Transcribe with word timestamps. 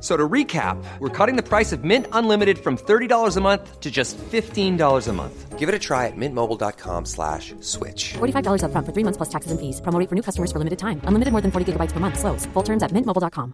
So 0.00 0.16
to 0.16 0.28
recap, 0.28 0.82
we're 0.98 1.10
cutting 1.10 1.36
the 1.36 1.42
price 1.42 1.72
of 1.72 1.84
Mint 1.84 2.06
Unlimited 2.12 2.58
from 2.58 2.78
$30 2.78 3.36
a 3.36 3.40
month 3.40 3.80
to 3.80 3.90
just 3.90 4.16
$15 4.16 5.08
a 5.08 5.12
month. 5.12 5.58
Give 5.58 5.68
it 5.68 5.74
a 5.74 5.78
try 5.78 6.06
at 6.06 6.16
mintmobile.com 6.16 7.04
slash 7.04 7.54
switch. 7.60 8.14
$45 8.14 8.62
upfront 8.64 8.86
for 8.86 8.92
three 8.92 9.04
months 9.04 9.18
plus 9.18 9.28
taxes 9.28 9.52
and 9.52 9.60
fees. 9.60 9.80
Promo 9.82 10.08
for 10.08 10.14
new 10.14 10.22
customers 10.22 10.50
for 10.52 10.58
limited 10.58 10.78
time. 10.78 11.02
Unlimited 11.04 11.32
more 11.32 11.42
than 11.42 11.50
40 11.50 11.72
gigabytes 11.72 11.92
per 11.92 12.00
month. 12.00 12.18
Slows. 12.18 12.46
Full 12.54 12.64
terms 12.64 12.82
at 12.82 12.92
mintmobile.com. 12.92 13.52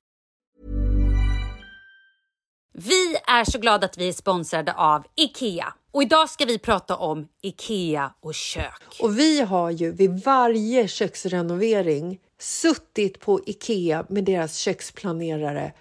Vi 2.78 3.16
är 3.26 3.44
så 3.44 3.58
glada 3.58 3.86
att 3.86 3.98
vi 3.98 4.08
är 4.08 4.12
sponsrade 4.12 4.72
av 4.72 5.04
IKEA. 5.16 5.74
Och 5.92 6.02
idag 6.02 6.30
ska 6.30 6.44
vi 6.44 6.58
prata 6.58 6.96
om 6.96 7.28
IKEA 7.42 8.12
och 8.22 8.34
kök. 8.34 8.82
Och 9.00 9.18
vi 9.18 9.40
har 9.40 9.70
ju 9.70 9.92
vid 9.92 10.24
varje 10.24 10.88
köksrenovering 10.88 12.18
suttit 12.40 13.20
på 13.20 13.40
Ikea 13.46 14.06
med 14.08 14.24
deras 14.24 14.56
köksplanerare 14.56 15.72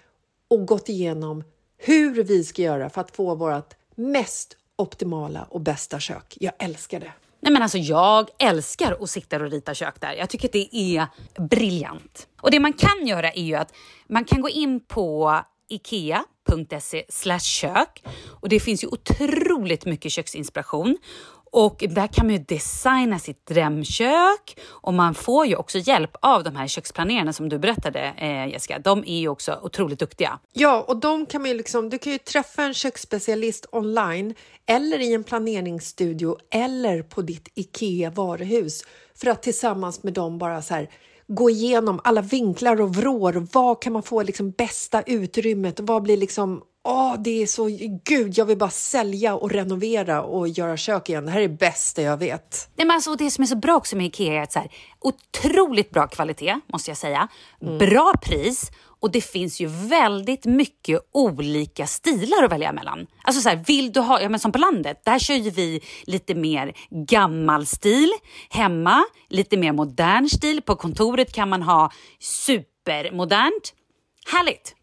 och 0.50 0.66
gått 0.66 0.88
igenom 0.88 1.44
hur 1.78 2.24
vi 2.24 2.44
ska 2.44 2.62
göra 2.62 2.90
för 2.90 3.00
att 3.00 3.16
få 3.16 3.34
vårt 3.34 3.74
mest 3.94 4.56
optimala 4.76 5.46
och 5.50 5.60
bästa 5.60 6.00
kök. 6.00 6.36
Jag 6.40 6.52
älskar 6.58 7.00
det. 7.00 7.12
Nej 7.40 7.52
men 7.52 7.62
alltså 7.62 7.78
jag 7.78 8.30
älskar 8.38 8.96
att 9.00 9.10
sitta 9.10 9.36
och 9.36 9.50
rita 9.50 9.74
kök 9.74 10.00
där. 10.00 10.12
Jag 10.12 10.30
tycker 10.30 10.48
att 10.48 10.52
det 10.52 10.76
är 10.76 11.06
briljant. 11.38 12.28
Och 12.40 12.50
det 12.50 12.60
man 12.60 12.72
kan 12.72 13.06
göra 13.06 13.32
är 13.32 13.42
ju 13.42 13.54
att 13.54 13.72
man 14.06 14.24
kan 14.24 14.40
gå 14.40 14.48
in 14.48 14.80
på 14.80 15.40
ikea.se 15.68 17.04
kök 17.40 18.02
och 18.40 18.48
det 18.48 18.60
finns 18.60 18.84
ju 18.84 18.88
otroligt 18.88 19.84
mycket 19.84 20.12
köksinspiration. 20.12 20.98
Och 21.52 21.84
där 21.88 22.06
kan 22.06 22.26
man 22.26 22.34
ju 22.34 22.44
designa 22.48 23.18
sitt 23.18 23.46
drömkök 23.46 24.58
och 24.68 24.94
man 24.94 25.14
får 25.14 25.46
ju 25.46 25.56
också 25.56 25.78
hjälp 25.78 26.16
av 26.20 26.44
de 26.44 26.56
här 26.56 26.66
köksplanerarna 26.66 27.32
som 27.32 27.48
du 27.48 27.58
berättade 27.58 28.14
eh, 28.16 28.46
Jessica. 28.46 28.78
De 28.78 29.04
är 29.06 29.18
ju 29.18 29.28
också 29.28 29.60
otroligt 29.62 29.98
duktiga. 29.98 30.38
Ja, 30.52 30.84
och 30.88 30.96
de 30.96 31.26
kan 31.26 31.42
man 31.42 31.50
ju 31.50 31.56
liksom, 31.56 31.90
du 31.90 31.98
kan 31.98 32.12
ju 32.12 32.18
träffa 32.18 32.62
en 32.62 32.74
köksspecialist 32.74 33.66
online 33.72 34.34
eller 34.66 35.00
i 35.00 35.14
en 35.14 35.24
planeringsstudio 35.24 36.36
eller 36.50 37.02
på 37.02 37.22
ditt 37.22 37.48
Ikea 37.54 38.10
varuhus 38.10 38.82
för 39.14 39.30
att 39.30 39.42
tillsammans 39.42 40.02
med 40.02 40.12
dem 40.12 40.38
bara 40.38 40.62
så 40.62 40.74
här 40.74 40.90
gå 41.28 41.50
igenom 41.50 42.00
alla 42.04 42.22
vinklar 42.22 42.80
och 42.80 42.94
vrår. 42.94 43.46
Vad 43.52 43.82
kan 43.82 43.92
man 43.92 44.02
få 44.02 44.22
liksom 44.22 44.50
bästa 44.50 45.02
utrymmet 45.02 45.80
och 45.80 45.86
vad 45.86 46.02
blir 46.02 46.16
liksom 46.16 46.62
Åh, 46.88 47.14
det 47.18 47.42
är 47.42 47.46
så... 47.46 47.68
Gud, 48.04 48.38
jag 48.38 48.44
vill 48.44 48.58
bara 48.58 48.70
sälja 48.70 49.34
och 49.34 49.50
renovera 49.50 50.22
och 50.22 50.48
göra 50.48 50.76
kök 50.76 51.08
igen. 51.08 51.24
Det 51.24 51.30
här 51.30 51.40
är 51.40 51.48
det 51.48 51.58
bästa 51.58 52.02
jag 52.02 52.16
vet. 52.16 52.70
Nej, 52.76 52.86
men 52.86 52.94
alltså, 52.94 53.14
det 53.14 53.30
som 53.30 53.42
är 53.42 53.46
så 53.46 53.56
bra 53.56 53.76
också 53.76 53.96
med 53.96 54.06
IKEA 54.06 54.34
är 54.34 54.42
att 54.42 54.52
så 54.52 54.58
här, 54.58 54.70
otroligt 55.00 55.90
bra 55.90 56.06
kvalitet, 56.06 56.60
måste 56.72 56.90
jag 56.90 56.98
säga. 56.98 57.28
Bra 57.78 58.12
pris 58.22 58.70
och 59.00 59.10
det 59.10 59.20
finns 59.20 59.60
ju 59.60 59.66
väldigt 59.66 60.44
mycket 60.44 61.00
olika 61.12 61.86
stilar 61.86 62.44
att 62.44 62.52
välja 62.52 62.72
mellan. 62.72 63.06
Alltså 63.22 63.42
så 63.42 63.48
här, 63.48 63.64
vill 63.66 63.92
du 63.92 64.00
ha, 64.00 64.20
ja 64.20 64.28
men 64.28 64.40
som 64.40 64.52
på 64.52 64.58
landet, 64.58 65.00
där 65.04 65.18
kör 65.18 65.34
ju 65.34 65.50
vi 65.50 65.80
lite 66.04 66.34
mer 66.34 66.72
gammal 66.90 67.66
stil. 67.66 68.12
Hemma, 68.50 69.04
lite 69.28 69.56
mer 69.56 69.72
modern 69.72 70.28
stil. 70.28 70.62
På 70.62 70.76
kontoret 70.76 71.32
kan 71.32 71.48
man 71.48 71.62
ha 71.62 71.90
supermodernt. 72.20 73.74
Härligt! 74.32 74.74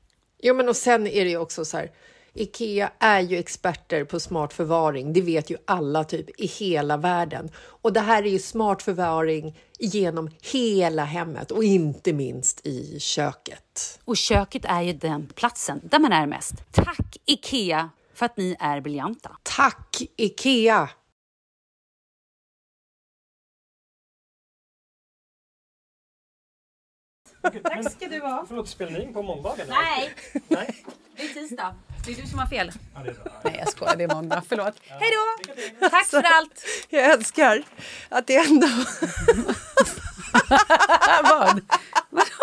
Jo, 0.45 0.55
men 0.55 0.69
och 0.69 0.75
sen 0.75 1.07
är 1.07 1.25
det 1.25 1.29
ju 1.29 1.37
också 1.37 1.65
så 1.65 1.77
här. 1.77 1.91
Ikea 2.33 2.91
är 2.99 3.19
ju 3.19 3.37
experter 3.37 4.03
på 4.03 4.19
smart 4.19 4.53
förvaring. 4.53 5.13
Det 5.13 5.21
vet 5.21 5.49
ju 5.49 5.57
alla 5.65 6.03
typ 6.03 6.41
i 6.41 6.45
hela 6.45 6.97
världen. 6.97 7.49
Och 7.55 7.93
det 7.93 7.99
här 7.99 8.23
är 8.23 8.29
ju 8.29 8.39
smart 8.39 8.81
förvaring 8.81 9.59
genom 9.79 10.29
hela 10.41 11.03
hemmet 11.03 11.51
och 11.51 11.63
inte 11.63 12.13
minst 12.13 12.67
i 12.67 12.99
köket. 12.99 13.99
Och 14.05 14.17
köket 14.17 14.65
är 14.65 14.81
ju 14.81 14.93
den 14.93 15.27
platsen 15.35 15.81
där 15.83 15.99
man 15.99 16.11
är 16.13 16.27
mest. 16.27 16.53
Tack 16.71 17.17
IKEA 17.25 17.89
för 18.13 18.25
att 18.25 18.37
ni 18.37 18.55
är 18.59 18.81
briljanta. 18.81 19.37
Tack 19.43 20.01
Ikea! 20.17 20.89
Tack 27.43 27.91
ska 27.91 28.07
du 28.07 28.19
ha. 28.19 28.45
Förlåt, 28.47 28.69
spelar 28.69 28.91
ni 28.91 29.03
in 29.03 29.13
på 29.13 29.21
måndagen? 29.21 29.67
Nej, 29.69 30.13
Nej? 30.47 30.85
det 31.15 31.23
är 31.23 31.27
tisdag. 31.27 31.75
Det 32.05 32.11
är 32.11 32.15
du 32.15 32.27
som 32.27 32.39
har 32.39 32.47
fel. 32.47 32.71
Ja. 32.93 33.01
Nej, 33.43 33.55
jag 33.59 33.69
skojar. 33.69 33.95
Det 33.95 34.03
är 34.03 34.15
måndag. 34.15 34.41
Förlåt. 34.49 34.73
Hej 34.87 35.11
då! 35.11 35.89
Tack 35.89 36.05
för 36.05 36.23
allt! 36.23 36.65
Jag 36.89 37.03
älskar 37.11 37.63
att 38.09 38.27
det 38.27 38.35
ändå... 38.35 38.67
Vad? 41.23 41.61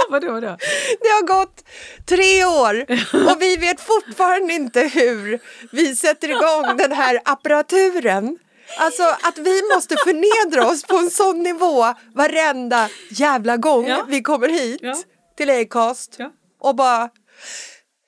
Vadå, 0.08 0.32
vadå? 0.32 0.56
Det 1.00 1.08
har 1.08 1.26
gått 1.26 1.64
tre 2.06 2.44
år 2.44 2.86
och 3.30 3.42
vi 3.42 3.56
vet 3.56 3.80
fortfarande 3.80 4.54
inte 4.54 4.80
hur 4.80 5.40
vi 5.72 5.96
sätter 5.96 6.28
igång 6.28 6.76
den 6.76 6.92
här 6.92 7.20
apparaturen. 7.24 8.38
Alltså 8.78 9.03
att 9.03 9.38
vi 9.38 9.62
måste 9.75 9.97
förnedra 9.97 10.70
oss 10.70 10.82
på 10.84 10.97
en 10.97 11.10
sån 11.10 11.42
nivå 11.42 11.94
varenda 12.14 12.88
jävla 13.10 13.56
gång 13.56 13.86
Ja. 13.88 14.04
vi 14.08 14.22
kommer 14.22 14.48
hit 14.48 14.81
Ja. 14.82 14.97
till 15.36 15.50
Acast 15.50 16.14
Ja. 16.19 16.31
och 16.60 16.75
bara 16.76 17.10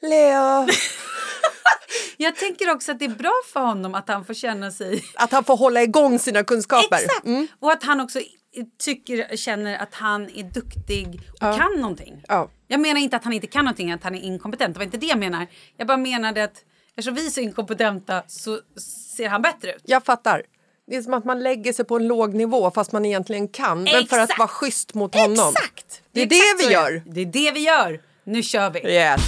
Leo, 0.02 0.66
Jag 2.16 2.36
tänker 2.36 2.70
också 2.70 2.92
att 2.92 2.98
det 2.98 3.04
är 3.04 3.08
bra 3.08 3.32
för 3.52 3.60
honom 3.60 3.94
att 3.94 4.08
han 4.08 4.24
får 4.24 4.34
känna 4.34 4.70
sig... 4.70 5.04
att 5.14 5.32
han 5.32 5.44
får 5.44 5.56
hålla 5.56 5.82
igång 5.82 6.18
sina 6.18 6.44
kunskaper. 6.44 6.96
Exakt! 6.96 7.26
Mm. 7.26 7.46
Och 7.60 7.72
att 7.72 7.82
han 7.82 8.00
också 8.00 8.18
tycker, 8.84 9.36
känner 9.36 9.78
att 9.78 9.94
han 9.94 10.22
är 10.34 10.42
duktig 10.42 11.20
och 11.32 11.46
Ja. 11.46 11.56
kan 11.58 11.80
någonting. 11.80 12.22
Ja. 12.28 12.50
Jag 12.68 12.80
menar 12.80 13.00
inte 13.00 13.16
att 13.16 13.24
han 13.24 13.32
inte 13.32 13.46
kan 13.46 13.64
någonting, 13.64 13.92
att 13.92 14.04
han 14.04 14.14
är 14.14 14.20
inkompetent. 14.20 14.74
Det 14.74 14.78
var 14.78 14.84
inte 14.84 14.96
det 14.96 15.06
jag 15.06 15.18
menar. 15.18 15.46
Jag 15.76 15.86
bara 15.86 15.96
menade 15.96 16.44
att 16.44 16.64
eftersom 16.96 17.14
vi 17.14 17.26
är 17.26 17.30
så 17.30 17.40
inkompetenta 17.40 18.22
så 18.26 18.60
ser 19.16 19.28
han 19.28 19.42
bättre 19.42 19.72
ut. 19.72 19.82
Jag 19.84 20.04
fattar. 20.04 20.42
Det 20.86 20.96
är 20.96 21.02
som 21.02 21.14
att 21.14 21.24
man 21.24 21.42
lägger 21.42 21.72
sig 21.72 21.84
på 21.84 21.96
en 21.96 22.06
låg 22.06 22.34
nivå 22.34 22.70
fast 22.70 22.92
man 22.92 23.04
egentligen 23.04 23.48
kan. 23.48 23.82
Men 23.82 24.06
för 24.06 24.18
att 24.18 24.24
Exakt. 24.24 24.38
vara 24.38 24.48
schysst 24.48 24.94
mot 24.94 25.14
honom. 25.14 25.48
Exakt! 25.56 26.02
Det 26.12 26.22
är 26.22 26.26
det 26.26 26.36
exakt 26.36 26.68
vi 26.68 26.72
gör. 26.72 27.02
Det 27.06 27.20
är 27.20 27.26
det 27.26 27.50
vi 27.50 27.60
gör. 27.60 28.00
Nu 28.24 28.42
kör 28.42 28.70
vi! 28.70 28.80
Yes. 28.80 29.20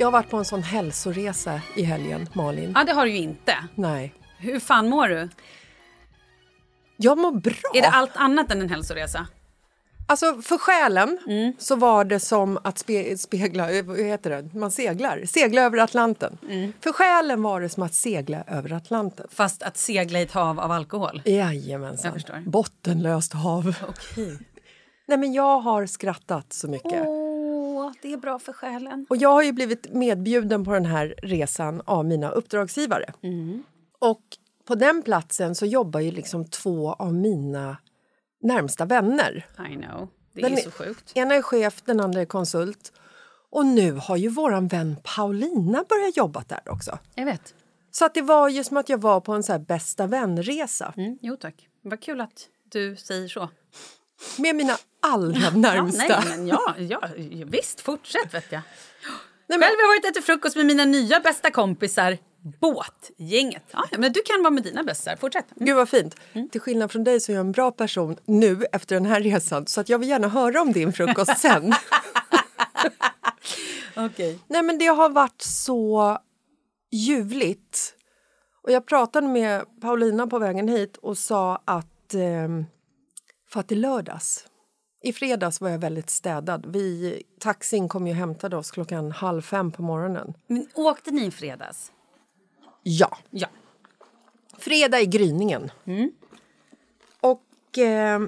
Jag 0.00 0.06
har 0.06 0.12
varit 0.12 0.30
på 0.30 0.36
en 0.36 0.44
sån 0.44 0.62
hälsoresa 0.62 1.60
i 1.76 1.82
helgen, 1.82 2.28
Malin. 2.32 2.72
Ja, 2.74 2.84
det 2.84 2.92
har 2.92 3.04
du 3.04 3.10
ju 3.10 3.16
inte. 3.18 3.54
Nej. 3.74 4.14
Hur 4.38 4.60
fan 4.60 4.88
mår 4.88 5.08
du? 5.08 5.28
Jag 6.96 7.18
mår 7.18 7.32
bra. 7.32 7.54
Är 7.74 7.80
det 7.82 7.88
allt 7.88 8.10
annat 8.16 8.50
än 8.50 8.60
en 8.60 8.68
hälsoresa? 8.68 9.26
Alltså 10.06 10.42
för 10.42 10.58
själen 10.58 11.18
Mm. 11.26 11.52
så 11.58 11.76
var 11.76 12.04
det 12.04 12.20
som 12.20 12.58
att 12.64 12.78
spe, 12.78 13.18
spegla, 13.18 13.82
vad 13.82 13.98
heter 13.98 14.30
det, 14.30 14.58
man 14.58 14.70
seglar, 14.70 15.24
segla 15.26 15.62
över 15.62 15.78
Atlanten. 15.78 16.38
Mm. 16.48 16.72
För 16.80 16.92
själen 16.92 17.42
var 17.42 17.60
det 17.60 17.68
som 17.68 17.82
att 17.82 17.94
segla 17.94 18.44
över 18.46 18.72
Atlanten. 18.72 19.26
Fast 19.30 19.62
att 19.62 19.76
segla 19.76 20.18
i 20.18 20.22
ett 20.22 20.32
hav 20.32 20.60
av 20.60 20.70
alkohol? 20.72 21.22
Jajamensan. 21.24 22.04
Jag 22.08 22.14
förstår. 22.14 22.42
Bottenlöst 22.46 23.32
hav. 23.32 23.74
Okej. 23.88 24.38
Nej 25.06 25.18
men 25.18 25.32
jag 25.32 25.60
har 25.60 25.86
skrattat 25.86 26.52
så 26.52 26.68
mycket. 26.68 27.06
Det 28.02 28.12
är 28.12 28.16
bra 28.16 28.38
för 28.38 28.52
själen. 28.52 29.06
Och 29.08 29.16
jag 29.16 29.28
har 29.32 29.42
ju 29.42 29.52
blivit 29.52 29.94
medbjuden 29.94 30.64
på 30.64 30.72
den 30.72 30.84
här 30.86 31.14
resan 31.22 31.82
av 31.84 32.04
mina 32.04 32.30
uppdragsgivare. 32.30 33.12
Mm. 33.22 33.62
Och 33.98 34.22
på 34.64 34.74
den 34.74 35.02
platsen 35.02 35.54
så 35.54 35.66
jobbar 35.66 36.00
ju 36.00 36.10
liksom 36.10 36.44
två 36.44 36.92
av 36.92 37.14
mina 37.14 37.76
närmsta 38.42 38.84
vänner. 38.84 39.46
I 39.72 39.76
know. 39.76 40.08
Det 40.32 40.42
Den 40.42 40.52
är 40.52 40.56
så 40.56 40.70
sjukt. 40.70 41.12
Ena 41.14 41.34
är 41.34 41.42
chef, 41.42 41.82
den 41.84 42.00
andra 42.00 42.20
är 42.20 42.24
konsult. 42.24 42.92
Och 43.50 43.66
nu 43.66 43.92
har 43.92 44.16
ju 44.16 44.28
våran 44.28 44.68
vän 44.68 44.96
Paulina 45.16 45.84
börjat 45.88 46.16
jobba 46.16 46.44
där 46.48 46.60
också. 46.66 46.98
Jag 47.14 47.24
vet. 47.24 47.54
Så 47.90 48.04
att 48.04 48.14
det 48.14 48.22
var 48.22 48.48
ju 48.48 48.64
som 48.64 48.76
att 48.76 48.88
jag 48.88 48.98
var 48.98 49.20
på 49.20 49.32
en 49.32 49.42
så 49.42 49.58
bästa 49.58 50.06
vän-resa 50.06 50.94
Mm, 50.96 51.18
jo 51.22 51.36
tack. 51.36 51.68
Vad 51.82 52.00
kul 52.00 52.20
att 52.20 52.48
du 52.64 52.96
säger 52.96 53.28
så. 53.28 53.48
med 54.38 54.56
mina 54.56 54.76
allra 55.02 55.40
Ja, 55.40 55.50
närmsta. 55.50 56.20
nej, 56.20 56.28
men 56.38 56.46
ja, 56.46 56.74
ja, 56.78 57.00
visst, 57.46 57.80
fortsätt 57.80 58.34
vet 58.34 58.52
jag. 58.52 58.60
Nej, 59.46 59.58
men- 59.58 59.68
Själv 59.68 59.76
har 59.76 59.82
jag 59.82 59.88
varit 59.88 60.04
och 60.04 60.10
ätit 60.10 60.24
frukost 60.24 60.56
med 60.56 60.66
mina 60.66 60.84
nya 60.84 61.20
bästa 61.20 61.50
kompisar, 61.50 62.18
båtgänget. 62.60 63.62
Ja, 63.70 63.84
men 63.98 64.12
du 64.12 64.22
kan 64.22 64.42
vara 64.42 64.50
med 64.50 64.62
dina 64.62 64.82
bästisar. 64.82 65.16
Fortsätt. 65.16 65.46
Mm. 65.56 65.66
Gud 65.66 65.76
vad 65.76 65.88
fint. 65.88 66.16
Till 66.52 66.60
skillnad 66.60 66.92
från 66.92 67.04
dig 67.04 67.20
så 67.20 67.32
är 67.32 67.36
jag 67.36 67.40
en 67.40 67.52
bra 67.52 67.70
person 67.70 68.16
nu 68.24 68.64
efter 68.72 68.94
den 68.94 69.06
här 69.06 69.20
resan 69.20 69.66
så 69.66 69.80
att 69.80 69.88
jag 69.88 69.98
vill 69.98 70.08
gärna 70.08 70.28
höra 70.28 70.60
om 70.62 70.72
din 70.72 70.92
frukost 70.92 71.38
sen. 71.38 71.74
Okej. 73.96 74.38
Nej 74.48 74.62
men 74.62 74.78
det 74.78 74.86
har 74.86 75.08
varit 75.08 75.42
så 75.42 76.18
ljuvligt. 76.92 77.94
Och 78.62 78.70
jag 78.72 78.86
pratade 78.86 79.28
med 79.28 79.64
Paulina 79.80 80.26
på 80.26 80.38
vägen 80.38 80.68
hit 80.68 80.96
och 80.96 81.18
sa 81.18 81.62
att 81.64 82.14
eh, 82.14 82.48
för 83.52 83.60
att 83.60 83.72
i 83.72 83.74
lördags, 83.74 84.44
i 85.02 85.12
fredags 85.12 85.60
var 85.60 85.68
jag 85.68 85.78
väldigt 85.78 86.10
städad. 86.10 86.66
Vi, 86.66 87.22
taxin 87.38 87.88
kom 87.88 88.06
ju 88.06 88.12
och 88.12 88.16
hämtade 88.18 88.56
oss 88.56 88.70
klockan 88.70 89.12
halv 89.12 89.42
fem 89.42 89.72
på 89.72 89.82
morgonen. 89.82 90.34
Men 90.46 90.66
åkte 90.74 91.10
ni 91.10 91.26
i 91.26 91.30
fredags? 91.30 91.92
Ja, 92.82 93.18
Ja. 93.30 93.48
fredag 94.58 95.00
i 95.00 95.06
gryningen. 95.06 95.70
Och 97.20 97.78
eh, 97.78 98.20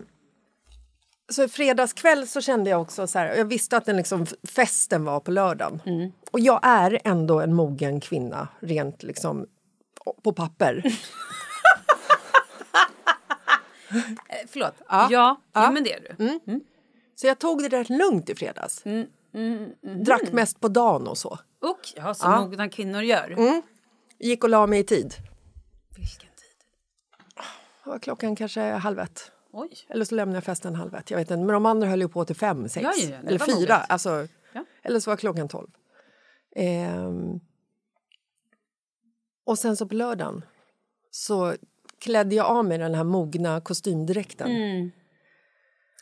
så 1.33 1.45
i 1.45 1.49
fredagskväll 1.49 2.27
så 2.27 2.41
kände 2.41 2.71
jag 2.71 2.81
också 2.81 3.07
så 3.07 3.19
här, 3.19 3.35
jag 3.35 3.45
visste 3.45 3.77
att 3.77 3.85
den 3.85 3.97
liksom, 3.97 4.27
festen 4.49 5.05
var 5.05 5.21
på 5.21 5.31
lördagen. 5.31 5.81
Och 6.31 6.41
jag 6.41 6.61
är 6.63 7.01
ändå 7.05 7.41
en 7.41 7.55
mogen 7.55 8.01
kvinna 8.01 8.49
rent 8.61 9.03
liksom 9.03 9.47
på 10.23 10.33
papper. 10.33 10.85
Eh, 14.29 14.37
förlåt. 14.49 14.75
Ja, 14.89 15.41
ja, 15.53 15.71
men 15.71 15.85
det 15.85 15.93
är 15.93 16.01
du. 16.01 16.61
Så 17.15 17.27
jag 17.27 17.39
tog 17.39 17.63
det 17.63 17.69
rätt 17.69 17.89
lugnt 17.91 18.31
i 18.31 18.35
fredags. 18.35 18.85
Drack 20.05 20.33
mest 20.33 20.61
på 20.61 20.69
dagen 20.69 21.09
och 21.09 21.19
så. 21.19 21.39
Och 21.61 21.81
ja, 21.97 22.15
som 22.15 22.33
mogna 22.33 22.69
kvinnor 22.69 23.03
gör. 23.03 23.63
Gick 24.19 24.45
och 24.45 24.51
la 24.51 24.67
mig 24.67 24.81
i 24.81 24.85
tid. 24.85 25.15
Vilken 25.97 26.29
tid? 26.29 26.65
Var 27.85 27.99
klockan 27.99 28.37
kanske 28.37 28.61
halv 28.61 28.99
ett. 28.99 29.33
Oj. 29.53 29.71
Eller 29.89 30.05
så 30.05 30.15
lämnade 30.15 30.37
jag 30.37 30.45
festen 30.45 30.75
halv 30.75 30.95
ett. 30.95 31.11
Jag 31.11 31.19
vet 31.19 31.31
inte, 31.31 31.45
men 31.45 31.55
de 31.55 31.67
andra 31.67 31.89
höll 31.89 32.01
ju 32.01 32.09
på 32.09 32.25
till 32.25 32.37
fem, 32.37 32.69
sex. 32.69 32.85
Ja, 32.85 32.93
ja, 32.97 33.17
ja, 33.23 33.29
eller 33.29 33.39
fyra. 33.39 33.75
Alltså, 33.75 34.29
Ja. 34.53 34.65
Eller 34.83 35.01
så 35.01 35.11
var 35.11 35.17
klockan 35.17 35.49
tolv. 35.49 35.69
Ehm. 36.57 37.41
Och 39.45 39.59
sen 39.59 39.77
så 39.77 39.89
på 39.89 39.95
lördagen 39.95 40.45
så 41.11 41.55
klädde 42.03 42.35
jag 42.35 42.47
av 42.47 42.65
mig 42.65 42.79
den 42.79 42.95
här 42.95 43.05
mogna 43.05 43.61
kostymdräkten. 43.61 44.51
Mm. 44.51 44.91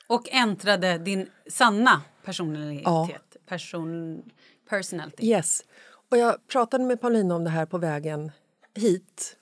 Och 0.07 0.29
äntrade 0.31 0.99
din 0.99 1.29
sanna 1.47 2.03
personlighet. 2.25 3.37
Person, 3.49 4.23
personality. 4.69 5.27
Yes. 5.27 5.65
Och 6.11 6.19
jag 6.19 6.47
pratade 6.47 6.85
med 6.85 7.01
Paulina 7.01 7.35
om 7.35 7.45
det 7.45 7.51
här 7.51 7.67
på 7.67 7.79
vägen 7.79 8.33
hit. 8.75 9.37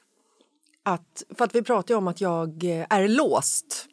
Att, 0.83 1.23
för 1.39 1.45
att 1.45 1.55
vi 1.55 1.63
pratade 1.63 1.95
om 1.95 2.09
att 2.09 2.21
jag 2.21 2.65
är 2.91 3.09
låst 3.09 3.87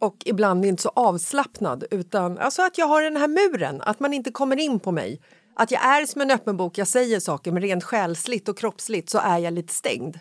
och 0.00 0.16
ibland 0.24 0.64
inte 0.64 0.82
så 0.82 0.88
avslappnad. 0.88 1.84
Utan 1.90 2.38
alltså 2.38 2.62
att 2.62 2.78
jag 2.78 2.86
har 2.86 3.02
den 3.02 3.16
här 3.16 3.28
muren, 3.28 3.80
att 3.80 4.00
man 4.00 4.14
inte 4.14 4.30
kommer 4.30 4.60
in 4.60 4.80
på 4.80 4.92
mig. 4.92 5.20
Att 5.54 5.70
jag 5.70 5.84
är 5.84 6.06
som 6.06 6.20
en 6.20 6.30
öppen 6.30 6.56
bok, 6.56 6.78
jag 6.78 6.88
säger 6.88 7.20
saker 7.20 7.52
men 7.52 7.62
rent 7.62 7.84
själsligt 7.84 8.48
och 8.48 8.58
kroppsligt 8.58 9.10
så 9.10 9.18
är 9.18 9.38
jag 9.38 9.52
lite 9.52 9.72
stängd. 9.72 10.18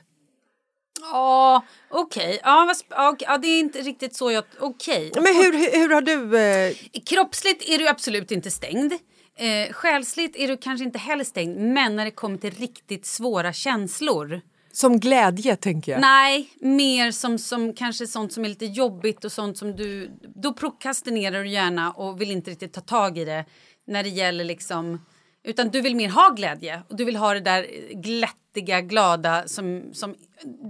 Ja, 1.02 1.66
okej. 1.90 2.40
Ja, 2.44 2.74
okej. 2.90 3.28
ja, 3.30 3.38
det 3.38 3.48
är 3.48 3.60
inte 3.60 3.80
riktigt 3.80 4.16
så 4.16 4.32
jag... 4.32 4.44
Okej. 4.60 5.12
Men 5.16 5.26
hur, 5.26 5.54
hur, 5.54 5.80
hur 5.80 5.94
har 5.94 6.02
du... 6.02 6.38
Eh, 6.38 6.74
Kroppsligt 7.06 7.70
är 7.70 7.78
du 7.78 7.88
absolut 7.88 8.32
inte 8.32 8.52
stängd. 8.52 8.94
Eh, 9.36 9.74
själsligt 9.74 10.36
är 10.36 10.48
du 10.48 10.58
kanske 10.58 10.86
inte 10.86 11.00
heller 11.00 11.24
stängd. 11.24 11.58
Men 11.58 11.96
när 11.96 12.06
det 12.06 12.12
kommer 12.12 12.38
till 12.38 12.52
riktigt 12.52 13.06
svåra 13.06 13.54
känslor. 13.54 14.42
som 14.72 15.00
glädje, 15.00 15.56
tänker 15.56 15.92
jag. 15.92 16.02
Nej, 16.02 16.50
mer 16.60 17.12
som, 17.12 17.38
som 17.38 17.74
kanske 17.74 18.08
sånt 18.08 18.34
som 18.34 18.46
är 18.46 18.50
lite 18.50 18.66
jobbigt 18.66 19.26
och 19.26 19.32
sånt 19.32 19.58
som 19.58 19.76
du... 19.76 20.12
Då 20.36 20.54
prokrastinerar 20.54 21.44
du 21.44 21.50
gärna 21.50 21.92
och 21.92 22.22
vill 22.22 22.32
inte 22.32 22.52
riktigt 22.52 22.74
ta 22.74 22.82
tag 22.82 23.18
i 23.18 23.26
det 23.26 23.46
när 23.88 24.04
det 24.04 24.10
gäller 24.10 24.44
liksom... 24.44 25.06
Utan 25.44 25.70
du 25.70 25.82
vill 25.82 25.96
mer 25.96 26.10
ha 26.10 26.30
glädje 26.30 26.84
och 26.90 26.96
du 26.96 27.06
vill 27.06 27.16
ha 27.16 27.34
det 27.34 27.40
där 27.40 27.68
glättiga, 27.94 28.82
glada 28.82 29.48
som, 29.48 29.90
som 29.94 30.16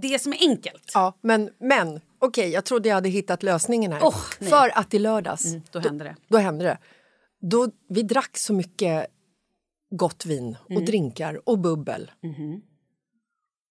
det 0.01 0.19
som 0.21 0.33
är 0.33 0.37
enkelt. 0.49 0.91
Ja, 0.93 1.13
men, 1.21 1.49
men 1.59 2.01
okej, 2.19 2.49
jag 2.49 2.65
trodde 2.65 2.89
jag 2.89 2.95
hade 2.95 3.09
hittat 3.09 3.43
lösningen 3.43 3.91
här. 3.91 4.01
Nej. 4.39 4.49
För 4.49 4.77
att 4.77 4.93
i 4.93 4.99
lördags, 4.99 5.43
då 5.71 5.79
hände 5.79 6.03
det. 6.03 6.15
Då 6.27 6.37
hände 6.37 6.63
det. 6.65 6.77
Då, 7.41 7.67
vi 7.89 8.03
drack 8.03 8.37
så 8.37 8.53
mycket 8.53 9.07
gott 9.91 10.25
vin 10.25 10.57
och 10.65 10.71
Mm. 10.71 10.85
drinkar 10.85 11.49
och 11.49 11.59
bubbel. 11.59 12.11
Mm-hmm. 12.21 12.61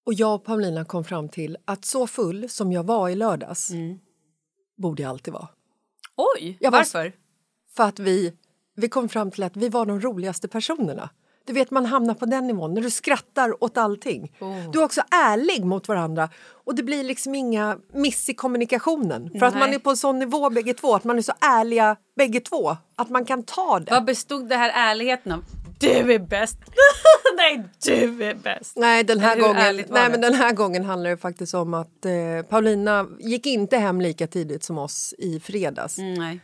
Och 0.07 0.15
jag 0.15 0.35
och 0.35 0.45
Paulina 0.45 0.85
kom 0.85 1.05
fram 1.05 1.29
till 1.29 1.57
att 1.65 1.85
så 1.85 2.07
full 2.07 2.49
som 2.49 2.73
jag 2.73 2.83
var 2.87 3.09
i 3.09 3.15
lördags 3.15 3.71
Mm. 3.71 3.99
borde 4.77 5.03
jag 5.03 5.11
alltid 5.11 5.33
vara. 5.35 5.49
Oj, 6.17 6.57
Jag 6.61 6.71
var- 6.71 6.79
varför? 6.79 7.13
För 7.77 7.85
att 7.85 7.99
vi, 7.99 8.33
vi 8.79 8.89
kom 8.89 9.09
fram 9.09 9.31
till 9.31 9.43
att 9.43 9.57
vi 9.57 9.69
var 9.69 9.87
de 9.87 10.01
roligaste 10.01 10.49
personerna. 10.49 11.11
Du 11.45 11.53
vet, 11.53 11.71
man 11.71 11.87
hamnar 11.87 12.15
på 12.15 12.27
den 12.27 12.47
nivån 12.47 12.75
när 12.75 12.83
du 12.83 12.91
skrattar 12.91 13.65
åt 13.65 13.77
allting. 13.77 14.33
Oh. 14.41 14.71
Du 14.71 14.79
är 14.79 14.85
också 14.85 15.03
ärlig 15.11 15.65
mot 15.65 15.89
varandra 15.89 16.29
och 16.65 16.75
det 16.75 16.83
blir 16.83 17.05
liksom 17.05 17.35
inga 17.35 17.79
miss 17.93 18.29
i 18.29 18.35
kommunikationen. 18.35 19.31
För 19.39 19.47
att 19.47 19.55
man 19.55 19.75
är 19.75 19.79
på 19.79 19.91
en 19.91 19.97
sån 19.97 20.19
nivå 20.19 20.51
bägge 20.51 20.75
två, 20.75 20.95
att 20.95 21.05
man 21.05 21.19
är 21.19 21.23
så 21.23 21.33
ärliga 21.41 21.97
bägge 22.17 22.41
två. 22.41 22.77
Att 22.97 23.11
man 23.11 23.25
kan 23.25 23.43
ta 23.43 23.81
det. 23.81 23.91
Vad 23.91 24.05
bestod 24.05 24.49
det 24.49 24.57
här 24.57 24.71
ärligheten 24.75 25.33
av? 25.33 25.45
Du 25.81 26.13
är 26.13 26.19
bäst! 26.19 26.59
Nej, 27.37 27.65
du 27.85 28.25
är 28.25 28.35
bäst! 28.35 28.73
Nej, 28.77 29.05
den 29.05 29.21
här, 29.21 29.41
gången, 29.41 29.85
nej 29.89 30.11
men 30.11 30.21
den 30.21 30.35
här 30.35 30.53
gången 30.53 30.85
handlar 30.85 31.11
det 31.11 31.17
faktiskt 31.17 31.55
om 31.55 31.75
att 31.75 32.05
eh, 32.05 32.49
Paulina 32.49 33.07
gick 33.19 33.47
inte 33.47 33.77
hem 33.77 34.01
lika 34.01 34.27
tidigt 34.27 34.65
som 34.65 34.79
oss 34.79 35.15
i 35.19 35.41
fredags 35.41 35.99
Mm, 35.99 36.41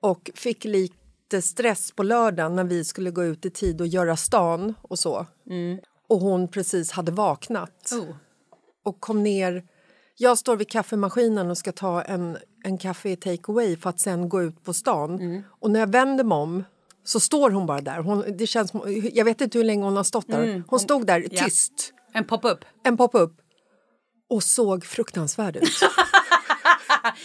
och 0.00 0.30
fick 0.34 0.64
lite 0.64 1.05
stress 1.42 1.92
på 1.92 2.02
lördagen 2.02 2.56
när 2.56 2.64
vi 2.64 2.84
skulle 2.84 3.10
gå 3.10 3.24
ut 3.24 3.46
i 3.46 3.50
tid 3.50 3.80
och 3.80 3.86
göra 3.86 4.16
stan 4.16 4.74
och 4.82 4.98
så. 4.98 5.26
Och 6.08 6.18
hon 6.20 6.48
precis 6.48 6.90
hade 6.92 7.12
vaknat 7.12 7.90
Mm. 7.92 8.04
Oh. 8.08 8.14
och 8.84 9.00
kom 9.00 9.22
ner. 9.22 9.64
Jag 10.18 10.38
står 10.38 10.56
vid 10.56 10.68
kaffemaskinen 10.70 11.50
och 11.50 11.58
ska 11.58 11.72
ta 11.72 12.02
en, 12.02 12.38
en 12.64 12.78
kaffe 12.78 13.08
i 13.10 13.16
take 13.16 13.52
away 13.52 13.76
för 13.76 13.90
att 13.90 14.00
sen 14.00 14.28
gå 14.28 14.42
ut 14.42 14.64
på 14.64 14.72
stan. 14.74 15.14
Mm. 15.20 15.42
Och 15.60 15.70
när 15.70 15.80
jag 15.80 15.90
vänder 15.92 16.24
mig 16.24 16.36
om 16.36 16.64
så 17.04 17.20
står 17.20 17.50
hon 17.50 17.66
bara 17.66 17.80
där. 17.80 17.98
Hon, 17.98 18.24
det 18.38 18.46
känns, 18.46 18.72
jag 19.12 19.24
vet 19.24 19.40
inte 19.40 19.58
hur 19.58 19.64
länge 19.64 19.84
hon 19.84 19.96
har 19.96 20.04
stått 20.04 20.28
där. 20.28 20.62
Hon 20.68 20.80
stod 20.80 21.06
där 21.06 21.16
Mm. 21.18 21.28
Ja. 21.32 21.44
tyst 21.44 21.92
En 22.12 22.24
pop-up. 22.24 22.58
en 22.84 22.96
pop-up 22.96 23.32
och 24.30 24.42
såg 24.42 24.84
fruktansvärd 24.84 25.56
ut. 25.56 25.62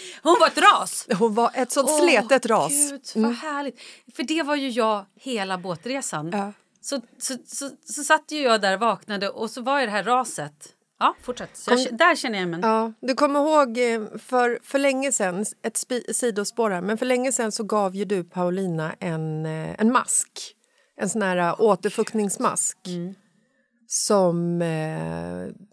Hon 0.24 0.38
var 0.40 0.48
ett 0.48 0.58
ras! 0.58 1.08
Hon 1.20 1.34
var 1.34 1.52
ett 1.54 1.72
sånt 1.72 1.90
Åh, 1.90 2.00
sletet 2.00 2.46
ras. 2.46 2.92
Gud, 2.92 3.02
vad 3.16 3.34
härligt. 3.34 3.80
För 4.16 4.24
det 4.24 4.44
var 4.44 4.56
ju 4.56 4.70
jag 4.70 5.06
hela 5.16 5.58
båtresan. 5.58 6.30
Ja. 6.34 6.54
Så, 6.82 7.02
så, 7.18 7.34
så, 7.46 7.70
så 7.86 8.04
satt 8.04 8.32
ju 8.32 8.42
jag 8.42 8.62
där 8.62 8.78
vaknade 8.78 9.30
och 9.30 9.50
så 9.50 9.62
var 9.62 9.80
ju 9.80 9.86
det 9.86 9.92
här 9.92 10.04
raset. 10.04 10.54
Ja, 11.00 11.16
fortsätt. 11.22 11.64
Jag, 11.68 11.98
där 11.98 12.16
känner 12.16 12.40
jag 12.40 12.50
mig. 12.50 12.60
Ja, 12.64 12.94
du 13.02 13.14
kommer 13.16 13.40
ihåg 13.40 13.78
eh, 13.78 14.18
för, 14.20 14.60
för 14.64 14.80
länge 14.80 15.12
sen, 15.12 15.46
ett 15.64 15.76
spi- 15.78 16.14
sidospår 16.14 16.70
här, 16.70 16.82
men 16.82 16.98
för 16.98 17.06
länge 17.06 17.32
sen 17.32 17.52
så 17.52 17.64
gav 17.64 17.96
ju 17.96 18.06
du 18.06 18.24
Paulina 18.24 18.96
en, 19.00 19.46
eh, 19.46 19.76
en 19.82 19.92
mask. 19.92 20.56
En 20.98 21.10
sån 21.10 21.22
här 21.22 21.38
eh, 21.38 21.62
återfuktningsmask. 21.62 22.78
Mm. 22.88 23.14
Som... 23.88 24.62
Eh, 24.62 25.71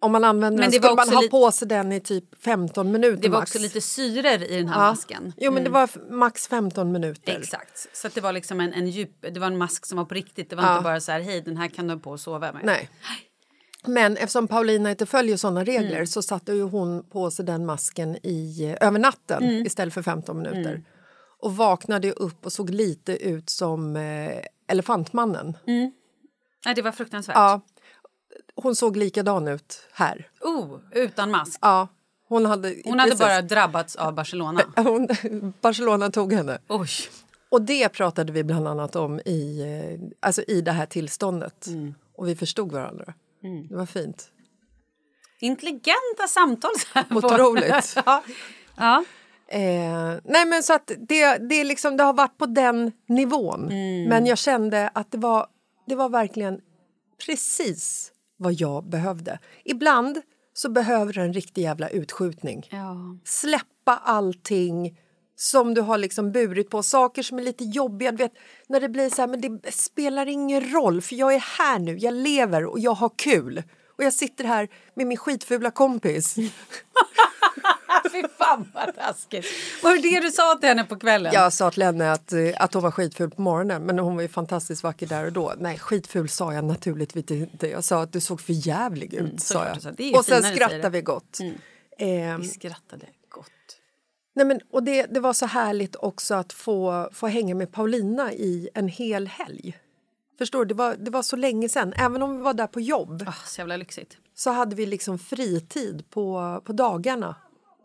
om 0.00 0.12
man 0.12 0.24
använder 0.24 0.62
Men 0.62 0.70
den 0.70 0.80
skulle 0.82 0.94
man 0.96 1.08
ha 1.08 1.22
på 1.30 1.52
sig 1.52 1.68
den 1.68 1.92
i 1.92 2.00
typ 2.00 2.42
15 2.44 2.92
minuter 2.92 3.22
Det 3.22 3.28
var 3.28 3.38
max. 3.38 3.50
också 3.50 3.58
lite 3.62 3.80
syror 3.80 4.42
i 4.42 4.56
den 4.56 4.68
här 4.68 4.80
Ja. 4.84 4.90
masken. 4.90 5.32
Jo, 5.36 5.52
men 5.52 5.64
det 5.64 5.70
var 5.70 6.10
max 6.12 6.48
15 6.48 6.92
minuter. 6.92 7.38
Exakt. 7.38 7.96
Så 7.96 8.08
det 8.14 8.20
var 8.20 8.32
liksom 8.32 8.60
en, 8.60 8.72
en 8.72 8.88
djup, 8.88 9.10
det 9.32 9.40
var 9.40 9.46
en 9.46 9.58
mask 9.58 9.86
som 9.86 9.98
var 9.98 10.04
på 10.04 10.14
riktigt. 10.14 10.50
Det 10.50 10.56
var 10.56 10.62
Ja. 10.64 10.72
inte 10.72 10.84
bara 10.84 11.00
så 11.00 11.12
här, 11.12 11.20
hej 11.20 11.40
den 11.40 11.56
här 11.56 11.68
kan 11.68 11.86
du 11.86 11.94
ha 11.94 12.00
på 12.00 12.10
och 12.10 12.20
sova 12.20 12.52
med. 12.52 12.60
Nej. 12.64 12.90
Men 13.88 14.16
eftersom 14.16 14.48
Paulina 14.48 14.90
inte 14.90 15.06
följer 15.06 15.36
såna 15.36 15.64
regler 15.64 15.94
Mm. 15.96 16.06
så 16.06 16.22
satte 16.22 16.52
ju 16.52 16.62
hon 16.62 17.04
på 17.10 17.30
sig 17.30 17.44
den 17.44 17.66
masken 17.66 18.16
i, 18.26 18.64
eh, 18.80 18.86
över 18.88 18.98
natten 18.98 19.42
Mm. 19.44 19.66
istället 19.66 19.94
för 19.94 20.02
15 20.02 20.38
minuter. 20.42 20.82
Och 21.42 21.56
vaknade 21.56 22.12
upp 22.12 22.46
och 22.46 22.52
såg 22.52 22.70
lite 22.70 23.16
ut 23.28 23.50
som 23.50 23.96
eh, 23.96 24.32
Elefantmannen. 24.68 25.56
Nej, 26.66 26.74
det 26.74 26.82
var 26.82 26.92
fruktansvärt. 26.92 27.36
Ja, 27.36 27.60
hon 28.56 28.76
såg 28.76 28.96
likadan 28.96 29.48
ut 29.48 29.88
här. 29.92 30.28
Oh, 30.40 30.78
utan 30.92 31.30
mask. 31.30 31.58
Ja. 31.62 31.88
Hon 32.28 32.46
hade, 32.46 32.74
Hon 32.84 32.98
hade 32.98 33.10
precis. 33.10 33.26
bara 33.26 33.42
drabbats 33.42 33.96
av 33.96 34.14
Barcelona. 34.14 34.60
Hon, 34.76 35.08
Barcelona 35.60 36.10
tog 36.10 36.32
henne. 36.32 36.58
Oj. 36.68 36.88
Och 37.48 37.62
det 37.62 37.88
pratade 37.88 38.32
vi 38.32 38.44
bland 38.44 38.68
annat 38.68 38.96
om 38.96 39.20
i, 39.24 39.60
eh, 39.60 40.08
alltså 40.20 40.42
i 40.42 40.60
det 40.60 40.72
här 40.72 40.86
tillståndet. 40.86 41.66
Mm. 41.66 41.94
Och 42.16 42.28
vi 42.28 42.36
förstod 42.36 42.72
varandra. 42.72 43.14
Det 43.68 43.76
var 43.76 43.86
fint. 43.86 44.30
Intelligenta 45.40 46.26
samtal. 46.28 46.70
så 46.78 46.86
här 46.92 47.04
Otroligt. 47.10 47.96
ja. 48.06 48.22
ja. 48.76 49.04
Eh, 49.48 50.20
nej 50.24 50.46
men 50.46 50.62
så 50.62 50.74
att 50.74 50.90
det, 50.98 51.36
det, 51.36 51.64
liksom, 51.64 51.96
det 51.96 52.04
har 52.04 52.12
varit 52.12 52.38
på 52.38 52.46
den 52.46 52.92
nivån. 53.08 53.66
Men 54.08 54.26
jag 54.26 54.38
kände 54.38 54.90
att 54.94 55.12
det 55.12 55.18
var, 55.18 55.46
det 55.86 55.94
var 55.94 56.08
verkligen 56.08 56.60
precis 57.26 58.12
vad 58.36 58.52
jag 58.52 58.88
behövde. 58.88 59.38
Ibland 59.64 60.22
så 60.52 60.70
behöver 60.70 61.12
du 61.12 61.20
en 61.20 61.32
riktig 61.32 61.62
jävla 61.62 61.88
utskjutning. 61.88 62.68
ja. 62.70 62.96
Släppa 63.24 63.96
allting 64.04 64.98
som 65.36 65.74
du 65.74 65.80
har 65.80 65.98
liksom 65.98 66.32
burit 66.32 66.70
på. 66.70 66.82
Saker 66.82 67.22
som 67.22 67.38
är 67.38 67.42
lite 67.42 67.64
jobbiga. 67.64 68.10
Du 68.10 68.16
vet, 68.16 68.32
när 68.66 68.80
det 68.80 68.88
blir 68.88 69.10
så 69.10 69.22
här, 69.22 69.28
men 69.28 69.40
det 69.40 69.72
spelar 69.74 70.26
ingen 70.26 70.72
roll 70.72 71.02
för 71.02 71.16
jag 71.16 71.34
är 71.34 71.58
här 71.58 71.78
nu, 71.78 71.96
jag 71.98 72.14
lever 72.14 72.64
och 72.64 72.78
jag 72.78 72.94
har 72.94 73.10
kul. 73.16 73.62
Och 73.98 74.04
jag 74.04 74.12
sitter 74.12 74.44
här 74.44 74.68
med 74.94 75.06
min 75.06 75.18
skitfula 75.18 75.70
kompis. 75.70 76.36
Fy 78.12 78.22
fan 78.38 78.70
vad 78.74 78.94
taskigt. 78.94 79.46
Var 79.82 79.94
det 79.94 80.02
det 80.02 80.20
du 80.20 80.30
sa 80.30 80.56
till 80.60 80.68
henne 80.68 80.84
på 80.84 80.96
kvällen? 80.96 81.32
Jag 81.34 81.52
sa 81.52 81.70
till 81.70 81.82
henne 81.82 82.12
att, 82.12 82.32
eh, 82.32 82.40
att 82.56 82.74
hon 82.74 82.82
var 82.82 82.90
skitful 82.90 83.30
på 83.30 83.42
morgonen 83.42 83.82
men 83.82 83.98
hon 83.98 84.14
var 84.14 84.22
ju 84.22 84.28
fantastiskt 84.28 84.82
vacker 84.82 85.06
där 85.06 85.26
och 85.26 85.32
då. 85.32 85.54
Nej, 85.58 85.78
skitful 85.78 86.28
sa 86.28 86.52
jag 86.54 86.64
naturligtvis 86.64 87.30
inte. 87.30 87.68
Jag 87.68 87.84
sa 87.84 88.02
att 88.02 88.12
du 88.12 88.20
såg 88.20 88.40
för 88.40 88.52
jävlig 88.52 89.14
ut. 89.14 89.40
sa 89.40 89.66
jag. 89.66 89.74
du 89.76 89.80
sa. 89.80 89.90
Ju 89.98 90.14
och 90.14 90.24
sen 90.24 90.42
skrattade 90.42 90.90
vi 90.90 91.02
gott. 91.02 91.38
Ehm, 91.98 92.40
Vi 92.40 92.48
skrattade 92.48 93.06
gott. 93.28 93.50
nej 94.34 94.46
men, 94.46 94.60
och 94.72 94.82
det, 94.82 95.06
det 95.06 95.20
var 95.20 95.32
så 95.32 95.46
härligt 95.46 95.96
också 95.96 96.34
att 96.34 96.52
få, 96.52 97.10
få 97.12 97.26
hänga 97.26 97.54
med 97.54 97.72
Paulina 97.72 98.32
i 98.32 98.68
en 98.74 98.88
hel 98.88 99.26
helg. 99.26 99.78
Förstår 100.38 100.58
du? 100.58 100.68
Det 100.68 100.74
var, 100.74 100.96
det 100.98 101.10
var 101.10 101.22
så 101.22 101.36
länge 101.36 101.68
sen. 101.68 101.92
Även 101.96 102.22
om 102.22 102.36
vi 102.36 102.42
var 102.42 102.54
där 102.54 102.66
på 102.66 102.80
jobb 102.80 103.22
Oh, 103.22 103.44
så 103.44 103.78
så 104.34 104.50
hade 104.50 104.76
vi 104.76 104.86
liksom 104.86 105.18
fritid 105.18 106.10
på, 106.10 106.60
på 106.64 106.72
dagarna 106.72 107.34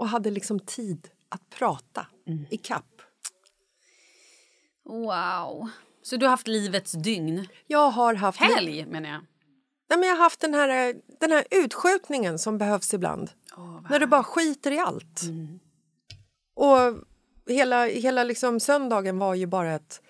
och 0.01 0.07
hade 0.07 0.31
liksom 0.31 0.59
tid 0.59 1.07
att 1.29 1.49
prata 1.49 2.07
i 2.49 2.57
kapp. 2.57 3.01
Wow. 4.85 5.69
Så 6.03 6.17
du 6.17 6.25
har 6.25 6.31
haft 6.31 6.47
livets 6.47 6.91
dygn. 6.91 7.47
Jag 7.67 7.89
har 7.89 8.13
haft... 8.13 8.39
Helg 8.39 8.85
menar 8.85 9.09
jag. 9.09 9.21
Nej, 9.89 9.99
men 9.99 10.09
jag 10.09 10.15
har 10.15 10.23
haft 10.23 10.39
den 10.39 10.53
här, 10.53 10.95
den 11.19 11.31
här 11.31 11.45
utskjutningen 11.51 12.39
som 12.39 12.57
behövs 12.57 12.93
ibland. 12.93 13.31
när 13.89 13.99
du 13.99 14.05
bara 14.05 14.23
skiter 14.23 14.71
i 14.71 14.79
allt. 14.79 15.21
Och 16.55 16.77
hela, 17.47 17.85
hela 17.85 18.23
liksom 18.23 18.59
söndagen 18.59 19.19
var 19.19 19.35
ju 19.35 19.45
bara 19.45 19.73
ett, 19.73 20.01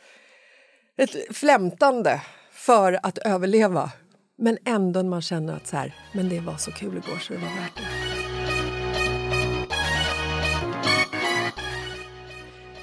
ett 0.98 1.38
flämtande 1.38 2.21
för 2.51 3.00
att 3.03 3.17
överleva. 3.17 3.91
Men 4.38 4.57
ändå 4.65 5.03
man 5.03 5.21
känner 5.21 5.55
att 5.55 5.67
så 5.67 5.77
här, 5.77 5.95
men 6.13 6.29
det 6.29 6.39
var 6.39 6.57
så 6.57 6.71
kul 6.71 6.98
igår 6.98 7.19
så 7.19 7.33
det 7.33 7.39
var 7.39 7.45
värt 7.45 7.75
det. 7.75 8.10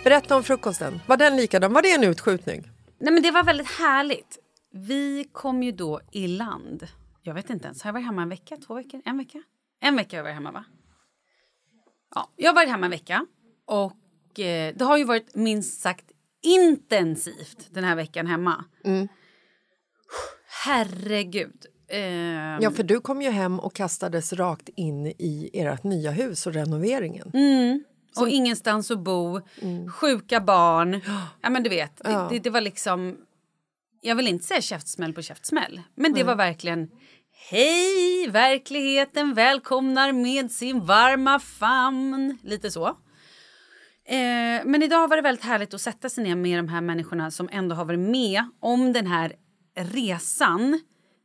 Berätta 0.04 0.36
om 0.36 0.42
frukosten. 0.44 1.00
Var 1.06 1.16
den 1.16 1.36
likadan? 1.36 1.72
Var 1.72 1.82
det 1.82 1.90
en 1.92 2.04
utskjutning? 2.04 2.70
Nej, 3.00 3.12
men 3.12 3.22
det 3.22 3.30
var 3.30 3.44
väldigt 3.44 3.70
härligt. 3.70 4.38
Vi 4.72 5.28
kom 5.32 5.62
ju 5.62 5.72
då 5.72 6.00
i 6.12 6.26
land. 6.28 6.86
Jag 7.22 7.34
vet 7.34 7.50
inte 7.50 7.66
ens. 7.66 7.82
Har 7.82 7.88
jag 7.88 7.92
varit 7.92 8.04
hemma 8.06 8.22
en 8.22 8.28
vecka? 8.28 8.56
Två 8.66 8.74
veckor? 8.74 9.02
En 9.04 9.18
vecka? 9.18 9.42
En 9.80 9.96
vecka 9.96 10.16
har 10.16 10.18
jag 10.18 10.24
varit 10.24 10.34
hemma, 10.34 10.52
va? 10.52 10.64
Ja, 12.14 12.30
jag 12.36 12.50
har 12.50 12.54
varit 12.54 12.68
hemma 12.68 12.86
en 12.86 12.90
vecka. 12.90 13.26
Och 13.66 14.40
eh, 14.40 14.74
det 14.76 14.84
har 14.84 14.96
ju 14.98 15.04
varit 15.04 15.34
minst 15.34 15.80
sagt 15.80 16.04
intensivt 16.42 17.66
den 17.70 17.84
här 17.84 17.96
veckan 17.96 18.26
hemma. 18.26 18.64
Herregud. 20.64 21.66
Ehm, 21.88 22.58
Ja, 22.62 22.70
för 22.70 22.82
du 22.82 23.00
kom 23.00 23.22
ju 23.22 23.30
hem 23.30 23.60
och 23.60 23.74
kastades 23.74 24.32
rakt 24.32 24.68
in 24.68 25.06
i 25.06 25.50
ert 25.54 25.84
nya 25.84 26.10
hus 26.10 26.46
och 26.46 26.52
renoveringen. 26.52 27.30
Och 28.16 28.28
ingenstans 28.28 28.90
att 28.90 28.98
bo, 28.98 29.40
sjuka 29.90 30.40
barn. 30.40 31.00
Ja, 31.40 31.50
men 31.50 31.62
du 31.62 31.70
vet, 31.70 31.96
det, 31.96 32.26
det, 32.30 32.38
det 32.38 32.50
var 32.50 32.60
liksom... 32.60 33.16
Jag 34.00 34.16
vill 34.16 34.28
inte 34.28 34.44
säga 34.44 34.60
käftsmäll 34.60 35.12
på 35.12 35.22
käftsmäll, 35.22 35.82
men 35.94 36.12
det 36.12 36.24
var 36.24 36.34
verkligen... 36.36 36.90
Hej, 37.50 38.28
verkligheten 38.28 39.34
välkomnar 39.34 40.12
med 40.12 40.50
sin 40.50 40.84
varma 40.84 41.38
famn. 41.38 42.38
Lite 42.42 42.70
så. 42.70 42.86
Eh, 44.04 44.64
men 44.64 44.82
idag 44.82 45.08
var 45.08 45.16
det 45.16 45.22
väldigt 45.22 45.44
härligt 45.44 45.74
att 45.74 45.80
sätta 45.80 46.08
sig 46.08 46.24
ner 46.24 46.36
med 46.36 46.58
de 46.58 46.68
här 46.68 46.80
människorna 46.80 47.30
som 47.30 47.48
ändå 47.52 47.74
har 47.74 47.84
varit 47.84 48.00
med 48.00 48.44
om 48.60 48.92
den 48.92 49.06
här 49.06 49.32
resan 49.76 50.80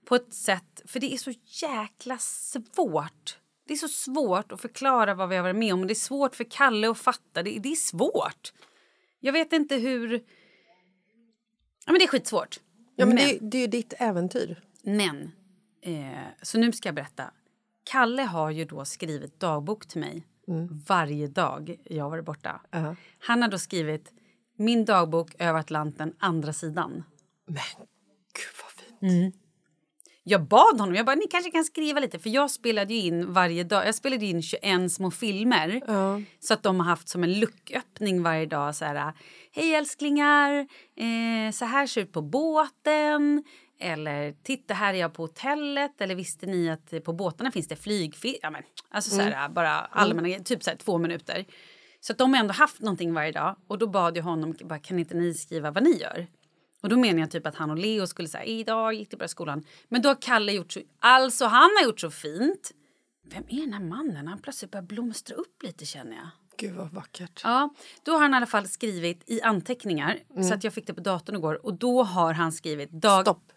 på 0.06 0.16
ett 0.16 0.34
sätt... 0.34 0.82
För 0.86 1.00
det 1.00 1.14
är 1.14 1.18
så 1.18 1.32
jäkla 1.46 2.18
svårt. 2.18 3.38
Det 3.66 3.74
är 3.74 3.78
så 3.78 3.88
svårt 3.88 4.52
att 4.52 4.62
förklara 4.62 5.14
vad 5.14 5.30
vi 5.30 5.36
har 5.36 5.44
varit 5.44 5.56
med 5.56 5.74
om. 5.74 5.82
Och 5.82 5.88
det 5.88 5.94
är 5.94 5.96
svårt 5.96 6.36
för 6.36 6.44
Kalle 6.44 6.90
att 6.90 6.98
fatta. 6.98 7.44
Det, 7.44 7.60
det 7.60 7.72
är 7.72 7.76
svårt. 7.76 8.54
Jag 9.20 9.34
vet 9.34 9.54
inte 9.54 9.76
hur... 9.76 10.14
Ja, 11.86 11.92
men 11.92 12.00
det 12.00 12.04
är 12.04 12.08
skitsvårt. 12.08 12.60
Ja, 12.96 13.06
men 13.06 13.16
men, 13.16 13.28
det, 13.28 13.38
det 13.42 13.58
är 13.58 13.62
ju 13.62 13.68
ditt 13.68 13.94
äventyr. 13.98 14.62
men 14.84 15.32
eh, 15.82 16.28
så 16.42 16.58
nu 16.58 16.72
ska 16.72 16.88
jag 16.88 16.96
berätta. 16.96 17.32
Kalle 17.84 18.22
har 18.22 18.50
ju 18.50 18.66
då 18.66 18.86
skrivit 18.86 19.40
dagbok 19.40 19.88
till 19.88 20.00
mig 20.00 20.28
varje 20.88 21.28
dag 21.28 21.76
jag 21.84 22.10
varit 22.10 22.26
borta. 22.26 22.62
Ja. 22.72 22.96
Han 23.20 23.42
har 23.42 23.50
då 23.50 23.60
skrivit 23.60 24.14
min 24.58 24.86
dagbok 24.86 25.36
över 25.40 25.60
Atlanten, 25.60 26.16
andra 26.20 26.54
sidan. 26.54 27.04
Men 27.46 27.88
gud 28.34 28.54
vad 28.64 28.72
fint. 28.72 29.36
Jag 30.26 30.48
bad 30.48 30.80
honom, 30.80 30.96
jag 30.96 31.06
bara, 31.06 31.16
ni 31.16 31.28
kanske 31.28 31.52
kan 31.52 31.64
skriva 31.66 32.00
lite. 32.00 32.20
För 32.20 32.30
jag 32.30 32.52
spelade 32.52 32.94
in 32.94 33.34
varje 33.34 33.64
dag, 33.64 33.88
jag 33.88 33.96
spelade 33.96 34.26
in 34.26 34.42
21 34.42 34.92
små 34.92 35.12
filmer. 35.12 35.82
Så 36.40 36.54
att 36.54 36.64
de 36.64 36.80
har 36.80 36.88
haft 36.88 37.10
som 37.10 37.24
en 37.24 37.40
lucköppning 37.40 38.24
varje 38.24 38.46
dag. 38.46 38.76
Så 38.76 38.86
här, 38.86 39.14
Hej 39.52 39.76
älsklingar, 39.76 40.52
eh, 40.98 41.52
så 41.52 41.66
här 41.66 41.88
ser 41.88 42.02
det 42.02 42.08
ut 42.08 42.14
på 42.14 42.22
båten. 42.22 43.44
Eller 43.80 44.36
titta 44.44 44.74
här 44.74 44.94
är 44.94 44.98
jag 44.98 45.14
på 45.14 45.24
hotellet. 45.24 46.02
Eller 46.02 46.16
visste 46.16 46.46
ni 46.46 46.70
att 46.70 47.04
på 47.04 47.14
båtarna 47.14 47.52
finns 47.52 47.68
det 47.68 47.76
flygfilm? 47.76 48.38
Ja, 48.42 48.50
men, 48.50 48.64
alltså 48.90 49.16
så 49.16 49.22
här, 49.22 49.50
bara 49.50 49.72
allmänna 49.72 50.40
typ 50.40 50.64
så 50.64 50.70
här, 50.70 50.78
två 50.78 50.98
minuter. 50.98 51.46
Så 52.00 52.12
att 52.14 52.18
de 52.18 52.34
har 52.34 52.40
ändå 52.40 52.54
haft 52.54 52.82
någonting 52.82 53.14
varje 53.14 53.32
dag. 53.32 53.56
Och 53.68 53.78
då 53.78 53.88
bad 53.88 54.18
jag 54.18 54.24
honom, 54.24 54.56
bara, 54.64 54.80
kan 54.80 55.00
inte 55.00 55.16
ni 55.16 55.34
skriva 55.34 55.72
vad 55.72 55.84
ni 55.84 55.98
gör? 55.98 56.28
Och 56.84 56.90
då 56.90 56.98
menar 56.98 57.20
jag 57.20 57.32
typ 57.32 57.48
att 57.48 57.56
han 57.56 57.70
och 57.72 57.78
Leo 57.78 58.08
skulle 58.08 58.28
säga 58.28 58.44
idag 58.44 58.94
gick 58.94 59.12
det 59.12 59.18
bra 59.18 59.26
i 59.26 59.30
skolan. 59.30 59.64
Men 59.88 60.02
då 60.02 60.10
har 60.10 60.22
Kalle 60.22 60.52
gjort 60.52 60.72
så, 60.72 60.80
alltså 61.00 61.46
han 61.46 61.70
har 61.80 61.86
gjort 61.86 62.00
så 62.00 62.12
fint. 62.12 62.72
Vem 63.26 63.44
är 63.48 63.62
den 63.62 63.74
här 63.74 63.84
mannen? 63.84 64.28
Han 64.28 64.40
plötsligt 64.40 64.72
börjar 64.72 64.84
blomstra 64.84 65.36
upp 65.36 65.64
lite 65.64 65.86
känner 65.86 66.16
jag. 66.16 66.28
Gud 66.58 66.76
vad 66.76 66.92
vackert. 66.92 67.42
Ja, 67.44 67.70
då 68.04 68.12
har 68.12 68.20
han 68.20 68.34
i 68.34 68.38
alla 68.38 68.46
fall 68.46 68.68
skrivit 68.68 69.24
i 69.26 69.42
anteckningar 69.42 70.20
så 70.50 70.54
att 70.54 70.64
jag 70.64 70.74
fick 70.74 70.88
det 70.88 70.94
på 70.94 71.02
datorn 71.02 71.36
igår 71.36 71.66
och 71.66 71.74
då 71.74 72.04
har 72.04 72.34
han 72.34 72.52
skrivit 72.52 72.92
dag... 72.92 73.22
Stopp. 73.22 73.52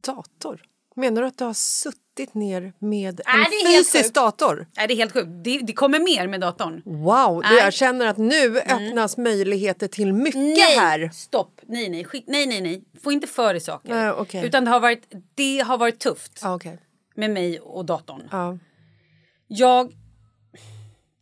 Dator? 0.00 0.62
Menar 0.98 1.22
du 1.22 1.28
att 1.28 1.38
du 1.38 1.44
har 1.44 1.54
suttit 1.54 2.34
ner 2.34 2.72
med 2.78 3.20
Nej, 3.26 3.34
en 3.36 3.70
helt 3.70 3.86
fysisk 3.86 4.14
dator? 4.14 4.66
Nej, 4.76 4.88
det 4.88 4.94
är 4.94 4.96
helt 4.96 5.12
sjukt. 5.12 5.28
Det, 5.44 5.58
det 5.58 5.72
kommer 5.72 6.00
mer 6.00 6.28
med 6.28 6.40
datorn. 6.40 6.82
Wow, 6.84 7.42
Nej. 7.42 7.56
jag 7.58 7.72
känner 7.72 8.06
att 8.06 8.16
nu 8.16 8.58
öppnas 8.60 9.16
möjligheter 9.16 9.88
till 9.88 10.12
mycket 10.12 10.78
här. 10.78 11.08
Stopp! 11.08 11.60
Nej, 11.66 11.88
nej, 11.88 12.04
skit, 12.04 12.24
nej, 12.26 12.46
nej, 12.46 12.60
nej. 12.60 12.84
Få 13.02 13.12
inte 13.12 13.26
för 13.26 13.52
dig 13.54 13.60
saker. 13.60 13.88
Nej, 13.88 14.10
okej. 14.10 14.46
Utan 14.46 14.64
det 14.64 14.70
har 14.70 14.80
varit, 14.80 15.12
det 15.34 15.58
har 15.58 15.78
varit 15.78 15.98
tufft 16.00 16.40
Ja, 16.42 16.54
okej. 16.54 16.78
med 17.14 17.30
mig 17.30 17.60
och 17.60 17.84
datorn. 17.84 18.28
Ja. 18.32 18.58
Jag... 19.46 19.92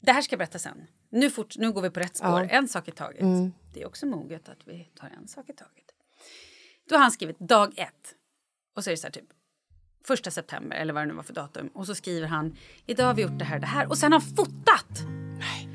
Det 0.00 0.12
här 0.12 0.22
ska 0.22 0.32
jag 0.32 0.38
berätta 0.38 0.58
sen. 0.58 0.86
Nu, 1.10 1.30
fort, 1.30 1.56
nu 1.58 1.72
går 1.72 1.82
vi 1.82 1.90
på 1.90 2.00
rätt 2.00 2.16
spår. 2.16 2.38
Mm. 2.38 2.48
En 2.50 2.68
sak 2.68 2.88
i 2.88 2.90
taget. 2.90 3.20
Det 3.74 3.82
är 3.82 3.86
också 3.86 4.06
moget 4.06 4.48
att 4.48 4.58
vi 4.64 4.88
tar 5.00 5.10
en 5.20 5.28
sak 5.28 5.48
i 5.48 5.52
taget. 5.52 5.84
Då 6.88 6.94
har 6.94 7.02
han 7.02 7.10
skrivit 7.12 7.38
dag 7.38 7.74
ett. 7.76 8.14
Och 8.76 8.84
så 8.84 8.90
är 8.90 8.92
det 8.92 8.96
så 8.96 9.06
här 9.06 9.12
typ 9.12 9.24
första 10.06 10.30
september 10.30 10.76
eller 10.76 10.92
vad 10.92 11.02
det 11.02 11.06
nu 11.06 11.14
var 11.14 11.22
för 11.22 11.34
datum. 11.34 11.68
Och 11.74 11.86
så 11.86 11.94
skriver 11.94 12.26
han 12.26 12.56
idag 12.86 13.06
har 13.06 13.14
vi 13.14 13.22
gjort 13.22 13.38
det 13.38 13.44
här 13.44 13.56
och 13.56 13.60
det 13.60 13.66
här. 13.66 13.88
Och 13.88 13.98
sen 13.98 14.12
har 14.12 14.20
han 14.20 14.28
fotat. 14.36 15.02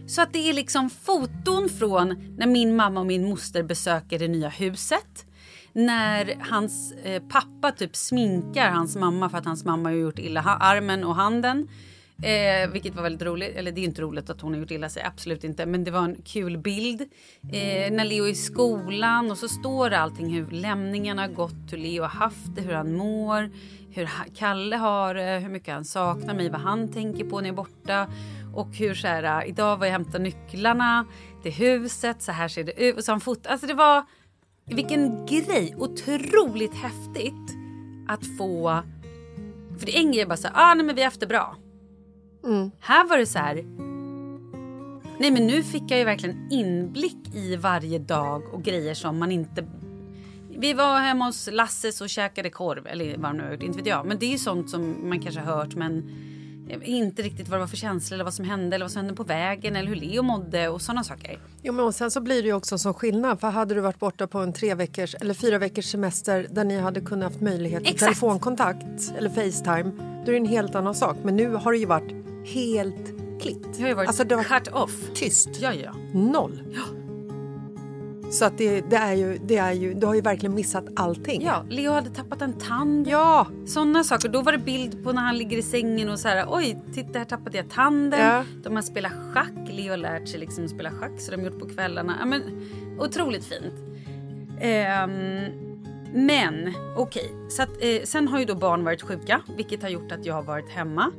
Så 0.08 0.22
att 0.22 0.34
det 0.34 0.50
är 0.50 0.54
liksom 0.54 0.90
foton 0.90 1.70
från 1.70 2.36
när 2.38 2.48
min 2.48 2.76
mamma 2.76 3.00
och 3.00 3.06
min 3.06 3.30
moster 3.30 3.64
besöker 3.64 4.20
det 4.20 4.28
nya 4.28 4.50
huset. 4.50 5.26
När 5.74 6.36
hans 6.50 6.92
eh, 6.92 7.24
pappa 7.30 7.72
typ 7.72 7.96
sminkar 7.96 8.72
hans 8.72 8.96
mamma 8.96 9.30
för 9.30 9.38
att 9.38 9.46
hans 9.46 9.66
mamma 9.66 9.90
har 9.90 9.96
gjort 9.96 10.20
illa 10.20 10.42
armen 10.42 11.04
och 11.04 11.16
handen. 11.16 11.68
Eh, 12.24 12.70
vilket 12.70 12.96
var 12.96 13.04
väldigt 13.04 13.22
roligt. 13.22 13.56
Eller 13.56 13.72
det 13.72 13.82
är 13.82 13.86
inte 13.86 14.02
roligt 14.02 14.30
att 14.30 14.42
hon 14.42 14.54
har 14.54 14.60
gjort 14.60 14.72
illa 14.72 14.90
sig, 14.90 15.04
absolut 15.04 15.44
inte. 15.44 15.66
Men 15.66 15.84
det 15.84 15.92
var 15.92 16.04
en 16.04 16.16
kul 16.16 16.58
bild. 16.58 17.02
Eh, 17.42 17.92
när 17.92 18.06
Leo 18.06 18.26
är 18.26 18.30
i 18.30 18.36
skolan 18.36 19.32
och 19.32 19.38
så 19.38 19.48
står 19.48 19.92
allting 19.92 20.34
hur 20.34 20.52
lämningarna 20.52 21.22
har 21.22 21.30
gått, 21.30 21.72
hur 21.72 21.78
Leo 21.78 22.02
har 22.02 22.10
haft 22.10 22.56
det, 22.56 22.62
hur 22.62 22.74
han 22.74 22.96
mår, 22.96 23.50
hur 23.91 24.10
Kalle 24.36 24.75
har 24.75 25.13
det, 25.13 25.39
hur 25.39 25.50
mycket 25.50 25.74
han 25.74 25.86
saknar 25.86 26.34
mig, 26.34 26.50
vad 26.50 26.62
han 26.62 26.88
tänker 26.91 27.25
på 27.25 27.41
när 27.41 27.48
jag 27.48 27.53
är 27.53 27.58
borta. 27.58 28.08
Och 28.55 28.67
hur 28.75 28.93
så 28.93 29.08
här, 29.08 29.41
äh, 29.43 29.50
idag 29.50 29.77
var 29.77 29.86
jag 29.86 29.91
hämtade 29.91 30.24
nycklarna 30.24 31.05
till 31.43 31.51
huset, 31.51 32.22
så 32.22 32.31
här 32.31 32.48
ser 32.48 32.63
det 32.63 32.84
ut. 32.84 32.98
Och 32.98 33.03
så 33.03 33.12
han 33.12 33.22
fot- 33.22 33.48
Alltså 33.48 33.67
det 33.67 33.74
var, 33.74 34.03
vilken 34.65 35.25
grej! 35.25 35.75
Otroligt 35.77 36.75
häftigt 36.75 37.55
att 38.08 38.38
få... 38.38 38.81
För 39.79 39.86
det 39.86 39.98
är 39.98 40.00
en 40.01 40.12
grej 40.12 40.25
bara 40.25 40.38
så 40.38 40.48
här, 40.48 40.72
ah, 40.72 40.74
nej 40.74 40.86
men 40.86 40.96
vi 40.96 41.01
har 41.01 41.05
haft 41.08 41.19
det 41.19 41.27
bra. 41.27 41.55
Här 42.79 43.08
var 43.08 43.17
det 43.17 43.25
så 43.25 43.39
här, 43.39 43.55
nej 45.19 45.31
men 45.31 45.48
nu 45.48 45.63
fick 45.63 45.84
jag 45.88 46.00
ju 46.00 46.05
verkligen 46.05 46.48
inblick 46.51 47.36
i 47.36 47.55
varje 47.55 48.00
dag 48.00 48.53
och 48.53 48.63
grejer 48.63 48.93
som 48.93 49.19
man 49.19 49.31
inte 49.31 49.67
vi 50.60 50.74
var 50.74 51.00
hemma 51.00 51.25
hos 51.25 51.50
Lasses 51.51 52.01
och 52.01 52.10
käkade 52.10 52.50
korv, 52.50 52.88
eller 52.88 53.18
vad 53.18 53.36
nu 53.36 53.58
inte 53.62 53.78
vet 53.78 53.88
jag. 53.88 54.06
Men 54.06 54.20
det 54.20 54.34
är 54.34 54.38
sånt 54.38 54.70
som 54.70 55.10
man 55.10 55.20
kanske 55.22 55.42
har 55.42 55.56
hört 55.58 55.75
men 55.75 56.12
inte 56.84 57.22
riktigt 57.22 57.48
vad 57.48 57.58
det 57.60 57.62
var 57.62 57.68
för 57.68 57.78
känsla 57.78 58.13
eller 58.16 58.24
vad 58.24 58.34
som 58.34 58.46
hände 58.46 58.75
eller 58.75 58.86
vad 58.86 58.92
som 58.92 59.00
hände 59.00 59.16
på 59.16 59.24
vägen 59.24 59.75
eller 59.75 59.88
hur 59.88 59.96
Leo 59.96 60.22
mådde 60.24 60.70
och 60.70 60.82
sådana 60.82 61.04
saker. 61.04 61.39
Jo, 61.63 61.74
men 61.74 61.86
och 61.86 61.96
sen 61.96 62.12
så 62.12 62.22
blir 62.22 62.42
det 62.42 62.48
ju 62.48 62.54
också 62.54 62.78
som 62.78 62.94
skillnad. 62.94 63.39
För 63.39 63.50
hade 63.50 63.75
du 63.75 63.82
varit 63.82 64.00
borta 64.00 64.28
på 64.28 64.39
en 64.39 64.54
tre 64.54 64.75
veckors 64.75 65.16
eller 65.16 65.34
fyra 65.34 65.58
veckors 65.58 65.86
semester 65.86 66.48
där 66.51 66.63
ni 66.63 66.80
hade 66.80 67.01
kunnat 67.01 67.32
haft 67.32 67.42
möjlighet 67.42 67.84
till 67.84 67.94
Exakt. 67.94 68.10
telefonkontakt 68.10 69.13
eller 69.18 69.30
Facetime, 69.30 69.92
då 70.25 70.32
är 70.32 70.32
det 70.32 70.38
en 70.38 70.46
helt 70.46 70.75
annan 70.75 70.96
sak. 70.96 71.18
Men 71.24 71.36
nu 71.36 71.54
har 71.54 71.72
det 71.72 71.78
ju 71.78 71.86
varit 71.86 72.12
helt 72.46 73.08
klippt. 73.42 73.68
Det 73.75 73.82
har 73.82 73.89
ju 73.89 73.96
varit 73.96 74.08
Alltså, 74.08 74.25
cut 74.25 74.68
off. 74.74 74.92
tyst. 75.13 75.50
Ja, 75.62 75.74
ja. 75.74 75.94
Noll. 76.13 76.62
Så 78.30 78.46
att 78.46 78.58
det, 78.58 78.82
det, 78.82 78.96
är 78.96 79.14
ju, 79.14 79.38
det 79.38 79.58
är 79.58 79.72
ju, 79.72 79.94
du 79.94 80.08
har 80.08 80.16
ju 80.16 80.22
verkligen 80.22 80.56
missat 80.56 80.86
allting. 80.96 81.42
Ja, 81.42 81.66
Leo 81.70 81.92
hade 81.92 82.10
tappat 82.10 82.42
en 82.42 82.54
tand. 82.54 83.08
Ja, 83.08 83.48
Sådana 83.66 84.04
saker. 84.04 84.30
Då 84.30 84.42
var 84.42 84.52
det 84.52 84.58
bild 84.58 85.04
på 85.04 85.12
när 85.12 85.22
han 85.22 85.38
ligger 85.38 85.58
i 85.58 85.62
sängen 85.62 86.10
och 86.10 86.20
så 86.20 86.28
här, 86.28 86.46
oj, 86.50 86.78
titta 86.94 87.20
här 87.20 87.26
tappade 87.26 87.58
jag 87.58 87.70
tanden. 87.70 88.20
Ja. 88.20 88.46
De 88.64 88.76
har 88.76 88.82
spelat 88.82 89.12
schack. 89.12 89.70
Leo 89.70 89.90
har 89.90 89.98
lärt 89.98 90.28
sig 90.28 90.40
liksom 90.40 90.68
spela 90.68 90.92
schack 90.92 91.20
så 91.20 91.32
de 91.32 91.38
har 91.38 91.46
gjort 91.46 91.60
på 91.60 91.70
kvällarna. 91.70 92.16
Ja, 92.20 92.26
men, 92.26 92.42
otroligt 93.00 93.46
fint. 93.46 93.74
Ehm, 94.62 95.70
men 96.14 96.74
okej, 96.98 97.32
så 97.50 97.64
att, 97.64 97.70
eh, 97.70 98.04
sen 98.04 98.28
har 98.28 98.40
ju 98.40 98.46
då 98.46 98.56
barn 98.56 98.84
varit 98.84 99.02
sjuka, 99.02 99.42
vilket 99.58 99.82
har 99.82 99.90
gjort 99.90 100.12
att 100.12 100.26
jag 100.26 100.34
har 100.34 100.44
varit 100.44 100.70
hemma. 100.70 101.12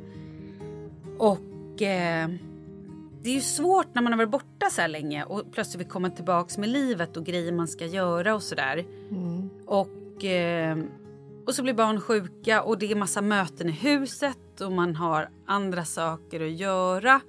Och 1.17 1.81
eh, 1.81 2.29
det 3.23 3.29
är 3.29 3.33
ju 3.33 3.41
svårt 3.41 3.95
när 3.95 4.01
man 4.01 4.13
har 4.13 4.17
varit 4.17 4.31
borta 4.31 4.69
så 4.69 4.81
här 4.81 4.87
länge 4.87 5.23
och 5.23 5.51
plötsligt 5.51 5.79
vill 5.79 5.87
komma 5.87 6.09
tillbaks 6.09 6.57
med 6.57 6.69
livet 6.69 7.17
och 7.17 7.25
grejer 7.25 7.51
man 7.51 7.67
ska 7.67 7.85
göra 7.85 8.35
och 8.35 8.43
sådär. 8.43 8.85
Och, 9.65 10.25
eh, 10.25 10.77
och 11.47 11.55
så 11.55 11.63
blir 11.63 11.73
barn 11.73 12.01
sjuka 12.01 12.61
och 12.61 12.77
det 12.77 12.91
är 12.91 12.95
massa 12.95 13.21
möten 13.21 13.69
i 13.69 13.71
huset 13.71 14.61
och 14.61 14.71
man 14.71 14.95
har 14.95 15.29
andra 15.47 15.85
saker 15.85 16.41
att 16.45 16.51
göra. 16.51 17.21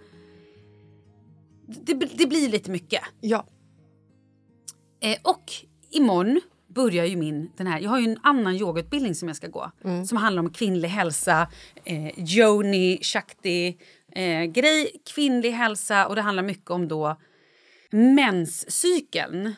Det, 1.66 1.94
det 1.94 2.26
blir 2.26 2.48
lite 2.48 2.70
mycket. 2.70 3.02
ja. 3.20 3.46
Eh, 5.00 5.18
och 5.22 5.52
imorgon 5.90 6.40
börjar 6.68 7.04
ju 7.04 7.16
min, 7.16 7.50
den 7.56 7.66
här, 7.66 7.80
jag 7.80 7.90
har 7.90 8.00
ju 8.00 8.04
en 8.04 8.18
annan 8.22 8.54
yogautbildning 8.56 9.14
som 9.14 9.28
jag 9.28 9.36
ska 9.36 9.48
gå. 9.48 9.70
Som 10.06 10.18
handlar 10.18 10.42
om 10.42 10.50
kvinnlig 10.50 10.88
hälsa, 10.88 11.48
eh, 11.84 12.24
Joni, 12.24 12.98
Shakti 13.02 13.78
eh, 14.14 14.44
grej, 14.44 15.02
kvinnlig 15.14 15.50
hälsa 15.52 16.06
och 16.06 16.16
det 16.16 16.22
handlar 16.22 16.42
mycket 16.42 16.70
om 16.70 16.88
då 16.88 17.16
menscykeln. 17.90 19.54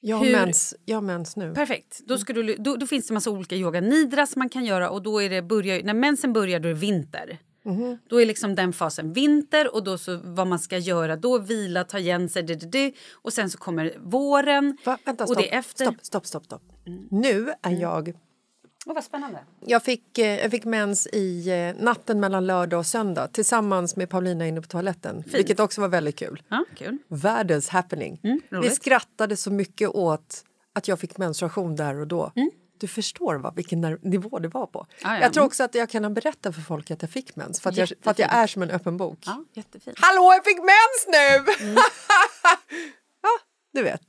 Jag 0.00 0.16
har, 0.16 0.24
Hur- 0.24 0.32
mens, 0.32 0.74
jag 0.84 0.96
har 0.96 1.02
mens 1.02 1.36
nu. 1.36 1.54
Perfekt. 1.54 2.00
Då, 2.06 2.18
ska 2.18 2.32
du, 2.32 2.56
då, 2.56 2.76
då 2.76 2.86
finns 2.86 3.06
det 3.06 3.14
massa 3.14 3.30
olika 3.30 3.56
yoga 3.56 3.80
nidras 3.80 4.36
man 4.36 4.48
kan 4.48 4.64
göra 4.64 4.90
och 4.90 5.02
då 5.02 5.22
är 5.22 5.30
det 5.30 5.42
börjar, 5.42 5.82
när 5.82 5.94
mensen 5.94 6.32
börjar 6.32 6.60
då 6.60 6.68
är 6.68 6.74
det 6.74 6.80
vinter. 6.80 7.38
Mhm. 7.64 7.98
Då 8.08 8.20
är 8.20 8.26
liksom 8.26 8.54
den 8.54 8.72
fasen 8.72 9.12
vinter 9.12 9.74
och 9.74 9.84
då 9.84 9.98
så 9.98 10.20
vad 10.24 10.46
man 10.46 10.58
ska 10.58 10.78
göra 10.78 11.16
då 11.16 11.38
vila, 11.38 11.84
ta 11.84 11.98
igen 11.98 12.28
sig, 12.28 12.42
det, 12.42 12.54
det, 12.54 12.66
det. 12.66 12.92
och 13.12 13.32
sen 13.32 13.50
så 13.50 13.58
kommer 13.58 13.94
våren. 13.98 14.78
Va, 14.84 14.98
vänta, 15.04 15.24
och 15.24 15.30
stopp, 15.30 15.42
det 15.42 15.54
är 15.54 15.58
efter. 15.58 15.84
stopp, 15.84 15.96
stopp, 16.02 16.26
stopp, 16.26 16.44
stopp. 16.44 16.62
Nu 17.10 17.52
är 17.62 17.80
jag... 17.80 18.12
Åh, 18.86 18.94
vad 18.94 19.04
spännande. 19.04 19.38
Jag 19.60 19.82
fick, 19.82 20.18
eh, 20.18 20.40
jag 20.40 20.50
fick 20.50 20.64
mens 20.64 21.06
i 21.06 21.48
eh, 21.50 21.82
natten 21.84 22.20
mellan 22.20 22.46
lördag 22.46 22.78
och 22.78 22.86
söndag 22.86 23.28
tillsammans 23.32 23.96
med 23.96 24.10
Paulina 24.10 24.46
inne 24.46 24.60
på 24.62 24.68
toaletten, 24.68 25.24
vilket 25.26 25.60
också 25.60 25.80
var 25.80 25.88
väldigt 25.88 26.16
kul. 26.18 26.42
Ja, 26.48 26.64
kul. 26.76 26.98
Världens 27.08 27.68
happening. 27.68 28.20
Vi 28.22 28.28
Mm, 28.30 28.40
roligt. 28.50 28.74
skrattade 28.74 29.36
så 29.36 29.50
mycket 29.50 29.88
åt 29.88 30.44
att 30.72 30.88
jag 30.88 31.00
fick 31.00 31.18
menstruation 31.18 31.76
där 31.76 32.00
och 32.00 32.06
då. 32.06 32.32
Du 32.80 32.88
förstår 32.88 33.34
va, 33.34 33.52
vilken 33.56 33.80
nivå 34.02 34.38
det 34.38 34.48
var 34.48 34.66
på. 34.66 34.78
Mm. 34.78 34.88
Ja, 35.02 35.14
ja. 35.16 35.22
Jag 35.22 35.32
tror 35.32 35.44
också 35.44 35.64
att 35.64 35.74
jag 35.74 35.90
kan 35.90 36.14
berätta 36.14 36.52
för 36.52 36.60
folk 36.60 36.90
att 36.90 37.02
jag 37.02 37.10
fick 37.10 37.36
mens 37.36 37.60
för 37.60 37.70
att, 37.70 37.76
jag, 37.76 37.88
för 38.02 38.10
att 38.10 38.18
jag 38.18 38.32
är 38.34 38.46
som 38.46 38.62
en 38.62 38.70
öppen 38.70 38.96
bok. 38.96 39.18
Ja, 39.26 39.44
jättefint. 39.52 39.96
Hallå, 40.00 40.32
jag 40.34 40.44
fick 40.44 40.58
mens 40.58 41.06
nu! 41.08 41.64
Mm. 41.66 41.74
ja, 43.22 43.28
du 43.72 43.82
vet. 43.82 44.02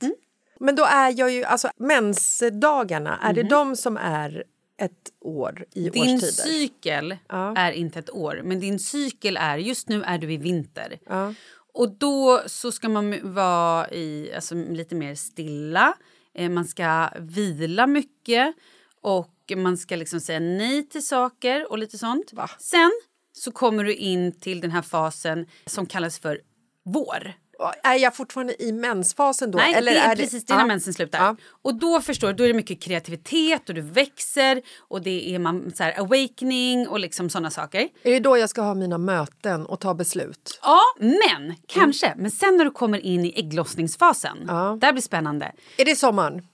Men 0.60 0.74
då 0.76 0.84
är 0.84 1.18
jag 1.18 1.30
ju, 1.30 1.44
alltså 1.44 1.70
mensdagarna, 1.76 3.18
är 3.22 3.32
det 3.32 3.42
de 3.42 3.76
som 3.76 3.96
är 3.96 4.44
ett 4.78 5.12
år 5.20 5.64
i. 5.74 5.90
Din 5.90 6.02
årstider? 6.02 6.32
cykel 6.32 7.16
Ja. 7.28 7.56
är 7.56 7.72
inte 7.72 7.98
ett 7.98 8.10
år, 8.10 8.40
men 8.44 8.60
din 8.60 8.78
cykel 8.78 9.36
är... 9.36 9.58
Just 9.58 9.88
nu 9.88 10.02
är 10.02 10.18
du 10.18 10.32
i 10.32 10.36
vinter. 10.36 10.98
Ja. 11.06 11.34
Och 11.74 11.90
då 11.98 12.42
så 12.46 12.72
ska 12.72 12.88
man 12.88 13.34
vara 13.34 13.90
i, 13.90 14.32
alltså, 14.34 14.54
lite 14.54 14.94
mer 14.94 15.14
stilla. 15.14 15.94
Eh, 16.34 16.50
man 16.50 16.64
ska 16.64 17.08
vila 17.18 17.86
mycket 17.86 18.54
och 19.00 19.52
man 19.56 19.76
ska 19.76 19.96
liksom 19.96 20.20
säga 20.20 20.40
nej 20.40 20.88
till 20.88 21.06
saker 21.06 21.70
och 21.70 21.78
lite 21.78 21.98
sånt. 21.98 22.32
Va? 22.32 22.50
Sen 22.58 22.90
så 23.32 23.52
kommer 23.52 23.84
du 23.84 23.94
in 23.94 24.40
till 24.40 24.60
den 24.60 24.70
här 24.70 24.82
fasen 24.82 25.46
som 25.66 25.86
kallas 25.86 26.18
för 26.18 26.40
vår. 26.84 27.34
Är 27.82 27.94
jag 27.98 28.16
fortfarande 28.16 28.62
i 28.62 28.72
mensfasen 28.72 29.50
då? 29.50 29.58
Nej, 29.58 29.74
eller 29.74 29.92
det 29.92 29.98
är, 29.98 30.12
är 30.12 30.16
precis 30.16 30.44
det 30.46 30.52
är 30.52 30.56
när 30.56 30.62
Ja. 30.62 30.66
mensen 30.66 30.94
slutar. 30.94 31.18
Ja. 31.18 31.36
Och 31.62 31.74
då 31.74 32.00
förstår 32.00 32.28
du, 32.28 32.34
då 32.34 32.44
är 32.44 32.48
det 32.48 32.54
mycket 32.54 32.82
kreativitet 32.82 33.68
och 33.68 33.74
du 33.74 33.80
växer 33.80 34.62
och 34.78 35.02
det 35.02 35.34
är 35.34 35.38
man, 35.38 35.72
så 35.74 35.82
här, 35.82 36.00
awakening 36.00 36.88
och 36.88 37.00
liksom 37.00 37.30
sådana 37.30 37.50
saker. 37.50 37.88
Är 38.02 38.10
det 38.10 38.20
då 38.20 38.38
jag 38.38 38.50
ska 38.50 38.62
ha 38.62 38.74
mina 38.74 38.98
möten 38.98 39.66
och 39.66 39.80
ta 39.80 39.94
beslut? 39.94 40.58
Ja, 40.62 40.80
men 40.98 41.54
kanske. 41.66 42.14
Men 42.16 42.30
sen 42.30 42.56
när 42.56 42.64
du 42.64 42.70
kommer 42.70 42.98
in 42.98 43.24
i 43.24 43.32
ägglossningsfasen, 43.36 44.44
Ja. 44.48 44.78
där 44.80 44.92
blir 44.92 45.02
spännande. 45.02 45.52
Är 45.76 45.84
det 45.84 45.96
sommaren? 45.96 46.46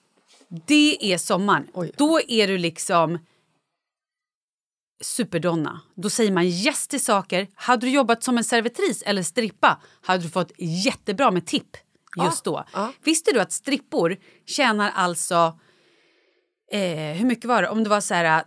Det 0.66 1.12
är 1.12 1.18
sommaren. 1.18 1.66
Oj. 1.72 1.92
Då 1.96 2.20
är 2.28 2.46
du 2.48 2.58
liksom 2.58 3.18
superdonna. 5.00 5.80
Då 5.94 6.10
säger 6.10 6.32
man 6.32 6.44
yes 6.44 6.88
till 6.88 7.04
saker. 7.04 7.48
Hade 7.54 7.86
du 7.86 7.90
jobbat 7.90 8.22
som 8.22 8.38
en 8.38 8.44
servitris 8.44 9.02
eller 9.02 9.22
strippa 9.22 9.80
hade 10.00 10.22
du 10.22 10.28
fått 10.28 10.52
jättebra 10.58 11.30
med 11.30 11.46
tipp 11.46 11.76
just 12.24 12.44
då. 12.44 12.64
ja. 12.72 12.92
Visste 13.04 13.32
du 13.32 13.40
att 13.40 13.52
strippor 13.52 14.16
tjänar 14.46 14.90
alltså... 14.94 15.58
Eh, 16.72 17.16
hur 17.16 17.24
mycket 17.24 17.44
var 17.44 17.62
det? 17.62 17.68
Om 17.68 17.84
det 17.84 17.90
var 17.90 18.00
så 18.00 18.14
här 18.14 18.44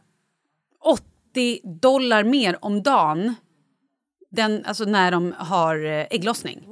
80 1.34 1.80
dollar 1.82 2.24
mer 2.24 2.58
om 2.62 2.84
dagen 2.84 3.36
den, 4.32 4.66
alltså 4.66 4.86
när 4.86 5.12
de 5.12 5.34
har 5.38 5.86
eh, 5.86 6.08
ägglossning. 6.10 6.68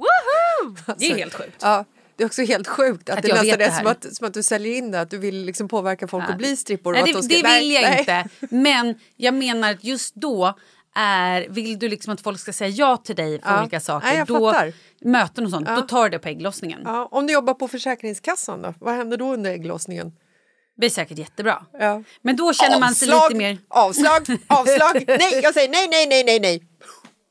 Det 0.98 1.10
är 1.10 1.16
helt 1.16 1.34
sjukt. 1.34 1.56
Ja, 1.60 1.84
det 2.22 2.24
är 2.24 2.26
också 2.26 2.42
helt 2.42 2.68
sjukt 2.68 3.10
att, 3.10 3.16
Att 3.18 3.22
det 3.22 3.28
nästan 3.28 3.46
vet 3.46 3.54
är 3.54 3.58
det 3.58 3.72
som 3.72 3.86
att, 3.86 4.16
som 4.16 4.26
att 4.26 4.34
du 4.34 4.42
säljer 4.42 4.76
in 4.76 4.90
det, 4.90 5.00
att 5.00 5.10
du 5.10 5.18
vill 5.18 5.44
liksom 5.44 5.68
påverka 5.68 6.08
folk 6.08 6.30
att 6.30 6.38
bli 6.38 6.56
strippor. 6.56 6.92
Nej, 6.92 7.02
det, 7.06 7.12
de 7.12 7.22
ska- 7.22 7.34
det 7.34 7.58
vill 7.58 7.70
jag 7.72 7.82
nej, 7.82 7.98
inte. 7.98 8.28
Men 8.50 8.94
jag 9.16 9.34
menar 9.34 9.70
att 9.70 9.84
just 9.84 10.14
då 10.14 10.54
är, 10.94 11.46
vill 11.48 11.78
du 11.78 11.88
liksom 11.88 12.12
att 12.14 12.20
folk 12.20 12.40
ska 12.40 12.52
säga 12.52 12.70
ja 12.70 12.96
till 12.96 13.16
dig 13.16 13.40
för 13.42 13.50
Ja. 13.50 13.60
olika 13.60 13.80
saker. 13.80 14.14
Jag 14.14 14.26
då, 14.26 14.54
möten 15.00 15.44
och 15.44 15.50
sånt, 15.50 15.68
då 15.68 15.80
tar 15.80 16.04
du 16.04 16.10
det 16.10 16.18
på 16.18 16.28
ägglossningen. 16.28 16.80
Ja, 16.84 17.08
om 17.10 17.26
du 17.26 17.32
jobbar 17.32 17.54
på 17.54 17.68
Försäkringskassan 17.68 18.62
då? 18.62 18.74
Vad 18.80 18.94
händer 18.94 19.16
då 19.16 19.32
under 19.32 19.50
ägglossningen? 19.50 20.06
Det 20.08 20.80
blir 20.80 20.90
säkert 20.90 21.18
jättebra. 21.18 21.66
Ja. 21.72 22.02
Men 22.22 22.36
då 22.36 22.52
känner 22.52 22.80
man 22.80 22.94
sig 22.94 23.08
lite 23.08 23.34
mer... 23.34 23.58
Avslag! 23.68 24.20
Avslag! 24.46 25.04
nej, 25.08 25.40
jag 25.42 25.54
säger 25.54 25.68
nej, 25.68 25.88
nej, 25.88 26.06
nej, 26.06 26.24
nej, 26.24 26.40
nej! 26.40 26.62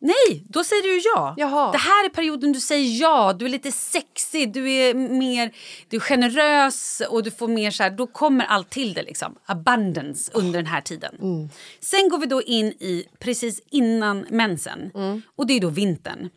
Nej, 0.03 0.43
då 0.49 0.63
säger 0.63 0.83
du 0.83 1.01
ja. 1.15 1.33
Jaha. 1.37 1.71
Det 1.71 1.77
här 1.77 2.05
är 2.05 2.09
perioden 2.09 2.51
du 2.51 2.59
säger 2.59 3.01
ja. 3.01 3.33
Du 3.33 3.45
är 3.45 3.49
lite 3.49 3.71
sexig, 3.71 4.53
du 4.53 4.71
är 4.71 4.93
mer 4.93 5.51
du 5.87 5.97
är 5.97 6.01
generös 6.01 7.01
och 7.09 7.23
du 7.23 7.31
får 7.31 7.47
mer 7.47 7.71
så 7.71 7.83
här, 7.83 7.89
då 7.89 8.07
kommer 8.07 8.45
allt 8.45 8.69
till 8.69 8.93
det 8.93 9.03
liksom. 9.03 9.35
Abundance 9.45 10.31
under 10.33 10.59
den 10.59 10.65
här 10.65 10.81
tiden. 10.81 11.15
Mm. 11.21 11.49
Sen 11.79 12.09
går 12.09 12.17
vi 12.17 12.25
då 12.25 12.41
in 12.41 12.65
i 12.67 13.05
precis 13.19 13.61
innan 13.71 14.25
mensen 14.29 14.91
Mm. 14.95 15.21
och 15.35 15.47
det 15.47 15.53
är 15.53 15.59
då 15.59 15.69
vintern. 15.69 16.29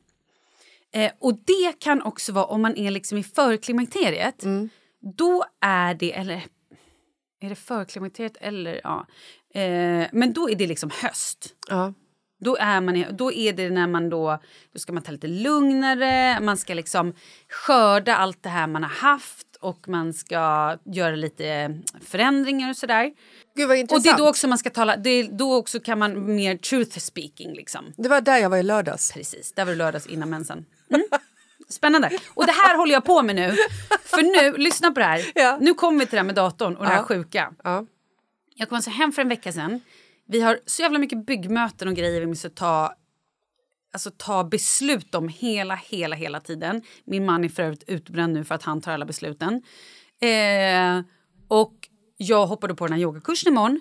Eh, 0.93 1.13
och 1.21 1.35
det 1.35 1.79
kan 1.79 2.03
också 2.03 2.33
vara 2.33 2.45
om 2.45 2.63
man 2.63 2.77
är 2.77 2.91
liksom 2.91 3.19
i 3.19 3.23
förklimakteriet. 3.23 4.43
Mm. 4.45 4.69
Då 5.17 5.45
är 5.61 5.95
det, 5.95 6.13
eller 6.13 6.43
är 7.41 7.49
det 7.49 7.55
förklimakteriet 7.55 8.37
eller 8.41 8.81
ja. 8.85 9.07
Eh, 9.61 10.07
men 10.13 10.33
då 10.33 10.51
är 10.51 10.55
det 10.55 10.67
liksom 10.67 10.91
höst. 11.03 11.55
Ja. 11.69 11.95
Då 12.45 12.57
är, 12.57 12.81
man, 12.81 13.05
då 13.11 13.33
är 13.33 13.53
det 13.53 13.71
när 13.71 13.87
man 13.87 14.11
då, 14.11 14.39
då 14.73 14.79
ska 14.79 14.93
man 14.93 15.03
ta 15.03 15.13
lite 15.13 15.27
lugnare, 15.27 16.41
man 16.41 16.57
ska 16.57 16.75
liksom 16.75 17.15
skörda 17.49 18.17
allt 18.17 18.43
det 18.43 18.49
här 18.49 18.67
man 18.67 18.83
har 18.83 18.91
haft 18.91 19.47
och 19.61 19.89
man 19.89 20.13
ska 20.13 20.77
göra 20.85 21.17
lite 21.17 21.79
förändringar 22.05 22.71
och 22.71 22.77
sådär. 22.77 23.13
Gud 23.57 23.69
vad 23.69 23.75
Och 23.75 23.81
intressant. 23.81 24.05
det 24.05 24.11
är 24.11 24.17
då 24.17 24.29
också 24.29 24.49
man 24.49 24.59
ska 24.59 24.71
tala, 24.71 24.97
det 24.97 25.11
är 25.11 25.25
då 25.33 25.55
också 25.55 25.81
kan 25.81 25.99
man 25.99 26.35
mer 26.35 26.57
truth 26.57 26.99
speaking 26.99 27.53
liksom. 27.55 27.85
Det 27.97 28.09
var 28.09 28.21
där 28.21 28.39
jag 28.39 28.51
var 28.51 28.57
i 28.57 28.63
lördags. 28.63 29.13
Precis, 29.13 29.53
där 29.53 29.65
var 29.65 29.73
det 29.73 29.79
lördags 29.79 30.07
innan 30.07 30.31
mensen. 30.31 30.65
Mm. 30.91 31.07
Spännande. 31.69 32.11
Och 32.35 32.47
det 32.47 32.53
här 32.53 32.77
håller 32.77 32.93
jag 32.93 33.05
på 33.05 33.23
med 33.23 33.37
nu. 33.37 33.57
För 34.05 34.23
nu, 34.23 34.57
lyssna 34.59 34.91
på 34.91 35.01
det 35.01 35.07
här. 35.07 35.25
Ja. 35.35 35.59
Nu 35.61 35.75
kommer 35.75 35.99
vi 35.99 36.07
till 36.07 36.11
det 36.17 36.21
här 36.21 36.25
med 36.25 36.35
datorn 36.35 36.77
och 36.77 36.85
det 36.85 36.91
här 36.91 36.97
Ja. 36.97 37.05
sjuka. 37.05 37.53
Ja. 37.65 37.87
Jag 38.55 38.69
kom 38.69 38.77
alltså 38.77 38.91
hem 38.91 39.13
för 39.13 39.23
en 39.23 39.29
vecka 39.29 39.53
sedan. 39.53 39.81
Vi 40.29 40.41
har 40.41 40.59
så 40.67 40.83
jävla 40.83 40.99
mycket 40.99 41.27
byggmöten 41.27 41.89
och 41.89 41.95
grejer 41.95 42.21
vi 42.21 42.27
måste 42.27 42.51
ta, 42.51 42.95
alltså 43.93 44.11
ta 44.17 44.45
beslut 44.45 45.15
om 45.15 45.29
hela, 45.29 45.75
hela, 45.75 46.17
hela 46.17 46.41
tiden. 46.41 46.83
Min 47.05 47.27
man 47.27 47.45
är 47.45 47.49
för 47.49 47.63
övrigt 47.63 47.85
utbränd 47.87 48.33
nu 48.35 48.45
för 48.45 48.55
att 48.55 48.63
han 48.63 48.81
tar 48.81 48.93
alla 48.93 49.05
besluten. 49.07 49.63
Eh, 50.21 51.01
och 51.49 51.75
jag 52.17 52.47
hoppade 52.47 52.75
på 52.75 52.87
den 52.87 52.93
här 52.93 53.01
yogakursen 53.01 53.53
imorgon 53.53 53.81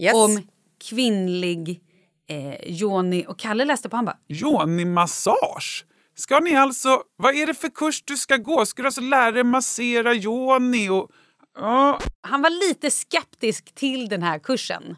Yes. 0.00 0.14
om 0.14 0.48
kvinnlig 0.88 1.80
eh, 2.28 2.70
Joni 2.70 3.24
och 3.28 3.38
Kalle 3.38 3.64
läste 3.64 3.88
på. 3.88 3.96
Han 3.96 4.04
bara, 4.04 4.18
Yoni-massage? 4.28 5.84
Ska 6.16 6.40
ni 6.40 6.56
alltså... 6.56 7.02
Vad 7.16 7.34
är 7.34 7.46
det 7.46 7.54
för 7.54 7.68
kurs 7.68 8.02
du 8.02 8.16
ska 8.16 8.36
gå? 8.36 8.66
Ska 8.66 8.82
du 8.82 8.88
alltså 8.88 9.00
lära 9.00 9.30
dig 9.30 9.44
massera 9.44 10.14
yoni 10.14 10.88
och... 10.88 11.10
Ja, 11.54 11.98
han 12.20 12.42
var 12.42 12.68
lite 12.68 12.90
skeptisk 12.90 13.74
till 13.74 14.08
den 14.08 14.22
här 14.22 14.38
kursen. 14.38 14.96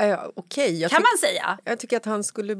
Eh, 0.00 0.20
Okej, 0.36 0.80
jag, 0.80 0.90
Kan 0.90 1.02
man 1.02 1.18
säga. 1.20 1.58
jag 1.64 1.78
tycker 1.78 1.96
att 1.96 2.04
han 2.04 2.24
skulle 2.24 2.56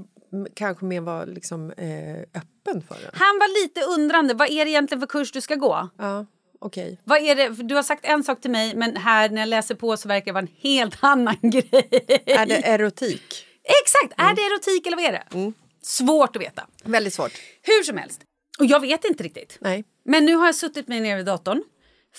kanske 0.54 0.84
mer 0.84 1.00
vara 1.00 1.24
liksom, 1.24 1.70
eh, 1.70 2.18
öppen 2.20 2.82
för 2.88 2.94
det. 2.94 3.10
Han 3.12 3.38
var 3.38 3.62
lite 3.64 3.80
undrande. 3.82 4.34
Vad 4.34 4.50
är 4.50 4.64
det 4.64 4.70
egentligen 4.70 5.00
för 5.00 5.06
kurs 5.06 5.32
du 5.32 5.40
ska 5.40 5.54
gå? 5.54 5.88
Ja, 5.98 6.26
okej. 6.60 7.00
Vad 7.04 7.18
är 7.22 7.34
det? 7.34 7.54
för 7.54 7.62
Du 7.62 7.74
har 7.74 7.82
sagt 7.82 8.04
en 8.04 8.24
sak 8.24 8.40
till 8.40 8.50
mig, 8.50 8.74
men 8.76 8.96
här 8.96 9.28
när 9.28 9.40
jag 9.42 9.48
läser 9.48 9.74
på 9.74 9.96
så 9.96 10.08
verkar 10.08 10.24
det 10.24 10.32
vara 10.32 10.42
en 10.42 10.54
helt 10.60 10.96
annan 11.00 11.36
grej. 11.42 11.88
Är 12.26 12.46
det 12.46 12.66
erotik? 12.66 13.46
Exakt! 13.82 14.20
Är 14.20 14.34
det 14.34 14.42
erotik 14.42 14.86
eller 14.86 14.96
vad 14.96 15.06
är 15.06 15.12
det? 15.12 15.52
Svårt 15.82 16.36
att 16.36 16.42
veta. 16.42 16.66
Väldigt 16.84 17.14
svårt. 17.14 17.32
Hur 17.62 17.82
som 17.82 17.98
helst. 17.98 18.20
Och 18.58 18.66
jag 18.66 18.80
vet 18.80 19.04
inte 19.04 19.22
riktigt. 19.24 19.58
Nej. 19.60 19.84
Men 20.04 20.24
nu 20.26 20.34
har 20.34 20.46
jag 20.46 20.54
suttit 20.54 20.88
mig 20.88 21.00
ner 21.00 21.16
vid 21.16 21.26
datorn. 21.26 21.62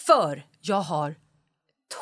För 0.06 0.46
jag 0.62 0.82
har 0.82 1.16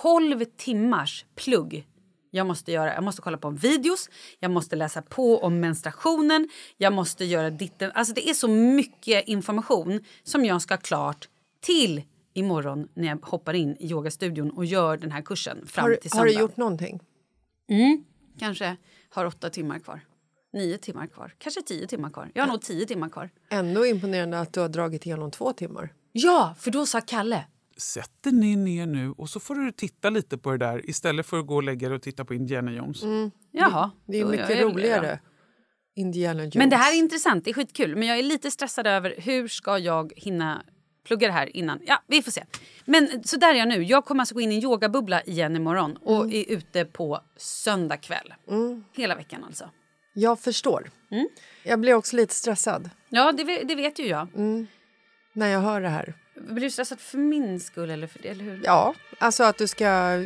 12 0.02 0.46
timmars 0.58 1.26
plugg 1.36 1.88
jag 2.36 2.48
måste 2.48 2.72
göra. 2.72 2.94
Jag 2.94 3.04
måste 3.04 3.22
kolla 3.22 3.38
på 3.38 3.50
videos, 3.50 4.10
jag 4.40 4.52
måste 4.52 4.76
läsa 4.76 5.02
på 5.02 5.40
om 5.40 5.60
menstruationen, 5.60 6.50
jag 6.78 6.94
måste 6.94 7.26
göra 7.26 7.50
ditten. 7.50 7.92
Alltså 7.94 8.14
det 8.14 8.30
är 8.30 8.34
så 8.34 8.48
mycket 8.48 9.28
information 9.28 10.00
som 10.24 10.46
jag 10.46 10.62
ska 10.62 10.74
ha 10.74 10.82
klart 10.82 11.30
till 11.62 12.02
imorgon 12.34 12.88
när 12.94 13.08
jag 13.08 13.26
hoppar 13.26 13.54
in 13.54 13.76
i 13.80 13.92
yogastudion 13.92 14.50
och 14.52 14.66
gör 14.66 14.98
den 14.98 15.12
här 15.12 15.22
kursen 15.22 15.68
fram 15.68 15.84
Har, 15.84 15.96
till 15.96 16.12
har 16.14 16.20
söndag. 16.20 16.34
du 16.34 16.40
gjort 16.40 16.58
någonting? 16.58 17.00
Kanske 18.40 18.76
har 19.10 19.26
åtta 19.26 19.50
timmar 19.50 19.80
kvar. 19.80 20.00
Nio 20.54 20.78
timmar 20.78 21.08
kvar. 21.08 21.36
Kanske 21.38 21.62
tio 21.62 21.88
timmar 21.88 22.10
kvar. 22.10 22.32
Jag 22.34 22.44
har 22.44 22.48
nog 22.48 22.62
tio 22.62 22.86
timmar 22.86 23.10
kvar. 23.10 23.30
Ändå 23.50 23.86
imponerande 23.86 24.40
att 24.40 24.54
du 24.54 24.60
har 24.60 24.70
dragit 24.70 25.06
igenom 25.06 25.32
två 25.32 25.54
timmar. 25.54 25.94
Ja, 26.12 26.56
för 26.60 26.72
då 26.72 26.86
sa 26.86 27.02
Kalle 27.02 27.46
sätter 27.78 28.32
ni 28.32 28.56
ner 28.56 28.86
nu 28.86 29.12
och 29.12 29.30
så 29.30 29.40
får 29.40 29.56
du 29.56 29.72
titta 29.72 30.10
lite 30.10 30.38
på 30.38 30.52
det 30.52 30.58
där 30.58 30.90
istället 30.90 31.26
för 31.26 31.40
att 31.40 31.48
gå 31.48 31.56
och 31.56 31.64
lägga 31.64 31.90
dig 31.90 31.96
och 31.96 32.02
titta 32.02 32.26
på 32.26 32.34
Indiana 32.34 32.72
Jones. 32.72 33.04
Jaha. 33.52 33.92
Det 34.08 34.20
är 34.20 34.26
mycket 34.26 34.50
jag 34.50 34.58
det 34.58 34.64
roligare. 34.64 35.20
Indiana 35.96 36.44
Jones. 36.44 36.56
Men 36.56 36.70
det 36.70 36.76
här 36.76 36.94
är 36.94 36.98
intressant, 36.98 37.46
det 37.46 37.52
är 37.52 37.54
skitkul. 37.54 37.96
Men 37.96 38.08
jag 38.08 38.20
är 38.20 38.24
lite 38.24 38.52
stressad 38.52 38.88
över 38.88 39.16
hur 39.18 39.48
ska 39.48 39.78
jag 39.78 40.14
hinna 40.16 40.64
plugga 41.08 41.28
det 41.28 41.34
här 41.34 41.56
innan. 41.58 41.80
Ja, 41.86 42.04
vi 42.08 42.22
får 42.22 42.32
se. 42.32 42.44
Men 42.86 43.24
så 43.24 43.38
där 43.38 43.54
är 43.54 43.58
jag 43.58 43.68
nu. 43.68 43.84
Jag 43.84 44.06
kommer 44.06 44.22
alltså 44.22 44.36
gå 44.36 44.42
in 44.42 44.52
i 44.52 44.56
en 44.56 44.64
yogabubbla 44.64 45.22
igen 45.22 45.56
imorgon 45.56 45.98
och 45.98 46.34
är 46.34 46.52
ute 46.52 46.86
på 46.86 47.22
söndag 47.38 47.98
kväll. 47.98 48.34
Hela 48.94 49.16
veckan 49.16 49.44
alltså. 49.44 49.70
Jag 50.14 50.40
förstår. 50.40 50.90
Mm. 51.12 51.28
Jag 51.64 51.80
blir 51.80 51.94
också 51.94 52.16
lite 52.16 52.34
stressad 52.34 52.90
Ja, 53.10 53.32
det, 53.32 53.44
det 53.44 53.76
vet 53.76 54.00
ju 54.00 54.06
jag. 54.06 54.28
när 55.34 55.48
jag 55.48 55.60
hör 55.60 55.82
det 55.82 55.90
här. 55.90 56.14
Blir 56.36 56.62
du 56.62 56.72
stressad 56.72 57.00
för 57.00 57.18
min 57.18 57.60
skull 57.60 57.90
eller, 57.90 58.08
för, 58.08 58.26
eller 58.26 58.44
hur? 58.44 58.62
Ja, 58.64 58.94
alltså 59.18 59.44
att 59.44 59.58
du 59.58 59.68
ska... 59.68 60.18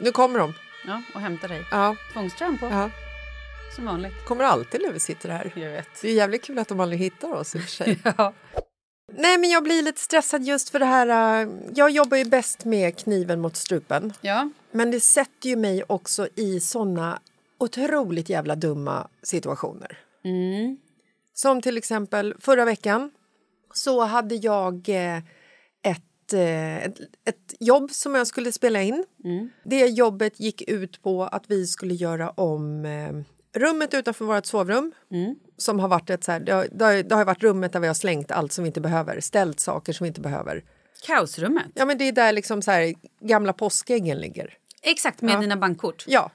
Nu 0.00 0.12
kommer 0.12 0.38
de. 0.38 0.54
Ja, 0.86 1.02
och 1.14 1.20
hämta 1.20 1.48
dig. 1.48 1.64
Ja, 1.70 1.96
Tvångströjan 2.12 2.58
på, 2.58 2.66
ja. 2.66 2.90
som 3.76 3.84
vanligt. 3.84 4.24
Kommer 4.26 4.44
alltid 4.44 4.80
när 4.82 4.92
vi 4.92 5.00
sitter 5.00 5.28
här. 5.28 5.52
Jag 5.56 5.70
vet. 5.70 5.88
Det 6.02 6.08
är 6.08 6.12
jävligt 6.14 6.44
kul 6.44 6.58
att 6.58 6.68
de 6.68 6.80
aldrig 6.80 7.00
hittar 7.00 7.32
oss 7.32 7.54
i 7.54 7.58
och 7.58 7.62
för 7.62 7.70
sig. 7.70 7.98
Ja. 8.16 8.32
Nej, 9.12 9.38
men 9.38 9.50
jag 9.50 9.62
blir 9.62 9.82
lite 9.82 10.00
stressad 10.00 10.42
just 10.42 10.68
för 10.70 10.78
det 10.78 10.84
här. 10.86 11.42
äh, 11.42 11.48
Jag 11.74 11.90
jobbar 11.90 12.16
ju 12.16 12.24
bäst 12.24 12.64
med 12.64 12.98
kniven 12.98 13.40
mot 13.40 13.56
strupen. 13.56 14.12
ja. 14.20 14.50
Men 14.70 14.90
det 14.90 15.00
sätter 15.00 15.48
ju 15.48 15.56
mig 15.56 15.82
också 15.86 16.28
i 16.34 16.60
såna 16.60 17.20
otroligt 17.58 18.28
jävla 18.28 18.54
dumma 18.54 19.08
situationer. 19.22 19.98
Som 21.34 21.62
till 21.62 21.76
exempel 21.78 22.34
förra 22.40 22.64
veckan 22.64 23.10
så 23.72 24.04
hade 24.04 24.34
jag 24.34 24.88
eh, 24.88 25.16
ett, 25.82 26.32
eh, 26.32 26.84
ett, 26.84 26.98
ett 27.24 27.54
jobb 27.60 27.90
som 27.90 28.14
jag 28.14 28.26
skulle 28.26 28.52
spela 28.52 28.82
in. 28.82 29.04
Det 29.64 29.86
jobbet 29.86 30.40
gick 30.40 30.62
ut 30.62 31.02
på 31.02 31.24
att 31.24 31.44
vi 31.50 31.66
skulle 31.66 31.94
göra 31.94 32.30
om 32.30 32.84
eh, 32.84 33.12
rummet 33.60 33.94
utanför 33.94 34.24
vårt 34.24 34.46
sovrum. 34.46 34.92
Som 35.56 35.80
har 35.80 35.88
varit 35.88 36.10
ett 36.10 36.24
så 36.24 36.32
här, 36.32 36.40
det, 36.40 36.52
har, 36.52 36.66
det, 36.72 36.84
har, 36.84 37.02
det 37.02 37.14
har 37.14 37.24
varit 37.24 37.42
rummet 37.42 37.72
där 37.72 37.80
vi 37.80 37.86
har 37.86 37.94
slängt 37.94 38.30
allt 38.30 38.52
som 38.52 38.64
vi 38.64 38.68
inte 38.68 38.80
behöver, 38.80 39.20
ställt 39.20 39.60
saker 39.60 39.92
som 39.92 40.04
vi 40.04 40.08
inte 40.08 40.20
behöver. 40.20 40.64
Kaosrummet. 41.06 41.66
Ja, 41.74 41.84
men 41.84 41.98
det 41.98 42.04
är 42.04 42.12
där 42.12 42.32
liksom 42.32 42.62
så 42.62 42.70
här, 42.70 42.94
gamla 43.20 43.52
påskäggen 43.52 44.18
ligger. 44.18 44.54
Exakt, 44.82 45.22
med 45.22 45.40
dina 45.40 45.56
bankkort. 45.56 46.04
Ja. 46.06 46.30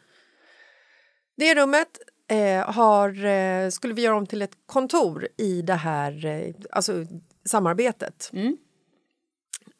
Det 1.37 1.55
rummet 1.55 1.87
eh, 2.33 2.71
har, 2.71 3.25
eh, 3.25 3.69
skulle 3.69 3.93
vi 3.93 4.01
göra 4.01 4.15
om 4.15 4.27
till 4.27 4.41
ett 4.41 4.57
kontor 4.65 5.27
i 5.37 5.61
det 5.61 5.73
här 5.73 6.25
eh, 6.25 6.53
alltså, 6.71 7.05
samarbetet. 7.45 8.29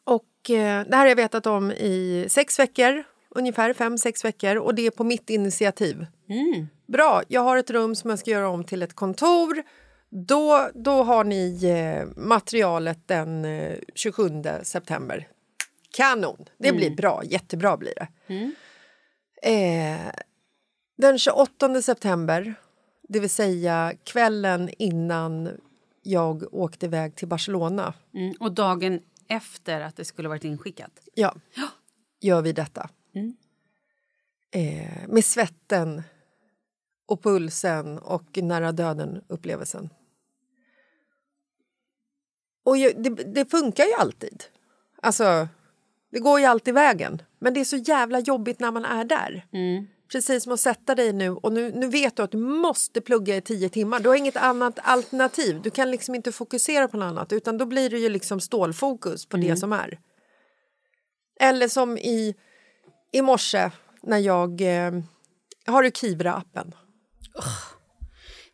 Och 0.04 0.50
eh, 0.50 0.86
det 0.86 0.96
här 0.96 0.98
har 0.98 1.06
jag 1.06 1.16
vetat 1.16 1.46
om 1.46 1.72
i 1.72 2.26
sex 2.28 2.58
veckor, 2.58 3.04
ungefär 3.30 3.72
fem, 3.72 3.98
sex 3.98 4.24
veckor 4.24 4.56
och 4.56 4.74
det 4.74 4.86
är 4.86 4.90
på 4.90 5.04
mitt 5.04 5.30
initiativ. 5.30 6.06
Bra, 6.86 7.22
jag 7.28 7.40
har 7.40 7.56
ett 7.56 7.70
rum 7.70 7.94
som 7.94 8.10
jag 8.10 8.18
ska 8.18 8.30
göra 8.30 8.48
om 8.48 8.64
till 8.64 8.82
ett 8.82 8.94
kontor. 8.94 9.62
Då, 10.10 10.70
då 10.74 11.02
har 11.02 11.24
ni 11.24 11.64
eh, 11.64 12.22
materialet 12.22 13.08
den 13.08 13.44
eh, 13.44 13.76
27 13.94 14.30
september. 14.62 15.28
Kanon! 15.96 16.44
Det 16.58 16.68
blir 16.76 16.90
bra, 16.96 17.22
jättebra 17.24 17.76
blir 17.76 17.92
det. 17.96 18.08
Eh, 19.42 20.10
den 20.96 21.18
28 21.18 21.82
september, 21.82 22.54
det 23.08 23.20
vill 23.20 23.30
säga 23.30 23.92
kvällen 24.04 24.70
innan 24.78 25.60
jag 26.02 26.54
åkte 26.54 26.86
iväg 26.86 27.16
till 27.16 27.28
Barcelona, 27.28 27.94
Mm. 28.14 28.34
Och 28.40 28.52
dagen 28.52 29.00
efter 29.28 29.80
att 29.80 29.96
det 29.96 30.04
skulle 30.04 30.28
varit 30.28 30.44
inskickat. 30.44 30.90
ja, 31.54 31.68
gör 32.20 32.42
vi 32.42 32.52
detta. 32.52 32.90
Eh, 34.50 35.08
med 35.08 35.24
svetten 35.24 36.02
och 37.06 37.22
pulsen 37.22 37.98
och 37.98 38.38
nära 38.42 38.72
döden-upplevelsen. 38.72 39.90
Och 42.64 42.76
ju, 42.76 42.92
det, 42.92 43.10
det 43.10 43.50
funkar 43.50 43.84
ju 43.84 43.92
alltid. 43.92 44.44
Alltså, 45.02 45.48
det 46.10 46.20
går 46.20 46.40
ju 46.40 46.46
alltid 46.46 46.74
vägen. 46.74 47.22
Men 47.38 47.54
det 47.54 47.60
är 47.60 47.64
så 47.64 47.76
jävla 47.76 48.20
jobbigt 48.20 48.60
när 48.60 48.70
man 48.70 48.84
är 48.84 49.04
där. 49.04 49.46
Precis 50.14 50.42
som 50.44 50.52
att 50.52 50.60
sätta 50.60 50.94
dig 50.94 51.12
nu 51.12 51.30
och 51.30 51.52
nu, 51.52 51.72
nu 51.72 51.88
vet 51.88 52.16
du 52.16 52.22
att 52.22 52.30
du 52.30 52.38
måste 52.38 53.00
plugga 53.00 53.36
i 53.36 53.40
tio 53.40 53.68
timmar. 53.68 54.00
Du 54.00 54.08
har 54.08 54.16
inget 54.16 54.36
annat 54.36 54.78
alternativ. 54.82 55.62
Du 55.62 55.70
kan 55.70 55.90
liksom 55.90 56.14
inte 56.14 56.32
fokusera 56.32 56.88
på 56.88 56.96
något 56.96 57.06
annat 57.06 57.32
utan 57.32 57.58
då 57.58 57.66
blir 57.66 57.90
det 57.90 57.98
ju 57.98 58.08
liksom 58.08 58.40
stålfokus 58.40 59.26
på 59.26 59.36
det 59.36 59.56
som 59.56 59.72
är. 59.72 59.98
Eller 61.40 61.68
som 61.68 61.98
i, 61.98 62.34
i 63.12 63.22
morse 63.22 63.70
när 64.02 64.18
jag... 64.18 64.60
Eh, 64.60 64.92
har 65.66 65.82
du 65.82 65.90
Kivra-appen? 65.90 66.72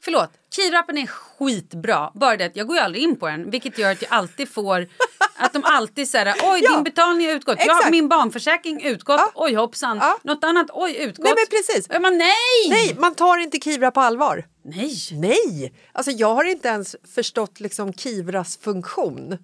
Förlåt, 0.00 0.30
Kivrappen 0.54 0.98
är 0.98 1.06
skitbra. 1.06 2.10
Bara 2.14 2.36
det 2.36 2.44
att 2.44 2.56
jag 2.56 2.66
går 2.66 2.76
ju 2.76 2.82
aldrig 2.82 3.02
in 3.02 3.16
på 3.16 3.28
den. 3.28 3.50
Vilket 3.50 3.78
gör 3.78 3.92
att 3.92 4.02
jag 4.02 4.12
alltid 4.12 4.48
får... 4.48 4.88
Att 5.36 5.52
de 5.52 5.62
alltid 5.64 6.08
säger 6.08 6.34
oj 6.42 6.60
Ja, 6.64 6.74
din 6.74 6.84
betalning 6.84 7.26
har 7.26 7.34
utgått. 7.34 7.56
Jag 7.58 7.72
har 7.72 7.80
exakt. 7.80 7.90
min 7.90 8.08
barnförsäkring 8.08 8.82
utgått. 8.82 9.20
Ja. 9.20 9.30
Oj 9.34 9.54
hoppsan. 9.54 9.98
Ja. 10.00 10.18
Något 10.22 10.44
annat, 10.44 10.66
oj 10.72 10.96
utgått. 10.96 11.24
Nej, 11.24 11.34
men 11.36 11.46
precis. 11.58 11.88
Bara, 11.88 12.10
nej! 12.10 12.68
Nej, 12.68 12.96
man 12.98 13.14
tar 13.14 13.38
inte 13.38 13.58
Kivra 13.58 13.90
på 13.90 14.00
allvar. 14.00 14.46
Nej! 14.64 14.96
Nej! 15.12 15.72
Alltså 15.92 16.10
jag 16.10 16.34
har 16.34 16.44
inte 16.44 16.68
ens 16.68 16.96
förstått 17.14 17.60
liksom 17.60 17.92
Kivras 17.92 18.56
funktion. 18.56 19.38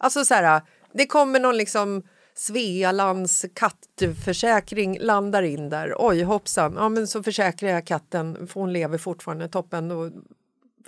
Alltså 0.00 0.24
så 0.24 0.34
här, 0.34 0.62
det 0.94 1.06
kommer 1.06 1.40
någon 1.40 1.56
liksom 1.56 2.02
Svealands 2.34 3.46
kattförsäkring 3.54 4.98
landar 5.00 5.42
in 5.42 5.68
där. 5.68 5.94
Oj 5.98 6.22
hoppsan, 6.22 6.74
ja, 6.76 6.88
men 6.88 7.06
så 7.06 7.22
försäkrar 7.22 7.70
jag 7.70 7.86
katten 7.86 8.46
för 8.46 8.60
hon 8.60 8.72
lever 8.72 8.98
fortfarande 8.98 9.48
toppen. 9.48 9.88
Då 9.88 10.10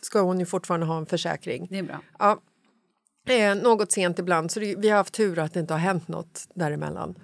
ska 0.02 0.20
hon 0.20 0.40
ju 0.40 0.46
fortfarande 0.46 0.86
ha 0.86 0.98
en 0.98 1.06
försäkring. 1.06 1.66
Det 1.70 1.78
är 1.78 1.82
bra. 1.82 2.00
Ja. 2.18 2.40
Eh, 3.28 3.54
något 3.54 3.92
sent 3.92 4.18
ibland, 4.18 4.50
så 4.50 4.60
det, 4.60 4.74
vi 4.78 4.88
har 4.88 4.96
haft 4.96 5.14
tur 5.14 5.38
att 5.38 5.54
det 5.54 5.60
inte 5.60 5.74
har 5.74 5.78
hänt 5.80 6.08
något 6.08 6.48
däremellan. 6.54 7.14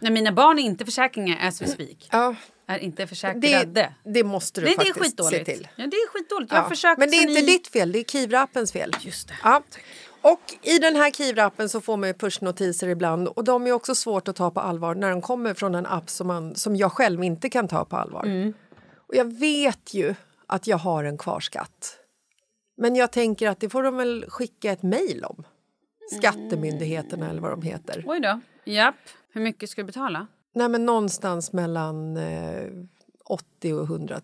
Nej, 0.00 0.12
mina 0.12 0.32
barn 0.32 0.58
är 0.58 0.62
inte 0.62 0.84
försäkringar 0.84 1.50
we 1.60 1.66
speak. 1.68 2.08
Ja, 2.12 2.34
Är 2.66 2.78
inte 2.78 3.02
det, 3.02 3.06
försäkrade. 3.06 3.94
det 4.04 4.24
måste 4.24 4.60
du 4.60 4.64
Nej, 4.64 4.76
det 4.78 4.88
är 4.88 4.94
faktiskt 4.94 5.24
se 5.30 5.44
till. 5.44 5.68
Ja, 5.76 5.86
det 5.86 5.96
är 5.96 6.08
skitdåligt. 6.08 6.52
Jag 6.52 6.72
Ja. 6.82 6.94
Men 6.98 7.10
det 7.10 7.16
är 7.16 7.28
inte 7.28 7.40
i- 7.40 7.46
ditt 7.46 7.68
fel, 7.68 7.92
det 7.92 7.98
är 7.98 8.04
Kivra-appens 8.04 8.72
fel. 8.72 8.92
Just 9.00 9.28
det. 9.28 9.34
Ja. 9.42 9.62
Och 10.32 10.40
i 10.62 10.78
den 10.78 10.96
här 10.96 11.10
Kivra-appen 11.10 11.68
så 11.68 11.80
får 11.80 11.96
man 11.96 12.14
pushnotiser 12.14 12.88
ibland 12.88 13.28
och 13.28 13.44
de 13.44 13.66
är 13.66 13.72
också 13.72 13.94
svårt 13.94 14.28
att 14.28 14.36
ta 14.36 14.50
på 14.50 14.60
allvar 14.60 14.94
när 14.94 15.10
de 15.10 15.22
kommer 15.22 15.54
från 15.54 15.74
en 15.74 15.86
app 15.86 16.10
som, 16.10 16.26
man, 16.26 16.54
som 16.54 16.76
jag 16.76 16.92
själv 16.92 17.24
inte 17.24 17.50
kan 17.50 17.68
ta 17.68 17.84
på 17.84 17.96
allvar. 17.96 18.24
Mm. 18.24 18.52
Och 18.96 19.14
jag 19.14 19.38
vet 19.38 19.94
ju 19.94 20.14
att 20.46 20.66
jag 20.66 20.76
har 20.78 21.04
en 21.04 21.18
kvarskatt. 21.18 21.96
Men 22.76 22.96
jag 22.96 23.12
tänker 23.12 23.48
att 23.48 23.60
det 23.60 23.68
får 23.68 23.82
de 23.82 23.96
väl 23.96 24.24
skicka 24.28 24.72
ett 24.72 24.82
mejl 24.82 25.24
om. 25.24 25.44
Skattemyndigheterna 26.12 27.30
eller 27.30 27.40
vad 27.40 27.50
de 27.50 27.62
heter. 27.62 28.04
Oj 28.06 28.20
då. 28.20 28.40
Japp. 28.64 28.94
Hur 29.32 29.40
mycket 29.40 29.70
ska 29.70 29.80
du 29.82 29.86
betala? 29.86 30.26
Nej 30.54 30.68
men 30.68 30.86
någonstans 30.86 31.52
mellan 31.52 32.16
eh, 32.16 32.70
80 33.24 33.72
och 33.72 33.84
100 33.84 34.20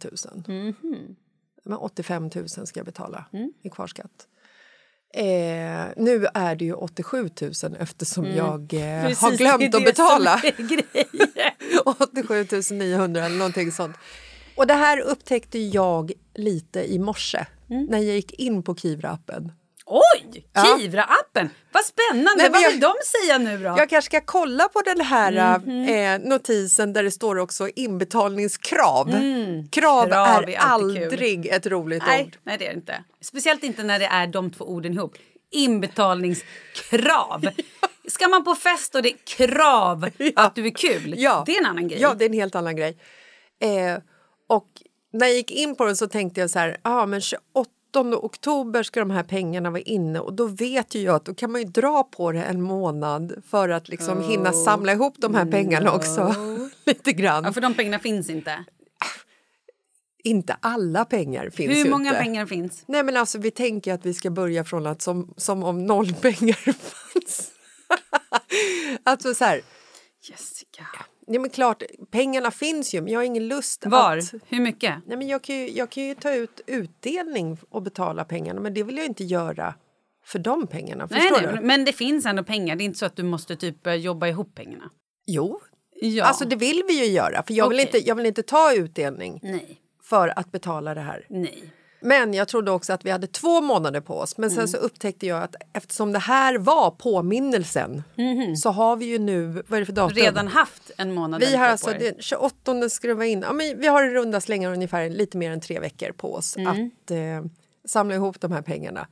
000. 0.47 0.75
Mhm. 0.83 1.17
Men 1.65 1.79
85 1.79 2.31
000 2.35 2.49
ska 2.49 2.79
jag 2.81 2.87
betala 2.87 3.25
Mm. 3.33 3.53
i 3.63 3.71
kvarskatt. 3.71 4.27
Eh, 5.15 5.87
nu 5.97 6.27
är 6.35 6.57
det 6.57 6.65
ju 6.65 6.73
87 6.75 7.31
000 7.41 7.53
eftersom 7.81 8.25
jag 8.27 8.75
eh, 8.75 8.81
har 8.81 8.89
Mm. 8.89 9.07
Precis, 9.09 9.23
är 9.33 9.37
glömt 9.37 9.75
att 9.75 9.85
betala. 9.85 10.39
som 10.39 10.49
är 10.49 10.69
grejen. 10.69 11.09
87 12.45 12.47
900 12.75 13.25
eller 13.25 13.37
någonting 13.37 13.73
sånt. 13.73 13.97
Och 14.57 14.67
det 14.67 14.75
här 14.75 15.01
upptäckte 15.01 15.59
jag 15.59 16.13
lite 16.35 16.93
i 16.93 16.99
morse 16.99 17.45
Mm. 17.71 17.87
när 17.91 17.99
jag 17.99 18.15
gick 18.17 18.33
in 18.33 18.63
på 18.63 18.75
Kivra-appen. 18.75 19.53
Oj! 19.93 20.45
Ja. 20.53 20.63
Kivra-appen! 20.79 21.49
Vad 21.73 21.85
spännande! 21.85 22.33
Nej, 22.43 22.51
Vad 22.51 22.63
jag- 22.63 22.71
vill 22.71 22.81
de 22.81 22.93
säga 23.05 23.39
nu 23.39 23.59
då? 23.59 23.65
Jag 23.65 23.89
kanske 23.89 24.03
ska 24.03 24.21
kolla 24.21 24.69
på 24.69 24.81
den 24.81 25.01
här 25.01 25.59
Mhm. 25.59 25.89
eh, 25.89 26.29
notisen 26.31 26.93
där 26.93 27.03
det 27.03 27.11
står 27.11 27.39
också 27.39 27.69
inbetalningskrav. 27.69 29.05
Krav, 29.05 29.15
Mm. 29.23 29.69
Krav 29.69 30.13
är, 30.13 30.15
är 30.51 30.57
alltid 30.59 30.95
kul. 30.97 31.03
aldrig 31.13 31.47
ett 31.47 31.67
roligt 31.67 32.03
nej, 32.07 32.25
ord. 32.25 32.37
nej, 32.43 32.59
det 32.59 32.67
är 32.67 32.71
det 32.71 32.77
inte. 32.77 33.05
Speciellt 33.21 33.63
inte 33.65 33.83
när 33.83 33.99
det 33.99 34.07
är 34.07 34.27
de 34.27 34.51
två 34.51 34.65
orden 34.65 34.93
ihop. 34.93 35.15
Inbetalningskrav. 35.51 37.49
Ska 38.09 38.29
man 38.29 38.45
på 38.45 38.55
fest 38.55 38.95
och 38.95 39.03
det 39.03 39.09
är 39.09 39.17
krav 39.47 40.09
att 40.37 40.55
du 40.55 40.67
är 40.67 40.71
kul, 40.71 41.15
Ja. 41.19 41.43
det 41.47 41.57
är 41.57 41.61
en 41.61 41.67
annan 41.67 41.89
grej. 41.89 42.01
Ja, 42.01 42.15
det 42.15 42.25
är 42.25 42.29
en 42.29 42.35
helt 42.35 42.55
annan 42.55 42.77
grej. 42.77 42.97
Eh, 43.63 43.99
och 44.49 44.67
när 45.13 45.27
jag 45.27 45.37
gick 45.37 45.51
in 45.51 45.77
på 45.77 45.85
den 45.85 45.97
så 45.97 46.07
tänkte 46.09 46.41
jag 46.41 46.51
så 46.51 46.59
här, 46.59 46.77
ah, 46.83 47.07
men 47.07 47.21
28 47.21 47.71
oktober 47.97 48.83
ska 48.83 49.01
de 49.01 49.11
här 49.11 49.23
pengarna 49.23 49.71
vara 49.71 49.81
inne 49.83 50.21
och 50.21 50.33
då 50.33 50.47
vet 50.47 50.95
ju 50.95 51.01
jag 51.01 51.15
att 51.15 51.25
då 51.25 51.35
kan 51.35 51.53
man 51.53 51.61
ju 51.61 51.67
dra 51.67 52.03
på 52.05 52.33
det 52.33 52.43
en 52.43 52.63
månad 52.63 53.43
för 53.47 53.69
att 53.69 53.89
liksom 53.89 54.23
hinna 54.23 54.53
samla 54.53 54.93
ihop 54.93 55.15
de 55.19 55.35
här 55.35 55.47
pengarna 55.47 55.93
också. 55.93 56.35
Lite 56.87 57.13
grann. 57.13 57.45
Ja, 57.45 57.53
för 57.53 57.61
de 57.61 57.75
pengarna 57.75 57.99
finns 57.99 58.31
inte. 58.31 58.65
Inte 60.25 60.57
alla 60.61 61.05
pengar 61.05 61.51
finns 61.51 61.71
Hur 61.73 61.85
ju 61.85 61.91
många 61.91 62.09
inte. 62.11 62.21
pengar 62.23 62.47
finns? 62.47 62.85
Nej 62.87 63.03
men 63.03 63.17
alltså 63.17 63.39
vi 63.39 63.51
tänker 63.51 63.95
att 63.95 64.07
vi 64.07 64.15
ska 64.15 64.31
börja 64.31 64.65
från 64.65 64.87
att 64.87 65.03
som, 65.03 65.35
som 65.37 65.65
om 65.65 65.87
noll 65.87 66.15
pengar 66.15 66.73
fanns. 66.73 67.51
alltså 69.05 69.35
så 69.35 69.45
här, 69.45 69.61
Jessica. 70.23 70.87
ja 70.99 71.05
men 71.39 71.51
klart 71.51 71.83
pengarna 72.11 72.51
finns 72.51 72.95
ju 72.95 73.01
men 73.01 73.13
jag 73.13 73.21
har 73.21 73.25
ingen 73.25 73.49
lust 73.49 73.87
Var? 73.87 74.17
att... 74.17 74.35
Hur 74.49 74.61
mycket? 74.61 74.95
Nej 75.07 75.17
men 75.17 75.29
jag 75.29 75.43
kan, 75.43 75.57
ju, 75.57 75.71
jag 75.71 75.91
kan 75.91 76.03
ju 76.05 76.15
ta 76.15 76.35
ut 76.35 76.61
utdelning 76.67 77.59
och 77.71 77.83
betala 77.83 78.25
pengarna 78.25 78.61
men 78.61 78.75
det 78.75 78.83
vill 78.83 78.97
jag 78.97 79.07
inte 79.07 79.25
göra 79.25 79.75
för 80.25 80.39
de 80.39 80.67
pengarna. 80.67 81.09
Nej, 81.11 81.31
nej, 81.43 81.55
du? 81.55 81.61
men 81.67 81.85
det 81.85 81.93
finns 81.93 82.27
ändå 82.27 82.45
pengar. 82.45 82.77
Det 82.77 82.83
är 82.83 82.87
inte 82.87 82.99
så 82.99 83.07
att 83.07 83.17
du 83.17 83.23
måste 83.23 83.57
typ 83.57 83.87
eh, 83.87 83.95
jobba 83.95 84.27
ihop 84.29 84.55
pengarna. 84.55 84.91
Jo, 85.27 85.61
Ja. 86.03 86.25
alltså 86.25 86.45
det 86.45 86.57
vill 86.57 86.83
vi 86.89 87.05
ju 87.07 87.13
göra 87.13 87.43
för 87.43 87.55
jag 87.55 87.69
vill, 87.69 87.79
Okej. 87.81 87.87
inte, 87.97 88.09
jag 88.09 88.15
vill 88.15 88.27
inte 88.27 88.43
ta 88.43 88.75
utdelning 88.75 89.41
Nej. 89.43 89.81
för 90.03 90.39
att 90.39 90.53
betala 90.53 90.95
det 90.95 91.01
här. 91.01 91.27
Nej. 91.29 91.73
Men 92.01 92.35
jag 92.35 92.49
trodde 92.49 92.71
också 92.71 92.93
att 92.93 93.05
vi 93.05 93.11
hade 93.11 93.27
två 93.27 93.61
månader 93.61 94.01
på 94.01 94.19
oss. 94.19 94.39
Men 94.39 94.51
sen 94.51 94.69
så 94.69 94.77
upptäckte 94.77 95.27
jag 95.27 95.43
att 95.43 95.55
eftersom 95.73 96.13
det 96.13 96.19
här 96.19 96.59
var 96.59 96.91
påminnelsen 96.91 98.03
så 98.57 98.71
har 98.71 98.97
vi 98.97 99.05
ju 99.05 99.19
nu, 99.19 99.47
vad 99.47 99.77
är 99.77 99.81
det 99.81 99.87
för 99.87 99.93
datum? 99.93 100.17
Redan 100.17 100.49
haft 100.49 100.91
en 100.97 101.15
månad 101.15 101.41
Vi 101.41 101.57
har 101.57 101.67
alltså 101.67 101.91
den 101.91 102.15
28 102.19 102.89
skruva 102.89 103.27
in, 103.27 103.41
ja, 103.41 103.53
men 103.53 103.79
vi 103.81 103.87
har 103.87 104.05
i 104.05 104.15
runda 104.15 104.41
slängar 104.41 104.73
ungefär 104.73 105.11
lite 105.11 105.37
mer 105.37 105.51
än 105.51 105.61
tre 105.61 105.81
veckor 105.81 106.13
på 106.13 106.35
oss 106.35 106.57
att 106.57 107.11
eh, 107.11 107.45
samla 107.85 108.15
ihop 108.15 108.41
de 108.41 108.53
här 108.53 108.63
pengarna. 108.63 109.07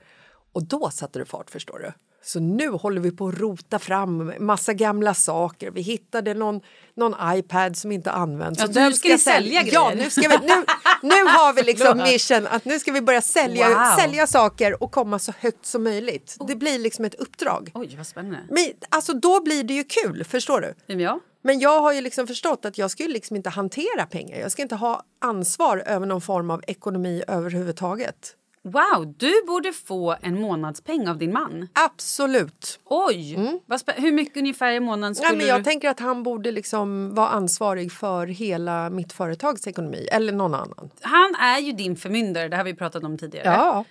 Och 0.53 0.63
då 0.63 0.91
satte 0.91 1.19
det 1.19 1.25
fart 1.25 1.51
förstår 1.51 1.79
du. 1.79 1.93
Så 2.29 2.41
nu 2.41 2.69
håller 2.69 3.01
vi 3.01 3.11
på 3.11 3.29
att 3.29 3.39
rota 3.41 3.79
fram 3.79 4.33
massa 4.39 4.73
gamla 4.73 5.15
saker. 5.15 5.71
Vi 5.71 5.81
hittade 5.81 6.35
någon, 6.35 6.61
någon 6.97 7.15
iPad 7.39 7.77
som 7.77 7.93
inte 7.93 8.11
används. 8.11 8.61
Ja, 8.61 8.67
Så 8.67 8.81
nu 8.81 8.93
ska 8.93 9.09
sälj- 9.09 9.19
sälja 9.19 9.63
Ja, 9.67 9.89
grejer. 9.91 10.05
nu, 10.05 10.11
ska 10.11 10.21
vi, 10.29 10.39
nu, 10.47 10.65
nu 11.03 11.15
har 11.25 11.53
vi 11.53 11.63
liksom 11.63 11.99
mission 11.99 12.47
att 12.47 12.65
nu 12.65 12.79
ska 12.79 12.93
vi 12.93 13.01
börja 13.01 13.23
sälja, 13.23 13.69
Wow. 13.69 13.99
sälja 14.01 14.27
saker 14.27 14.83
och 14.83 14.93
komma 14.93 15.19
så 15.19 15.33
högt 15.39 15.67
som 15.67 15.83
möjligt. 15.85 16.37
Det 16.49 16.55
blir 16.57 16.79
liksom 16.79 17.05
ett 17.05 17.15
uppdrag. 17.15 17.71
Oj, 17.75 17.95
vad 17.97 18.07
spännande. 18.07 18.39
Men 18.51 18.65
alltså 18.89 19.13
då 19.13 19.43
blir 19.43 19.65
det 19.65 19.75
ju 19.75 19.85
kul, 19.85 20.25
förstår 20.25 20.75
du? 20.87 20.95
Ja. 20.95 21.21
Men 21.43 21.59
jag 21.61 21.81
har 21.81 21.93
ju 21.93 22.01
liksom 22.01 22.27
förstått 22.27 22.65
att 22.65 22.79
jag 22.79 22.91
ska 22.91 23.03
ju 23.03 23.09
liksom 23.09 23.37
inte 23.37 23.51
hantera 23.51 24.07
pengar. 24.11 24.39
Jag 24.39 24.53
ska 24.53 24.63
inte 24.63 24.75
ha 24.77 25.03
ansvar 25.25 25.83
över 25.87 26.07
någon 26.07 26.21
form 26.21 26.51
av 26.51 26.63
ekonomi 26.67 27.23
överhuvudtaget. 27.29 28.35
Wow, 28.71 29.15
du 29.17 29.33
borde 29.47 29.73
få 29.73 30.17
en 30.23 30.41
månadspeng 30.41 31.09
av 31.09 31.19
din 31.19 31.33
man. 31.33 31.69
Absolut. 31.73 32.81
Oj! 32.85 33.37
Spä- 33.69 34.01
Hur 34.01 34.13
mycket 34.13 34.37
ungefär 34.37 34.73
i 34.73 34.81
månaden 34.81 35.15
skulle 35.15 35.29
Nej, 35.29 35.39
men 35.39 35.47
jag 35.47 35.61
du... 35.61 35.65
tänker 35.65 35.89
att 35.91 36.01
han 36.01 36.23
borde 36.23 36.53
liksom 36.53 37.15
vara 37.15 37.29
ansvarig 37.29 37.93
för 37.93 38.27
hela 38.27 38.91
mitt 38.91 39.13
företags 39.13 39.67
ekonomi, 39.67 40.09
eller 40.13 40.33
någon 40.33 40.55
annan. 40.55 40.91
Han 41.01 41.35
är 41.35 41.59
ju 41.59 41.73
din 41.73 41.97
förmyndare, 41.97 42.49
det 42.49 42.57
har 42.57 42.65
vi 42.65 42.75
pratat 42.75 43.05
om 43.05 43.19
tidigare. 43.19 43.47
Ja. 43.47 43.85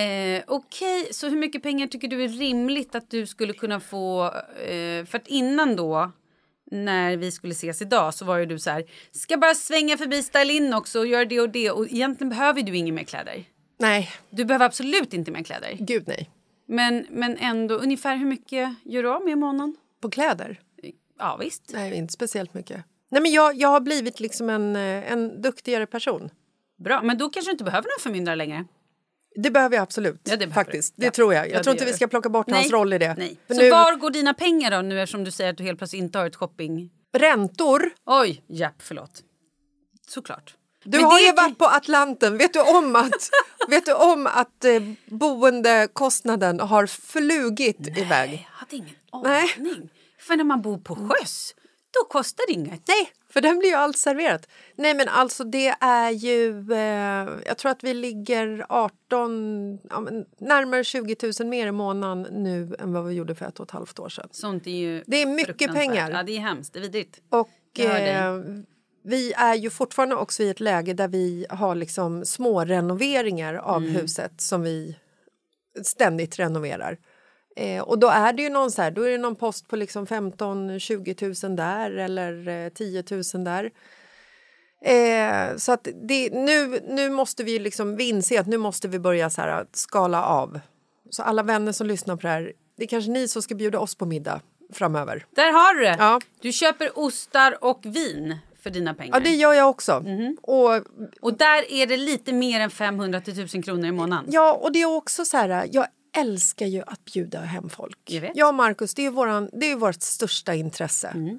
Eh, 0.00 0.42
Okej, 0.46 1.08
så 1.10 1.28
hur 1.28 1.36
mycket 1.36 1.62
pengar 1.62 1.86
tycker 1.86 2.08
du 2.08 2.24
är 2.24 2.28
rimligt 2.28 2.94
att 2.94 3.10
du 3.10 3.26
skulle 3.26 3.52
kunna 3.52 3.80
få? 3.80 4.24
Eh, 4.66 5.04
för 5.04 5.16
att 5.16 5.26
innan 5.28 5.76
då, 5.76 6.12
när 6.70 7.16
vi 7.16 7.30
skulle 7.32 7.52
ses 7.52 7.82
idag, 7.82 8.14
så 8.14 8.24
var 8.24 8.36
ju 8.38 8.46
du 8.46 8.58
så 8.58 8.70
här, 8.70 8.84
ska 9.12 9.36
bara 9.36 9.54
svänga 9.54 9.96
förbi 9.96 10.22
Style 10.22 10.76
också 10.76 10.98
och 10.98 11.06
göra 11.06 11.24
det 11.24 11.40
och 11.40 11.48
det. 11.48 11.70
Och 11.70 11.86
egentligen 11.86 12.28
behöver 12.28 12.62
du 12.62 12.76
inga 12.76 12.92
mer 12.92 13.04
kläder. 13.04 13.44
Nej, 13.82 14.10
Du 14.30 14.44
behöver 14.44 14.66
absolut 14.66 15.14
inte 15.14 15.30
mer 15.30 15.42
kläder. 15.42 15.76
gud 15.80 16.04
nej. 16.06 16.30
Men, 16.66 17.06
men 17.10 17.36
ändå, 17.36 17.74
ungefär 17.74 18.16
hur 18.16 18.26
mycket 18.26 18.74
gör 18.84 19.02
du 19.02 19.08
av 19.10 19.24
med 19.24 19.32
i 19.32 19.36
månaden? 19.36 19.76
På 20.00 20.10
kläder? 20.10 20.60
Ja, 21.18 21.36
visst. 21.40 21.70
Nej, 21.72 21.94
inte 21.94 22.12
speciellt 22.12 22.54
mycket. 22.54 22.84
Nej, 23.10 23.22
men 23.22 23.32
jag, 23.32 23.54
jag 23.56 23.68
har 23.68 23.80
blivit 23.80 24.20
liksom 24.20 24.50
en, 24.50 24.76
eh, 24.76 25.12
en 25.12 25.42
duktigare 25.42 25.86
person. 25.86 26.30
Bra, 26.84 27.02
men 27.02 27.18
då 27.18 27.28
kanske 27.30 27.48
du 27.48 27.52
inte 27.52 27.64
behöver 27.64 27.84
någon 27.88 28.02
förmyndare 28.02 28.36
längre. 28.36 28.64
Det 29.36 29.50
behöver 29.50 29.76
jag 29.76 29.82
absolut. 29.82 30.20
Ja, 30.24 30.30
det 30.30 30.36
behöver 30.38 30.54
faktiskt. 30.54 30.94
Det 30.96 31.04
Ja. 31.04 31.10
tror 31.10 31.34
jag. 31.34 31.48
Jag 31.48 31.54
Ja, 31.58 31.62
tror 31.62 31.72
inte 31.74 31.84
vi 31.84 31.92
ska 31.92 32.06
plocka 32.08 32.28
bort 32.28 32.50
hans 32.50 32.70
roll 32.72 32.92
i 32.92 32.98
det. 32.98 33.14
Nej. 33.18 33.36
Så 33.48 33.54
nu, 33.54 33.70
var 33.70 33.96
går 33.96 34.10
dina 34.10 34.34
pengar 34.34 34.70
då, 34.70 34.82
nu 34.82 35.00
eftersom 35.02 35.24
du 35.24 35.30
säger 35.30 35.50
att 35.50 35.56
du 35.56 35.64
helt 35.64 35.78
plötsligt 35.78 36.02
inte 36.02 36.18
har 36.18 36.26
ett 36.26 36.36
shopping... 36.36 36.90
Räntor. 37.16 37.90
Oj, 38.06 38.42
japp, 38.46 38.74
förlåt. 38.78 39.22
Såklart. 40.08 40.54
Du 40.84 40.98
Men 40.98 41.04
har 41.04 41.20
ju 41.20 41.32
varit 41.32 41.58
på 41.58 41.64
Atlanten. 41.64 42.38
Vet 42.38 42.52
du 42.52 42.60
om 42.60 42.96
att, 42.96 43.30
vet 43.68 43.86
du 43.86 43.92
om 43.92 44.26
att 44.26 44.64
eh, 44.64 44.82
boendekostnaden 45.06 46.60
har 46.60 46.86
flugit 46.86 47.98
iväg? 47.98 48.48
Jag 48.50 48.58
hade 48.58 48.76
ingen 48.76 48.94
Nej. 49.22 49.54
aning. 49.58 49.88
För 50.18 50.36
när 50.36 50.44
man 50.44 50.62
bor 50.62 50.78
på 50.78 50.94
sjöss, 50.94 51.54
då 51.90 52.08
kostar 52.08 52.44
det 52.46 52.52
inget. 52.52 52.88
Nej, 52.88 53.12
för 53.32 53.40
den 53.40 53.58
blir 53.58 53.68
ju 53.68 53.74
allt 53.74 53.96
serverat. 53.96 54.48
Nej, 54.76 54.94
men 54.94 55.08
alltså 55.08 55.44
det 55.44 55.74
är 55.80 56.10
ju... 56.10 56.72
Eh, 56.72 57.28
jag 57.46 57.58
tror 57.58 57.70
att 57.70 57.84
vi 57.84 57.94
ligger 57.94 58.66
18, 58.68 59.78
ja, 59.90 60.06
närmare 60.38 60.84
20 60.84 61.16
000 61.40 61.48
mer 61.48 61.66
i 61.66 61.72
månaden 61.72 62.42
nu 62.42 62.76
än 62.78 62.92
vad 62.92 63.04
vi 63.04 63.14
gjorde 63.14 63.34
för 63.34 63.46
ett 63.46 63.60
och 63.60 63.66
ett 63.66 63.70
halvt 63.70 63.98
år 63.98 64.08
sedan. 64.08 64.28
Sånt 64.30 64.66
är 64.66 64.70
ju 64.70 65.04
Det 65.06 65.22
är 65.22 65.26
mycket 65.26 65.74
pengar. 65.74 66.10
Ja, 66.10 66.22
det 66.22 66.36
är 66.36 66.40
hemskt. 66.40 66.72
Det 66.72 66.78
är 66.78 66.80
vidrigt. 66.80 67.20
Och 67.28 67.80
eh, 67.80 68.40
vi 69.04 69.32
är 69.32 69.54
ju 69.54 69.70
fortfarande 69.70 70.14
också 70.16 70.42
i 70.42 70.48
ett 70.50 70.60
läge 70.60 70.92
där 70.94 71.08
vi 71.08 71.46
har 71.50 71.74
liksom 71.74 72.24
små 72.24 72.64
renoveringar 72.64 73.54
av 73.54 73.82
Mm. 73.82 73.94
huset 73.94 74.32
som 74.40 74.62
vi 74.62 74.96
ständigt 75.82 76.38
renoverar. 76.38 76.98
Eh, 77.56 77.82
och 77.82 77.98
då 77.98 78.08
är 78.08 78.32
det 78.32 78.42
ju 78.42 78.48
någon, 78.50 78.70
så 78.70 78.82
här, 78.82 78.90
då 78.90 79.02
är 79.02 79.10
det 79.10 79.18
någon 79.18 79.36
post 79.36 79.68
på 79.68 79.76
liksom 79.76 80.06
15-20 80.06 81.46
000 81.46 81.56
där 81.56 81.90
eller 81.90 82.48
eh, 82.48 82.68
10 82.68 83.04
000 83.34 83.44
där. 83.44 83.70
Eh, 84.84 85.56
så 85.56 85.72
att 85.72 85.88
det, 86.02 86.30
nu, 86.32 86.80
nu 86.88 87.10
måste 87.10 87.44
vi 87.44 87.58
liksom, 87.58 87.96
vi 87.96 88.08
inse 88.08 88.40
att 88.40 88.46
nu 88.46 88.56
måste 88.58 88.88
vi 88.88 88.98
börja 88.98 89.30
så 89.30 89.40
här, 89.40 89.66
skala 89.72 90.24
av. 90.24 90.60
Så 91.10 91.22
alla 91.22 91.42
vänner 91.42 91.72
som 91.72 91.86
lyssnar 91.86 92.16
på 92.16 92.22
det 92.22 92.28
här, 92.28 92.52
det 92.76 92.82
är 92.84 92.88
kanske 92.88 93.10
ni 93.10 93.28
som 93.28 93.42
ska 93.42 93.54
bjuda 93.54 93.78
oss 93.78 93.94
på 93.94 94.06
middag. 94.06 94.40
framöver. 94.72 95.26
Där 95.36 95.52
har 95.52 95.74
du 95.74 95.82
det! 95.82 95.96
Ja. 95.98 96.20
Du 96.40 96.52
köper 96.52 96.98
ostar 96.98 97.64
och 97.64 97.80
vin 97.84 98.38
för 98.62 98.70
dina 98.70 98.94
pengar. 98.94 99.16
Ja, 99.16 99.20
det 99.20 99.34
gör 99.34 99.52
jag 99.52 99.68
också. 99.70 100.00
Mhm. 100.00 100.36
Och, 100.42 100.70
Och 101.20 101.36
där 101.36 101.72
är 101.72 101.86
det 101.86 101.96
lite 101.96 102.32
mer 102.32 102.60
än 102.60 102.70
500 102.70 103.20
till 103.20 103.32
1000 103.32 103.62
kronor 103.62 103.86
i 103.86 103.92
månaden. 103.92 104.24
ja, 104.28 104.52
och 104.52 104.72
det 104.72 104.82
är 104.82 104.96
också 104.96 105.24
så 105.24 105.36
här, 105.36 105.68
jag 105.72 105.86
älskar 106.16 106.66
ju 106.66 106.82
att 106.86 107.04
bjuda 107.04 107.40
hem 107.40 107.68
folk. 107.68 107.98
Jag 108.04 108.20
vet. 108.20 108.30
Jag 108.34 108.48
och 108.48 108.54
Markus, 108.54 108.94
det 108.94 109.06
är, 109.06 109.10
våran, 109.10 109.50
det 109.52 109.70
är 109.70 109.76
vårt 109.76 110.02
största 110.02 110.54
intresse. 110.54 111.08
Mm. 111.08 111.38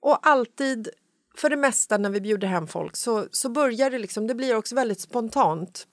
Och 0.00 0.26
alltid, 0.26 0.88
för 1.36 1.50
det 1.50 1.56
mesta 1.56 1.98
när 1.98 2.10
vi 2.10 2.20
bjuder 2.20 2.48
hem 2.48 2.66
folk 2.66 2.96
så, 2.96 3.26
så 3.30 3.48
börjar 3.48 3.90
det 3.90 3.98
liksom, 3.98 4.26
det 4.26 4.34
blir 4.34 4.56
också 4.56 4.74
väldigt 4.74 5.00
spontant. 5.00 5.86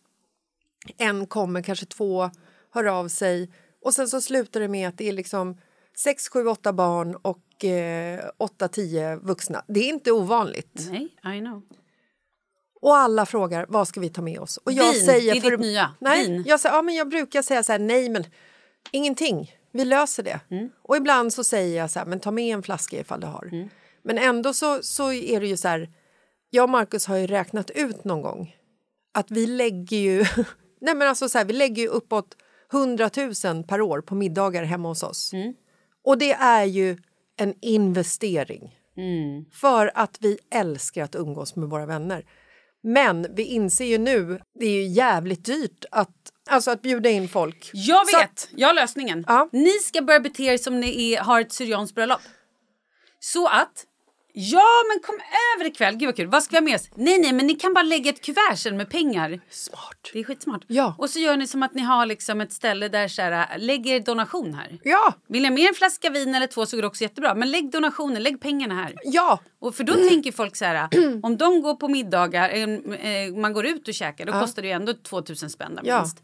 En 0.97 1.25
kommer, 1.27 1.61
kanske 1.61 1.85
två, 1.85 2.29
hör 2.73 2.85
av 2.85 3.07
sig 3.07 3.51
och 3.81 3.93
sen 3.93 4.07
så 4.07 4.21
slutar 4.21 4.59
det 4.59 4.67
med 4.67 4.87
att 4.87 4.97
det 4.97 5.09
är 5.09 5.13
liksom 5.13 5.57
sex, 5.97 6.29
sju, 6.29 6.45
åtta 6.47 6.73
barn 6.73 7.15
och 7.15 7.65
eh, 7.65 8.29
åtta, 8.37 8.67
tio 8.67 9.15
vuxna. 9.15 9.65
Det 9.67 9.79
är 9.79 9.89
inte 9.89 10.11
ovanligt. 10.11 10.87
Nej, 10.91 11.35
I 11.37 11.39
know. 11.39 11.63
Och 12.81 12.97
alla 12.97 13.25
frågar 13.25 13.65
vad 13.69 13.87
ska 13.87 13.99
vi 13.99 14.09
ta 14.09 14.21
med 14.21 14.39
oss. 14.39 14.57
Och 14.57 14.71
Vin, 14.71 14.77
det 14.77 15.29
är 15.29 15.41
ditt 15.51 15.59
nya. 15.59 15.95
Nej, 15.99 16.27
Vin. 16.27 16.43
Jag, 16.47 16.59
säger, 16.59 16.75
ja, 16.75 16.81
men 16.81 16.95
jag 16.95 17.09
brukar 17.09 17.41
säga 17.41 17.63
så 17.63 17.71
här, 17.71 17.79
nej 17.79 18.09
men 18.09 18.25
ingenting, 18.91 19.51
vi 19.71 19.85
löser 19.85 20.23
det. 20.23 20.39
Mm. 20.49 20.69
Och 20.81 20.97
ibland 20.97 21.33
så 21.33 21.43
säger 21.43 21.77
jag 21.77 21.91
så 21.91 21.99
här, 21.99 22.05
men 22.05 22.19
ta 22.19 22.31
med 22.31 22.53
en 22.53 22.63
flaska 22.63 22.99
ifall 22.99 23.19
du 23.19 23.27
har. 23.27 23.49
Mm. 23.51 23.69
Men 24.03 24.17
ändå 24.17 24.53
så, 24.53 24.83
så 24.83 25.11
är 25.11 25.39
det 25.39 25.47
ju 25.47 25.57
så 25.57 25.67
här, 25.67 25.89
jag 26.49 26.63
och 26.63 26.69
Markus 26.69 27.05
har 27.05 27.17
ju 27.17 27.27
räknat 27.27 27.69
ut 27.69 28.03
någon 28.03 28.21
gång 28.21 28.55
att 29.13 29.31
vi 29.31 29.47
lägger 29.47 29.97
ju, 29.97 30.19
nej 30.81 30.95
men 30.95 31.07
alltså 31.07 31.29
så 31.29 31.37
här, 31.37 31.45
vi 31.45 31.53
lägger 31.53 31.83
ju 31.83 31.87
uppåt 31.87 32.37
100 32.73 33.09
000 33.45 33.63
per 33.63 33.81
år 33.81 34.01
på 34.01 34.15
middagar 34.15 34.63
hemma 34.63 34.87
hos 34.87 35.03
oss. 35.03 35.33
Mm. 35.33 35.53
Och 36.03 36.17
det 36.17 36.31
är 36.31 36.65
ju 36.65 36.97
en 37.37 37.53
investering. 37.61 38.75
Mm. 38.97 39.45
För 39.51 39.91
att 39.95 40.17
vi 40.19 40.37
älskar 40.53 41.03
att 41.03 41.15
umgås 41.15 41.55
med 41.55 41.69
våra 41.69 41.85
vänner. 41.85 42.25
Men 42.83 43.35
vi 43.35 43.43
inser 43.43 43.85
ju 43.85 43.97
nu, 43.97 44.41
det 44.59 44.65
är 44.65 44.81
ju 44.81 44.87
jävligt 44.87 45.45
dyrt 45.45 45.85
att, 45.91 46.15
alltså 46.49 46.71
att 46.71 46.81
bjuda 46.81 47.09
in 47.09 47.29
folk. 47.29 47.71
Jag 47.73 48.05
vet! 48.05 48.49
Jag 48.55 48.67
har 48.67 48.73
lösningen. 48.73 49.25
Ja. 49.27 49.49
Ni 49.51 49.71
ska 49.71 50.01
börja 50.01 50.19
bete 50.19 50.43
er 50.43 50.57
som 50.57 50.79
ni 50.79 51.13
är, 51.13 51.21
har 51.21 51.41
ett 51.41 51.51
syrianskt 51.51 51.95
bröllop. 51.95 52.21
Så 53.19 53.47
att... 53.47 53.85
Ja, 54.33 54.65
men 54.89 54.99
kom 55.03 55.15
över 55.55 55.69
ikväll. 55.69 55.95
Gud 55.95 56.07
vad 56.07 56.15
kul. 56.15 56.27
Vad 56.27 56.43
ska 56.43 56.51
vi 56.51 56.57
ha 56.57 56.63
med 56.63 56.75
oss? 56.75 56.89
Nej, 56.95 57.19
nej, 57.19 57.33
men 57.33 57.47
ni 57.47 57.55
kan 57.55 57.73
bara 57.73 57.83
lägga 57.83 58.09
ett 58.09 58.21
kuvert 58.25 58.55
sen 58.57 58.77
med 58.77 58.89
pengar. 58.89 59.39
Smart. 59.49 60.09
Det 60.13 60.19
är 60.19 60.23
skitsmart. 60.23 60.61
Ja. 60.67 60.95
Och 60.97 61.09
så 61.09 61.19
gör 61.19 61.37
ni 61.37 61.47
som 61.47 61.63
att 61.63 61.73
ni 61.73 61.81
har 61.81 62.05
liksom 62.05 62.41
ett 62.41 62.53
ställe 62.53 62.87
där 62.89 63.07
så 63.07 63.21
här, 63.21 63.57
lägg 63.57 63.87
er 63.87 63.99
donation 63.99 64.53
här. 64.53 64.79
Ja, 64.83 65.13
Vill 65.27 65.41
ni 65.41 65.47
ha 65.47 65.55
mer 65.55 65.67
en 65.67 65.73
flaska 65.73 66.09
vin 66.09 66.35
eller 66.35 66.47
två 66.47 66.65
så 66.65 66.77
går 66.77 66.81
det 66.81 66.87
också 66.87 67.01
jättebra. 67.03 67.35
Men 67.35 67.51
lägg 67.51 67.71
donationen, 67.71 68.23
lägg 68.23 68.41
pengarna 68.41 68.75
här. 68.75 68.93
ja, 69.03 69.39
Och 69.59 69.75
för 69.75 69.83
då 69.83 69.93
tänker 69.93 70.31
folk 70.31 70.55
så 70.55 70.65
här, 70.65 70.87
om 71.23 71.37
de 71.37 71.61
går 71.61 71.75
på 71.75 71.87
middagar, 71.87 72.49
eh, 72.49 73.33
man 73.35 73.53
går 73.53 73.65
ut 73.65 73.87
och 73.87 73.93
käkar, 73.93 74.25
då 74.25 74.33
kostar 74.33 74.61
det 74.61 74.67
ju 74.67 74.73
ändå 74.73 74.93
2000 74.93 75.49
spänn 75.49 75.75
där, 75.75 75.83
Ja. 75.85 75.99
minst. 75.99 76.17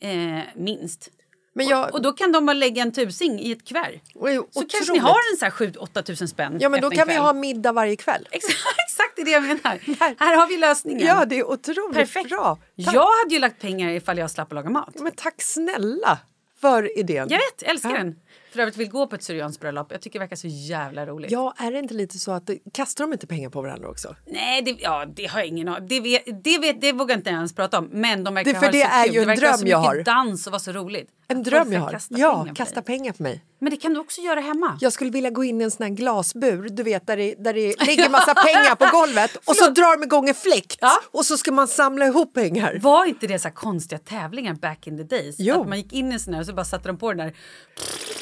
Eh, 0.00 0.62
minst. 0.62 1.08
Men 1.56 1.66
jag... 1.68 1.94
Och 1.94 2.02
då 2.02 2.12
kan 2.12 2.32
de 2.32 2.46
bara 2.46 2.52
lägga 2.52 2.82
en 2.82 2.92
tusing 2.92 3.40
i 3.40 3.52
ett 3.52 3.68
kuvert. 3.68 4.00
och 4.14 4.28
Så 4.28 4.38
otroligt. 4.40 4.72
kanske 4.72 4.92
ni 4.92 4.98
har 4.98 5.16
en 5.32 5.36
så 5.38 5.44
här 5.44 5.52
7-8 5.52 6.02
tusen 6.02 6.28
spänn 6.28 6.56
Ja, 6.60 6.68
men 6.68 6.80
då 6.80 6.90
kan 6.90 7.06
vi 7.08 7.14
kväll. 7.14 7.22
ha 7.22 7.32
middag 7.32 7.72
varje 7.72 7.96
kväll. 7.96 8.28
Exakt, 8.30 8.54
exakt 8.88 9.12
det 9.16 9.22
är 9.22 9.24
det 9.24 9.30
jag 9.30 9.42
menar. 9.42 9.96
Här. 10.00 10.14
Här 10.18 10.36
har 10.36 10.46
vi 10.46 10.56
lösningen. 10.56 11.06
Ja, 11.06 11.24
det 11.24 11.38
är 11.38 11.44
otroligt 11.50 11.96
Perfekt. 11.96 12.28
bra. 12.30 12.58
Tack. 12.84 12.94
Jag 12.94 13.06
hade 13.22 13.34
ju 13.34 13.38
lagt 13.38 13.60
pengar 13.60 13.90
ifall 13.90 14.18
jag 14.18 14.30
slapp 14.30 14.48
att 14.48 14.54
laga 14.54 14.70
mat. 14.70 14.94
Men 14.94 15.12
tack 15.16 15.42
snälla 15.42 16.18
för 16.60 16.98
idén. 16.98 17.26
Jag 17.30 17.38
vet, 17.38 17.62
jag 17.62 17.70
älskar 17.70 17.90
Ja. 17.90 17.96
den. 17.96 18.16
För 18.52 18.58
övrigt 18.60 18.76
vill 18.76 18.88
gå 18.90 19.06
på 19.06 19.14
ett 19.16 19.22
syrianskt 19.22 19.60
bröllop. 19.60 19.86
Jag 19.92 20.00
tycker 20.00 20.18
det 20.18 20.22
verkar 20.22 20.36
så 20.36 20.46
jävla 20.46 21.06
roligt. 21.06 21.30
Ja, 21.30 21.54
är 21.58 21.72
det 21.72 21.78
inte 21.78 21.94
lite 21.94 22.18
så 22.18 22.32
att 22.32 22.50
kastar 22.72 23.04
de 23.04 23.12
inte 23.12 23.26
pengar 23.26 23.50
på 23.50 23.62
varandra 23.62 23.88
också? 23.88 24.16
Nej, 24.26 24.62
det, 24.62 24.76
ja, 24.80 25.06
det 25.16 25.26
har 25.26 25.38
jag 25.38 25.48
ingen 25.48 25.68
aning 25.68 25.88
det, 25.88 26.00
vet, 26.00 26.44
det, 26.44 26.58
vet, 26.58 26.80
det 26.80 26.92
vågar 26.92 27.16
inte 27.16 27.30
jag 27.30 27.36
ens 27.36 27.54
prata 27.54 27.78
om. 27.78 27.88
Men 27.92 28.24
de 28.24 28.34
verkar 28.34 28.52
Det- 28.52 28.58
för 28.58 28.66
ha 28.66 28.72
det 28.72 28.80
så 28.80 28.88
är 28.88 29.04
kul. 29.04 29.14
ju 29.14 29.20
en 29.22 29.28
det 29.28 29.36
så 29.36 29.40
dröm 29.42 29.66
jag 29.66 29.78
har. 29.78 30.02
dans 30.02 30.46
och 30.46 30.50
vara 30.52 30.60
så 30.60 30.72
roligt. 30.72 31.08
En 31.28 31.38
Att 31.38 31.44
dröm 31.44 31.72
jag 31.72 31.80
har. 31.80 31.90
Kasta 31.90 32.14
ja, 32.18 32.40
pengar 32.42 32.54
kasta 32.54 32.74
dig. 32.74 32.84
pengar 32.84 33.12
på 33.12 33.22
mig. 33.22 33.44
Men 33.58 33.70
det 33.70 33.76
kan 33.76 33.94
du 33.94 34.00
också 34.00 34.20
göra 34.20 34.40
hemma. 34.40 34.78
Jag 34.80 34.92
skulle 34.92 35.10
vilja 35.10 35.30
gå 35.30 35.44
in 35.44 35.60
i 35.60 35.64
en 35.64 35.70
sån 35.70 35.86
här 35.86 35.90
glasbur, 35.94 36.68
du 36.70 36.82
vet 36.82 37.06
där 37.06 37.16
det, 37.16 37.34
där 37.38 37.54
det 37.54 37.80
ligger 37.86 38.08
massa 38.10 38.34
pengar 38.34 38.74
på 38.74 38.96
golvet 38.98 39.36
och 39.44 39.56
så 39.56 39.70
drar 39.70 39.96
de 39.98 40.04
igång 40.04 40.28
en 40.28 40.34
fläkt 40.34 40.78
Ja. 40.80 40.92
och 41.10 41.26
så 41.26 41.36
ska 41.36 41.52
man 41.52 41.68
samla 41.68 42.06
ihop 42.06 42.34
pengar. 42.34 42.78
Var 42.82 43.04
inte 43.04 43.26
det 43.26 43.38
så 43.38 43.50
konstiga 43.50 43.98
tävlingar 43.98 44.54
back 44.54 44.86
in 44.86 44.96
the 44.96 45.16
days? 45.16 45.36
Jo. 45.38 45.60
Att 45.60 45.68
man 45.68 45.78
gick 45.78 45.92
in 45.92 46.10
i 46.10 46.14
en 46.14 46.20
sån 46.20 46.34
här 46.34 46.40
och 46.40 46.46
så 46.46 46.52
bara 46.52 46.64
satte 46.64 46.88
de 46.88 46.98
på 46.98 47.12
den 47.12 47.18
där. 47.26 47.34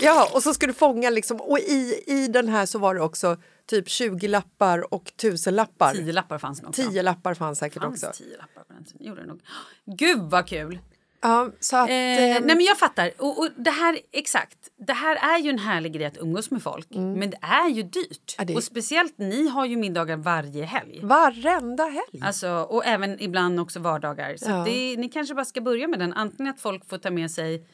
Ja, 0.05 0.29
och 0.35 0.43
så 0.43 0.55
ska 0.55 0.67
du 0.67 0.73
fånga 0.73 1.11
liksom, 1.11 1.41
och 1.41 1.59
i, 1.59 2.03
i 2.07 2.29
den 2.29 2.49
här 2.49 2.67
så 2.67 2.79
var 2.79 2.95
det 2.95 3.01
också 3.01 3.37
typ 3.67 3.89
20 3.89 4.29
lappar 4.29 4.95
och 4.95 5.09
1000 5.09 5.55
lappar. 5.55 5.93
Tio 5.95 6.13
lappar 6.13 6.39
fanns 6.39 6.63
nog 6.63 6.69
också. 6.69 6.83
10 6.91 7.03
lappar 7.03 7.35
fanns 7.35 7.59
säkert 7.59 7.83
fanns 7.83 8.05
också. 8.05 8.23
tio 8.23 8.37
lappar 8.37 8.63
på 8.63 8.73
den 8.73 8.85
tiden. 8.85 9.07
Gjorde 9.07 9.21
det 9.21 9.27
nog. 9.27 9.41
Gud 9.87 10.21
vad 10.21 10.47
kul! 10.47 10.79
Ja, 11.21 11.51
så 11.61 11.77
att, 11.77 11.89
Eh, 11.89 11.95
ehm, 11.95 12.43
nej 12.47 12.57
men 12.57 12.61
jag 12.61 12.79
fattar. 12.79 13.11
Och, 13.19 13.39
och 13.39 13.49
det 13.57 13.71
här, 13.71 13.99
exakt. 14.13 14.59
Det 14.77 14.93
här 14.93 15.17
är 15.37 15.39
ju 15.39 15.51
en 15.51 15.59
härlig 15.59 15.93
grej 15.93 16.07
att 16.07 16.17
umgås 16.19 16.51
med 16.51 16.63
folk. 16.63 16.87
Men 16.91 17.31
det 17.31 17.39
är 17.41 17.69
ju 17.69 17.83
dyrt. 17.83 18.35
Mm. 18.39 18.39
Ja, 18.39 18.45
det 18.45 18.55
Och 18.55 18.65
speciellt 18.65 19.19
ni 19.19 19.49
har 19.49 19.67
ju 19.67 19.77
middagar 19.77 20.17
varje 20.17 20.65
helg. 20.65 21.01
Varenda 21.03 21.85
helg. 21.85 22.23
Alltså, 22.23 22.49
och 22.51 22.87
även 22.87 23.21
ibland 23.21 23.61
också 23.61 23.81
vardagar. 23.81 24.37
Så 24.37 24.51
Ja. 24.51 24.65
det, 24.67 24.97
ni 24.97 25.09
kanske 25.09 25.35
bara 25.35 25.45
ska 25.45 25.61
börja 25.61 25.89
med 25.89 25.99
den. 25.99 26.13
Antingen 26.13 26.55
att 26.55 26.61
folk 26.61 26.89
får 26.89 26.99
ta 26.99 27.11
med 27.11 27.31
sig 27.31 27.67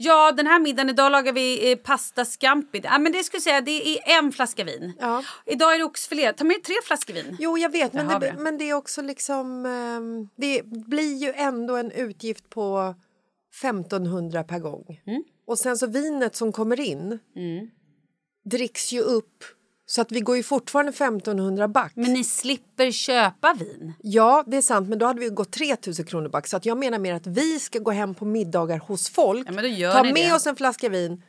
Ja, 0.00 0.32
den 0.32 0.46
här 0.46 0.60
middagen, 0.60 0.90
idag 0.90 1.12
lagar 1.12 1.32
vi 1.32 1.72
eh, 1.72 1.78
pasta 1.78 2.24
scampi. 2.24 2.80
Ja, 2.84 2.98
men 2.98 3.12
det 3.12 3.24
skulle 3.24 3.40
säga, 3.40 3.60
det 3.60 3.88
är 3.88 4.18
en 4.18 4.32
flaska 4.32 4.64
vin. 4.64 4.92
Ja. 5.00 5.22
Idag 5.46 5.74
är 5.74 5.78
det 5.78 5.84
oxfilé. 5.84 6.32
Ta 6.32 6.44
med 6.44 6.64
tre 6.64 6.74
flaskor 6.84 7.14
vin. 7.14 7.36
Jo, 7.40 7.58
jag 7.58 7.72
vet, 7.72 7.92
men 7.92 8.20
det, 8.20 8.34
men 8.38 8.58
det 8.58 8.70
är 8.70 8.74
också 8.74 9.02
liksom... 9.02 9.66
ehm, 9.66 10.28
det 10.36 10.62
blir 10.64 11.16
ju 11.16 11.32
ändå 11.32 11.76
en 11.76 11.90
utgift 11.90 12.50
på 12.50 12.94
1500 13.62 14.44
per 14.44 14.58
gång. 14.58 15.00
Mm. 15.06 15.22
Och 15.46 15.58
sen 15.58 15.78
så 15.78 15.86
vinet 15.86 16.36
som 16.36 16.52
kommer 16.52 16.80
in 16.80 17.18
dricks 18.44 18.92
ju 18.92 19.00
upp 19.00 19.44
så 19.90 20.00
att 20.00 20.12
vi 20.12 20.20
går 20.20 20.36
ju 20.36 20.42
fortfarande 20.42 20.90
1500 20.92 21.68
back. 21.68 21.92
Men 21.94 22.12
ni 22.12 22.24
slipper 22.24 22.90
köpa 22.90 23.54
vin. 23.58 23.92
Ja, 24.02 24.44
det 24.46 24.56
är 24.56 24.62
sant, 24.62 24.88
men 24.88 24.98
då 24.98 25.06
hade 25.06 25.20
vi 25.20 25.28
gått 25.28 25.50
3000 25.52 26.04
kronor 26.06 26.28
back. 26.28 26.46
Så 26.46 26.56
att 26.56 26.66
jag 26.66 26.78
menar 26.78 26.98
mer 26.98 27.14
att 27.14 27.26
vi 27.26 27.58
ska 27.60 27.78
gå 27.78 27.90
hem 27.90 28.14
på 28.14 28.24
middagar 28.24 28.78
hos 28.78 29.08
folk, 29.10 29.48
Ja, 29.76 29.92
ta 29.92 30.02
med 30.02 30.14
det. 30.14 30.32
oss 30.32 30.46
en 30.46 30.56
flaska 30.56 30.88
vin, 30.88 31.22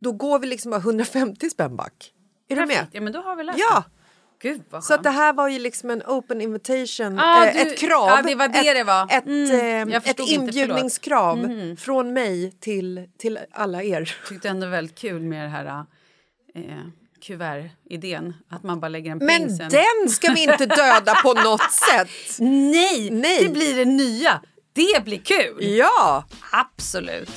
då 0.00 0.12
går 0.12 0.38
vi 0.38 0.46
liksom 0.46 0.70
bara 0.70 0.80
150 0.80 1.50
spänn 1.50 1.76
back. 1.76 2.12
Är 2.48 2.54
du 2.56 2.60
med? 2.60 2.68
Perfekt. 2.68 2.90
Ja, 2.94 3.00
men 3.00 3.12
då 3.12 3.20
har 3.20 3.36
vi 3.36 3.44
löst 3.44 3.58
Ja! 3.58 3.84
Gud 4.42 4.62
Så 4.82 4.94
att 4.94 5.02
det 5.02 5.10
här 5.10 5.32
var 5.32 5.48
ju 5.48 5.58
liksom 5.58 5.90
en 5.90 6.02
open 6.06 6.40
invitation, 6.40 7.18
Ah, 7.18 7.46
eh, 7.46 7.52
du- 7.54 7.60
ett 7.60 7.78
krav. 7.78 8.08
ja, 8.08 8.22
det 8.26 8.34
var 8.34 8.48
det 8.48 8.58
ett, 8.58 8.74
det 8.76 8.84
var. 8.84 9.04
Ett, 9.10 9.26
Mm, 9.26 9.50
eh, 9.50 9.66
jag 9.66 9.92
ett 9.94 10.02
förstod 10.04 10.28
inte, 10.28 10.44
inbjudningskrav 10.44 11.48
från 11.78 12.12
mig 12.12 12.52
till, 12.60 13.08
till 13.18 13.38
alla 13.52 13.82
er. 13.82 14.16
tyckte 14.28 14.48
ändå 14.48 14.66
väldigt 14.66 14.98
kul 14.98 15.22
med 15.22 15.44
det 15.44 15.48
här 15.48 15.84
eh, 16.54 16.62
kuvertidén. 17.20 18.34
Att 18.50 18.62
man 18.62 18.80
bara 18.80 18.88
lägger 18.88 19.10
en 19.10 19.18
Men 19.18 19.56
sen. 19.56 19.68
den 19.70 20.10
ska 20.10 20.32
vi 20.32 20.42
inte 20.42 20.66
döda 20.66 21.14
på 21.14 21.32
något 21.34 21.72
sätt! 21.90 22.08
Nej, 22.38 23.10
Nej. 23.10 23.42
det 23.44 23.48
blir 23.48 23.76
det 23.76 23.84
nya. 23.84 24.40
Det 24.72 25.04
blir 25.04 25.18
kul. 25.18 25.58
Ja! 25.60 26.24
Absolut. 26.52 27.30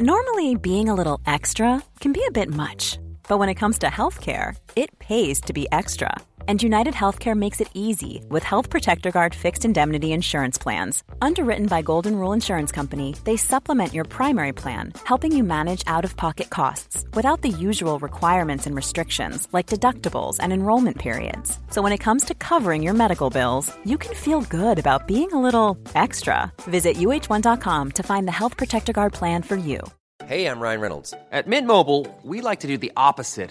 Normally, 0.00 0.54
being 0.54 0.88
a 0.88 0.94
little 0.94 1.20
extra 1.26 1.82
can 1.98 2.12
be 2.12 2.20
a 2.28 2.30
bit 2.30 2.48
much, 2.50 2.98
but 3.28 3.38
when 3.38 3.48
it 3.48 3.56
comes 3.56 3.78
to 3.80 3.86
healthcare, 3.86 4.54
it 4.76 4.96
pays 5.00 5.40
to 5.42 5.52
be 5.52 5.66
extra. 5.72 6.16
And 6.48 6.62
United 6.62 6.94
Healthcare 6.94 7.36
makes 7.36 7.60
it 7.60 7.68
easy 7.74 8.24
with 8.30 8.42
Health 8.42 8.70
Protector 8.70 9.10
Guard 9.10 9.34
fixed 9.34 9.66
indemnity 9.66 10.12
insurance 10.12 10.56
plans. 10.56 11.02
Underwritten 11.20 11.66
by 11.66 11.82
Golden 11.82 12.16
Rule 12.16 12.32
Insurance 12.32 12.72
Company, 12.72 13.14
they 13.24 13.36
supplement 13.36 13.92
your 13.92 14.06
primary 14.06 14.54
plan, 14.54 14.94
helping 15.04 15.36
you 15.36 15.44
manage 15.44 15.84
out 15.86 16.06
of 16.06 16.16
pocket 16.16 16.48
costs 16.48 17.04
without 17.12 17.42
the 17.42 17.50
usual 17.50 17.98
requirements 17.98 18.64
and 18.64 18.74
restrictions 18.74 19.46
like 19.52 19.66
deductibles 19.66 20.38
and 20.40 20.50
enrollment 20.50 20.96
periods. 20.96 21.58
So 21.68 21.82
when 21.82 21.92
it 21.92 22.04
comes 22.06 22.24
to 22.24 22.34
covering 22.34 22.82
your 22.82 22.94
medical 22.94 23.28
bills, 23.28 23.70
you 23.84 23.98
can 23.98 24.14
feel 24.14 24.40
good 24.40 24.78
about 24.78 25.06
being 25.06 25.30
a 25.34 25.42
little 25.42 25.76
extra. 25.94 26.50
Visit 26.62 26.96
uh1.com 26.96 27.92
to 27.92 28.02
find 28.02 28.26
the 28.26 28.38
Health 28.40 28.56
Protector 28.56 28.94
Guard 28.94 29.12
plan 29.12 29.42
for 29.42 29.56
you. 29.56 29.82
Hey, 30.24 30.46
I'm 30.46 30.60
Ryan 30.60 30.80
Reynolds. 30.80 31.12
At 31.30 31.46
Mint 31.46 31.66
Mobile, 31.66 32.06
we 32.22 32.40
like 32.40 32.60
to 32.60 32.66
do 32.66 32.78
the 32.78 32.92
opposite 32.96 33.50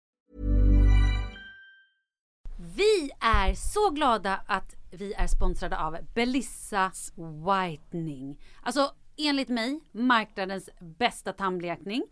Vi 2.81 3.11
är 3.19 3.53
så 3.53 3.89
glada 3.89 4.41
att 4.47 4.75
vi 4.91 5.13
är 5.13 5.27
sponsrade 5.27 5.77
av 5.79 5.97
Belissas 6.13 7.13
Whitening. 7.17 8.39
Alltså 8.63 8.95
enligt 9.17 9.49
mig 9.49 9.79
marknadens 9.91 10.69
bästa 10.79 11.33
tandblekning. 11.33 12.03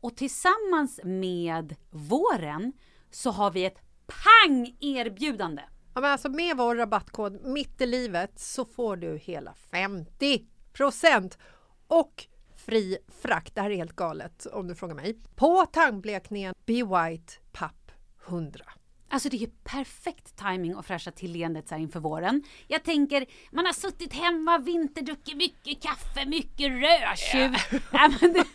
Och 0.00 0.16
tillsammans 0.16 1.00
med 1.04 1.76
våren 1.90 2.72
så 3.10 3.30
har 3.30 3.50
vi 3.50 3.64
ett 3.64 3.80
pang-erbjudande. 4.06 5.62
Ja, 5.94 6.00
men 6.00 6.10
alltså 6.10 6.28
med 6.28 6.56
vår 6.56 6.76
rabattkod 6.76 7.44
mitt 7.44 7.80
i 7.80 7.86
livet 7.86 8.38
så 8.38 8.64
får 8.64 8.96
du 8.96 9.18
hela 9.18 9.54
50% 9.70 11.38
och 11.86 12.26
fri 12.56 12.98
frakt. 13.22 13.54
Det 13.54 13.60
här 13.60 13.70
är 13.70 13.76
helt 13.76 13.96
galet 13.96 14.46
om 14.46 14.68
du 14.68 14.74
frågar 14.74 14.94
mig. 14.94 15.18
På 15.34 15.66
tandblekningen 15.72 16.54
Be 16.66 16.72
White 16.72 17.32
Papp 17.52 17.92
100. 18.26 18.64
Alltså 19.10 19.28
det 19.28 19.36
är 19.36 19.38
ju 19.38 19.50
perfekt 19.64 20.36
timing 20.36 20.72
att 20.78 20.86
fräscha 20.86 21.10
till 21.10 21.32
leendet 21.32 21.68
så 21.68 21.74
här 21.74 21.82
inför 21.82 22.00
våren. 22.00 22.42
Jag 22.66 22.82
tänker, 22.84 23.26
man 23.50 23.66
har 23.66 23.72
suttit 23.72 24.12
hemma, 24.12 24.58
vinterdruckit 24.58 25.36
mycket 25.36 25.82
kaffe, 25.82 26.26
mycket 26.26 26.70
rödtjut. 26.70 27.80
Ja. 27.92 28.08
men 28.20 28.32
det- 28.32 28.44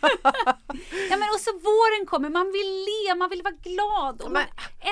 ja 1.10 1.16
men 1.16 1.28
och 1.34 1.40
så 1.40 1.52
våren 1.52 2.06
kommer, 2.06 2.30
man 2.30 2.46
vill 2.52 2.84
le, 2.86 3.14
man 3.14 3.30
vill 3.30 3.42
vara 3.42 3.54
glad. 3.54 4.20
Och 4.22 4.32
man 4.32 4.42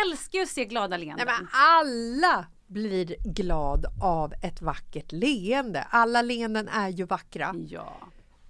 älskar 0.06 0.38
ju 0.38 0.42
att 0.42 0.48
se 0.50 0.64
glada 0.64 0.96
leenden. 0.96 1.26
Nej, 1.26 1.36
men 1.38 1.48
alla 1.52 2.46
blir 2.66 3.16
glad 3.34 3.86
av 4.02 4.32
ett 4.42 4.62
vackert 4.62 5.12
leende. 5.12 5.86
Alla 5.90 6.22
leenden 6.22 6.68
är 6.68 6.88
ju 6.88 7.04
vackra. 7.04 7.54
Ja. 7.68 7.96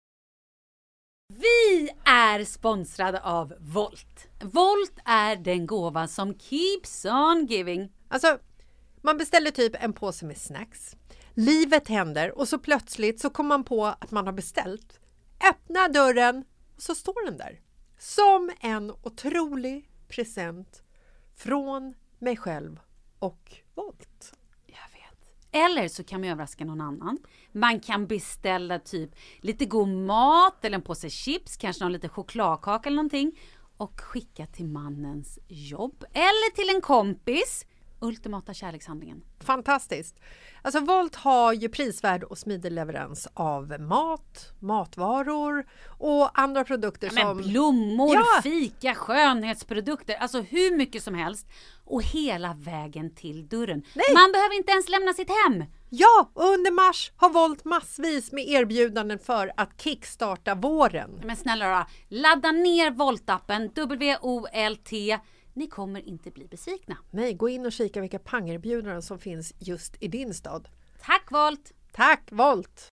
Vi 1.33 1.91
är 2.05 2.45
sponsrade 2.45 3.21
av 3.21 3.55
Volt. 3.59 4.29
Volt 4.43 4.99
är 5.05 5.37
den 5.37 5.67
gåva 5.67 6.09
som 6.09 6.39
keeps 6.39 7.05
on 7.05 7.47
giving. 7.47 7.93
Alltså, 8.09 8.39
man 9.03 9.19
beställer 9.19 9.51
typ 9.51 9.77
en 9.81 9.93
påse 9.93 10.27
med 10.27 10.37
snacks. 10.37 10.97
Livet 11.35 11.89
händer 11.89 12.39
och 12.39 12.49
så 12.49 12.59
plötsligt 12.59 13.21
så 13.21 13.31
kommer 13.31 13.49
man 13.49 13.65
på 13.65 13.87
att 13.87 14.11
man 14.11 14.27
har 14.27 14.33
beställt. 14.33 15.01
Öppna 15.51 15.89
dörren 15.89 16.45
och 16.77 16.83
så 16.83 16.95
står 16.95 17.27
den 17.27 17.37
där. 17.37 17.61
Som 17.99 18.51
en 18.61 18.91
otrolig 18.91 19.91
present 20.09 20.83
från 21.37 21.95
mig 22.19 22.37
själv 22.37 22.81
och 23.19 23.55
Volt. 23.75 24.33
Jag 24.67 24.75
vet. 24.75 25.35
Eller 25.53 25.89
så 25.89 26.05
kan 26.05 26.21
man 26.21 26.31
överraska 26.31 26.65
någon 26.65 26.81
annan. 26.81 27.19
Man 27.53 27.81
kan 27.81 28.07
beställa 28.07 28.79
typ 28.79 29.11
lite 29.41 29.65
god 29.67 29.89
mat 29.89 30.65
eller 30.65 30.77
en 30.77 30.83
påse 30.83 31.11
chips, 31.11 31.57
kanske 31.57 31.85
någon 31.85 31.93
liten 31.93 32.11
chokladkaka 32.11 32.89
eller 32.89 32.97
någonting 32.97 33.39
och 33.77 34.01
skicka 34.01 34.47
till 34.47 34.67
mannens 34.67 35.39
jobb 35.49 36.05
eller 36.13 36.55
till 36.55 36.75
en 36.77 36.81
kompis. 36.81 37.67
Ultimata 38.01 38.55
kärlekshandlingen. 38.55 39.23
Fantastiskt! 39.41 40.17
Alltså 40.63 40.81
Volt 40.81 41.15
har 41.15 41.53
ju 41.53 41.69
prisvärd 41.69 42.23
och 42.25 42.39
smidig 42.39 42.73
leverans 42.73 43.29
av 43.35 43.81
mat, 43.81 44.53
matvaror 44.59 45.67
och 45.99 46.41
andra 46.41 46.65
produkter 46.65 47.11
Men 47.15 47.23
som... 47.23 47.37
blommor, 47.51 48.15
Ja! 48.15 48.41
fika, 48.43 48.95
skönhetsprodukter, 48.95 50.15
alltså 50.15 50.41
hur 50.41 50.77
mycket 50.77 51.03
som 51.03 51.15
helst. 51.15 51.47
Och 51.85 52.03
hela 52.03 52.55
vägen 52.55 53.15
till 53.15 53.49
dörren. 53.49 53.83
Man 54.15 54.33
behöver 54.33 54.57
inte 54.57 54.73
ens 54.73 54.89
lämna 54.89 55.13
sitt 55.13 55.29
hem. 55.29 55.65
Ja, 55.89 56.31
och 56.35 56.45
under 56.45 56.71
mars 56.71 57.13
har 57.17 57.31
Volt 57.31 57.65
massvis 57.65 58.33
med 58.33 58.49
erbjudanden 58.49 59.19
för 59.19 59.53
att 59.57 59.83
kickstarta 59.83 60.55
våren. 60.55 61.21
Men 61.25 61.37
snälla 61.37 61.69
då, 61.79 61.87
ladda 62.17 62.53
ner 62.53 62.91
Volt-appen, 62.91 63.71
W-O-L-T. 63.75 65.19
Ni 65.61 65.67
kommer 65.67 66.09
inte 66.09 66.31
bli 66.31 66.49
besvikna. 66.49 66.97
Nej, 67.11 67.35
gå 67.35 67.49
in 67.49 67.67
och 67.67 67.73
kika 67.73 68.01
vilka 68.01 68.19
pangerbjudanden 68.19 69.03
som 69.03 69.19
finns 69.19 69.55
just 69.59 69.97
i 70.01 70.09
din 70.09 70.35
stad. 70.35 70.69
Tack 71.03 71.31
Volt! 71.31 71.73
Tack 71.93 72.29
Volt! 72.31 72.89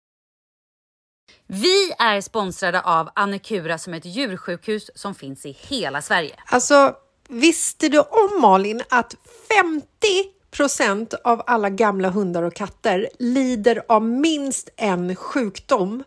Vi 1.47 1.91
är 1.91 2.21
sponsrade 2.21 2.81
av 2.81 3.09
Annekura 3.15 3.77
som 3.77 3.93
är 3.93 3.97
ett 3.97 4.05
djursjukhus 4.05 4.91
som 4.95 5.15
finns 5.15 5.45
i 5.45 5.51
hela 5.51 6.01
Sverige. 6.01 6.35
Alltså, 6.45 6.95
visste 7.29 7.89
du 7.89 7.99
om 7.99 8.41
Malin 8.41 8.81
att 8.89 9.15
50% 10.67 11.15
av 11.23 11.41
alla 11.47 11.69
gamla 11.69 12.09
hundar 12.09 12.43
och 12.43 12.53
katter 12.53 13.09
lider 13.19 13.83
av 13.87 14.03
minst 14.03 14.69
en 14.77 15.15
sjukdom? 15.15 16.03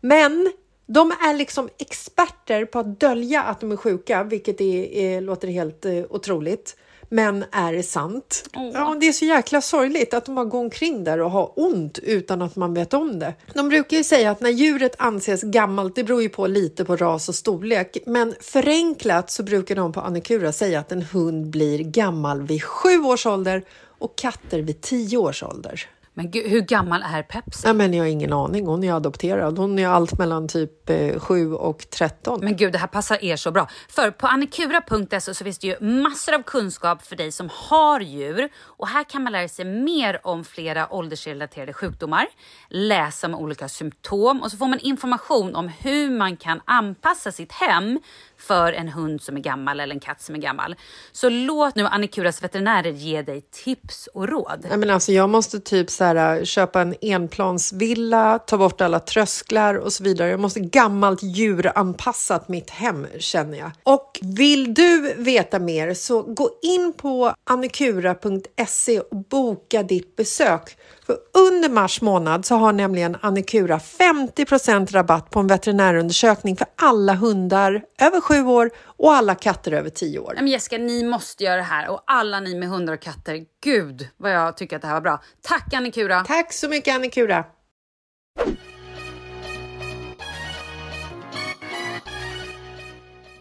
Men 0.00 0.52
de 0.88 1.10
är 1.10 1.34
liksom 1.34 1.68
experter 1.78 2.64
på 2.64 2.78
att 2.78 3.00
dölja 3.00 3.42
att 3.42 3.60
de 3.60 3.72
är 3.72 3.76
sjuka, 3.76 4.24
vilket 4.24 4.60
är, 4.60 4.84
är, 4.84 5.20
låter 5.20 5.48
helt 5.48 5.84
eh, 5.84 6.04
otroligt. 6.10 6.76
Men 7.10 7.44
är 7.52 7.82
sant. 7.82 8.48
Ja, 8.52 8.96
det 9.00 9.08
är 9.08 9.12
så 9.12 9.24
jäkla 9.24 9.60
sorgligt 9.60 10.14
att 10.14 10.24
de 10.24 10.34
bara 10.34 10.44
går 10.44 10.58
omkring 10.58 11.04
där 11.04 11.20
och 11.20 11.30
har 11.30 11.52
ont 11.56 11.98
utan 11.98 12.42
att 12.42 12.56
man 12.56 12.74
vet 12.74 12.94
om 12.94 13.18
det. 13.18 13.34
De 13.54 13.68
brukar 13.68 13.96
ju 13.96 14.04
säga 14.04 14.30
att 14.30 14.40
när 14.40 14.50
djuret 14.50 14.94
anses 14.98 15.42
gammalt, 15.42 15.94
det 15.94 16.04
beror 16.04 16.22
ju 16.22 16.28
på 16.28 16.46
lite 16.46 16.84
på 16.84 16.96
ras 16.96 17.28
och 17.28 17.34
storlek, 17.34 17.96
men 18.06 18.34
förenklat 18.40 19.30
så 19.30 19.42
brukar 19.42 19.74
de 19.74 19.92
på 19.92 20.00
Annikura 20.00 20.52
säga 20.52 20.80
att 20.80 20.92
en 20.92 21.02
hund 21.02 21.46
blir 21.46 21.78
gammal 21.78 22.42
vid 22.42 22.62
sju 22.62 22.98
års 22.98 23.26
ålder 23.26 23.62
och 23.98 24.18
katter 24.18 24.58
vid 24.58 24.80
tio 24.80 25.18
års 25.18 25.42
ålder. 25.42 25.88
Men 26.18 26.30
gud, 26.30 26.46
hur 26.46 26.60
gammal 26.60 27.02
är 27.02 27.22
Pepsi? 27.22 27.62
Ja, 27.64 27.72
men 27.72 27.94
jag 27.94 28.04
har 28.04 28.08
ingen 28.08 28.32
aning. 28.32 28.66
Hon 28.66 28.84
är 28.84 28.92
adopterad. 28.92 29.58
Hon 29.58 29.78
är 29.78 29.88
allt 29.88 30.18
mellan 30.18 30.48
typ 30.48 30.90
eh, 30.90 31.18
7 31.18 31.54
och 31.54 31.90
13. 31.90 32.40
Men 32.42 32.56
gud, 32.56 32.72
det 32.72 32.78
här 32.78 32.86
passar 32.86 33.24
er 33.24 33.36
så 33.36 33.50
bra. 33.50 33.68
För 33.88 34.10
på 34.10 34.26
annikura.se 34.26 35.34
så 35.34 35.44
finns 35.44 35.58
det 35.58 35.66
ju 35.66 35.80
massor 35.80 36.34
av 36.34 36.42
kunskap 36.42 37.02
för 37.02 37.16
dig 37.16 37.32
som 37.32 37.48
har 37.52 38.00
djur. 38.00 38.48
Och 38.58 38.88
här 38.88 39.04
kan 39.04 39.22
man 39.22 39.32
lära 39.32 39.48
sig 39.48 39.64
mer 39.64 40.20
om 40.26 40.44
flera 40.44 40.92
åldersrelaterade 40.92 41.72
sjukdomar, 41.72 42.26
läsa 42.68 43.26
om 43.26 43.34
olika 43.34 43.68
symptom 43.68 44.42
och 44.42 44.50
så 44.50 44.56
får 44.56 44.66
man 44.66 44.78
information 44.78 45.54
om 45.54 45.68
hur 45.68 46.10
man 46.10 46.36
kan 46.36 46.60
anpassa 46.64 47.32
sitt 47.32 47.52
hem 47.52 48.00
för 48.38 48.72
en 48.72 48.88
hund 48.88 49.22
som 49.22 49.36
är 49.36 49.40
gammal 49.40 49.80
eller 49.80 49.94
en 49.94 50.00
katt 50.00 50.22
som 50.22 50.34
är 50.34 50.38
gammal. 50.38 50.76
Så 51.12 51.28
låt 51.28 51.74
nu 51.74 51.86
Annikuras 51.86 52.42
veterinärer 52.42 52.90
ge 52.90 53.22
dig 53.22 53.40
tips 53.40 54.08
och 54.14 54.28
råd. 54.28 54.66
Nej, 54.68 54.78
men 54.78 54.90
alltså, 54.90 55.12
jag 55.12 55.30
måste 55.30 55.60
typ 55.60 55.90
så 55.90 56.04
här, 56.04 56.38
äh, 56.38 56.44
köpa 56.44 56.80
en 56.80 56.94
enplansvilla, 57.00 58.38
ta 58.38 58.58
bort 58.58 58.80
alla 58.80 59.00
trösklar 59.00 59.74
och 59.74 59.92
så 59.92 60.04
vidare. 60.04 60.30
Jag 60.30 60.40
måste 60.40 60.60
gammalt 60.60 61.22
djuranpassat 61.22 62.48
mitt 62.48 62.70
hem 62.70 63.06
känner 63.18 63.58
jag. 63.58 63.70
Och 63.82 64.18
vill 64.22 64.74
du 64.74 65.14
veta 65.14 65.58
mer 65.58 65.94
så 65.94 66.22
gå 66.22 66.50
in 66.62 66.92
på 66.96 67.34
annikura.se 67.44 69.00
och 69.00 69.16
boka 69.16 69.82
ditt 69.82 70.16
besök. 70.16 70.76
För 71.08 71.18
under 71.34 71.68
mars 71.68 72.00
månad 72.00 72.44
så 72.44 72.54
har 72.54 72.72
nämligen 72.72 73.16
Annikura 73.20 73.78
50% 73.78 74.92
rabatt 74.92 75.30
på 75.30 75.40
en 75.40 75.46
veterinärundersökning 75.46 76.56
för 76.56 76.66
alla 76.76 77.14
hundar 77.14 77.82
över 78.00 78.20
sju 78.20 78.42
år 78.42 78.70
och 78.80 79.12
alla 79.12 79.34
katter 79.34 79.72
över 79.72 79.90
tio 79.90 80.18
år. 80.18 80.32
Nej, 80.34 80.42
Men 80.42 80.52
Jessica, 80.52 80.78
ni 80.78 81.04
måste 81.04 81.44
göra 81.44 81.56
det 81.56 81.62
här. 81.62 81.88
Och 81.88 82.02
alla 82.06 82.40
ni 82.40 82.54
med 82.54 82.68
hundar 82.68 82.92
och 82.92 83.00
katter, 83.00 83.44
gud 83.64 84.08
vad 84.16 84.32
jag 84.32 84.56
tycker 84.56 84.76
att 84.76 84.82
det 84.82 84.88
här 84.88 84.94
var 84.94 85.00
bra. 85.00 85.22
Tack 85.42 85.74
Annikura! 85.74 86.24
Tack 86.24 86.52
så 86.52 86.68
mycket 86.68 86.94
Annikura! 86.94 87.44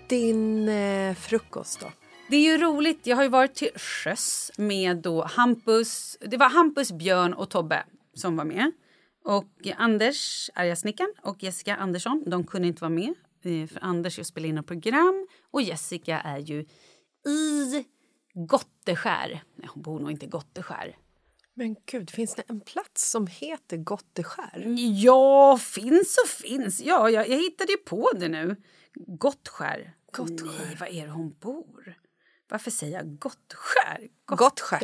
Din 0.07 0.70
eh, 0.70 1.15
frukost 1.15 1.80
då? 1.80 2.07
Det 2.30 2.36
är 2.38 2.41
ju 2.41 2.57
roligt. 2.57 3.07
Jag 3.07 3.15
har 3.15 3.23
ju 3.23 3.30
varit 3.30 3.55
till 3.55 3.69
sjöss 3.75 4.51
med 4.57 4.97
då 4.97 5.23
Hampus. 5.23 6.17
Det 6.21 6.38
var 6.38 6.49
Hampus, 6.49 6.91
Björn 6.91 7.34
och 7.34 7.49
Tobbe 7.49 7.84
som 8.13 8.38
var 8.38 8.45
med. 8.45 8.71
Och 9.23 9.67
Anders, 9.78 10.49
arga 10.55 10.75
snickaren, 10.75 11.13
och 11.21 11.43
Jessica 11.43 11.75
Andersson 11.75 12.23
de 12.28 12.43
kunde 12.47 12.67
inte 12.67 12.82
vara 12.82 12.89
med. 12.89 13.13
eh, 13.43 13.67
För 13.67 13.84
Anders 13.84 14.17
är 14.19 14.21
och 14.21 14.28
spelar 14.28 14.49
in 14.49 14.57
ett 14.57 14.67
program 14.67 15.28
och 15.51 15.61
Jessica 15.61 16.19
är 16.19 16.38
ju 16.38 16.59
i 17.28 17.86
Gotteskär. 18.34 19.43
Nej, 19.55 19.69
hon 19.73 19.84
bor 19.84 19.99
nog 19.99 20.11
inte 20.11 20.25
i 20.25 20.30
Gotteskär. 20.30 20.97
Men 21.53 21.75
gud, 21.86 22.09
finns 22.09 22.36
det 22.36 22.43
en 22.47 22.59
plats 22.61 23.09
som 23.11 23.28
heter 23.28 23.78
Gotteskär? 23.78 24.63
Ja, 25.03 25.57
finns 25.57 26.17
och 26.23 26.30
finns. 26.30 26.82
Ja, 26.82 27.09
jag, 27.09 27.30
jag 27.30 27.38
hittade 27.38 27.78
på 27.86 28.11
det 28.19 28.28
nu. 28.28 28.55
Gottskär. 28.93 29.93
Gottskär. 30.11 30.65
Nej, 30.65 30.75
var 30.80 30.88
är 30.88 31.05
det 31.05 31.11
hon 31.11 31.36
bor? 31.39 31.95
Varför 32.49 32.71
säger 32.71 32.97
jag 32.97 33.19
Gottskär? 33.19 34.07
Gottskärt. 34.25 34.81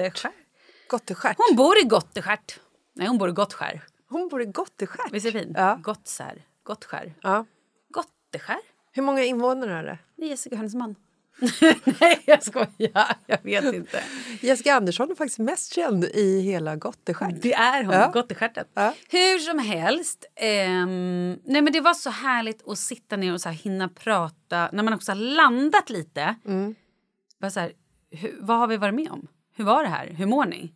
Gotteskär. 0.90 1.36
Hon 1.38 1.56
bor 1.58 1.78
i 1.80 1.84
Gotteskärt. 1.84 2.60
Nej, 2.94 3.08
hon 3.08 3.18
bor 3.18 3.30
i 3.30 3.32
Gottskär. 3.32 3.84
Hon 4.10 4.28
bor 4.30 4.42
i 4.42 4.46
Gotteskärt. 4.46 5.12
Visst 5.14 5.26
är 5.26 5.32
det 5.32 5.40
fint? 5.40 5.58
Ja. 5.58 5.80
Gottsär. 5.84 6.46
Gottskär. 6.64 7.14
ja. 7.22 7.46
Gotteskär? 7.90 8.58
Hur 8.92 9.04
många 9.04 9.24
invånare 9.24 9.74
är 9.78 9.84
det? 9.84 9.98
Det 10.16 10.24
är 10.26 10.30
Jessica 10.30 10.56
hennes 10.56 10.76
man. 10.76 10.96
Nej, 12.00 12.22
jag 12.26 12.44
skojar. 12.44 13.16
Jag 13.26 13.44
vet 13.44 13.74
inte. 13.76 14.04
Jessica 14.42 14.76
Andersson 14.76 15.12
är 15.12 15.16
faktiskt 15.16 15.40
mest 15.40 15.74
känd 15.74 16.04
i 16.06 16.40
hela 16.42 16.76
Gotteskärt. 16.76 17.42
Det 17.42 17.54
är 17.54 17.84
hon, 17.84 17.94
Ja. 17.94 18.12
Gotteskärtet. 18.14 18.68
Ja. 18.74 18.94
Hur 19.10 19.40
som 19.40 19.60
helst. 19.60 20.26
ehm, 20.36 21.40
nej 21.46 21.62
men 21.62 21.74
det 21.74 21.82
var 21.82 21.94
så 21.94 22.10
härligt 22.10 22.68
att 22.68 22.78
sitta 22.80 23.18
ner 23.18 23.34
och 23.34 23.42
så 23.42 23.50
här 23.50 23.56
hinna 23.56 23.90
prata 23.90 24.70
när 24.74 24.84
man 24.84 24.94
också 24.94 25.12
har 25.12 25.16
landat 25.16 25.90
lite. 25.90 26.36
Bara 27.44 27.52
så 27.52 27.60
här, 27.60 27.74
hur, 28.12 28.38
vad 28.40 28.58
har 28.58 28.68
vi 28.68 28.78
varit 28.78 28.96
med 28.96 29.12
om? 29.12 29.28
Hur 29.56 29.64
var 29.64 29.84
det 29.84 29.90
här? 29.90 30.08
Hur 30.08 30.26
mår 30.26 30.46
ni? 30.46 30.74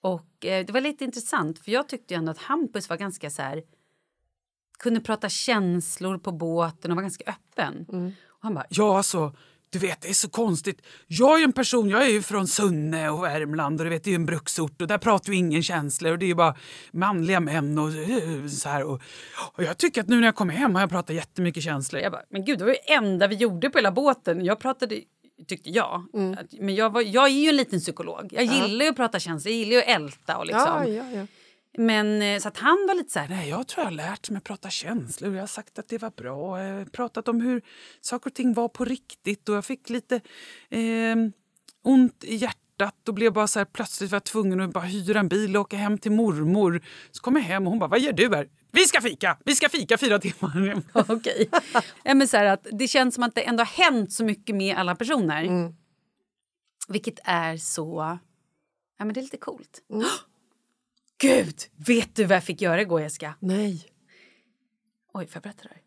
Och 0.00 0.46
eh, 0.46 0.66
det 0.66 0.72
var 0.72 0.80
lite 0.80 1.04
intressant 1.04 1.58
för 1.58 1.72
jag 1.72 1.88
tyckte 1.88 2.14
ju 2.14 2.18
ändå 2.18 2.30
att 2.30 2.38
Hampus 2.38 2.88
var 2.88 2.96
ganska 2.96 3.30
så 3.30 3.42
här 3.42 3.62
kunde 4.78 5.00
prata 5.00 5.28
känslor 5.28 6.18
på 6.18 6.32
båten 6.32 6.90
och 6.90 6.94
var 6.94 7.02
ganska 7.02 7.24
öppen. 7.26 7.86
Och 8.26 8.38
han 8.40 8.54
bara, 8.54 8.64
Ja, 8.70 8.96
alltså, 8.96 9.32
du 9.70 9.78
vet, 9.78 10.00
det 10.00 10.08
är 10.08 10.12
så 10.12 10.28
konstigt. 10.28 10.82
Jag 11.06 11.34
är 11.34 11.38
ju 11.38 11.44
en 11.44 11.52
person, 11.52 11.88
jag 11.88 12.02
är 12.02 12.08
ju 12.08 12.22
från 12.22 12.48
Sunne 12.48 13.10
och 13.10 13.24
Värmland 13.24 13.80
och 13.80 13.84
du 13.84 13.90
vet, 13.90 14.04
det 14.04 14.10
är 14.10 14.12
ju 14.12 14.16
en 14.16 14.26
bruksort 14.26 14.82
och 14.82 14.88
där 14.88 14.98
pratar 14.98 15.32
ju 15.32 15.38
ingen 15.38 15.62
känslor 15.62 16.12
och 16.12 16.18
det 16.18 16.24
är 16.24 16.28
ju 16.28 16.34
bara 16.34 16.56
manliga 16.92 17.40
män 17.40 17.78
och 17.78 17.88
eh, 17.88 18.46
så 18.46 18.68
här. 18.68 18.84
Och, 18.84 19.02
och 19.52 19.62
jag 19.62 19.78
tycker 19.78 20.00
att 20.00 20.08
nu 20.08 20.20
när 20.20 20.26
jag 20.26 20.34
kommer 20.34 20.54
hem 20.54 20.74
har 20.74 20.82
jag 20.82 20.90
pratat 20.90 21.16
jättemycket 21.16 21.62
känslor. 21.62 22.02
Jag 22.02 22.12
bara, 22.12 22.22
men 22.30 22.44
gud, 22.44 22.58
det 22.58 22.64
var 22.64 22.72
det 22.72 22.92
enda 22.92 23.26
vi 23.26 23.34
gjorde 23.34 23.70
på 23.70 23.78
hela 23.78 23.92
båten. 23.92 24.44
Jag 24.44 24.58
pratade, 24.58 25.00
tyckte 25.46 25.70
jag. 25.70 26.06
Att, 26.38 26.52
men 26.52 26.74
jag, 26.74 26.90
var, 26.90 27.00
jag 27.00 27.24
är 27.24 27.28
ju 27.28 27.48
en 27.48 27.56
liten 27.56 27.80
psykolog. 27.80 28.28
Jag 28.30 28.44
gillar 28.44 28.84
ju 28.84 28.90
att 28.90 28.96
prata 28.96 29.18
känslor, 29.18 29.52
jag 29.52 29.58
gillar 29.58 29.72
ju 29.72 29.78
att 29.78 29.88
älta 29.88 30.38
och 30.38 30.46
liksom. 30.46 30.66
Ja, 30.66 30.86
ja, 30.86 31.10
ja. 31.10 31.26
Men 31.78 32.22
eh, 32.22 32.38
så 32.38 32.48
att 32.48 32.58
han 32.58 32.86
var 32.88 32.94
lite 32.94 33.12
så 33.12 33.18
här, 33.18 33.28
Nej, 33.28 33.48
jag 33.48 33.68
tror 33.68 33.82
jag 33.84 33.90
har 33.90 33.96
lärt 33.96 34.30
mig 34.30 34.40
prata 34.40 34.70
känslor. 34.70 35.34
Jag 35.34 35.42
har 35.42 35.46
sagt 35.46 35.78
att 35.78 35.88
det 35.88 35.98
var 35.98 36.10
bra. 36.10 36.62
Jag 36.62 36.78
har 36.78 36.84
pratat 36.84 37.28
om 37.28 37.40
hur 37.40 37.62
saker 38.00 38.30
och 38.30 38.34
ting 38.34 38.54
var 38.54 38.68
på 38.68 38.84
riktigt. 38.84 39.48
Och 39.48 39.54
jag 39.54 39.64
fick 39.64 39.90
lite 39.90 40.16
eh, 40.70 41.16
ont 41.84 42.24
i 42.24 42.34
hjärtat 42.34 43.08
och 43.08 43.14
blev 43.14 43.32
bara 43.32 43.46
så 43.46 43.58
här, 43.58 43.64
plötsligt 43.64 44.10
var 44.10 44.16
jag 44.16 44.24
tvungen 44.24 44.60
att 44.60 44.70
bara 44.72 44.84
hyra 44.84 45.20
en 45.20 45.28
bil 45.28 45.56
och 45.56 45.60
åka 45.60 45.76
hem 45.76 45.98
till 45.98 46.12
mormor. 46.12 46.82
Så 47.10 47.22
kom 47.22 47.36
jag 47.36 47.42
hem 47.42 47.66
och 47.66 47.70
hon 47.70 47.78
bara, 47.78 47.90
vad 47.90 48.00
gör 48.00 48.12
du 48.12 48.34
här? 48.34 48.48
Vi 48.70 48.84
ska 48.84 49.00
fika! 49.00 49.38
Vi 49.44 49.54
ska 49.54 49.68
fika 49.68 49.98
fyra 49.98 50.18
timmar. 50.18 50.82
okej. 51.08 51.50
ja, 52.02 52.14
men 52.14 52.28
så 52.28 52.36
här 52.36 52.44
att 52.44 52.66
det 52.72 52.88
känns 52.88 53.14
som 53.14 53.22
att 53.24 53.34
det 53.34 53.42
ändå 53.42 53.60
har 53.60 53.84
hänt 53.84 54.12
så 54.12 54.24
mycket 54.24 54.56
med 54.56 54.76
alla 54.76 54.94
personer. 54.94 55.72
Vilket 56.88 57.18
är 57.24 57.56
så... 57.56 58.18
Ja, 58.98 59.04
men 59.04 59.14
det 59.14 59.20
är 59.20 59.22
lite 59.22 59.36
coolt. 59.36 59.82
Gud! 61.20 61.56
Vet 61.86 62.14
du 62.16 62.24
vad 62.24 62.36
jag 62.36 62.44
fick 62.44 62.60
göra 62.60 62.80
igår, 62.82 63.00
Jessica? 63.00 63.34
Nej. 63.40 63.86
Oj, 65.12 65.26
får 65.26 65.32
jag 65.36 65.42
berätta 65.42 65.62
det 65.62 65.68
här? 65.68 65.82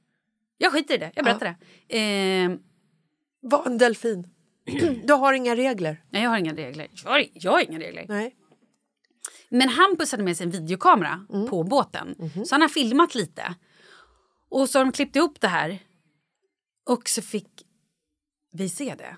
Jag 0.57 0.71
skiter 0.73 0.93
i 0.93 0.97
det. 0.97 1.11
Jag 1.15 1.25
berättar 1.25 1.55
det. 1.87 1.97
Eh, 1.99 2.51
Var 3.41 3.65
en 3.65 3.77
delfin. 3.77 4.27
Du 5.05 5.13
har 5.13 5.33
inga 5.33 5.55
regler. 5.55 6.03
nej, 6.09 6.23
jag 6.23 6.29
har 6.29 6.37
inga 6.37 6.53
regler. 6.53 6.87
Jag 7.03 7.11
har, 7.11 7.25
jag 7.33 7.51
har 7.51 7.59
inga 7.61 7.79
regler. 7.79 8.05
Nej. 8.09 8.35
Men 9.51 9.69
Hampus 9.69 10.11
hade 10.11 10.23
med 10.23 10.37
sig 10.37 10.45
en 10.45 10.51
videokamera 10.51 11.25
på 11.49 11.63
båten. 11.63 12.31
Så 12.45 12.55
han 12.55 12.61
har 12.61 12.69
filmat 12.69 13.15
lite. 13.15 13.55
Och 14.49 14.69
så 14.69 14.79
har 14.79 14.85
de 14.85 14.91
klippt 14.91 15.15
ihop 15.15 15.41
det 15.41 15.47
här. 15.47 15.79
Och 16.89 17.09
så 17.09 17.21
fick 17.21 17.65
vi 18.51 18.69
se 18.69 18.95
det. 18.95 19.17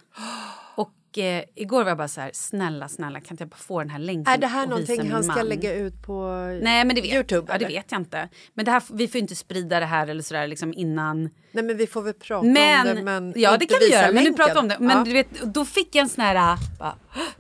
Och 0.75 0.91
eh, 1.17 1.43
igår 1.55 1.83
var 1.83 1.89
jag 1.91 1.97
bara 1.97 2.07
så 2.07 2.21
här, 2.21 2.31
snälla, 2.33 2.87
snälla, 2.89 3.19
kan 3.19 3.33
inte 3.33 3.41
jag 3.41 3.49
bara 3.49 3.55
få 3.57 3.79
den 3.79 3.89
här 3.89 3.99
länken 3.99 4.33
Är 4.33 4.37
det 4.37 4.47
här 4.47 4.63
och 4.63 4.69
någonting 4.69 5.11
han 5.11 5.23
ska 5.23 5.41
lägga 5.41 5.73
ut 5.73 6.01
på 6.03 6.27
Nej, 6.61 6.85
men 6.85 6.95
det 6.95 7.01
vet, 7.01 7.13
Youtube? 7.13 7.51
ja, 7.51 7.57
det 7.57 7.65
vet 7.65 7.91
jag 7.91 8.01
inte. 8.01 8.29
Men 8.53 8.65
det 8.65 8.71
här, 8.71 8.83
vi 8.93 9.07
får 9.07 9.21
inte 9.21 9.35
sprida 9.35 9.79
det 9.79 9.85
här 9.85 10.07
eller 10.07 10.21
sådär 10.23 10.47
liksom 10.47 10.73
innan. 10.73 11.29
Nej, 11.51 11.63
men 11.63 11.77
vi 11.77 11.87
får 11.87 12.01
väl 12.01 12.13
prata 12.13 12.45
Men, 12.47 12.87
om 12.89 12.95
det. 12.95 13.03
Men 13.03 13.33
ja, 13.35 13.57
det 13.57 13.65
kan 13.65 13.77
vi 13.79 13.91
göra. 13.91 14.05
Men 14.05 14.15
nu 14.15 14.21
länken. 14.21 14.35
pratar 14.35 14.53
vi 14.53 14.59
om 14.59 14.67
det. 14.67 14.77
Men 14.79 14.97
Ja. 14.97 15.03
du 15.03 15.13
vet, 15.13 15.41
då 15.41 15.65
fick 15.65 15.95
jag 15.95 16.01
en 16.03 16.09
sån 16.09 16.23
här... 16.23 16.57
Bara, 16.79 16.95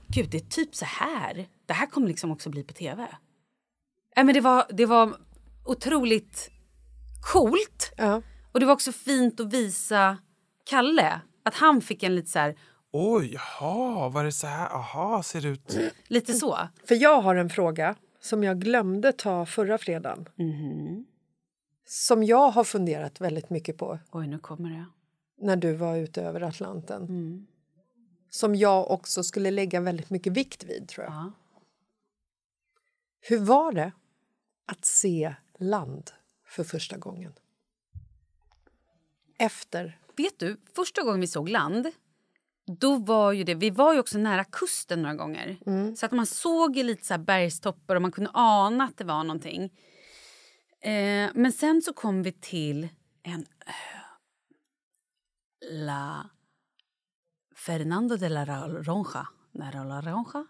Gud, 0.07 0.29
det 0.29 0.37
är 0.37 0.41
typ 0.49 0.75
så 0.75 0.85
här. 0.85 1.45
Det 1.65 1.73
här 1.73 1.85
kommer 1.87 2.07
liksom 2.07 2.31
också 2.31 2.49
bli 2.49 2.63
på 2.63 2.73
tv. 2.73 3.07
Nej, 4.15 4.25
men 4.25 4.33
det, 4.33 4.41
var, 4.41 4.65
det 4.69 4.85
var 4.85 5.15
otroligt 5.65 6.49
coolt. 7.33 7.93
Ja. 7.97 8.21
Och 8.51 8.59
det 8.59 8.65
var 8.65 8.73
också 8.73 8.91
fint 8.91 9.39
att 9.39 9.53
visa 9.53 10.17
Kalle. 10.69 11.21
Att 11.45 11.55
han 11.55 11.81
fick 11.81 12.03
en 12.03 12.15
lite 12.15 12.29
så 12.29 12.39
här... 12.39 12.55
Oj, 12.95 13.33
jaha, 13.33 14.09
var 14.09 14.23
det 14.23 14.31
så 14.31 14.47
här? 14.47 14.69
Aha, 14.69 15.23
ser 15.23 15.41
det 15.41 15.47
ut? 15.47 15.77
Lite 16.07 16.33
så. 16.33 16.57
För 16.87 16.95
jag 16.95 17.21
har 17.21 17.35
en 17.35 17.49
fråga 17.49 17.95
som 18.19 18.43
jag 18.43 18.61
glömde 18.61 19.11
ta 19.13 19.45
förra 19.45 19.77
fredagen. 19.77 20.29
Mhm. 20.35 21.05
Som 21.85 22.23
jag 22.23 22.49
har 22.51 22.63
funderat 22.63 23.21
väldigt 23.21 23.49
mycket 23.49 23.77
på 23.77 23.99
Oj, 24.11 24.27
nu 24.27 24.39
kommer 24.39 24.69
det. 24.69 24.85
när 25.45 25.55
du 25.55 25.73
var 25.73 25.97
ute 25.97 26.21
över 26.21 26.41
Atlanten. 26.41 27.01
Mm. 27.03 27.47
Som 28.29 28.55
jag 28.55 28.91
också 28.91 29.23
skulle 29.23 29.51
lägga 29.51 29.79
väldigt 29.81 30.09
mycket 30.09 30.33
vikt 30.33 30.63
vid, 30.63 30.87
tror 30.87 31.05
jag. 31.05 31.13
Ja. 31.13 31.31
Hur 33.21 33.39
var 33.39 33.71
det 33.71 33.91
att 34.65 34.85
se 34.85 35.35
land 35.59 36.11
för 36.47 36.63
första 36.63 36.97
gången? 36.97 37.33
Efter. 39.37 39.99
Vet 40.17 40.39
du, 40.39 40.57
första 40.75 41.03
gången 41.03 41.21
vi 41.21 41.27
såg 41.27 41.49
land 41.49 41.91
då 42.79 42.97
var 42.97 43.31
ju 43.31 43.43
det, 43.43 43.55
vi 43.55 43.69
var 43.69 43.93
ju 43.93 43.99
också 43.99 44.17
nära 44.17 44.43
kusten 44.43 45.01
några 45.01 45.15
gånger. 45.15 45.57
Så 45.95 46.05
att 46.05 46.11
man 46.11 46.25
såg 46.25 46.75
ju 46.77 46.83
lite 46.83 47.05
så 47.05 47.17
bergstoppar 47.17 47.95
och 47.95 48.01
man 48.01 48.11
kunde 48.11 48.29
ana 48.33 48.83
att 48.83 48.97
det 48.97 49.03
var 49.03 49.23
någonting. 49.23 49.63
Eh, 50.81 51.29
men 51.33 51.51
sen 51.51 51.81
så 51.81 51.93
kom 51.93 52.23
vi 52.23 52.31
till 52.31 52.87
en 53.23 53.45
ö. 53.65 53.71
La 55.71 56.29
Fernando 57.55 58.17
de 58.17 58.29
la 58.29 58.45
Ronja. 58.67 59.27
La 59.53 59.71
Ronja? 60.01 60.45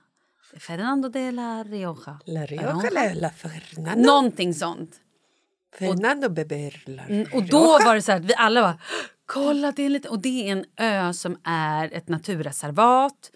Fernando 0.59 1.09
de 1.09 1.31
la 1.31 1.63
Rioja. 1.63 2.19
La 2.25 2.45
Rioja 2.45 2.87
eller 2.87 3.15
La 3.15 3.29
Fernando? 3.29 4.05
Någonting 4.05 4.53
sånt. 4.53 4.99
Fernando 5.79 6.29
beber 6.29 6.83
La 6.85 7.03
Mm, 7.03 7.21
Och 7.21 7.27
Rioja. 7.31 7.47
då 7.51 7.59
var 7.85 7.95
det 7.95 8.01
så 8.01 8.11
här 8.11 8.19
att 8.19 8.25
vi 8.25 8.33
alla 8.37 8.61
var 8.61 8.81
kolla 9.33 9.71
det 9.71 9.81
är 9.81 9.85
en 9.85 9.93
liten... 9.93 10.11
Och 10.11 10.19
det 10.19 10.49
är 10.49 10.51
en 10.51 10.65
ö 10.77 11.13
som 11.13 11.37
är 11.43 11.93
ett 11.93 12.09
naturreservat. 12.09 13.31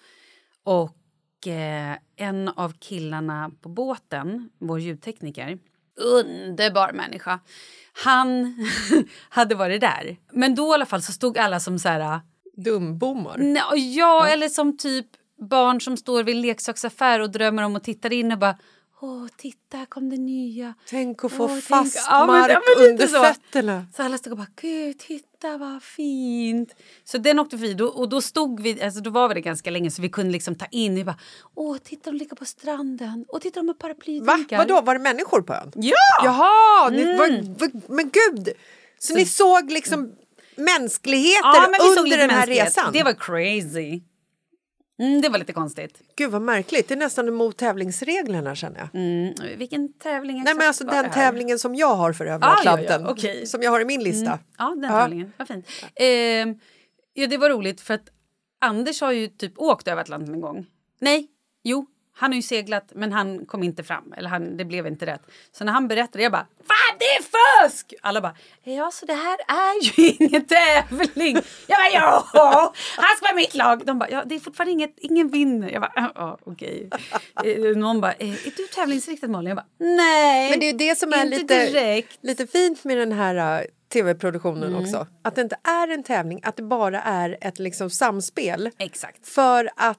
Och 0.64 1.48
eh, 1.48 1.98
en 2.16 2.48
av 2.48 2.74
killarna 2.80 3.52
på 3.62 3.70
båten, 3.70 4.50
vår 4.60 4.80
ljudtekniker, 4.80 5.60
underbar 5.96 6.92
människa. 6.94 7.40
Han 8.04 8.56
hade 9.30 9.56
varit 9.56 9.82
där. 9.82 10.18
Men 10.32 10.56
då 10.56 10.72
i 10.72 10.74
alla 10.74 10.86
fall 10.86 11.02
så 11.02 11.12
stod 11.12 11.38
alla 11.38 11.60
som 11.60 11.80
så 11.80 11.90
här... 11.90 12.20
Dumbommar. 12.60 13.38
Nej, 13.38 13.98
ja, 13.98 14.28
eller 14.28 14.50
som 14.50 14.78
typ 14.78 15.08
barn 15.50 15.82
som 15.82 15.98
står 15.98 16.24
vid 16.24 16.36
en 16.36 16.42
leksaksaffär 16.42 17.20
och 17.20 17.32
drömmer 17.32 17.64
om 17.64 17.76
att 17.76 17.84
titta 17.84 18.10
in 18.10 18.32
och 18.32 18.40
bara 18.40 18.58
Åh, 19.02 19.28
titta, 19.38 19.78
här 19.78 19.86
kom 19.86 20.10
det 20.10 20.18
nya. 20.18 20.74
Tänk 20.90 21.24
att 21.24 21.32
få 21.32 21.44
Åh, 21.44 21.50
tänk- 21.50 21.64
fast 21.64 21.96
Ja, 22.10 22.20
men- 22.26 22.28
mark 22.28 22.52
ja, 22.52 22.62
men 22.80 22.90
under 22.90 23.08
så. 23.08 23.24
fötterna. 23.24 23.86
Så 23.96 24.04
alla 24.04 24.18
stod 24.18 24.32
och 24.34 24.38
bara, 24.38 24.48
gud, 24.62 25.00
titta 25.00 25.58
vad 25.58 25.84
fint. 25.84 26.76
Så 27.04 27.18
den 27.18 27.40
åkte 27.40 27.58
förbi 27.58 27.74
då, 27.74 27.88
och 27.88 28.10
då 28.10 28.22
stod 28.22 28.60
vi, 28.60 28.82
alltså 28.84 29.02
då 29.02 29.10
var 29.10 29.28
vi 29.28 29.34
det 29.34 29.42
ganska 29.42 29.70
länge 29.72 29.92
så 29.92 30.02
vi 30.02 30.10
kunde 30.10 30.32
liksom 30.32 30.56
ta 30.56 30.66
in. 30.72 30.96
Vi 30.96 31.04
bara, 31.04 31.18
åh, 31.56 31.78
titta 31.84 32.12
de 32.12 32.18
ligger 32.18 32.36
på 32.36 32.46
stranden. 32.46 33.26
Åh, 33.28 33.40
titta 33.40 33.60
de 33.60 33.68
har 33.68 33.74
Va? 33.74 33.78
paraplydunkar. 33.80 34.58
Vadå, 34.58 34.82
var 34.82 34.94
det 34.94 35.00
människor 35.02 35.42
på 35.42 35.54
ön? 35.54 35.72
Ja! 35.76 35.96
Jaha, 36.24 36.90
ni, 36.90 37.02
Mm. 37.02 37.18
var, 37.18 37.60
var, 37.60 37.96
men 37.96 38.10
gud! 38.10 38.50
Så, 39.00 39.14
ni 39.14 39.26
såg 39.26 39.72
liksom 39.72 40.12
mänskligheter 40.56 41.42
Ja, 41.44 41.70
vi 41.96 42.00
under 42.02 42.18
den 42.18 42.30
här 42.30 42.48
resan? 42.48 42.94
Det 42.94 43.04
var 43.04 43.14
crazy. 43.14 44.02
Mm, 45.00 45.22
det 45.22 45.30
var 45.30 45.40
lite 45.40 45.54
konstigt. 45.54 46.02
Gud 46.16 46.32
vad 46.32 46.42
märkligt, 46.42 46.88
det 46.88 46.94
är 46.94 46.98
nästan 46.98 47.28
emot 47.28 47.58
tävlingsreglerna 47.58 48.56
känner 48.56 48.80
jag. 48.80 48.90
Mm, 48.94 49.58
vilken 49.58 49.94
tävling 49.94 50.44
Nej 50.44 50.56
men 50.56 50.68
alltså 50.68 50.84
den 50.84 51.12
tävlingen 51.12 51.60
som 51.60 51.76
jag 51.76 51.96
har 51.96 52.14
för 52.14 52.26
övre 52.26 52.48
Ah, 52.48 52.62
ja, 52.66 52.80
ja, 52.82 53.10
okej. 53.12 53.46
Som 53.48 53.62
jag 53.62 53.72
har 53.72 53.80
i 53.82 53.86
min 53.86 54.04
lista. 54.04 54.32
Mm. 54.32 54.40
Ja, 54.58 54.76
den 54.76 54.84
Ja. 54.84 54.90
tävlingen. 55.02 55.34
Vad 55.38 55.48
fint. 55.48 55.68
Ehm, 55.96 56.60
ja, 57.14 57.28
det 57.28 57.38
var 57.38 57.50
roligt 57.50 57.82
för 57.82 57.94
att 57.94 58.10
Anders 58.62 59.02
har 59.02 59.12
ju 59.12 59.28
typ 59.28 59.54
åkt 59.60 59.88
över 59.88 60.02
Atlanten 60.02 60.34
en 60.34 60.42
gång. 60.42 60.66
Nej, 61.02 61.28
jo, 61.64 61.86
han 62.18 62.32
har 62.32 62.36
ju 62.36 62.42
seglat 62.42 62.92
men 62.96 63.12
han 63.14 63.46
kom 63.46 63.64
inte 63.64 63.84
fram. 63.84 64.14
Eller 64.18 64.30
han, 64.30 64.58
det 64.58 64.66
blev 64.66 64.88
inte 64.88 65.06
rätt. 65.06 65.22
Så 65.52 65.64
när 65.64 65.72
han 65.72 65.88
berättade, 65.88 66.24
jag 66.24 66.32
bara 66.32 66.48
Fan 66.68 66.98
det 67.00 67.06
är 67.06 67.22
fusk! 67.68 67.94
Alla 68.02 68.22
bara 68.22 68.36
Ja, 68.64 68.92
så 68.92 69.06
det 69.06 69.14
här 69.14 69.38
är 69.48 69.84
ju 69.84 70.08
ingen 70.20 70.46
tävling. 70.46 71.36
Jag 71.68 71.78
bara 71.78 71.90
ja, 71.94 72.74
han 72.98 73.18
ska 73.18 73.26
vara 73.26 73.36
mitt 73.36 73.56
lag. 73.56 73.86
De 73.86 74.00
bara 74.00 74.10
ja, 74.10 74.24
det 74.26 74.36
är 74.36 74.40
fortfarande 74.40 74.72
inget, 74.72 74.94
ingen 74.98 75.28
vinner. 75.30 75.70
Jag 75.70 75.82
bara 75.82 76.12
ja, 76.16 76.38
okej. 76.46 76.90
Eh, 77.46 77.78
Någon 77.78 78.02
bara 78.02 78.14
eh, 78.14 78.30
är 78.48 78.54
du 78.58 78.68
tävlingsriktad 78.76 79.28
Malin? 79.28 79.48
Jag 79.48 79.58
bara 79.58 79.66
nej. 79.80 80.50
Men 80.50 80.60
det 80.60 80.66
är 80.66 80.72
ju 80.72 80.78
det 80.78 80.98
som 80.98 81.14
är 81.14 81.26
lite, 81.26 81.66
direkt. 81.66 82.20
lite 82.22 82.48
fint 82.48 82.84
med 82.84 82.98
den 82.98 83.12
här 83.12 83.60
uh, 83.62 83.66
tv-produktionen 83.94 84.64
Mm. 84.70 84.82
också. 84.84 85.08
Att 85.24 85.36
det 85.36 85.42
inte 85.42 85.58
är 85.64 85.88
en 85.88 86.04
tävling, 86.04 86.40
att 86.44 86.56
det 86.56 86.64
bara 86.64 87.02
är 87.02 87.38
ett 87.42 87.60
liksom, 87.60 87.90
samspel. 87.90 88.70
Exakt. 88.80 89.28
För 89.28 89.70
att 89.76 89.98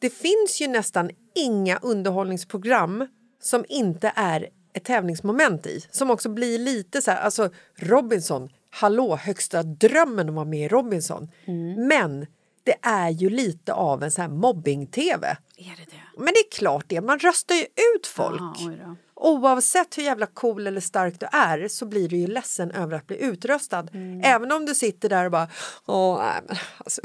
det 0.00 0.10
finns 0.10 0.60
ju 0.60 0.68
nästan 0.68 1.10
inga 1.34 1.78
underhållningsprogram 1.78 3.06
som 3.40 3.64
inte 3.68 4.12
är 4.16 4.48
ett 4.72 4.84
tävlingsmoment 4.84 5.66
i. 5.66 5.86
Som 5.90 6.10
också 6.10 6.28
blir 6.28 6.58
lite 6.58 7.02
så 7.02 7.10
här, 7.10 7.20
alltså 7.20 7.50
Robinson, 7.76 8.48
hallå, 8.70 9.16
högsta 9.16 9.62
drömmen 9.62 10.28
att 10.28 10.34
vara 10.34 10.44
med 10.44 10.64
i 10.64 10.68
Robinson. 10.68 11.30
Mm. 11.44 11.88
Men 11.88 12.26
det 12.64 12.76
är 12.82 13.10
ju 13.10 13.30
lite 13.30 13.72
av 13.72 14.02
en 14.02 14.10
så 14.10 14.20
här 14.22 14.28
mobbing-tv. 14.28 15.36
Är 15.56 15.76
det 15.76 15.90
det? 15.90 16.02
Men 16.16 16.26
det 16.26 16.38
är 16.38 16.50
klart 16.58 16.84
det, 16.88 17.00
man 17.00 17.18
röstar 17.18 17.54
ju 17.54 17.62
ut 17.96 18.06
folk. 18.06 18.40
Aha. 18.40 18.96
Oavsett 19.24 19.98
hur 19.98 20.02
jävla 20.02 20.26
cool 20.26 20.66
eller 20.66 20.80
stark 20.80 21.20
du 21.20 21.26
är 21.32 21.68
så 21.68 21.86
blir 21.86 22.08
du 22.08 22.16
ju 22.16 22.26
ledsen 22.26 22.70
över 22.70 22.96
att 22.96 23.06
bli 23.06 23.22
utröstad. 23.22 23.88
Mm. 23.94 24.20
Även 24.24 24.52
om 24.52 24.64
du 24.66 24.74
sitter 24.74 25.08
där 25.08 25.24
och 25.24 25.30
bara 25.30 25.48
Åh, 25.86 26.18
nej, 26.18 26.40
men, 26.48 26.56
alltså, 26.78 27.00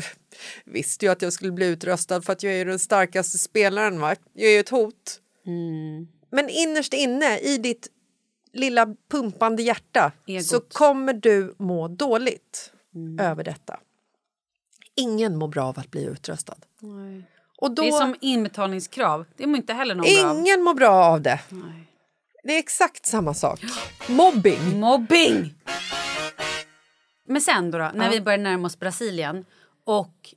visste 0.66 1.06
ju 1.06 1.12
att 1.12 1.22
jag 1.22 1.34
skulle 1.34 1.52
bli 1.52 1.68
utröstad 1.68 2.22
för 2.22 2.34
att 2.34 2.44
jag 2.44 2.54
är 2.54 2.66
den 2.66 2.80
starkaste 2.80 3.38
spelaren. 3.38 4.00
Va? 4.00 4.16
Jag 4.34 4.50
är 4.50 4.54
ju 4.54 4.60
ett 4.60 4.70
hot. 4.70 5.20
Mm. 5.46 6.08
Men 6.30 6.50
innerst 6.50 6.94
inne 6.94 7.38
i 7.40 7.58
ditt 7.58 7.88
lilla 8.54 8.96
pumpande 9.12 9.64
hjärta 9.64 10.12
Egot. 10.28 10.46
så 10.46 10.60
kommer 10.60 11.14
du 11.14 11.56
må 11.58 11.88
dåligt 11.88 12.74
Mm. 12.96 13.20
över 13.20 13.44
detta. 13.44 13.80
Ingen 14.96 15.38
mår 15.38 15.48
bra 15.48 15.64
av 15.66 15.80
att 15.80 15.92
bli 15.92 16.04
utröstad. 16.06 16.56
Och 17.58 17.72
då, 17.72 17.82
Det 17.82 17.88
är 17.88 17.92
som 17.92 18.16
inbetalningskrav. 18.22 19.26
Det 19.38 19.48
mår 19.48 19.58
inte 19.58 19.74
heller 19.74 19.96
någon 19.96 20.06
bra 20.06 20.30
av. 20.30 20.38
ingen 20.38 20.64
mår 20.64 20.74
bra 20.74 20.90
av 21.06 21.22
det. 21.22 21.40
Nej. 21.50 21.87
Det 22.44 22.54
är 22.54 22.60
exakt 22.60 23.06
samma 23.06 23.34
sak. 23.34 23.60
Mobbing. 24.08 24.80
Mobbing! 24.80 25.54
Men 27.28 27.42
sen 27.42 27.72
då, 27.72 27.78
då 27.78 27.92
när 27.94 28.10
vi 28.10 28.22
börjar 28.22 28.38
närma 28.38 28.68
oss 28.68 28.80
Brasilien 28.80 29.46
och 29.86 30.34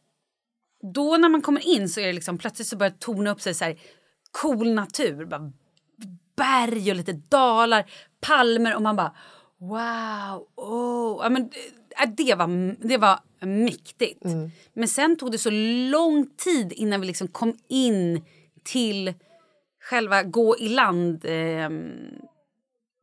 då 0.94 1.16
när 1.16 1.28
man 1.28 1.42
kommer 1.42 1.66
in 1.66 1.88
så 1.88 2.01
är 2.01 2.07
det 2.07 2.12
liksom 2.12 2.38
plötsligt 2.38 2.68
så 2.68 2.76
börjar 2.76 2.90
det 2.90 2.98
torna 2.98 3.30
upp 3.30 3.40
sig 3.40 3.55
så 3.55 3.64
här 3.64 3.78
cool 4.30 4.74
natur. 4.74 5.24
Bara 5.24 5.53
berg 6.36 6.90
och 6.90 6.96
lite 6.96 7.12
dalar, 7.12 7.90
palmer 8.20 8.76
och 8.76 8.82
man 8.82 8.96
bara 8.96 9.14
wow, 9.59 10.48
oh. 10.57 11.20
Ja, 11.22 11.28
men, 11.28 11.51
äh, 12.03 12.11
det, 12.16 12.34
var, 12.34 12.76
det 12.88 12.96
var 12.96 13.20
mäktigt. 13.40 14.22
Men 14.72 14.88
sen 14.88 15.16
tog 15.16 15.32
det 15.32 15.38
så 15.38 15.51
lång 15.90 16.26
tid 16.36 16.72
innan 16.72 17.01
vi 17.01 17.07
liksom 17.07 17.28
kom 17.28 17.59
in 17.68 18.24
till 18.64 19.14
själva 19.91 20.22
gå 20.22 20.57
i 20.59 20.68
land 20.68 21.24
eh, 21.24 21.68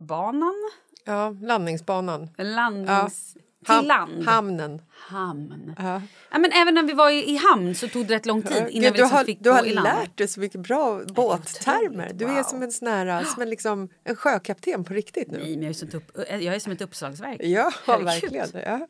banan? 0.07 0.69
Ja, 1.05 1.35
landningsbanan. 1.41 2.29
Landnings... 2.37 3.35
Ham- 3.65 3.79
Till 3.79 3.87
land. 3.87 4.23
Hamnen. 4.25 4.81
Hamn. 4.89 5.75
Ja. 5.77 6.01
Ja, 6.31 6.37
men 6.37 6.51
även 6.51 6.73
när 6.75 6.83
vi 6.83 6.93
var 6.93 7.09
i, 7.09 7.29
i 7.29 7.37
hamn 7.37 7.75
så 7.75 7.87
tog 7.87 8.05
det 8.07 8.15
rätt 8.15 8.25
lång 8.25 8.41
tid 8.41 8.57
innan 8.57 8.67
Gud, 8.67 8.73
vi 8.73 8.79
du 8.89 8.91
liksom 8.91 9.17
har, 9.17 9.23
fick 9.23 9.39
du 9.39 9.49
har 9.49 9.63
lärt 9.63 10.17
dig 10.17 10.27
så 10.27 10.39
mycket 10.39 10.61
bra 10.61 11.01
båttermer. 11.07 12.11
Du 12.13 12.25
är 12.25 12.43
som 12.43 12.63
en, 12.63 12.71
sån 12.71 12.87
här, 12.87 13.23
som 13.23 13.41
en, 13.41 13.49
liksom, 13.49 13.89
en 14.03 14.15
sjökapten 14.15 14.83
på 14.83 14.93
riktigt 14.93 15.31
nu. 15.31 15.37
Nej, 15.37 15.55
men 15.55 15.61
jag 15.63 15.69
är, 15.69 15.73
som 15.73 15.87
ett 15.87 15.93
upp, 15.93 16.11
jag 16.29 16.43
är 16.55 16.59
som 16.59 16.71
ett 16.71 16.81
uppslagsverk. 16.81 17.37
Ja, 17.43 17.71
Herregud. 17.85 18.05
verkligen. 18.05 18.47
Ja. 18.53 18.87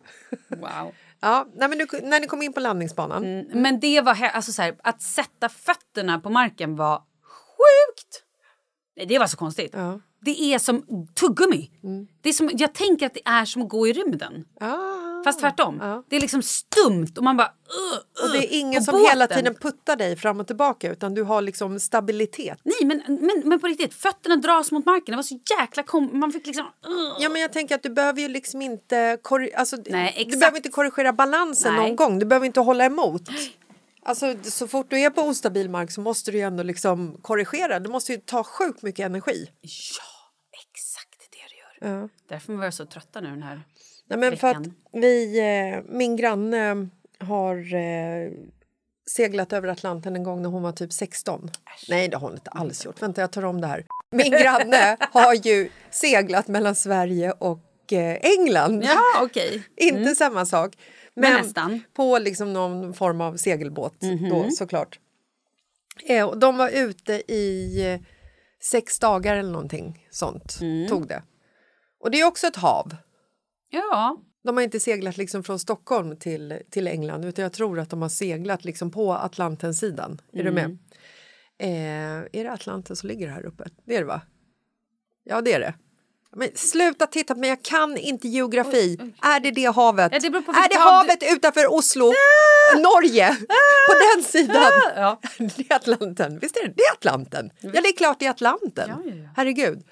Wow. 0.50 0.93
Ja, 1.20 1.48
nej, 1.56 1.70
men 1.70 1.78
du, 1.78 1.88
när 2.04 2.20
ni 2.20 2.28
kom 2.28 2.41
in 2.41 2.54
på 2.54 2.60
landningsbanan. 2.60 3.24
Mm, 3.26 3.62
Men 3.62 3.80
det 3.80 4.02
var... 4.02 4.24
Alltså, 4.34 4.52
så 4.52 4.62
här, 4.62 4.76
att 4.84 5.02
sätta 5.02 5.50
fötterna 5.50 6.20
på 6.20 6.30
marken 6.30 6.76
var 6.76 7.02
sjukt! 7.68 8.24
Nej, 8.97 9.05
det 9.05 9.20
var 9.20 9.28
så 9.28 9.38
konstigt. 9.38 9.72
Ja. 9.74 9.99
Det 10.22 10.53
är 10.53 10.59
som 10.59 11.07
tuggummi. 11.15 11.72
Det 12.22 12.30
är 12.30 12.34
som, 12.34 12.49
jag 12.53 12.74
tänker 12.74 13.05
att 13.05 13.13
det 13.13 13.22
är 13.26 13.45
som 13.45 13.61
att 13.61 13.70
gå 13.70 13.88
i 13.88 13.93
rymden. 13.93 14.45
Ah. 14.59 15.24
Fast 15.24 15.39
tvärtom. 15.39 15.78
Ja. 15.82 16.03
Det 16.09 16.15
är 16.15 16.20
liksom 16.20 16.41
stumt 16.41 17.07
och 17.18 17.24
man 17.24 17.38
bara... 17.38 17.47
Uh, 17.47 18.24
Och 18.26 18.32
det 18.32 18.38
är 18.38 18.59
ingen 18.59 18.84
som 18.84 18.91
båten. 18.91 19.09
hela 19.09 19.28
tiden 19.28 19.55
puttar 19.55 19.95
dig 19.95 20.15
fram 20.15 20.39
och 20.39 20.47
tillbaka 20.47 20.91
utan 20.91 21.13
du 21.13 21.24
har 21.24 21.41
liksom 21.41 21.80
stabilitet. 21.80 22.59
Nej, 22.63 22.86
men, 22.86 23.01
men, 23.07 23.41
men 23.45 23.59
på 23.59 23.68
riktigt. 23.68 23.93
Fötterna 23.93 24.36
dras 24.36 24.72
mot 24.72 24.86
marken. 24.86 25.11
Det 25.11 25.15
var 25.15 25.24
så 25.24 25.39
jäkla 25.59 25.84
kom... 25.84 26.20
Man 26.20 26.32
fick 26.32 26.47
liksom... 26.47 26.65
Uh. 26.65 27.18
Ja, 27.20 27.30
men 27.30 27.41
jag 27.41 27.53
tänker 27.53 27.76
att 27.76 27.84
du 27.84 27.89
behöver 27.89 28.22
ju 28.22 28.28
liksom 28.28 28.61
inte, 28.61 29.18
korri- 29.24 29.55
alltså, 29.55 29.78
Nej, 29.86 30.28
du 30.32 30.38
behöver 30.38 30.57
inte 30.57 30.70
korrigera 30.70 31.13
balansen 31.13 31.74
Nej. 31.76 31.88
någon 31.88 31.95
gång. 31.95 32.20
Du 32.20 32.26
behöver 32.26 32.45
inte 32.45 32.59
hålla 32.59 32.86
emot. 32.86 33.22
Alltså, 34.08 34.36
så 34.43 34.68
fort 34.68 34.89
du 34.89 34.99
är 34.99 35.10
på 35.10 35.22
ostabil 35.22 35.70
mark 35.70 35.91
så 35.91 36.01
måste 36.01 36.32
du 36.32 36.38
ju 36.38 36.43
ändå 36.43 36.64
liksom 36.64 37.18
korrigera. 37.22 37.80
Du 37.80 37.89
måste 37.89 38.12
ju 38.12 38.18
ta 38.18 38.43
sjukt 38.43 38.82
mycket 38.82 39.05
energi. 39.05 39.51
Ja, 39.62 40.03
exakt 40.64 41.32
det 41.32 41.38
det 41.47 41.88
gör. 41.88 42.01
Ja. 42.01 42.10
Därför 42.30 42.53
var 42.53 42.64
jag 42.64 42.74
så 42.74 42.86
trötta 42.86 43.22
nu 43.22 43.30
den 43.30 43.43
här 43.43 43.64
Nej, 44.10 44.20
men 44.20 44.38
för 44.38 44.47
att 44.47 44.58
veckan. 44.58 44.74
vi, 44.93 45.39
eh, 45.39 45.84
min 45.93 46.16
granne 46.16 46.89
har 47.20 47.76
eh, 47.76 48.32
seglat 49.12 49.53
över 49.53 49.68
Atlanten 49.68 50.16
en 50.16 50.24
gång 50.24 50.41
när 50.41 50.49
hon 50.49 50.64
var 50.64 50.72
typ 50.72 50.93
16. 50.93 51.51
Nej, 51.89 52.08
det 52.08 52.18
har 52.18 52.28
hon 52.28 52.34
inte 52.34 52.49
alls 52.49 52.86
gjort. 52.86 53.01
Vänta, 53.01 53.22
jag 53.22 53.32
tar 53.32 53.45
om 53.45 53.62
det 53.62 53.68
här. 53.68 53.86
Min 54.12 54.32
granne 54.32 54.97
har 55.12 55.34
ju 55.34 55.70
seglat 55.91 56.47
mellan 56.47 56.76
Sverige 56.76 57.32
och 57.32 57.93
eh, 57.93 58.18
England. 58.22 58.84
Ja, 58.84 59.01
okej. 59.22 59.64
Inte 59.76 60.16
samma 60.16 60.45
sak. 60.45 60.74
Men 61.22 61.34
nästan. 61.34 61.72
Mhm. 61.72 61.82
på 61.93 62.18
liksom 62.20 62.53
någon 62.53 62.93
form 62.93 63.22
av 63.22 63.38
segelbåt 63.38 63.95
då 64.30 64.49
såklart. 64.51 64.99
Eh, 66.09 66.26
och 66.26 66.38
de 66.38 66.57
var 66.57 66.70
ute 66.70 67.13
i 67.34 67.82
eh, 67.88 67.99
sex 68.72 68.99
dagar 68.99 69.36
eller 69.38 69.51
någonting 69.51 70.07
sånt 70.11 70.57
Mm. 70.61 70.88
tog 70.88 71.07
det. 71.07 71.24
Och 71.99 72.11
det 72.11 72.20
är 72.20 72.26
också 72.28 72.47
ett 72.47 72.55
hav. 72.55 72.95
Ja, 73.70 74.18
De 74.43 74.57
har 74.57 74.63
inte 74.63 74.80
seglat 74.80 75.18
liksom 75.18 75.43
från 75.43 75.59
Stockholm 75.59 76.18
till, 76.18 76.59
till 76.70 76.88
England 76.88 77.26
utan 77.26 77.43
jag 77.43 77.53
tror 77.53 77.80
att 77.80 77.89
de 77.89 78.01
har 78.01 78.09
seglat 78.09 78.65
liksom 78.65 78.91
på 78.91 79.13
Atlantensidan. 79.13 80.22
Är 80.34 80.43
du 80.43 80.51
med? 80.51 80.78
Eh, 81.59 82.39
är 82.39 82.43
det 82.43 82.51
Atlanten 82.51 82.95
som 82.95 83.07
ligger 83.09 83.28
här 83.28 83.45
uppe? 83.45 83.63
Det 83.86 83.95
är 83.95 83.99
det 83.99 84.05
va? 84.05 84.22
Ja 85.24 85.41
det 85.41 85.53
är 85.53 85.59
det. 85.59 85.74
Men 86.36 86.49
sluta 86.55 87.07
titta 87.07 87.34
på 87.34 87.39
mig, 87.39 87.49
jag 87.49 87.63
kan 87.63 87.97
inte 87.97 88.28
geografi. 88.28 88.97
Är 89.21 89.39
det 89.39 89.51
det 89.51 89.65
havet? 89.65 90.11
Ja, 90.13 90.19
det 90.19 90.28
är 90.28 90.69
det 90.69 90.78
hav 90.78 90.93
havet 90.93 91.23
utanför 91.32 91.73
Oslo? 91.73 92.13
Norge? 92.75 93.36
På 93.88 93.93
den 94.15 94.23
sidan? 94.23 94.71
ja. 94.95 95.19
Det 95.38 95.71
är 95.71 95.75
Atlanten. 95.75 96.39
Visst 96.39 96.57
är 96.57 96.67
det? 96.67 96.73
Det 96.75 96.84
är 96.84 96.93
Atlanten. 96.93 97.49
Ja, 97.59 97.69
det 97.82 97.88
är 97.88 97.97
klart 97.97 98.19
det 98.19 98.25
är 98.25 98.30
Atlanten. 98.30 98.89
Ja, 98.89 99.01
ja, 99.05 99.15
ja. 99.15 99.30
Herregud. 99.36 99.84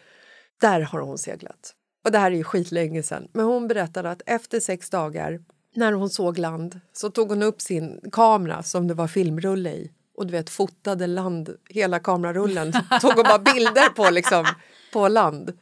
Där 0.62 0.82
har 0.82 1.00
hon 1.00 1.18
seglat. 1.18 1.74
Och 2.06 2.12
det 2.12 2.18
här 2.20 2.32
är 2.32 2.36
ju 2.36 2.44
skitlänge 2.44 3.04
sedan. 3.04 3.28
Men 3.34 3.46
hon 3.46 3.68
berättade 3.68 4.12
att 4.12 4.22
efter 4.26 4.60
sex 4.60 4.90
dagar 4.90 5.40
när 5.76 5.94
hon 5.94 6.10
såg 6.10 6.38
land 6.38 6.80
så 6.94 7.10
tog 7.10 7.30
hon 7.30 7.44
upp 7.44 7.62
sin 7.62 8.00
kamera 8.12 8.64
som 8.64 8.88
det 8.88 8.94
var 8.94 9.08
filmrulle 9.08 9.70
i 9.70 9.92
och 10.18 10.26
du 10.28 10.32
vet 10.32 10.50
fotade 10.50 11.08
land, 11.08 11.50
hela 11.70 12.00
kamerarullen. 12.00 12.72
tog 13.02 13.14
hon 13.14 13.24
bara 13.24 13.40
bilder 13.40 13.90
på 13.90 14.10
liksom 14.10 14.46
på 14.94 15.08
land. 15.08 15.54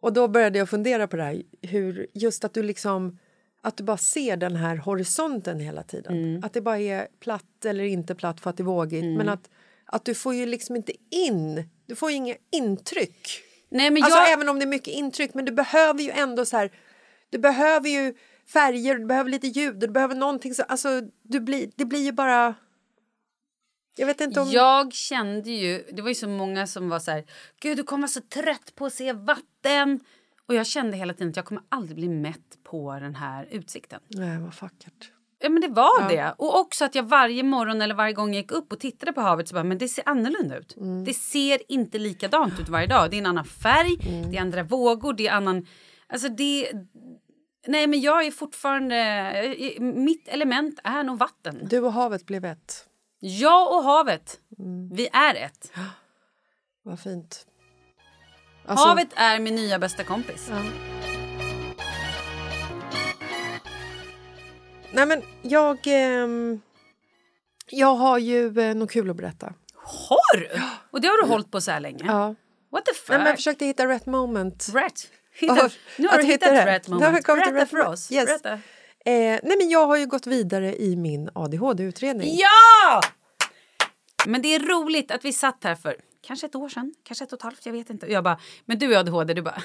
Och 0.00 0.12
då 0.12 0.28
började 0.28 0.58
jag 0.58 0.68
fundera 0.70 1.06
på 1.06 1.16
det 1.16 1.22
här, 1.22 1.42
hur 1.62 2.06
just 2.14 2.44
att 2.44 2.54
du 2.54 2.62
liksom 2.62 3.18
att 3.62 3.76
du 3.76 3.84
bara 3.84 3.96
ser 3.96 4.36
den 4.36 4.56
här 4.56 4.76
horisonten 4.76 5.60
hela 5.60 5.82
tiden. 5.82 6.44
Att 6.44 6.52
det 6.52 6.60
bara 6.60 6.78
är 6.78 7.08
platt 7.20 7.64
eller 7.64 7.84
inte 7.84 8.14
platt 8.14 8.40
för 8.40 8.50
att 8.50 8.56
det 8.56 8.62
är 8.62 8.64
vågigt. 8.64 9.04
Men 9.18 9.28
att, 9.28 9.50
att 9.86 10.04
du 10.04 10.14
får 10.14 10.34
ju 10.34 10.46
liksom 10.46 10.76
inte 10.76 10.92
in, 11.10 11.68
Du 11.86 11.96
får 11.96 12.10
ju 12.10 12.16
inga 12.16 12.34
intryck. 12.52 13.28
Nej, 13.68 13.90
men 13.90 14.02
Alltså 14.02 14.18
jag... 14.18 14.32
även 14.32 14.48
om 14.48 14.58
det 14.58 14.64
är 14.64 14.66
mycket 14.66 14.94
intryck, 14.94 15.34
men 15.34 15.44
du 15.44 15.52
behöver 15.52 16.02
ju 16.02 16.10
ändå 16.10 16.44
så 16.44 16.56
här, 16.56 16.70
du 17.30 17.38
behöver 17.38 17.88
ju 17.88 18.14
färger, 18.52 18.94
du 18.94 19.06
behöver 19.06 19.30
lite 19.30 19.46
ljud, 19.46 19.78
du 19.78 19.88
behöver 19.88 20.14
någonting 20.14 20.54
så, 20.54 20.62
alltså 20.62 21.02
du 21.22 21.40
blir, 21.40 21.70
det 21.76 21.84
blir 21.84 22.04
ju 22.04 22.12
bara... 22.12 22.54
Jag 23.96 24.06
vet 24.06 24.20
inte 24.20 24.40
om... 24.40 24.50
Jag 24.50 24.92
kände 24.92 25.50
ju, 25.50 25.84
det 25.92 26.02
var 26.02 26.08
ju 26.08 26.14
så 26.14 26.28
många 26.28 26.66
som 26.66 26.88
var 26.88 26.98
så 26.98 27.10
här, 27.10 27.24
gud 27.60 27.76
du 27.76 27.82
kommer 27.82 28.02
vara 28.02 28.08
så 28.08 28.20
trött 28.20 28.74
på 28.74 28.86
att 28.86 28.94
se 28.94 29.12
vatten. 29.12 30.00
Och 30.48 30.54
jag 30.54 30.66
kände 30.66 30.96
hela 30.96 31.12
tiden 31.12 31.28
att 31.28 31.36
jag 31.36 31.44
kommer 31.44 31.62
aldrig 31.68 31.96
bli 31.96 32.08
mätt 32.08 32.58
på 32.64 32.98
den 33.00 33.14
här 33.14 33.48
utsikten. 33.50 34.00
Nej, 34.08 34.38
vad 34.38 34.54
vackert. 34.60 35.12
Ja 35.42 35.48
men 35.48 35.60
det 35.60 35.68
var 35.68 36.08
det. 36.08 36.34
Och 36.38 36.58
också 36.60 36.84
att 36.84 36.94
jag 36.94 37.02
varje 37.02 37.42
morgon 37.42 37.82
eller 37.82 37.94
varje 37.94 38.12
gång 38.12 38.34
jag 38.34 38.42
gick 38.42 38.52
upp 38.52 38.72
och 38.72 38.80
tittade 38.80 39.12
på 39.12 39.20
havet 39.20 39.48
så 39.48 39.54
bara, 39.54 39.64
men 39.64 39.78
det 39.78 39.88
ser 39.88 40.08
annorlunda 40.08 40.58
ut. 40.58 40.74
Det 41.06 41.14
ser 41.14 41.72
inte 41.72 41.98
likadant 41.98 42.60
ut 42.60 42.68
varje 42.68 42.86
dag. 42.86 43.10
Det 43.10 43.16
är 43.16 43.18
en 43.18 43.26
annan 43.26 43.44
färg, 43.44 43.96
det 44.30 44.36
är 44.36 44.40
andra 44.40 44.62
vågor, 44.62 45.12
det 45.12 45.28
är 45.28 45.32
annan... 45.32 45.66
Alltså 46.08 46.28
det... 46.28 46.72
Nej 47.66 47.86
men 47.86 48.00
jag 48.00 48.26
är 48.26 48.30
fortfarande... 48.30 49.56
Mitt 49.80 50.28
element 50.28 50.80
är 50.84 51.04
nog 51.04 51.18
vatten. 51.18 51.58
Du 51.62 51.80
och 51.80 51.92
havet 51.92 52.26
blev 52.26 52.44
ett. 52.44 52.86
Jag 53.20 53.72
och 53.72 53.82
havet, 53.84 54.40
vi 54.92 55.08
är 55.12 55.34
ett. 55.34 55.72
Vad 56.82 57.00
fint. 57.00 57.46
Alltså, 58.66 58.88
Havet 58.88 59.08
är 59.16 59.38
min 59.40 59.54
nya 59.54 59.78
bästa 59.78 60.04
kompis. 60.04 60.50
Nej 64.92 65.06
men 65.06 65.22
jag... 65.42 65.78
ehm, 65.86 66.60
jag 67.70 67.94
har 67.94 68.18
ju 68.18 68.60
eh, 68.60 68.74
något 68.74 68.90
kul 68.90 69.10
att 69.10 69.16
berätta. 69.16 69.52
Har 69.74 70.36
du? 70.36 70.48
Och 70.90 71.00
det 71.00 71.08
har 71.08 71.22
du 71.22 71.28
hållit 71.28 71.50
på 71.50 71.60
så 71.60 71.70
här 71.70 71.80
länge? 71.80 72.04
Ja. 72.06 72.34
What 72.72 72.84
the 72.84 72.94
fuck? 72.94 73.08
Nej, 73.08 73.18
men 73.18 73.26
jag 73.26 73.36
försökte 73.36 73.64
hitta 73.66 73.86
rätt 73.86 74.06
moment. 74.06 74.68
Rätt. 74.74 75.08
Hittat, 75.34 75.72
nu 75.96 76.08
har 76.08 76.18
du 76.18 76.24
hitta 76.24 76.50
hittat 76.50 76.66
rätt 76.66 76.88
moment. 76.88 77.26
Berätta 77.26 77.54
rätt 77.54 77.70
för 77.70 77.86
oss. 77.86 78.12
Yes. 78.12 78.26
Berätta. 78.26 78.58
Eh, 79.10 79.40
nej 79.42 79.56
men 79.58 79.68
jag 79.70 79.86
har 79.86 79.96
ju 79.96 80.06
gått 80.06 80.26
vidare 80.26 80.76
i 80.76 80.96
min 80.96 81.30
ADHD-utredning. 81.32 82.36
Ja! 82.36 83.00
Men 84.26 84.42
det 84.42 84.54
är 84.54 84.60
roligt 84.60 85.10
att 85.10 85.24
vi 85.24 85.32
satt 85.32 85.64
här 85.64 85.74
för 85.74 85.96
kanske 86.20 86.46
ett 86.46 86.54
år 86.54 86.68
sedan, 86.68 86.94
kanske 87.02 87.24
ett 87.24 87.32
och 87.32 87.38
ett 87.38 87.42
halvt, 87.42 87.66
jag 87.66 87.72
vet 87.72 87.90
inte. 87.90 88.12
Jag 88.12 88.24
bara, 88.24 88.40
men 88.64 88.78
du 88.78 88.94
är 88.94 88.98
ADHD, 88.98 89.34
du 89.34 89.42
bara, 89.42 89.62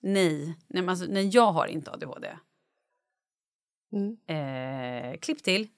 nej, 0.00 0.46
nej, 0.46 0.82
men 0.82 0.88
alltså, 0.88 1.06
nej 1.08 1.28
jag 1.28 1.52
har 1.52 1.66
inte 1.66 1.90
ADHD. 1.90 2.28
Mm. 3.92 4.16
Eh, 4.26 5.18
klipp 5.18 5.42
till, 5.42 5.68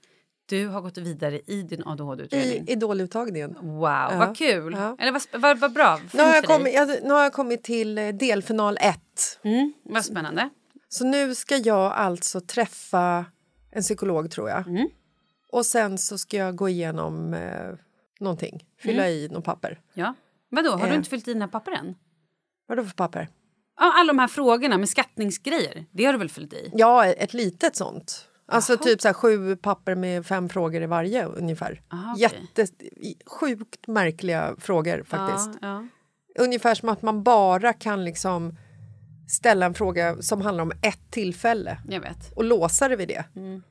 du 0.46 0.66
har 0.66 0.80
gått 0.80 0.98
vidare 0.98 1.40
i 1.46 1.62
din 1.62 1.80
I 1.80 1.82
ADHD-utredning. 1.86 2.68
Idoluttagningen. 2.68 3.54
Wow, 3.60 4.18
vad 4.18 4.36
kul! 4.36 4.72
ja. 4.72 4.96
Eller 4.98 5.12
vad, 5.12 5.40
vad, 5.40 5.58
vad 5.58 5.72
bra, 5.72 6.00
Nu 6.12 6.22
har, 6.22 6.34
jag 6.34 6.44
kommit, 6.44 6.74
jag, 6.74 6.88
nu 7.02 7.10
har 7.10 7.22
jag 7.22 7.32
kommit 7.32 7.62
till 7.62 7.98
eh, 7.98 8.08
delfinal 8.08 8.78
1. 8.80 8.98
Mm, 9.42 9.72
vad 9.82 10.04
spännande. 10.04 10.50
Så 10.96 11.04
nu 11.06 11.34
ska 11.34 11.56
jag 11.56 11.92
alltså 11.92 12.40
träffa 12.40 13.24
en 13.70 13.82
psykolog 13.82 14.30
tror 14.30 14.48
jag. 14.50 14.68
Mm. 14.68 14.88
Och 15.52 15.66
sen 15.66 15.98
så 15.98 16.18
ska 16.18 16.36
jag 16.36 16.56
gå 16.56 16.68
igenom 16.68 17.34
eh, 17.34 17.72
någonting. 18.20 18.64
Fylla 18.80 19.08
i 19.10 19.28
något 19.28 19.44
papper. 19.44 19.80
Ja. 19.94 20.14
Vadå, 20.48 20.70
har 20.70 20.86
du 20.86 20.92
Eh. 20.92 20.96
inte 20.96 21.10
fyllt 21.10 21.28
i 21.28 21.32
dina 21.32 21.48
papper 21.48 21.72
än? 21.72 21.94
Vadå 22.68 22.84
för 22.84 22.94
papper? 22.94 23.28
Ja, 23.78 23.92
alla 23.96 24.06
de 24.12 24.18
här 24.18 24.28
frågorna 24.28 24.78
med 24.78 24.88
skattningsgrejer, 24.88 25.84
det 25.92 26.04
har 26.04 26.12
du 26.12 26.18
väl 26.18 26.28
fyllt 26.30 26.52
i? 26.52 26.70
Ja, 26.74 27.06
ett 27.06 27.34
litet 27.34 27.76
sånt. 27.76 28.28
Alltså 28.48 28.76
typ 28.76 29.00
så 29.00 29.08
här, 29.08 29.12
sju 29.12 29.56
papper 29.56 29.94
med 29.94 30.26
fem 30.26 30.48
frågor 30.48 30.82
i 30.82 30.86
varje 30.86 31.24
ungefär. 31.24 31.82
Aha. 31.92 32.14
Jätte, 32.18 32.66
sjukt 33.26 33.86
märkliga 33.86 34.54
frågor 34.58 35.02
faktiskt. 35.06 35.50
Ja, 35.62 35.86
Ungefär 36.38 36.74
som 36.74 36.88
att 36.88 37.02
man 37.02 37.22
bara 37.22 37.72
kan 37.72 38.04
liksom 38.04 38.56
ställa 39.26 39.66
en 39.66 39.74
fråga 39.74 40.22
som 40.22 40.40
handlar 40.40 40.62
om 40.62 40.72
ett 40.82 41.10
tillfälle 41.10 41.78
och 42.34 42.44
låsa 42.44 42.88
det 42.88 42.96
vid 42.96 43.08
det. 43.08 43.24
Mm. 43.36 43.62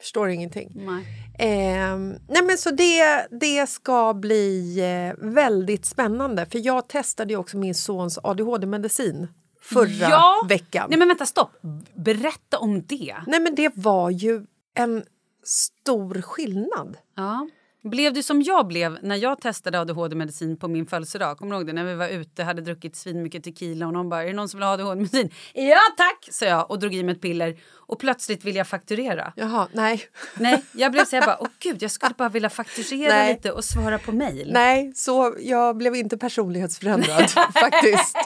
Förstår 0.00 0.28
ingenting. 0.28 0.72
Nej. 0.74 1.06
Ehm, 1.38 2.14
nej 2.28 2.42
men 2.42 2.58
så 2.58 2.70
det, 2.70 3.26
det 3.30 3.66
ska 3.68 4.14
bli 4.14 4.78
eh, 4.80 5.24
väldigt 5.26 5.84
spännande 5.84 6.46
för 6.46 6.58
jag 6.66 6.88
testade 6.88 7.32
ju 7.32 7.36
också 7.38 7.56
min 7.56 7.74
sons 7.74 8.18
ADHD-medicin 8.22 9.28
förra 9.60 10.08
Ja! 10.10 10.46
veckan. 10.48 10.86
Nej 10.90 10.98
men 10.98 11.08
vänta, 11.08 11.26
stopp. 11.26 11.50
Berätta 11.94 12.58
om 12.58 12.82
det. 12.86 13.16
Nej 13.26 13.40
men 13.40 13.54
det 13.54 13.72
var 13.76 14.10
ju 14.10 14.46
en 14.74 15.04
stor 15.44 16.22
skillnad. 16.22 16.96
Ja. 17.16 17.48
Blev 17.84 18.12
du 18.12 18.22
som 18.22 18.42
jag 18.42 18.66
blev 18.66 18.98
när 19.02 19.16
jag 19.16 19.40
testade 19.40 19.80
ADHD-medicin 19.80 20.56
på 20.56 20.68
min 20.68 20.86
födelsedag? 20.86 21.38
Kommer 21.38 21.52
du 21.52 21.56
ihåg 21.58 21.66
det? 21.66 21.72
När 21.72 21.84
vi 21.84 21.94
var 21.94 22.08
ute, 22.08 22.42
hade 22.44 22.62
druckit 22.62 22.96
svinmycket 22.96 23.44
tequila 23.44 23.86
och 23.86 23.92
någon 23.92 24.08
bara 24.08 24.22
“är 24.22 24.26
det 24.26 24.32
någon 24.32 24.48
som 24.48 24.58
vill 24.60 24.66
ha 24.66 24.72
ADHD-medicin?” 24.72 25.30
“Ja 25.54 25.78
tack!” 25.96 26.28
sa 26.30 26.44
jag 26.46 26.70
och 26.70 26.78
drog 26.78 26.94
i 26.94 27.02
mig 27.02 27.14
ett 27.14 27.20
piller 27.22 27.56
och 27.76 27.98
plötsligt 27.98 28.44
vill 28.44 28.56
jag 28.56 28.66
fakturera. 28.66 29.32
Jaha, 29.36 29.68
nej. 29.72 30.02
Nej, 30.34 30.64
jag 30.72 30.92
blev 30.92 31.04
så 31.04 31.16
här 31.16 31.26
bara 31.26 31.36
“åh 31.40 31.48
gud, 31.58 31.82
jag 31.82 31.90
skulle 31.90 32.14
bara 32.18 32.28
vilja 32.28 32.50
fakturera 32.50 33.12
Nej. 33.12 33.34
lite 33.34 33.52
och 33.52 33.64
svara 33.64 33.98
på 33.98 34.12
mejl”. 34.12 34.52
Nej, 34.52 34.92
så 34.94 35.34
jag 35.40 35.76
blev 35.76 35.94
inte 35.96 36.18
personlighetsförändrad 36.18 37.30
faktiskt. 37.54 38.16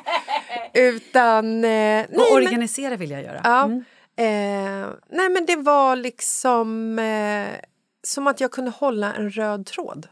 Utan... 0.74 1.64
Eh, 1.64 1.70
nej, 1.70 2.04
Och 2.04 2.16
men- 2.34 2.44
organisera 2.44 2.96
vill 2.96 3.10
jag 3.10 3.22
göra. 3.22 3.40
Ja. 3.44 3.64
Mm. 3.64 3.84
Eh, 4.16 4.88
nej 5.10 5.28
men 5.30 5.46
det 5.46 5.56
var 5.56 5.96
liksom 5.96 6.98
eh, 6.98 7.48
som 8.02 8.26
att 8.26 8.40
jag 8.40 8.50
kunde 8.50 8.70
hålla 8.70 9.14
en 9.14 9.30
röd 9.30 9.66
tråd 9.66 10.08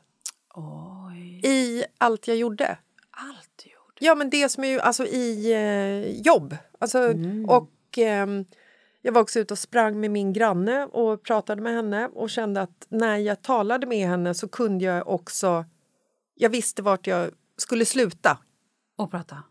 Oj. 0.55 1.41
i 1.45 1.85
allt 1.99 2.29
jag 2.29 2.37
gjorde. 2.37 2.79
Allt 3.11 3.51
du 3.65 3.71
gjorde. 3.71 3.95
Ja 3.99 4.15
men 4.15 4.31
det 4.31 4.49
som 4.49 4.65
är 4.65 4.69
ju 4.69 4.81
alltså 4.81 5.07
i 5.07 5.53
eh, 5.53 6.21
jobb. 6.21 6.57
Alltså, 6.79 7.15
Och 7.49 7.99
ehm, 7.99 8.45
jag 9.03 9.13
var 9.13 9.21
också 9.21 9.39
ute 9.39 9.55
och 9.55 9.59
sprang 9.59 10.01
med 10.01 10.11
min 10.11 10.33
granne 10.33 10.85
och 10.85 11.23
pratade 11.23 11.63
med 11.63 11.75
henne 11.75 12.09
och 12.09 12.31
kände 12.31 12.61
att 12.61 12.87
när 12.89 13.17
jag 13.17 13.43
talade 13.43 13.87
med 13.87 14.09
henne 14.09 14.35
så 14.35 14.49
kunde 14.49 14.85
jag 14.85 15.09
också... 15.09 15.65
Jag 16.35 16.51
visste 16.51 16.83
vart 16.83 17.07
jag 17.07 17.31
skulle 17.57 17.85
sluta. 17.85 18.39
Och 18.97 19.11
prata. 19.11 19.43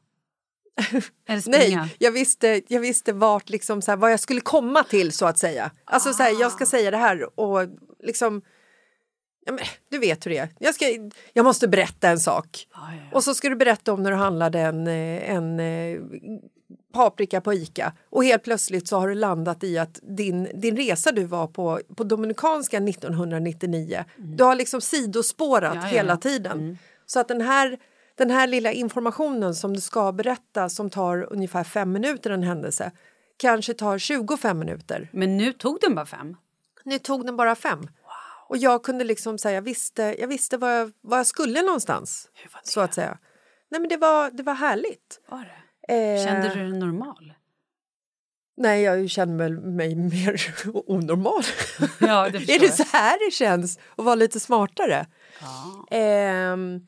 Nej, 1.46 1.80
jag 1.98 2.12
visste, 2.12 2.62
jag 2.68 2.80
visste 2.80 3.14
vart 3.14 3.50
liksom, 3.50 3.82
så 3.82 3.92
här, 3.92 3.98
vad 3.98 4.12
jag 4.12 4.20
skulle 4.20 4.42
komma 4.42 4.84
till 4.84 5.12
så 5.12 5.26
att 5.26 5.38
säga. 5.38 5.72
Alltså 5.86 6.14
så 6.14 6.24
här, 6.24 6.42
jag 6.42 6.52
ska 6.52 6.66
säga 6.66 6.92
det 6.92 6.98
här 6.98 7.40
och 7.40 7.68
liksom... 8.04 8.42
Ja, 9.46 9.52
men, 9.52 9.64
du 9.90 10.00
vet 10.00 10.26
hur 10.26 10.32
det 10.32 10.38
är. 10.38 10.50
Jag, 10.60 10.76
ska, 10.76 10.86
jag 11.34 11.44
måste 11.44 11.68
berätta 11.68 12.10
en 12.10 12.20
sak. 12.20 12.68
Ja, 12.74 12.80
ja, 12.92 12.98
ja. 13.12 13.18
Och 13.18 13.24
så 13.24 13.34
ska 13.34 13.50
du 13.50 13.56
berätta 13.56 13.94
om 13.94 14.04
när 14.04 14.12
du 14.12 14.18
handlade 14.18 14.60
en, 14.60 14.88
eh, 14.88 15.32
en 15.32 15.60
eh, 15.60 16.00
paprika 16.94 17.42
på 17.42 17.54
Ica 17.54 17.94
och 18.10 18.24
helt 18.24 18.44
plötsligt 18.44 18.88
så 18.88 19.00
har 19.00 19.08
du 19.08 19.16
landat 19.16 19.64
i 19.64 19.78
att 19.78 20.00
din, 20.02 20.48
din 20.54 20.78
resa 20.78 21.12
du 21.12 21.24
var 21.24 21.48
på 21.48 21.80
på 21.96 22.04
Dominikanska 22.04 22.78
1999, 22.78 24.06
du 24.18 24.44
har 24.44 24.56
liksom 24.56 24.82
sidospårat 24.82 25.86
hela 25.86 26.18
tiden. 26.18 26.78
Så 27.06 27.20
att 27.20 27.28
den 27.28 27.42
här, 27.42 27.78
den 28.20 28.32
här 28.32 28.48
lilla 28.48 28.72
informationen 28.72 29.56
som 29.56 29.74
du 29.74 29.82
ska 29.82 30.12
berätta 30.12 30.70
som 30.70 30.90
tar 30.90 31.34
ungefär 31.34 31.64
fem 31.64 31.92
minuter 31.92 32.30
en 32.30 32.44
händelse 32.44 32.92
kanske 33.38 33.74
tar 33.74 33.98
25 33.98 34.60
minuter. 34.60 35.10
Men 35.14 35.38
nu 35.38 35.54
tog 35.54 35.78
den 35.82 35.96
bara 35.96 36.06
fem. 36.06 36.38
Nu 36.84 37.00
tog 37.00 37.26
den 37.26 37.38
bara 37.38 37.56
fem. 37.56 37.88
Och 38.48 38.58
jag 38.58 38.84
kunde 38.84 39.04
liksom 39.04 39.38
säga, 39.38 39.56
jag 39.56 39.62
visste, 39.62 40.16
jag 40.20 40.28
visste 40.28 40.58
var, 40.58 40.70
jag, 40.70 40.92
var 41.02 41.18
jag 41.18 41.28
skulle 41.28 41.62
någonstans. 41.62 42.30
Hur 42.34 42.50
var 42.54 42.62
det? 42.62 42.68
Så 42.68 42.80
att 42.82 42.94
säga. 42.94 43.18
Nej 43.72 43.82
men 43.82 43.90
det 43.90 43.98
var, 43.98 44.32
det 44.32 44.44
var 44.44 44.54
härligt. 44.54 45.20
Var 45.30 45.46
det? 45.88 45.94
Eh, 45.94 46.26
Kände 46.26 46.50
du 46.50 46.70
dig 46.70 46.80
normal? 46.80 47.34
Nej, 48.58 48.82
jag 48.82 49.10
känner 49.10 49.50
mig 49.50 49.96
mer 49.96 50.56
onormal. 50.74 51.44
Ja, 52.00 52.30
det 52.30 52.38
är 52.56 52.60
det 52.60 52.72
så 52.72 52.84
här 52.84 53.26
det 53.26 53.32
känns 53.32 53.80
att 53.98 54.06
vara 54.06 54.16
lite 54.16 54.40
smartare? 54.40 55.06
Ja. 55.42 55.86
Ehm, 55.98 56.86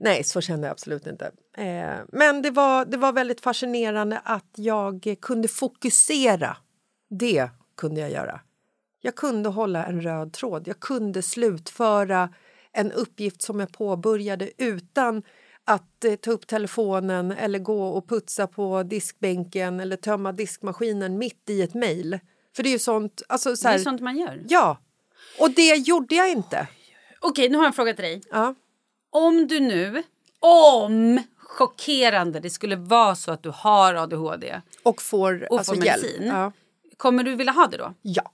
nej, 0.00 0.24
så 0.24 0.40
kände 0.40 0.66
jag 0.66 0.72
absolut 0.72 1.06
inte. 1.06 1.32
Ehm, 1.56 2.06
men 2.12 2.42
det 2.42 2.50
var, 2.50 2.84
det 2.84 2.96
var 2.96 3.12
väldigt 3.12 3.40
fascinerande 3.40 4.20
att 4.24 4.52
jag 4.56 5.14
kunde 5.20 5.48
fokusera. 5.48 6.56
Det 7.10 7.50
kunde 7.76 8.00
jag 8.00 8.10
göra. 8.10 8.40
Jag 9.00 9.14
kunde 9.14 9.48
hålla 9.48 9.86
en 9.86 10.00
röd 10.00 10.32
tråd. 10.32 10.68
Jag 10.68 10.80
kunde 10.80 11.22
slutföra 11.22 12.34
en 12.72 12.92
uppgift 12.92 13.42
som 13.42 13.60
jag 13.60 13.72
påbörjade 13.72 14.50
utan 14.62 15.22
att 15.64 16.04
eh, 16.04 16.14
ta 16.14 16.30
upp 16.30 16.46
telefonen 16.46 17.32
eller 17.32 17.58
gå 17.58 17.88
och 17.88 18.08
putsa 18.08 18.46
på 18.46 18.82
diskbänken 18.82 19.80
eller 19.80 19.96
tömma 19.96 20.32
diskmaskinen 20.32 21.18
mitt 21.18 21.50
i 21.50 21.62
ett 21.62 21.74
mejl. 21.74 22.18
För 22.56 22.62
det 22.62 22.68
är 22.68 22.72
ju 22.72 22.78
sånt... 22.78 23.22
Alltså, 23.28 23.56
så 23.56 23.62
Det 23.62 23.68
här, 23.68 23.78
är 23.78 23.82
sånt 23.82 24.00
man 24.00 24.18
gör. 24.18 24.44
Ja, 24.48 24.78
och 25.40 25.50
det 25.50 25.74
gjorde 25.76 26.14
jag 26.14 26.30
inte. 26.30 26.68
Okej, 27.20 27.48
nu 27.48 27.56
har 27.56 27.64
jag 27.64 27.68
en 27.68 27.74
fråga 27.74 27.94
till 27.94 28.04
dig. 28.04 28.22
Ja. 28.30 28.54
Om 29.26 29.46
du 29.46 29.60
nu, 29.60 30.02
om 30.40 31.22
chockerande 31.36 32.40
det 32.40 32.50
skulle 32.50 32.76
vara 32.76 33.14
så 33.14 33.32
att 33.32 33.42
du 33.42 33.52
har 33.54 33.94
ADHD, 33.94 34.60
Och 34.82 35.02
får, 35.02 35.46
Och 35.50 35.58
alltså, 35.58 35.74
får 35.74 35.80
medicin. 35.80 36.26
Ja. 36.26 36.52
kommer 36.96 37.24
du 37.24 37.34
vilja 37.34 37.52
ha 37.52 37.66
det 37.66 37.76
då? 37.76 37.94
ja. 38.02 38.32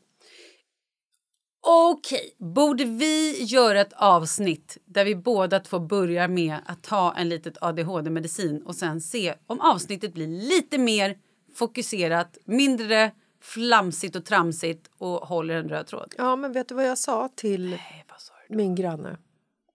Okej, 1.66 2.34
borde 2.38 2.84
vi 2.84 3.42
göra 3.44 3.80
ett 3.80 3.92
avsnitt 3.92 4.78
där 4.84 5.04
vi 5.04 5.14
båda 5.16 5.60
två 5.60 5.78
börjar 5.78 6.28
med 6.28 6.56
att 6.66 6.82
ta 6.82 7.14
en 7.14 7.28
litet 7.28 7.56
ADHD-medicin 7.60 8.62
och 8.62 8.74
sen 8.74 9.00
se 9.00 9.34
om 9.46 9.60
avsnittet 9.60 10.14
blir 10.14 10.26
lite 10.26 10.78
mer 10.78 11.18
fokuserat, 11.54 12.38
mindre 12.44 13.10
flamsigt 13.42 14.16
och 14.16 14.24
tramsigt 14.24 14.90
och 14.98 15.16
håller 15.28 15.54
en 15.54 15.68
röd 15.68 15.86
tråd? 15.86 16.14
Ja, 16.18 16.36
men 16.36 16.52
vet 16.52 16.68
du 16.68 16.74
vad 16.74 16.86
jag 16.86 16.98
sa 16.98 17.28
till 17.34 17.70
Nej, 17.70 18.04
vad 18.10 18.20
sa 18.20 18.32
min 18.48 18.74
granne? 18.74 19.16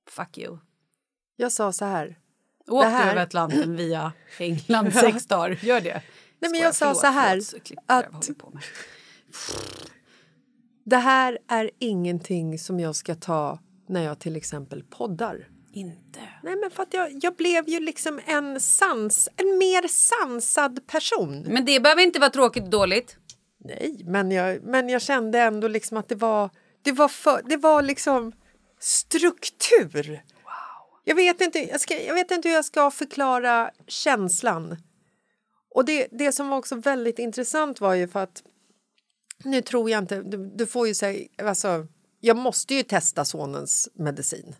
Fuck 0.09 0.37
you. 0.37 0.57
Jag 1.39 1.51
sa 1.51 1.71
så 1.71 1.85
här. 1.85 2.15
Åk 2.67 2.83
Det 2.83 2.89
här- 2.89 3.11
över 3.11 3.21
Atlanten 3.21 3.75
via 3.75 4.13
England 4.39 4.93
sex 4.93 5.25
dagar. 5.25 5.59
Gör 5.65 5.81
det. 5.81 6.01
Nej, 6.39 6.51
men 6.51 6.59
jag 6.59 6.75
sa 6.75 6.95
så 6.95 7.07
här, 7.07 7.39
förlåt, 7.51 7.71
att-? 7.85 8.29
Det 10.85 10.97
här 10.97 11.37
är 11.49 11.71
ingenting 11.79 12.59
som 12.59 12.79
jag 12.79 12.95
ska 12.95 13.15
ta 13.15 13.59
när 13.87 14.03
jag 14.03 14.19
till 14.19 14.35
exempel 14.35 14.83
poddar. 14.83 15.47
Inte. 15.73 16.19
Nej, 16.43 16.55
men 16.55 16.71
för 16.71 16.83
att 16.83 16.93
jag, 16.93 17.19
jag 17.23 17.35
blev 17.35 17.69
ju 17.69 17.79
liksom 17.79 18.19
en 18.25 18.59
sans, 18.59 19.29
en 19.37 19.57
mer 19.57 19.87
sansad 19.87 20.87
person. 20.87 21.41
Men 21.47 21.65
det 21.65 21.79
behöver 21.79 22.01
inte 22.01 22.19
vara 22.19 22.29
tråkigt 22.29 22.63
och 22.63 22.69
dåligt. 22.69 23.17
Nej, 23.59 24.01
men 24.05 24.31
jag, 24.31 24.63
men 24.63 24.89
jag 24.89 25.01
kände 25.01 25.39
ändå 25.39 25.67
liksom 25.67 25.97
att 25.97 26.09
det 26.09 26.15
var, 26.15 26.49
det 26.81 26.91
var, 26.91 27.07
för, 27.07 27.41
det 27.45 27.57
var 27.57 27.81
liksom 27.81 28.31
struktur. 28.79 30.21
Jag, 31.09 31.15
vet 31.15 31.41
inte, 31.41 31.59
jag, 31.59 31.81
ska, 31.81 32.03
jag 32.03 32.13
vet 32.13 32.31
inte 32.31 32.47
hur 32.47 32.55
jag 32.55 32.65
ska 32.65 32.91
förklara 32.91 33.71
känslan. 33.87 34.77
Och 35.75 35.85
det, 35.85 36.07
det 36.11 36.31
som 36.31 36.49
var 36.49 36.57
också 36.57 36.75
väldigt 36.75 37.19
intressant 37.19 37.81
var 37.81 37.93
ju 37.93 38.07
för 38.07 38.23
att 38.23 38.43
nu 39.43 39.61
tror 39.61 39.89
jag 39.89 40.03
inte, 40.03 40.21
du, 40.21 40.51
du 40.55 40.65
får 40.65 40.87
ju 40.87 40.93
säga, 40.93 41.27
alltså, 41.43 41.87
jag 42.19 42.37
måste 42.37 42.75
ju 42.75 42.83
testa 42.83 43.25
sonens 43.25 43.89
medicin. 43.93 44.55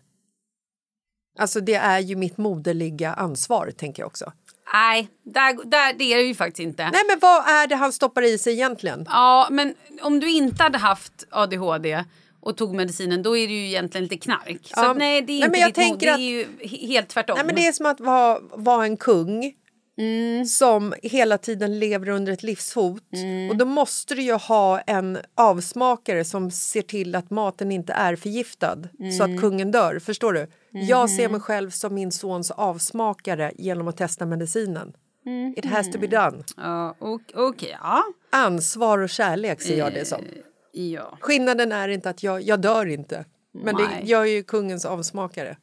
Alltså 1.38 1.60
det 1.60 1.74
är 1.74 1.98
ju 1.98 2.16
mitt 2.16 2.38
moderliga 2.38 3.12
ansvar 3.12 3.70
tänker 3.70 4.02
jag 4.02 4.06
också. 4.06 4.32
Nej, 4.72 5.08
där, 5.22 5.64
där, 5.64 5.92
det 5.92 6.12
är 6.12 6.16
det 6.16 6.22
ju 6.22 6.34
faktiskt 6.34 6.60
inte. 6.60 6.90
Nej 6.90 7.02
men 7.08 7.18
vad 7.18 7.48
är 7.48 7.66
det 7.66 7.76
han 7.76 7.92
stoppar 7.92 8.22
i 8.22 8.38
sig 8.38 8.52
egentligen? 8.52 9.06
Ja, 9.08 9.48
men 9.50 9.74
om 10.02 10.20
du 10.20 10.30
inte 10.30 10.62
hade 10.62 10.78
haft 10.78 11.26
ADHD 11.30 12.04
och 12.40 12.56
tog 12.56 12.74
medicinen 12.74 13.22
då 13.22 13.36
är 13.36 13.46
det 13.48 13.52
ju 13.54 13.66
egentligen 13.66 14.02
lite 14.04 14.16
knark. 14.16 14.60
Så 14.62 14.72
Ja, 14.76 14.90
att, 14.90 14.96
nej, 14.96 15.22
det 15.22 15.32
är 15.32 15.34
nej, 15.34 15.36
inte 15.38 15.50
men 15.50 15.60
jag 15.60 15.68
ditt 15.70 15.76
mod, 15.76 15.84
tänker 15.86 16.06
det 16.06 16.12
är 16.12 16.14
att- 16.14 16.20
ju 16.20 16.44
he- 16.62 16.86
helt 16.88 17.08
tvärtom. 17.08 17.34
Nej, 17.36 17.46
men 17.46 17.54
det 17.54 17.66
är 17.66 17.72
som 17.72 17.86
att 17.86 18.00
vara, 18.00 18.38
vara 18.54 18.84
en 18.84 18.96
kung 18.96 19.52
Mm. 19.98 20.44
som 20.44 20.94
hela 21.02 21.38
tiden 21.38 21.78
lever 21.78 22.08
under 22.08 22.32
ett 22.32 22.42
livshot. 22.42 23.02
Mm. 23.14 23.50
Och 23.50 23.56
då 23.56 23.64
måste 23.64 24.14
du 24.14 24.22
ju 24.22 24.32
ha 24.32 24.80
en 24.80 25.18
avsmakare 25.34 26.24
som 26.24 26.50
ser 26.50 26.82
till 26.82 27.14
att 27.14 27.30
maten 27.30 27.72
inte 27.72 27.92
är 27.92 28.16
förgiftad 28.16 28.78
så 29.18 29.24
Mm. 29.24 29.36
att 29.36 29.40
kungen 29.40 29.70
dör. 29.70 29.98
Förstår 29.98 30.32
du? 30.32 30.46
Jag 30.70 31.10
ser 31.10 31.28
mig 31.28 31.40
själv 31.40 31.70
som 31.70 31.94
min 31.94 32.12
sons 32.12 32.50
avsmakare 32.50 33.52
genom 33.58 33.88
att 33.88 33.96
testa 33.96 34.26
medicinen. 34.26 34.92
Mm-hmm. 35.26 35.58
It 35.58 35.64
has 35.64 35.90
to 35.92 35.98
be 35.98 36.06
done. 36.06 36.44
Ja, 36.56 36.96
ok- 37.00 37.32
Okej, 37.34 37.76
ja. 37.82 38.02
Ansvar 38.32 38.98
och 38.98 39.10
kärlek 39.10 39.62
ser 39.62 39.78
jag 39.78 39.94
det 39.94 40.04
som. 40.04 40.24
Ja. 40.72 41.18
Skillnaden 41.20 41.72
är 41.72 41.88
inte 41.88 42.10
att 42.10 42.22
jag, 42.22 42.42
jag 42.42 42.60
dör 42.60 42.86
inte. 42.86 43.24
Men 43.52 43.76
det, 43.76 43.88
jag 44.04 44.22
är 44.22 44.30
ju 44.32 44.42
kungens 44.42 44.84
avsmakare. 44.84 45.56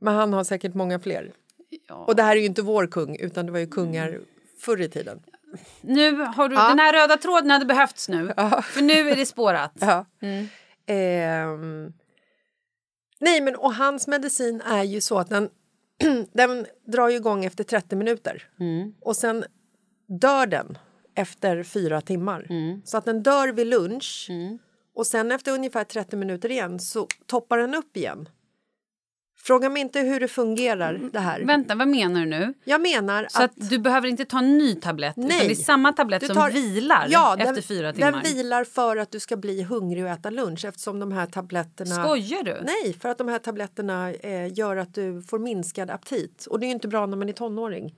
Men 0.00 0.14
han 0.14 0.32
har 0.32 0.44
säkert 0.44 0.74
många 0.74 0.98
fler. 1.00 1.32
Ja. 1.88 1.94
Och 1.94 2.16
det 2.16 2.22
här 2.22 2.36
är 2.36 2.40
ju 2.40 2.46
inte 2.46 2.62
vår 2.62 2.86
kung, 2.86 3.16
utan 3.16 3.46
det 3.46 3.52
var 3.52 3.58
ju 3.58 3.66
kungar 3.66 4.20
förr 4.60 4.80
i 4.80 4.88
tiden. 4.88 5.20
Nu 5.80 6.16
har 6.16 6.48
du, 6.48 6.54
Ja. 6.54 6.68
den 6.68 6.78
här 6.78 6.92
röda 6.92 7.16
tråden 7.16 7.50
hade 7.50 7.64
behövts 7.64 8.08
nu. 8.08 8.32
För 8.62 8.82
nu 8.82 9.10
är 9.10 9.16
det 9.16 9.26
spårat. 9.26 9.72
Ja. 9.80 10.06
Ehm, 10.86 11.92
nej, 13.20 13.40
men 13.40 13.56
och 13.56 13.74
hans 13.74 14.06
medicin 14.06 14.60
är 14.60 14.82
ju 14.82 15.00
så 15.00 15.18
att 15.18 15.28
den, 15.28 15.48
den 16.32 16.66
drar 16.86 17.08
ju 17.08 17.16
igång 17.16 17.44
efter 17.44 17.64
30 17.64 17.96
minuter. 17.96 18.48
Och 19.00 19.16
sen 19.16 19.44
dör 20.20 20.46
den 20.46 20.78
efter 21.14 21.62
fyra 21.62 22.00
timmar. 22.00 22.46
Så 22.84 22.96
att 22.96 23.04
den 23.04 23.22
dör 23.22 23.48
vid 23.48 23.66
lunch. 23.66 24.30
Och 24.94 25.06
sen 25.06 25.32
efter 25.32 25.52
ungefär 25.52 25.84
30 25.84 26.16
minuter 26.16 26.50
igen 26.50 26.80
så 26.80 27.06
toppar 27.26 27.58
den 27.58 27.74
upp 27.74 27.96
igen. 27.96 28.28
Fråga 29.42 29.68
mig 29.68 29.82
inte 29.82 30.00
hur 30.00 30.20
det 30.20 30.28
fungerar 30.28 31.00
det 31.12 31.18
här. 31.18 31.44
Vänta, 31.44 31.74
vad 31.74 31.88
menar 31.88 32.20
du 32.20 32.26
nu? 32.26 32.54
Jag 32.64 32.80
menar 32.80 33.26
Så 33.30 33.42
att, 33.42 33.52
du 33.54 33.78
behöver 33.78 34.08
inte 34.08 34.24
ta 34.24 34.38
en 34.38 34.58
ny 34.58 34.74
tablett 34.74 35.18
utan 35.18 35.28
Nej. 35.28 35.46
det 35.46 35.52
är 35.52 35.54
samma 35.54 35.92
tablett 35.92 36.20
Du 36.20 36.26
som 36.26 36.36
tar- 36.36 36.50
vilar 36.50 37.06
ja, 37.10 37.36
efter 37.38 37.54
den, 37.54 37.62
fyra 37.62 37.92
timmar? 37.92 38.12
Den 38.12 38.22
vilar 38.22 38.64
för 38.64 38.96
att 38.96 39.10
du 39.10 39.20
ska 39.20 39.36
bli 39.36 39.62
hungrig 39.62 40.04
och 40.04 40.10
äta 40.10 40.30
lunch 40.30 40.64
eftersom 40.64 41.00
de 41.00 41.12
här 41.12 41.26
tabletterna... 41.26 42.04
Skojar 42.04 42.42
du? 42.42 42.60
Nej, 42.62 42.94
för 43.00 43.08
att 43.08 43.18
de 43.18 43.28
här 43.28 43.38
tabletterna 43.38 44.10
eh, 44.10 44.52
gör 44.58 44.76
att 44.76 44.94
du 44.94 45.22
får 45.22 45.38
minskad 45.38 45.90
aptit. 45.90 46.46
Och 46.46 46.60
det 46.60 46.66
är 46.66 46.70
inte 46.70 46.88
bra 46.88 47.06
när 47.06 47.16
man 47.16 47.28
är 47.28 47.32
tonåring. 47.32 47.94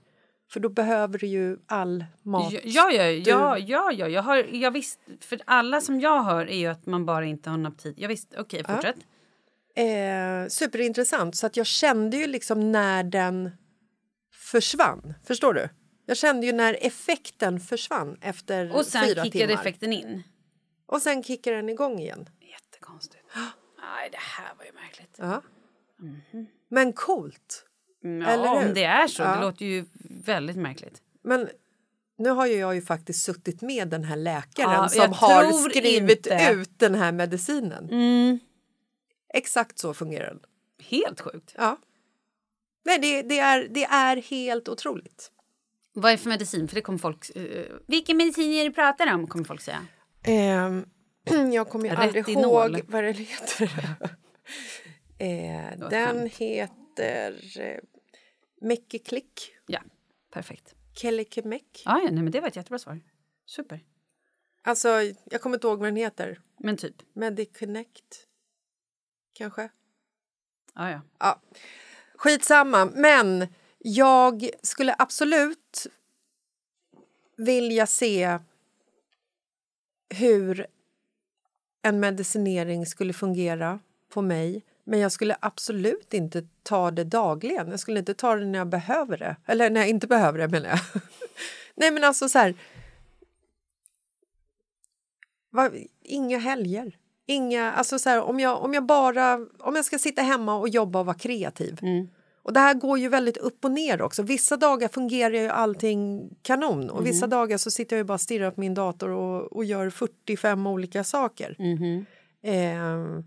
För 0.53 0.61
då 0.61 0.69
behöver 0.69 1.19
du 1.19 1.27
ju 1.27 1.59
all 1.67 2.05
mat. 2.23 2.53
Ja, 2.53 2.61
ja, 2.65 2.91
ja, 2.91 3.11
ja, 3.11 3.59
ja, 3.59 3.93
ja. 3.93 4.09
Jag, 4.09 4.23
har, 4.23 4.37
jag 4.37 4.71
visst, 4.71 5.01
för 5.21 5.41
alla 5.45 5.81
som 5.81 6.01
jag 6.01 6.23
hör 6.23 6.47
är 6.47 6.57
ju 6.57 6.67
att 6.67 6.87
man 6.87 7.07
bara 7.07 7.25
inte 7.25 7.51
har 7.51 7.55
en 7.55 7.67
aptit. 7.67 7.99
Jag 7.99 8.09
visst, 8.09 8.35
okej, 8.39 8.65
fortsätt. 8.65 8.97
Eh, 9.75 10.49
superintressant. 10.49 11.37
Så 11.37 11.47
att 11.47 11.57
jag 11.57 11.67
kände 11.67 12.17
ju 12.17 12.27
liksom 12.27 12.73
när 12.73 13.05
den 13.05 13.51
försvann. 14.33 15.15
Förstår 15.25 15.55
du? 15.55 15.69
Jag 16.07 16.17
kände 16.17 16.47
ju 16.47 16.53
när 16.53 16.77
effekten 16.81 17.61
försvann 17.61 18.19
efter 18.21 18.77
Och 18.77 18.87
sen 18.87 19.07
fyra 19.07 19.25
kickar 19.25 19.39
timmar. 19.41 19.61
effekten 19.61 19.93
in. 19.93 20.23
Och 20.87 21.03
sen 21.03 21.23
kickar 21.23 21.53
den 21.53 21.69
igång 21.69 21.99
igen. 21.99 22.29
Jättekonstigt. 22.41 23.25
Nej, 23.83 24.09
det 24.13 24.19
här 24.19 24.55
var 24.59 24.65
ju 24.65 24.73
märkligt. 24.73 25.17
Ja. 25.19 25.43
Men 26.69 26.93
coolt. 26.93 27.67
Mm, 28.05 28.29
Eller 28.29 28.45
Ja, 28.45 28.59
hur? 28.59 28.69
om 28.69 28.75
det 28.75 28.85
är 28.85 29.07
så. 29.07 29.23
Ja. 29.23 29.35
Det 29.35 29.41
låter 29.41 29.67
ju 29.67 29.85
väldigt 30.25 30.57
märkligt. 30.57 31.03
Men 31.25 31.49
nu 32.19 32.29
har 32.31 32.47
ju 32.47 32.55
jag 32.55 32.75
ju 32.75 32.83
faktiskt 32.83 33.23
suttit 33.25 33.63
med 33.63 33.89
den 33.89 34.05
här 34.05 34.17
läkaren 34.17 34.71
Ja, 34.73 34.89
som 34.89 35.13
har 35.13 35.53
skrivit 35.71 36.11
inte- 36.27 36.49
ut 36.53 36.79
den 36.79 36.95
här 36.95 37.13
medicinen. 37.13 37.89
Mm. 37.91 38.39
Exakt 39.35 39.79
så 39.79 39.95
fungerar 39.95 40.27
den. 40.27 40.41
Helt 40.83 41.21
sjukt. 41.21 41.55
Ja. 41.57 41.79
Nej, 42.85 42.99
det, 42.99 43.23
det, 43.23 43.39
är, 43.39 43.69
det 43.71 43.85
är 43.85 44.17
helt 44.17 44.69
otroligt. 44.69 45.31
Vad 45.95 46.13
är 46.13 46.17
det 46.17 46.23
för 46.23 46.29
medicin? 46.29 46.69
För 46.69 46.75
det 46.75 46.81
kommer 46.81 46.99
folk... 46.99 47.37
Uh, 47.37 47.65
vilken 47.89 48.17
medicin 48.17 48.53
är 48.53 48.59
det 48.63 48.69
du 48.69 48.75
pratar 48.75 49.15
om? 49.15 49.27
Kommer 49.27 49.45
folk 49.45 49.61
säga. 49.61 49.87
Ehm, 50.23 50.85
jag 51.53 51.69
kommer 51.69 51.85
ju 51.89 51.95
aldrig 51.95 52.29
ihåg 52.29 52.81
vad 52.89 53.05
den 53.05 53.15
heter. 53.15 53.65
eh, 55.19 55.79
den 55.91 55.91
skönt. 56.31 56.35
heter 56.35 57.41
Mekki-klick. 58.63 59.53
Ja, 59.67 59.81
perfekt. 60.31 60.75
Kelikemek. 60.95 61.83
Ja, 61.85 62.01
ja, 62.05 62.11
nej, 62.11 62.23
men 62.23 62.33
det 62.33 62.41
var 62.41 62.49
ett 62.49 62.57
jättebra 62.57 62.79
svar. 62.79 63.01
Super. 63.47 63.81
Alltså, 64.63 64.89
jag 65.25 65.41
kommer 65.41 65.57
inte 65.57 65.67
ihåg 65.67 65.79
vad 65.79 65.89
den 65.89 65.97
heter. 65.97 66.41
Men 66.59 66.77
typ. 66.77 66.95
Mediconnect, 67.13 68.27
kanske? 69.33 69.69
Ja, 70.75 70.91
ja. 70.91 71.01
Ja. 71.19 71.41
Skitsamma, 72.15 72.85
men 72.85 73.47
jag 73.79 74.51
skulle 74.63 74.95
absolut 74.99 75.87
vilja 77.37 77.87
se 77.87 78.39
hur 80.09 80.67
en 81.83 82.01
medicinering 82.01 82.87
skulle 82.87 83.13
fungera 83.13 83.81
på 84.09 84.23
mig. 84.23 84.63
Men 84.85 85.01
jag 85.01 85.13
skulle 85.13 85.37
absolut 85.41 86.15
inte 86.15 86.47
ta 86.63 86.91
det 86.91 87.05
dagligen. 87.05 87.71
Jag 87.71 87.81
skulle 87.81 87.99
inte 87.99 88.15
ta 88.15 88.35
det 88.37 88.45
när 88.47 88.59
jag 88.59 88.69
behöver 88.69 89.19
det. 89.19 89.37
Eller 89.47 89.71
när 89.71 89.81
jag 89.81 89.89
inte 89.91 90.07
behöver 90.07 90.39
det, 90.39 90.49
menar 90.49 90.69
jag. 90.69 90.79
Nej, 91.75 91.91
men 91.91 92.05
alltså 92.05 92.29
så 92.29 92.39
här... 92.39 92.55
Vad- 95.51 95.73
inga 96.03 96.39
helger. 96.39 96.97
Inga, 97.27 97.73
alltså 97.73 97.99
så 97.99 98.09
här, 98.09 98.21
om, 98.23 98.41
jag, 98.41 98.63
om 98.63 98.75
jag 98.75 98.87
bara 98.87 99.35
om 99.59 99.77
jag 99.77 99.85
ska 99.85 99.99
sitta 99.99 100.23
hemma 100.23 100.55
och 100.59 100.69
jobba 100.69 100.99
och 101.01 101.07
vara 101.07 101.17
kreativ. 101.19 101.79
Och 102.43 102.53
Det 102.53 102.61
här 102.61 102.75
går 102.75 102.99
ju 102.99 103.09
väldigt 103.09 103.37
upp 103.37 103.65
och 103.65 103.71
ner 103.71 104.03
också. 104.03 104.23
Vissa 104.23 104.57
dagar 104.57 104.89
fungerar 104.89 105.35
ju 105.35 105.49
allting 105.49 106.31
kanon 106.43 106.91
och 106.91 107.07
vissa 107.07 107.27
dagar 107.27 107.59
så 107.59 107.71
sitter 107.71 107.97
jag 107.97 108.01
ju 108.01 108.05
bara 108.05 108.15
och 108.15 108.21
stirrar 108.21 108.51
på 108.51 108.61
min 108.61 108.75
dator 108.75 109.09
och, 109.11 109.53
och 109.53 109.65
gör 109.65 109.91
45 109.91 110.67
olika 110.67 111.05
saker. 111.05 111.57
Ehm, 112.43 113.25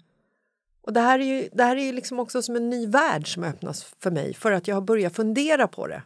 och 0.85 0.93
det 0.93 0.99
här 0.99 1.19
är 1.19 1.23
ju, 1.23 1.49
det 1.53 1.63
här 1.63 1.75
är 1.75 1.83
ju 1.83 1.91
liksom 1.91 2.19
också 2.19 2.41
som 2.41 2.55
en 2.55 2.69
ny 2.69 2.87
värld 2.87 3.33
som 3.33 3.43
öppnas 3.43 3.83
för 3.83 4.11
mig 4.11 4.33
för 4.33 4.51
att 4.51 4.67
jag 4.67 4.75
har 4.75 4.81
börjat 4.81 5.15
fundera 5.15 5.67
på 5.67 5.87
det. 5.87 6.03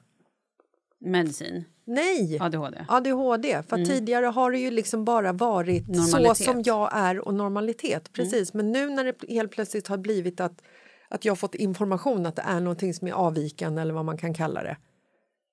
Medicin. 1.00 1.64
Nej! 1.86 2.38
ADHD. 2.42 2.86
ADHD. 2.88 3.64
För 3.64 3.80
att 3.80 3.88
tidigare 3.88 4.26
har 4.26 4.52
det 4.52 4.60
ju 4.60 4.72
liksom 4.72 5.06
bara 5.06 5.34
varit 5.34 5.86
så 5.86 5.92
Normalitet. 5.92 6.46
som 6.46 6.62
jag 6.62 6.90
är 6.94 7.20
och 7.20 7.34
normalitet. 7.34 8.14
Precis. 8.14 8.54
Men 8.54 8.72
nu 8.72 8.90
när 8.90 9.04
det 9.04 9.16
helt 9.30 9.52
plötsligt 9.52 9.88
har 9.88 9.98
blivit 9.98 10.40
att, 10.40 10.62
att 11.10 11.26
jag 11.26 11.40
fått 11.40 11.56
information 11.56 12.26
att 12.26 12.36
det 12.36 12.42
är 12.42 12.60
någonting 12.60 12.94
som 12.94 13.08
är 13.08 13.12
avvikande 13.12 13.82
eller 13.82 13.94
vad 13.94 14.06
man 14.06 14.18
kan 14.18 14.34
kalla 14.34 14.64
det 14.64 14.78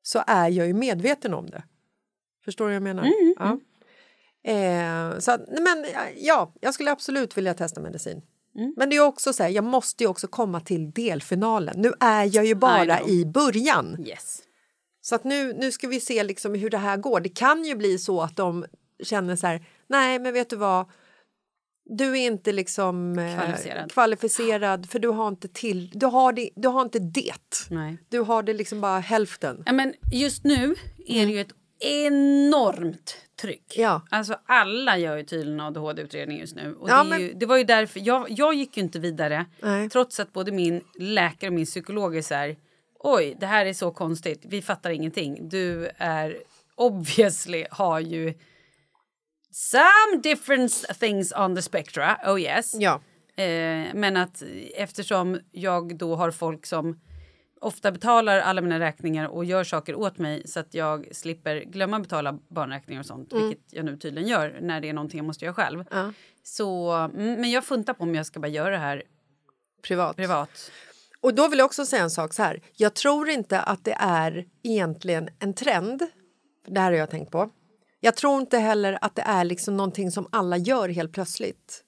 så 0.02 0.22
är 0.26 0.48
jag 0.48 0.66
ju 0.66 0.74
medveten 0.74 1.34
om 1.34 1.50
det. 1.50 1.64
Förstår 2.44 2.64
du 2.64 2.68
vad 2.68 2.74
jag 2.76 2.82
menar? 2.82 3.08
Ja. 3.38 3.58
Eh, 4.52 5.18
så 5.18 5.30
att, 5.30 5.40
nej, 5.48 5.62
men 5.62 5.86
ja, 6.16 6.52
jag 6.60 6.74
skulle 6.74 6.90
absolut 6.90 7.36
vilja 7.36 7.54
testa 7.54 7.80
medicin. 7.80 8.22
Men 8.76 8.90
det 8.90 8.96
är 8.96 9.00
också 9.00 9.32
så 9.32 9.42
här, 9.42 9.50
jag 9.50 9.64
måste 9.64 10.04
ju 10.04 10.08
också 10.10 10.28
komma 10.28 10.60
till 10.60 10.90
delfinalen. 10.90 11.74
Nu 11.80 11.92
är 12.00 12.36
jag 12.36 12.46
ju 12.46 12.54
bara 12.54 13.00
i 13.00 13.24
början. 13.24 14.04
Yes. 14.06 14.42
Så 15.00 15.14
att 15.14 15.24
nu, 15.24 15.52
nu 15.52 15.72
ska 15.72 15.88
vi 15.88 16.00
se 16.00 16.24
liksom 16.24 16.54
hur 16.54 16.70
det 16.70 16.78
här 16.78 16.96
går. 16.96 17.20
Det 17.20 17.28
kan 17.28 17.64
ju 17.64 17.74
bli 17.74 17.98
så 17.98 18.20
att 18.22 18.36
de 18.36 18.66
känner 19.02 19.36
så 19.36 19.46
här, 19.46 19.64
nej 19.88 20.18
men 20.18 20.32
vet 20.32 20.50
du 20.50 20.56
vad, 20.56 20.86
du 21.84 22.10
är 22.18 22.26
inte 22.26 22.52
liksom 22.52 23.18
eh, 23.18 23.34
Kvalificerad. 23.34 23.92
kvalificerad 23.92 24.90
för 24.90 24.98
du 24.98 25.08
har 25.08 25.28
inte 25.28 25.48
till, 25.48 25.90
du 25.94 26.06
har 26.06 26.32
det, 26.32 26.50
du 26.56 26.68
har 26.68 26.82
inte 26.82 26.98
det. 26.98 27.66
Nej. 27.70 27.98
Du 28.08 28.20
har 28.20 28.42
det 28.42 28.52
liksom 28.52 28.80
bara 28.80 28.98
hälften. 28.98 29.62
Ja, 29.66 29.72
men 29.72 29.94
just 30.12 30.44
nu 30.44 30.74
är 31.06 31.26
det 31.26 31.32
ju 31.32 31.40
ett 31.40 31.54
enormt 31.80 33.16
tryck. 33.36 33.74
Ja. 33.76 34.02
Alltså 34.10 34.38
alla 34.46 34.98
gör 34.98 35.16
ju 35.16 35.22
tydligen 35.22 35.60
ADHD-utredning 35.60 36.38
just 36.38 36.56
nu. 36.56 36.74
Och 36.74 36.90
Ja, 36.90 37.04
det, 37.04 37.10
men- 37.10 37.20
ju, 37.20 37.32
det 37.32 37.46
var 37.46 37.56
ju 37.56 37.64
därför, 37.64 38.00
jag, 38.04 38.26
jag 38.30 38.54
gick 38.54 38.76
ju 38.76 38.82
inte 38.82 38.98
vidare 38.98 39.46
Nej. 39.62 39.90
trots 39.90 40.20
att 40.20 40.32
både 40.32 40.52
min 40.52 40.80
läkare 40.98 41.48
och 41.48 41.54
min 41.54 41.66
psykolog 41.66 42.16
är 42.16 42.22
så 42.22 42.34
här, 42.34 42.56
oj 42.98 43.36
det 43.40 43.46
här 43.46 43.66
är 43.66 43.72
så 43.72 43.90
konstigt, 43.90 44.42
vi 44.44 44.62
fattar 44.62 44.90
ingenting. 44.90 45.48
Du 45.48 45.90
är 45.96 46.36
obviously 46.74 47.66
har 47.70 48.00
ju 48.00 48.34
some 49.50 50.22
different 50.22 50.84
things 51.00 51.32
on 51.32 51.56
the 51.56 51.62
spectra, 51.62 52.18
oh 52.26 52.40
yes. 52.40 52.74
Ja. 52.74 53.00
Eh, 53.42 53.94
men 53.94 54.16
att 54.16 54.42
eftersom 54.76 55.40
jag 55.52 55.96
då 55.98 56.16
har 56.16 56.30
folk 56.30 56.66
som 56.66 57.00
ofta 57.60 57.92
betalar 57.92 58.38
alla 58.38 58.60
mina 58.60 58.80
räkningar 58.80 59.26
och 59.26 59.44
gör 59.44 59.64
saker 59.64 59.94
åt 59.94 60.18
mig 60.18 60.48
så 60.48 60.60
att 60.60 60.74
jag 60.74 61.08
slipper 61.12 61.60
glömma 61.60 62.00
betala 62.00 62.38
barnräkningar 62.48 63.00
och 63.00 63.06
sånt, 63.06 63.32
vilket 63.32 63.72
jag 63.72 63.84
nu 63.84 63.96
tydligen 63.96 64.28
gör 64.28 64.58
när 64.60 64.80
det 64.80 64.88
är 64.88 64.92
någonting 64.92 65.18
jag 65.18 65.26
måste 65.26 65.44
göra 65.44 65.54
själv. 65.54 65.84
Ja. 65.90 66.12
Så, 66.42 66.90
mm, 66.90 67.40
men 67.40 67.50
jag 67.50 67.64
funtar 67.64 67.94
på 67.94 68.02
om 68.02 68.14
jag 68.14 68.26
ska 68.26 68.40
bara 68.40 68.48
göra 68.48 68.70
det 68.70 68.78
här 68.78 69.02
Privat. 69.82 70.16
privat. 70.16 70.70
Och 71.20 71.34
då 71.34 71.48
vill 71.48 71.58
jag 71.58 71.66
också 71.66 71.86
säga 71.86 72.02
en 72.02 72.10
sak 72.10 72.34
så 72.34 72.42
här. 72.42 72.60
Jag 72.72 72.94
tror 72.94 73.28
inte 73.28 73.60
att 73.60 73.84
det 73.84 73.96
är 73.98 74.46
egentligen 74.62 75.28
en 75.38 75.54
trend. 75.54 76.02
Det 76.66 76.80
här 76.80 76.92
har 76.92 76.98
jag 76.98 77.10
tänkt 77.10 77.30
på. 77.32 77.50
Jag 78.00 78.16
tror 78.16 78.40
inte 78.40 78.58
heller 78.58 78.98
att 79.00 79.14
det 79.14 79.22
är 79.22 79.44
liksom 79.44 79.76
någonting 79.76 80.10
som 80.10 80.28
alla 80.32 80.56
gör 80.56 80.88
helt 80.88 81.12
plötsligt. 81.12 81.82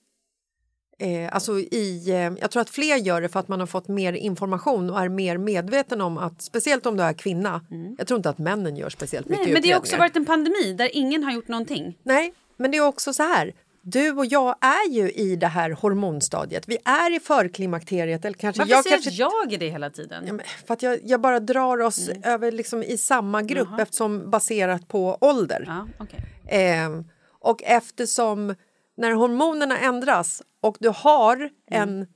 Eh, 1.00 1.34
alltså 1.34 1.58
i, 1.58 2.10
eh, 2.10 2.32
jag 2.40 2.50
tror 2.50 2.62
att 2.62 2.70
fler 2.70 2.96
gör 2.96 3.20
det 3.20 3.28
för 3.28 3.40
att 3.40 3.48
man 3.48 3.60
har 3.60 3.66
fått 3.66 3.88
mer 3.88 4.12
information 4.12 4.90
och 4.90 5.00
är 5.00 5.08
mer 5.08 5.38
medveten 5.38 6.00
om 6.00 6.18
att, 6.18 6.42
speciellt 6.42 6.86
om 6.86 6.96
du 6.96 7.02
är 7.02 7.12
kvinna, 7.12 7.60
jag 7.98 8.06
tror 8.06 8.16
inte 8.16 8.30
att 8.30 8.38
männen 8.38 8.76
gör 8.76 8.90
speciellt 8.90 9.28
mycket 9.28 9.44
Nej, 9.44 9.52
men 9.52 9.62
det 9.62 9.70
har 9.70 9.78
också 9.78 9.96
varit 9.96 10.16
en 10.16 10.24
pandemi 10.26 10.72
där 10.72 10.90
ingen 10.92 11.24
har 11.24 11.32
gjort 11.32 11.48
någonting. 11.48 11.98
Nej, 12.02 12.34
men 12.56 12.70
det 12.70 12.76
är 12.76 12.86
också 12.86 13.12
så 13.12 13.22
här. 13.22 13.52
Du 13.82 14.10
och 14.10 14.26
jag 14.26 14.56
är 14.60 14.90
ju 14.90 15.10
i 15.10 15.36
det 15.36 15.46
här 15.46 15.70
hormonstadiet. 15.70 16.68
Vi 16.68 16.78
är 16.84 17.16
i 17.16 17.20
förklimakteriet. 17.20 18.24
Eller 18.24 18.38
kanske, 18.38 18.60
Varför 18.60 18.72
jag 18.72 18.84
säger 18.84 18.96
kanske, 18.96 19.22
jag 19.22 19.60
det 19.60 19.68
hela 19.68 19.90
tiden? 19.90 20.24
Ja, 20.26 20.34
för 20.66 20.74
att 20.74 20.82
jag, 20.82 20.98
jag 21.04 21.20
bara 21.20 21.40
drar 21.40 21.80
oss 21.80 22.08
Mm. 22.08 22.22
över 22.24 22.52
liksom 22.52 22.82
i 22.82 22.96
samma 22.96 23.42
grupp 23.42 23.68
eftersom 23.80 24.30
baserat 24.30 24.88
på 24.88 25.18
ålder. 25.20 25.64
Ja, 25.66 25.88
okej. 25.98 26.20
Ehm, 26.48 27.04
och 27.40 27.62
eftersom 27.62 28.54
när 28.98 29.12
hormonerna 29.12 29.78
ändras 29.78 30.42
och 30.60 30.76
du 30.80 30.88
har 30.88 31.36
Mm. 31.70 31.88
en 31.88 32.06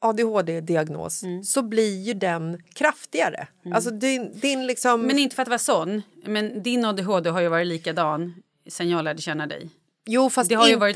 ADHD-diagnos 0.00 1.24
så 1.44 1.62
blir 1.62 2.02
ju 2.02 2.14
den 2.14 2.62
kraftigare. 2.74 3.48
Alltså 3.74 3.90
din, 3.90 4.40
din 4.40 4.66
liksom... 4.66 4.94
Mm. 4.94 5.06
Men 5.06 5.18
inte 5.18 5.36
för 5.36 5.42
att 5.42 5.48
vara 5.48 5.58
sån, 5.58 6.02
men 6.24 6.62
din 6.62 6.84
ADHD 6.84 7.30
har 7.30 7.40
ju 7.40 7.48
varit 7.48 7.66
likadan 7.66 8.42
sen 8.68 8.88
jag 8.90 9.04
lärde 9.04 9.22
känna 9.22 9.46
dig. 9.46 9.70
Jo, 10.06 10.30
fast 10.30 10.50
inte. 10.68 10.80
varit- 10.80 10.94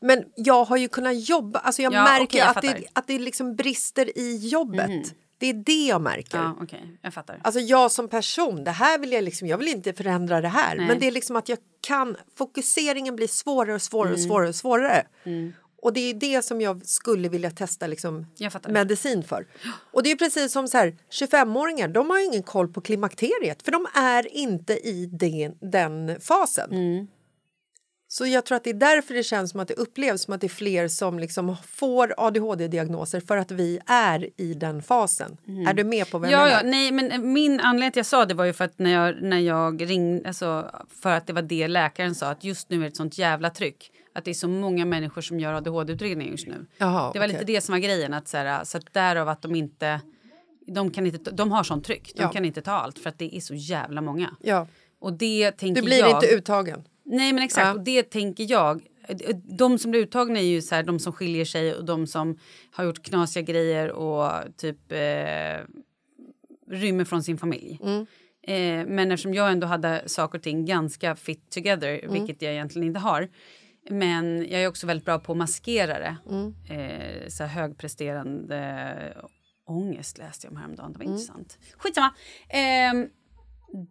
Men 0.00 0.24
jag 0.36 0.64
har 0.64 0.76
ju 0.76 0.88
kunnat 0.88 1.28
jobba. 1.28 1.58
Alltså 1.58 1.82
jag 1.82 1.92
Ja, 1.92 2.02
märker 2.04 2.24
okej, 2.24 2.38
jag 2.40 2.48
att, 2.48 2.62
det, 2.62 2.84
att 2.92 3.06
det 3.06 3.18
liksom 3.18 3.56
brister 3.56 4.18
i 4.18 4.36
jobbet. 4.48 5.14
Det 5.44 5.50
är 5.50 5.54
det 5.54 5.86
jag 5.86 6.00
märker. 6.00 6.38
Ja, 6.38 6.56
okej, 6.60 6.98
jag 7.02 7.14
fattar. 7.14 7.40
Alltså 7.42 7.60
jag 7.60 7.92
som 7.92 8.08
person, 8.08 8.64
det 8.64 8.70
här 8.70 8.98
vill 8.98 9.12
jag 9.12 9.24
liksom, 9.24 9.48
jag 9.48 9.58
vill 9.58 9.68
inte 9.68 9.92
förändra 9.92 10.40
det 10.40 10.48
här. 10.48 10.76
Nej. 10.76 10.86
Men 10.86 10.98
det 10.98 11.06
är 11.06 11.10
liksom 11.12 11.36
att 11.36 11.48
jag 11.48 11.58
kan, 11.80 12.16
fokuseringen 12.38 13.16
blir 13.16 13.28
svårare 13.28 13.74
och 13.74 13.82
svårare 13.82 14.08
Mm. 14.08 14.20
och 14.20 14.28
svårare 14.28 14.48
och 14.48 14.54
svårare. 14.54 15.06
Och 15.82 15.92
det 15.92 16.00
är 16.00 16.14
det 16.14 16.42
som 16.44 16.60
jag 16.60 16.86
skulle 16.86 17.28
vilja 17.28 17.50
testa 17.50 17.86
liksom 17.86 18.26
medicin 18.68 19.22
för. 19.22 19.46
Och 19.92 20.02
det 20.02 20.10
är 20.10 20.16
precis 20.16 20.52
som 20.52 20.68
så 20.68 20.78
här, 20.78 20.96
25-åringar, 21.10 21.88
de 21.88 22.10
har 22.10 22.24
ingen 22.24 22.42
koll 22.42 22.68
på 22.68 22.80
klimakteriet 22.80 23.62
för 23.62 23.72
de 23.72 23.86
är 23.94 24.36
inte 24.36 24.72
i 24.72 25.06
den, 25.06 25.70
den 25.70 26.20
fasen. 26.20 26.72
Mm. 26.72 27.06
Så 28.16 28.26
jag 28.26 28.44
tror 28.46 28.56
att 28.56 28.64
det 28.64 28.70
är 28.70 28.74
därför 28.74 29.14
det 29.14 29.22
känns 29.22 29.50
som 29.50 29.60
att 29.60 29.68
det 29.68 29.74
upplevs 29.74 30.22
som 30.22 30.34
att 30.34 30.40
det 30.40 30.46
är 30.46 30.48
fler 30.48 30.88
som 30.88 31.18
liksom 31.18 31.56
får 31.66 32.14
ADHD-diagnoser 32.16 33.20
för 33.20 33.36
att 33.36 33.50
vi 33.50 33.78
är 33.86 34.28
i 34.36 34.54
den 34.54 34.82
fasen. 34.82 35.36
Är 35.68 35.74
du 35.74 35.84
med 35.84 36.10
på 36.10 36.18
vad 36.18 36.30
jag 36.30 36.40
Mm. 36.40 36.50
Ja, 36.50 36.56
menar? 36.62 36.64
ja, 36.64 36.70
nej, 36.70 36.92
men 36.92 37.12
eh, 37.12 37.18
min 37.18 37.60
anledning 37.60 37.92
till 37.92 38.00
att 38.00 38.06
jag 38.06 38.06
sa 38.06 38.24
det 38.24 38.34
var 38.34 38.44
ju 38.44 38.52
för 38.52 38.64
att 38.64 38.78
när 38.78 38.90
jag, 38.92 39.22
när 39.22 39.38
jag 39.38 39.90
ringde, 39.90 40.28
alltså 40.28 40.70
för 41.02 41.10
att 41.10 41.26
det 41.26 41.32
var 41.32 41.42
det 41.42 41.68
läkaren 41.68 42.14
sa, 42.14 42.26
att 42.30 42.44
just 42.44 42.70
nu 42.70 42.76
är 42.76 42.80
det 42.80 42.86
ett 42.86 42.96
sånt 42.96 43.18
jävla 43.18 43.50
tryck. 43.50 43.90
Att 44.14 44.24
det 44.24 44.30
är 44.30 44.34
så 44.34 44.48
många 44.48 44.84
människor 44.84 45.22
som 45.22 45.40
gör 45.40 45.52
ADHD-utredningar 45.54 46.30
just 46.30 46.46
nu. 46.46 46.66
Jaha, 46.78 47.12
det 47.12 47.18
var 47.18 47.26
okej. 47.26 47.32
lite 47.38 47.44
det 47.52 47.60
som 47.60 47.72
var 47.72 47.78
grejen, 47.80 48.14
att 48.14 48.28
så, 48.28 48.36
här, 48.36 48.64
så 48.64 48.78
att 48.78 48.92
därav 48.94 49.28
att 49.28 49.42
de 49.42 49.54
inte, 49.54 50.00
de 50.66 50.90
kan 50.90 51.06
inte, 51.06 51.30
de 51.30 51.52
har 51.52 51.62
sånt 51.62 51.84
tryck, 51.84 52.12
de 52.16 52.22
Ja. 52.22 52.28
kan 52.32 52.44
inte 52.44 52.62
ta 52.62 52.72
allt 52.72 52.98
för 52.98 53.08
att 53.10 53.18
det 53.18 53.36
är 53.36 53.40
så 53.40 53.54
jävla 53.54 54.00
många. 54.00 54.30
Ja. 54.40 54.66
Och 55.00 55.12
det 55.12 55.50
tänker 55.50 55.82
Du 55.82 55.86
blir 55.86 55.98
jag... 55.98 56.10
inte 56.10 56.26
uttagen. 56.34 56.84
Nej 57.04 57.32
men 57.32 57.42
exakt, 57.42 57.66
Ja. 57.66 57.72
och 57.72 57.80
det 57.84 58.02
tänker 58.02 58.50
jag. 58.50 58.82
De 59.58 59.78
som 59.78 59.90
blir 59.90 60.00
uttagna 60.00 60.38
är 60.38 60.44
ju 60.44 60.62
så 60.62 60.74
här, 60.74 60.82
de 60.82 60.98
som 60.98 61.12
skiljer 61.12 61.44
sig 61.44 61.74
och 61.74 61.84
de 61.84 62.06
som 62.06 62.38
har 62.70 62.84
gjort 62.84 63.02
knasiga 63.02 63.42
grejer 63.42 63.90
och 63.92 64.56
typ 64.56 64.92
eh, 64.92 65.58
rymmer 66.70 67.04
från 67.04 67.22
sin 67.22 67.38
familj. 67.38 67.78
Eh, 68.46 68.86
men 68.86 69.12
eftersom 69.12 69.34
jag 69.34 69.52
ändå 69.52 69.66
hade 69.66 70.02
saker 70.06 70.38
och 70.38 70.42
ting 70.44 70.64
ganska 70.64 71.16
fit 71.16 71.50
together, 71.50 72.00
vilket 72.12 72.42
jag 72.42 72.52
egentligen 72.52 72.88
inte 72.88 73.00
har. 73.00 73.28
Men 73.90 74.46
jag 74.50 74.62
är 74.62 74.68
också 74.68 74.86
väldigt 74.86 75.04
bra 75.04 75.18
på 75.18 75.32
att 75.32 75.38
maskera 75.38 75.98
det. 75.98 76.16
Eh, 76.74 77.28
så 77.28 77.44
högpresterande 77.44 78.94
ångest 79.66 80.18
läste 80.18 80.46
jag 80.46 80.52
om 80.52 80.56
häromdagen. 80.56 80.92
Det 80.92 80.98
var 80.98 81.04
intressant. 81.04 81.58
Skitsamma. 81.76 82.14
Eh, 82.48 82.92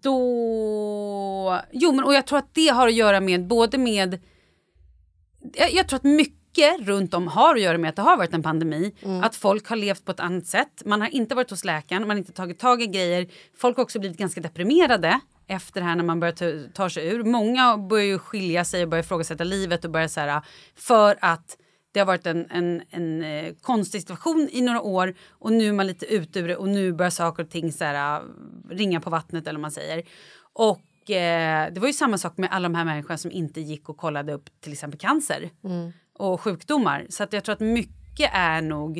då... 0.01 1.61
Jo, 1.71 1.91
men 1.91 2.05
och 2.05 2.13
jag 2.13 2.27
tror 2.27 2.39
att 2.39 2.53
det 2.53 2.67
har 2.67 2.87
att 2.87 2.93
göra 2.93 3.19
med 3.19 3.47
både 3.47 3.77
med... 3.77 4.19
Jag, 5.53 5.73
jag 5.73 5.87
tror 5.87 5.97
att 5.97 6.03
mycket 6.03 6.79
runt 6.79 7.13
om 7.13 7.27
har 7.27 7.55
att 7.55 7.61
göra 7.61 7.77
med 7.77 7.89
att 7.89 7.95
det 7.95 8.01
har 8.01 8.17
varit 8.17 8.33
en 8.33 8.43
pandemi. 8.43 8.95
Att 9.23 9.35
folk 9.35 9.67
har 9.67 9.75
levt 9.75 10.05
på 10.05 10.11
ett 10.11 10.19
annat 10.19 10.47
sätt. 10.47 10.81
Man 10.85 11.01
har 11.01 11.07
inte 11.07 11.35
varit 11.35 11.49
hos 11.49 11.65
läkaren, 11.65 12.01
man 12.01 12.09
har 12.09 12.17
inte 12.17 12.33
tagit 12.33 12.59
tag 12.59 12.81
i 12.81 12.87
grejer. 12.87 13.27
Folk 13.57 13.77
har 13.77 13.83
också 13.83 13.99
blivit 13.99 14.17
ganska 14.17 14.41
deprimerade 14.41 15.19
efter 15.47 15.81
det 15.81 15.87
här 15.87 15.95
när 15.95 16.03
man 16.03 16.19
börjar 16.19 16.33
ta, 16.33 16.73
ta 16.73 16.89
sig 16.89 17.07
ur. 17.07 17.23
Många 17.23 17.77
börjar 17.77 18.05
ju 18.05 18.19
skilja 18.19 18.65
sig 18.65 18.83
och 18.83 18.89
börjar 18.89 19.03
ifrågasätta 19.03 19.43
livet 19.43 19.85
och 19.85 19.91
börjar 19.91 20.07
så 20.07 20.19
här 20.19 20.41
för 20.75 21.17
att 21.21 21.57
det 21.93 21.99
har 21.99 22.07
varit 22.07 22.27
en, 22.27 22.47
en, 22.51 22.81
en 22.89 23.23
eh, 23.23 23.53
konstig 23.61 24.01
situation 24.01 24.49
i 24.51 24.61
några 24.61 24.81
år 24.81 25.13
och 25.29 25.53
nu 25.53 25.67
är 25.67 25.73
man 25.73 25.87
lite 25.87 26.05
ute 26.05 26.39
ur 26.39 26.47
det 26.47 26.55
och 26.55 26.69
nu 26.69 26.93
börjar 26.93 27.09
saker 27.09 27.43
och 27.43 27.49
ting 27.49 27.71
så 27.71 27.83
här, 27.83 28.19
eh, 28.19 28.25
ringa 28.69 29.01
på 29.01 29.09
vattnet 29.09 29.47
eller 29.47 29.57
vad 29.57 29.61
man 29.61 29.71
säger. 29.71 30.03
Och 30.53 31.11
eh, 31.11 31.73
det 31.73 31.79
var 31.79 31.87
ju 31.87 31.93
samma 31.93 32.17
sak 32.17 32.37
med 32.37 32.49
alla 32.51 32.69
de 32.69 32.75
här 32.75 32.85
människorna 32.85 33.17
som 33.17 33.31
inte 33.31 33.61
gick 33.61 33.89
och 33.89 33.97
kollade 33.97 34.33
upp 34.33 34.49
till 34.61 34.71
exempel 34.73 34.99
cancer 34.99 35.49
och 36.13 36.41
sjukdomar. 36.41 37.05
Så 37.09 37.23
att 37.23 37.33
jag 37.33 37.43
tror 37.43 37.53
att 37.53 37.59
mycket 37.59 38.29
är 38.33 38.61
nog 38.61 38.97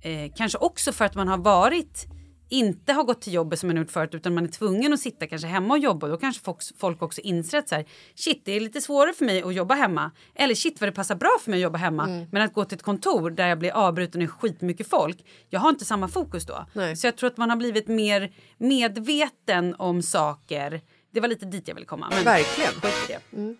eh, 0.00 0.32
kanske 0.36 0.58
också 0.58 0.92
för 0.92 1.04
att 1.04 1.14
man 1.14 1.28
har 1.28 1.38
varit 1.38 2.06
inte 2.48 2.92
har 2.92 3.04
gått 3.04 3.20
till 3.20 3.32
jobbet 3.32 3.58
som 3.58 3.66
man 3.66 3.76
gjort 3.76 3.90
förut 3.90 4.14
utan 4.14 4.34
man 4.34 4.44
är 4.44 4.48
tvungen 4.48 4.92
att 4.92 5.00
sitta 5.00 5.26
kanske 5.26 5.48
hemma 5.48 5.74
och 5.74 5.78
jobba. 5.80 6.08
Då 6.08 6.16
kanske 6.16 6.44
folk, 6.44 6.58
folk 6.78 7.02
också 7.02 7.20
inser 7.20 7.58
att 7.58 7.68
så 7.68 7.74
här, 7.74 7.84
shit 8.14 8.42
det 8.44 8.52
är 8.52 8.60
lite 8.60 8.80
svårare 8.80 9.12
för 9.12 9.24
mig 9.24 9.42
att 9.42 9.54
jobba 9.54 9.74
hemma. 9.74 10.10
Eller 10.34 10.54
shit 10.54 10.80
vad 10.80 10.88
det 10.88 10.92
passar 10.92 11.14
bra 11.14 11.30
för 11.44 11.50
mig 11.50 11.58
att 11.58 11.62
jobba 11.62 11.78
hemma. 11.78 12.26
Men 12.32 12.42
att 12.42 12.52
gå 12.52 12.64
till 12.64 12.76
ett 12.76 12.82
kontor 12.82 13.30
där 13.30 13.48
jag 13.48 13.58
blir 13.58 13.70
avbruten 13.70 14.22
i 14.22 14.26
skitmycket 14.28 14.88
folk. 14.88 15.24
Jag 15.48 15.60
har 15.60 15.68
inte 15.68 15.84
samma 15.84 16.08
fokus 16.08 16.46
då. 16.46 16.66
Nej. 16.72 16.96
Så 16.96 17.06
jag 17.06 17.16
tror 17.16 17.30
att 17.30 17.36
man 17.36 17.50
har 17.50 17.56
blivit 17.56 17.88
mer 17.88 18.32
medveten 18.58 19.74
om 19.78 20.02
saker. 20.02 20.80
Det 21.12 21.20
var 21.20 21.28
lite 21.28 21.46
dit 21.46 21.68
jag 21.68 21.74
ville 21.74 21.86
komma. 21.86 22.06
Men 22.10 22.24
Verkligen. 22.24 22.72
det. 23.08 23.56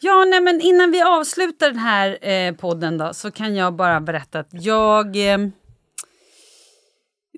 Ja, 0.00 0.24
nej, 0.24 0.40
men 0.40 0.60
innan 0.60 0.90
vi 0.90 1.02
avslutar 1.02 1.66
den 1.68 1.78
här 1.78 2.28
eh, 2.28 2.54
podden 2.54 2.98
då, 2.98 3.14
så 3.14 3.30
kan 3.30 3.56
jag 3.56 3.74
bara 3.74 4.00
berätta 4.00 4.38
att 4.38 4.48
jag... 4.50 5.16
Eh, 5.32 5.38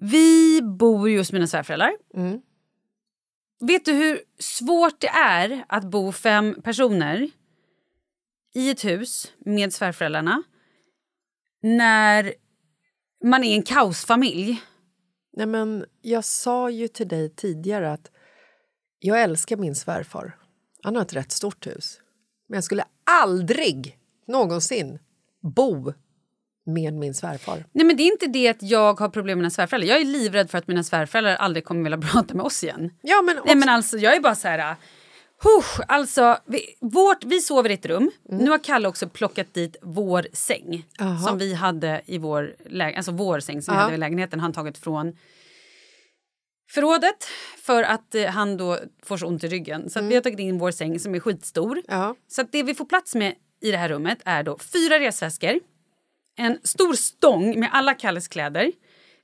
vi 0.01 0.61
bor 0.62 1.11
ju 1.11 1.18
hos 1.18 1.32
mina 1.32 1.46
svärföräldrar. 1.46 1.92
Vet 3.61 3.84
du 3.84 3.92
hur 3.92 4.20
svårt 4.38 5.01
det 5.01 5.09
är 5.09 5.64
att 5.68 5.84
bo 5.84 6.12
fem 6.12 6.62
personer 6.62 7.30
i 8.55 8.70
ett 8.70 8.84
hus 8.84 9.32
med 9.38 9.72
svärföräldrarna 9.72 10.42
när 11.62 12.34
man 13.24 13.44
är 13.44 13.55
en 13.55 13.62
kaosfamilj? 13.62 14.62
Nej, 15.36 15.46
men 15.46 15.84
jag 16.03 16.24
sa 16.24 16.70
ju 16.70 16.88
till 16.88 17.09
dig 17.09 17.34
tidigare 17.34 17.92
att 17.92 18.11
Jag 18.99 19.22
älskar 19.22 19.57
min 19.57 19.74
svärfar. 19.74 20.36
Han 20.82 20.96
har 20.96 21.03
ett 21.03 21.12
rätt 21.12 21.32
stort 21.32 21.66
hus. 21.66 22.01
Men 22.49 22.57
jag 22.57 22.64
skulle 22.64 22.84
aldrig 23.05 23.99
någonsin 24.26 24.99
bo 25.57 25.92
med 26.68 26.94
min 26.94 27.14
svärfar. 27.14 27.64
Nej 27.72 27.86
men 27.86 27.96
det 27.96 28.02
är 28.02 28.12
inte 28.12 28.26
det 28.26 28.48
att 28.48 28.62
jag 28.62 29.00
har 29.00 29.08
problem 29.08 29.38
med 29.38 29.42
mina 29.42 29.50
svärföräldrar. 29.50 29.88
Jag 29.88 30.00
är 30.00 30.04
livrädd 30.04 30.50
för 30.50 30.58
att 30.58 30.68
mina 30.68 30.84
svärföräldrar 30.84 31.36
aldrig 31.36 31.64
kommer 31.64 31.82
vilja 31.82 31.98
prata 32.12 32.34
med 32.34 32.46
oss 32.46 32.64
igen. 32.64 32.90
Ja, 33.02 33.22
men 33.22 33.38
Nej 33.44 33.56
men 33.56 33.68
alltså 33.68 33.98
jag 33.98 34.16
är 34.16 34.20
bara 34.20 34.34
så 34.34 34.48
här... 34.48 34.76
Husch, 35.42 35.80
alltså, 35.88 36.38
vi, 36.46 36.60
vårt, 36.80 37.24
vi 37.24 37.40
sover 37.40 37.70
i 37.70 37.74
ett 37.74 37.86
rum. 37.86 38.10
Nu 38.28 38.50
har 38.50 38.58
Kalle 38.58 38.88
också 38.88 39.08
plockat 39.08 39.54
dit 39.54 39.76
vår 39.82 40.26
säng 40.32 40.86
Jaha. 40.98 41.18
som 41.18 41.38
vi 41.38 41.54
hade 41.54 42.02
i 42.06 42.18
vår, 42.18 42.54
lä- 42.66 42.94
alltså 42.96 43.12
vår 43.12 43.40
säng 43.40 43.62
som 43.62 43.74
vi 43.74 43.80
hade 43.80 43.94
i 43.94 43.98
lägenheten. 43.98 44.40
Han 44.40 44.52
tagit 44.52 44.78
från 44.78 45.16
förrådet 46.70 47.24
för 47.62 47.82
att 47.82 48.14
eh, 48.14 48.24
han 48.24 48.56
då 48.56 48.78
får 49.02 49.16
så 49.16 49.26
ont 49.26 49.44
i 49.44 49.48
ryggen. 49.48 49.90
Så 49.90 49.98
att 49.98 50.04
vi 50.04 50.14
har 50.14 50.22
tagit 50.22 50.38
in 50.38 50.58
vår 50.58 50.70
säng 50.70 50.98
som 51.00 51.14
är 51.14 51.20
skitstor. 51.20 51.82
Ja. 51.88 52.14
Så 52.28 52.40
att 52.40 52.52
det 52.52 52.62
vi 52.62 52.74
får 52.74 52.84
plats 52.84 53.14
med 53.14 53.34
i 53.60 53.70
det 53.70 53.76
här 53.78 53.88
rummet 53.88 54.18
är 54.24 54.42
då 54.42 54.58
fyra 54.58 54.98
resväskor, 55.00 55.60
en 56.39 56.59
stor 56.62 56.95
stång 56.95 57.61
med 57.61 57.68
alla 57.72 57.95
Kalles 57.95 58.28
kläder. 58.28 58.72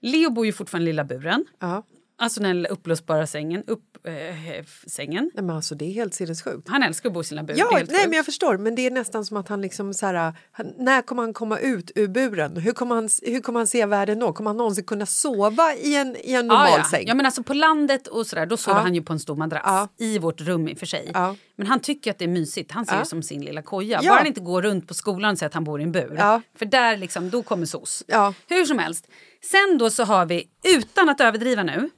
Leo 0.01 0.31
bor 0.31 0.47
ju 0.47 0.53
fortfarande 0.53 0.91
i 0.91 0.93
lilla 0.93 1.05
buren. 1.05 1.45
Ja. 1.61 1.83
Alltså 2.17 2.41
den 2.41 2.67
uppblåsbara 2.67 3.27
sängen. 3.27 3.65
Upp, 3.67 4.07
eh, 4.07 4.65
sängen. 4.87 5.31
Nej, 5.35 5.45
men 5.45 5.57
alltså, 5.57 5.75
det 5.75 5.85
är 5.85 5.93
helt 5.93 6.15
sinnessjukt. 6.15 6.69
Han 6.69 6.83
älskar 6.83 7.09
att 7.09 7.15
bo 7.15 7.21
i 7.21 7.25
sina 7.25 7.43
bur. 7.43 7.55
Ja, 7.59 7.69
nej, 7.73 7.81
sjukt. 7.81 7.93
men 7.93 8.12
jag 8.12 8.25
förstår. 8.25 8.59
Men 8.59 8.75
det 8.75 8.87
är 8.87 8.91
nästan 8.91 9.25
som 9.25 9.37
att 9.37 9.49
han 9.49 9.61
liksom 9.61 9.95
så 9.95 10.07
här, 10.07 10.33
han, 10.53 10.73
när 10.79 11.03
kommer 11.03 11.23
han 11.23 11.33
komma 11.33 11.59
ut 11.59 11.91
ur 11.95 12.09
buren? 12.09 12.57
Hur 12.57 12.73
kommer 12.73 12.95
han, 12.95 13.09
hur 13.23 13.41
kommer 13.41 13.61
han 13.61 13.67
se 13.67 13.87
världen 13.87 14.19
då? 14.19 14.33
Kommer 14.33 14.51
han 14.51 14.57
någonsin 14.57 14.85
kunna 14.85 15.07
sova 15.07 15.75
i 15.75 15.97
en, 15.97 16.17
i 16.17 16.33
en 16.33 16.47
normal 16.47 16.69
ja, 16.71 16.79
ja. 16.79 16.85
säng? 16.91 17.05
ja, 17.07 17.15
men 17.15 17.27
alltså 17.27 17.43
på 17.43 17.55
landet 17.55 18.07
och 18.07 18.27
sådär, 18.27 18.47
då 18.47 18.57
sover 18.57 18.79
Ja. 18.79 18.83
han 18.83 18.95
ju 18.95 19.03
på 19.03 19.12
en 19.12 19.21
stor 19.21 19.37
madrass 19.37 19.89
i 19.99 20.19
vårt 20.19 20.41
rum 20.41 20.69
i 20.69 20.75
och 20.75 20.79
för 20.79 20.87
sig. 20.87 21.11
Men 21.57 21.67
han 21.67 21.81
tycker 21.81 22.11
att 22.11 22.19
det 22.19 22.25
är 22.25 22.29
mysigt. 22.29 22.73
Han 22.73 22.87
ser 22.87 22.99
det 22.99 23.05
som 23.05 23.23
sin 23.23 23.41
lilla 23.41 23.62
koja. 23.62 24.01
Ja. 24.03 24.11
Bara 24.11 24.19
han 24.19 24.27
inte 24.27 24.41
går 24.41 24.62
runt 24.62 24.89
på 24.89 24.95
skolan 24.95 25.33
och 25.33 25.39
säger 25.39 25.49
att 25.49 25.55
han 25.55 25.65
bor 25.65 25.81
i 25.81 25.83
en 25.83 25.93
bur. 25.93 26.17
För 26.59 26.67
där 26.67 26.97
liksom, 26.97 27.31
då 27.31 27.43
kommer 27.43 27.67
SOS. 27.67 28.05
Hur 28.49 28.65
som 28.65 28.79
helst. 28.79 29.09
Sen 29.43 29.79
då 29.79 29.91
så 29.91 30.05
har 30.05 30.27
vi, 30.27 30.49
utan 30.77 31.09
att 31.09 31.21
överdriva 31.21 31.62
nu, 31.62 31.91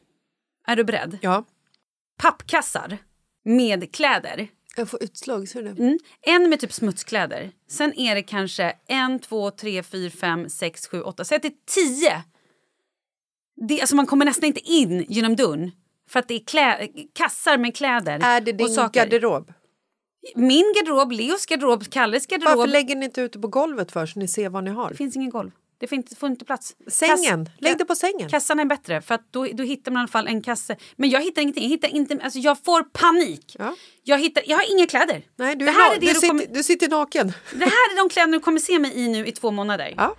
är 0.67 0.77
du 0.77 0.85
beredd? 0.85 1.19
Ja. 1.23 1.45
Pappkassar 2.19 2.99
med 3.45 3.95
kläder. 3.95 4.49
Jag 4.77 4.89
får 4.89 5.03
utslag, 5.03 5.49
ser 5.49 5.63
du 5.63 5.73
det? 5.73 5.83
Mm. 5.83 5.99
En 6.23 6.49
med 6.51 6.61
typ 6.61 6.73
smutskläder. 6.73 7.53
Sen 7.69 7.99
är 7.99 8.15
det 8.15 8.23
kanske 8.23 8.77
en, 8.87 9.19
två, 9.19 9.51
tre, 9.51 9.83
fyra, 9.83 10.11
fem, 10.11 10.49
sex, 10.49 10.89
sju, 10.89 11.03
åtta. 11.03 11.25
Säg 11.25 11.37
att 11.37 11.43
det 11.43 11.49
är 11.49 11.75
tio. 11.75 12.23
Det, 13.69 13.81
alltså 13.81 13.97
man 13.97 14.07
kommer 14.07 14.25
nästan 14.25 14.45
inte 14.47 14.61
in 14.61 15.05
genom 15.09 15.37
dörren. 15.37 15.71
För 16.09 16.19
att 16.19 16.29
det 16.29 16.35
är 16.35 16.45
klä, 16.45 16.89
kassar 17.13 17.59
med 17.59 17.77
kläder. 17.77 18.21
Är 18.23 18.41
det 18.41 18.51
och 18.51 18.57
din 18.57 18.69
saker. 18.69 19.01
garderob? 19.01 19.53
Min 20.35 20.75
garderob, 20.77 21.13
Leos 21.13 21.47
garderob, 21.47 21.91
Kalles 21.91 22.27
garderob. 22.27 22.57
Varför 22.57 22.73
lägger 22.73 22.97
ni 22.97 23.05
inte 23.05 23.21
ut 23.21 23.33
det 23.33 23.39
på 23.39 23.49
golvet 23.49 23.93
för 23.93 24.07
så 24.07 24.19
ni 24.19 24.29
ser 24.29 24.49
vad 24.49 24.65
ni 24.65 24.71
har? 24.71 24.91
Det 24.91 24.97
finns 24.97 25.17
ingen 25.17 25.31
golv. 25.31 25.51
Det 25.79 25.87
får 25.87 25.97
inte, 25.97 26.17
får 26.17 26.29
inte 26.29 26.45
plats. 26.45 26.77
Sängen, 26.89 27.51
lägg 27.59 27.79
det 27.79 27.85
på 27.85 27.95
sängen. 27.95 28.29
Kassan 28.29 28.61
är 28.61 28.65
bättre 28.65 29.01
för 29.01 29.19
då, 29.31 29.45
då 29.45 29.63
hittar 29.63 29.93
man 29.93 30.01
i 30.01 30.03
alla 30.03 30.09
fall 30.09 30.27
en 30.27 30.43
kasse. 30.43 30.77
Men 30.97 31.11
jag 31.11 31.23
hittar 31.23 31.43
ingenting. 31.43 31.63
Jag, 31.63 31.71
hittar 31.71 31.89
inte, 31.89 32.19
alltså 32.23 32.39
jag 32.39 32.65
får 32.65 32.83
panik. 32.83 33.57
Ja. 33.59 33.75
Jag, 34.03 34.19
hittar, 34.19 34.43
jag 34.47 34.57
har 34.57 34.73
inga 34.73 34.87
kläder. 34.87 35.23
Nej, 35.37 35.57
du, 35.57 35.65
det 35.65 35.71
är 35.71 35.75
här 35.75 35.95
är 35.97 36.01
det 36.01 36.07
du, 36.07 36.07
du 36.07 36.15
sitter, 36.15 36.29
kommer, 36.29 36.47
du 36.47 36.63
sitter 36.63 36.89
naken. 36.89 37.33
Det 37.53 37.65
här 37.65 37.93
är 37.93 37.97
de 37.97 38.09
kläder 38.09 38.33
du 38.33 38.41
kommer 38.41 38.61
se 38.61 38.79
mig 38.79 38.93
i 38.99 39.09
nu 39.09 39.27
i 39.27 39.33
två 39.33 39.51
månader. 39.51 39.95
Ja. 39.97 40.17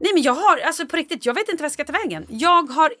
Nej 0.00 0.12
men 0.14 0.22
jag 0.22 0.34
har, 0.34 0.58
alltså 0.58 0.86
på 0.86 0.96
riktigt, 0.96 1.26
jag 1.26 1.34
vet 1.34 1.48
inte 1.48 1.62
vad 1.62 1.64
jag 1.64 1.72
ska 1.72 1.84
ta 1.84 1.92
vägen. 1.92 2.26
Jag 2.28 2.62
har... 2.70 2.92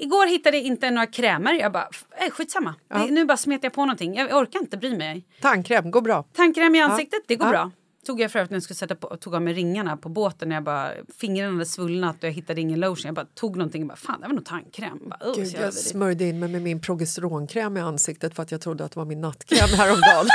Igår 0.00 0.26
hittade 0.26 0.56
jag 0.56 0.66
inte 0.66 0.90
några 0.90 1.06
krämer. 1.06 1.52
Jag 1.52 1.72
bara, 1.72 1.88
äh, 2.20 2.30
skitsamma. 2.30 2.74
Ja. 2.88 2.98
Det, 2.98 3.10
nu 3.10 3.24
bara 3.24 3.36
smetar 3.36 3.66
jag 3.66 3.72
på 3.72 3.84
någonting. 3.84 4.14
Jag 4.14 4.32
orkar 4.42 4.60
inte 4.60 4.76
bry 4.76 4.96
mig. 4.96 5.26
Tandkräm, 5.40 5.90
går 5.90 6.00
bra. 6.00 6.22
Tandkräm 6.22 6.74
i 6.74 6.80
ansiktet, 6.80 7.20
det 7.26 7.36
går 7.36 7.46
Ja. 7.46 7.50
bra. 7.50 7.70
Tog 8.08 8.20
jag 8.20 8.30
för 8.32 8.38
övrigt 8.38 8.50
när 8.50 8.56
jag 8.56 8.62
skulle 8.62 8.76
sätta 8.76 8.94
på, 8.94 9.16
tog 9.16 9.34
av 9.34 9.42
mig 9.42 9.54
ringarna 9.54 9.96
på 9.96 10.08
båten. 10.08 10.48
När 10.48 10.56
jag 10.56 10.64
bara, 10.64 10.90
fingrarna 11.18 11.52
hade 11.52 11.66
svullnat 11.66 12.16
och 12.16 12.24
jag 12.24 12.32
hittade 12.32 12.60
ingen 12.60 12.80
lotion. 12.80 13.06
Jag 13.06 13.14
bara 13.14 13.26
tog 13.34 13.56
någonting 13.56 13.82
och 13.82 13.88
bara, 13.88 13.96
fan 13.96 14.20
det 14.20 14.26
var 14.26 14.34
nog 14.34 14.44
tandkräm. 14.44 14.98
Bara, 15.08 15.18
"Ugh, 15.24 15.34
så 15.34 15.40
Gud, 15.40 15.52
jag 15.54 15.58
vidrigt." 15.58 15.78
smörjde 15.88 16.24
in 16.24 16.38
mig 16.38 16.48
med 16.48 16.62
min 16.62 16.80
progesteronkräm 16.80 17.76
i 17.76 17.80
ansiktet 17.80 18.34
för 18.36 18.42
att 18.42 18.52
jag 18.52 18.60
trodde 18.60 18.84
att 18.84 18.92
det 18.92 18.98
var 18.98 19.06
min 19.06 19.20
nattkräm 19.20 19.68
häromdagen. 19.68 20.26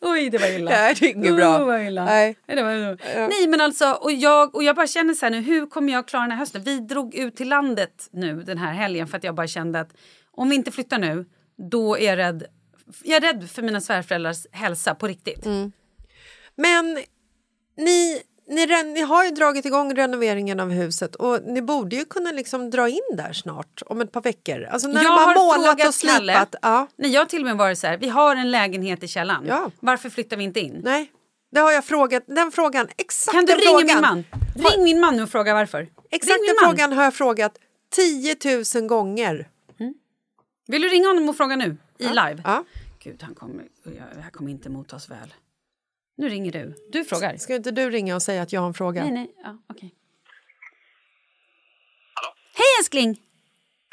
Oj, 0.00 0.30
det 0.30 0.38
var 0.38 0.48
illa. 0.48 0.70
Nej, 0.70 0.94
det 1.00 1.06
är 1.06 1.14
inget 1.16 1.36
bra. 1.36 1.58
Oh, 1.58 1.66
vad 1.66 1.82
illa. 1.86 2.04
Nej. 2.04 2.36
Det 2.46 2.62
var, 2.62 3.28
Nej, 3.28 3.48
men 3.48 3.60
alltså, 3.60 3.92
och 3.92 4.12
jag, 4.12 4.54
och 4.54 4.62
jag 4.62 4.76
bara 4.76 4.86
känner 4.86 5.14
så 5.14 5.26
här 5.26 5.30
nu, 5.30 5.40
hur 5.40 5.66
kommer 5.66 5.92
jag 5.92 6.08
klara 6.08 6.22
den 6.22 6.30
här 6.30 6.38
hösten? 6.38 6.62
Vi 6.62 6.80
drog 6.80 7.14
ut 7.14 7.36
till 7.36 7.48
landet 7.48 8.08
nu 8.12 8.42
den 8.42 8.58
här 8.58 8.72
helgen 8.72 9.06
för 9.06 9.16
att 9.16 9.24
jag 9.24 9.34
bara 9.34 9.46
kände 9.46 9.80
att 9.80 9.90
om 10.30 10.48
vi 10.48 10.56
inte 10.56 10.70
flyttar 10.72 10.98
nu, 10.98 11.26
då 11.56 11.98
är 11.98 12.04
jag 12.06 12.16
rädd. 12.16 12.44
Jag 13.02 13.16
är 13.16 13.20
rädd 13.32 13.50
för 13.50 13.62
mina 13.62 13.80
svärföräldrars 13.80 14.46
hälsa 14.52 14.94
på 14.94 15.06
riktigt. 15.06 15.46
Mm. 15.46 15.72
Men 16.56 16.98
ni, 17.76 18.22
ni, 18.48 18.66
ni 18.84 19.00
har 19.00 19.24
ju 19.24 19.30
dragit 19.30 19.64
igång 19.64 19.94
renoveringen 19.94 20.60
av 20.60 20.70
huset 20.70 21.14
och 21.14 21.42
ni 21.42 21.62
borde 21.62 21.96
ju 21.96 22.04
kunna 22.04 22.32
liksom 22.32 22.70
dra 22.70 22.88
in 22.88 23.00
där 23.16 23.32
snart, 23.32 23.82
om 23.86 24.00
ett 24.00 24.12
par 24.12 24.20
veckor. 24.22 24.62
Alltså 24.64 24.88
när 24.88 25.02
jag 25.02 25.04
de 25.04 25.18
har 25.18 25.34
har 25.34 25.58
målat 25.58 25.88
och 25.88 25.94
slipat. 25.94 26.16
Kalle. 26.16 26.46
Ja, 26.62 26.86
Nej, 26.96 27.10
jag 27.10 27.20
har 27.20 27.26
till 27.26 27.40
och 27.42 27.46
med 27.46 27.56
varit 27.56 27.78
så 27.78 27.86
här, 27.86 27.96
vi 27.98 28.08
har 28.08 28.36
en 28.36 28.50
lägenhet 28.50 29.02
i 29.02 29.08
källaren. 29.08 29.44
Ja. 29.46 29.70
Varför 29.80 30.10
flyttar 30.10 30.36
vi 30.36 30.44
inte 30.44 30.60
in? 30.60 30.80
nej, 30.84 31.10
det 31.52 31.60
har 31.60 31.72
jag 31.72 31.84
frågat. 31.84 32.22
Den 32.26 32.52
frågan, 32.52 32.88
exakt 32.96 33.34
Kan 33.34 33.44
du 33.44 33.52
den 33.52 33.60
ringa 33.60 33.94
frågan. 33.94 34.14
min 34.14 34.24
man? 34.54 34.70
Ring 34.72 34.84
min 34.84 35.00
man 35.00 35.16
nu 35.16 35.22
och 35.22 35.30
fråga 35.30 35.54
varför. 35.54 35.88
Exakt 36.10 36.38
den 36.46 36.56
man. 36.62 36.70
frågan 36.70 36.92
har 36.92 37.04
jag 37.04 37.14
frågat 37.14 37.58
10 37.90 38.36
000 38.74 38.86
gånger. 38.88 39.48
Vill 40.66 40.82
du 40.82 40.88
ringa 40.88 41.08
honom 41.08 41.28
och 41.28 41.36
fråga 41.36 41.56
nu? 41.56 41.76
I 41.98 42.08
live? 42.08 42.42
Ja. 42.44 42.64
Gud, 42.98 43.22
han 43.22 43.34
kommer, 43.34 43.64
det 43.84 44.20
här 44.22 44.30
kommer 44.30 44.50
inte 44.50 44.68
mottas 44.70 45.10
väl. 45.10 45.34
Nu 46.16 46.28
ringer 46.28 46.52
du. 46.52 46.74
Du 46.92 47.04
frågar. 47.04 47.36
Ska 47.36 47.54
inte 47.54 47.70
du 47.70 47.90
ringa 47.90 48.14
och 48.14 48.22
säga 48.22 48.42
att 48.42 48.52
jag 48.52 48.60
har 48.60 48.68
en 48.68 48.74
fråga? 48.74 49.02
Nej, 49.02 49.12
nej. 49.12 49.34
Ja, 49.44 49.58
okej. 49.68 49.94
Hej 52.56 52.66
älskling! 52.80 53.20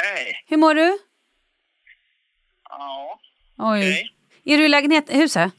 Hej! 0.03 0.43
Hur 0.47 0.57
mår 0.57 0.73
du? 0.75 0.97
Ja. 2.69 3.19
Oj. 3.57 3.79
Okej. 3.79 4.11
Är 4.43 4.57
du 4.57 4.65
i 4.65 4.69
lägenhet, 4.69 5.05
huset? 5.09 5.51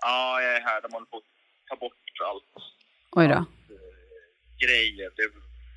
ja, 0.00 0.42
jag 0.42 0.56
är 0.56 0.60
här. 0.60 0.80
De 0.82 0.92
håller 0.92 1.06
på 1.06 1.16
att 1.16 1.22
ta 1.68 1.76
bort 1.76 1.92
allt 2.30 2.64
Oj 3.10 3.28
då. 3.28 3.44
grejer. 4.66 5.10
Det 5.16 5.22
är 5.22 5.30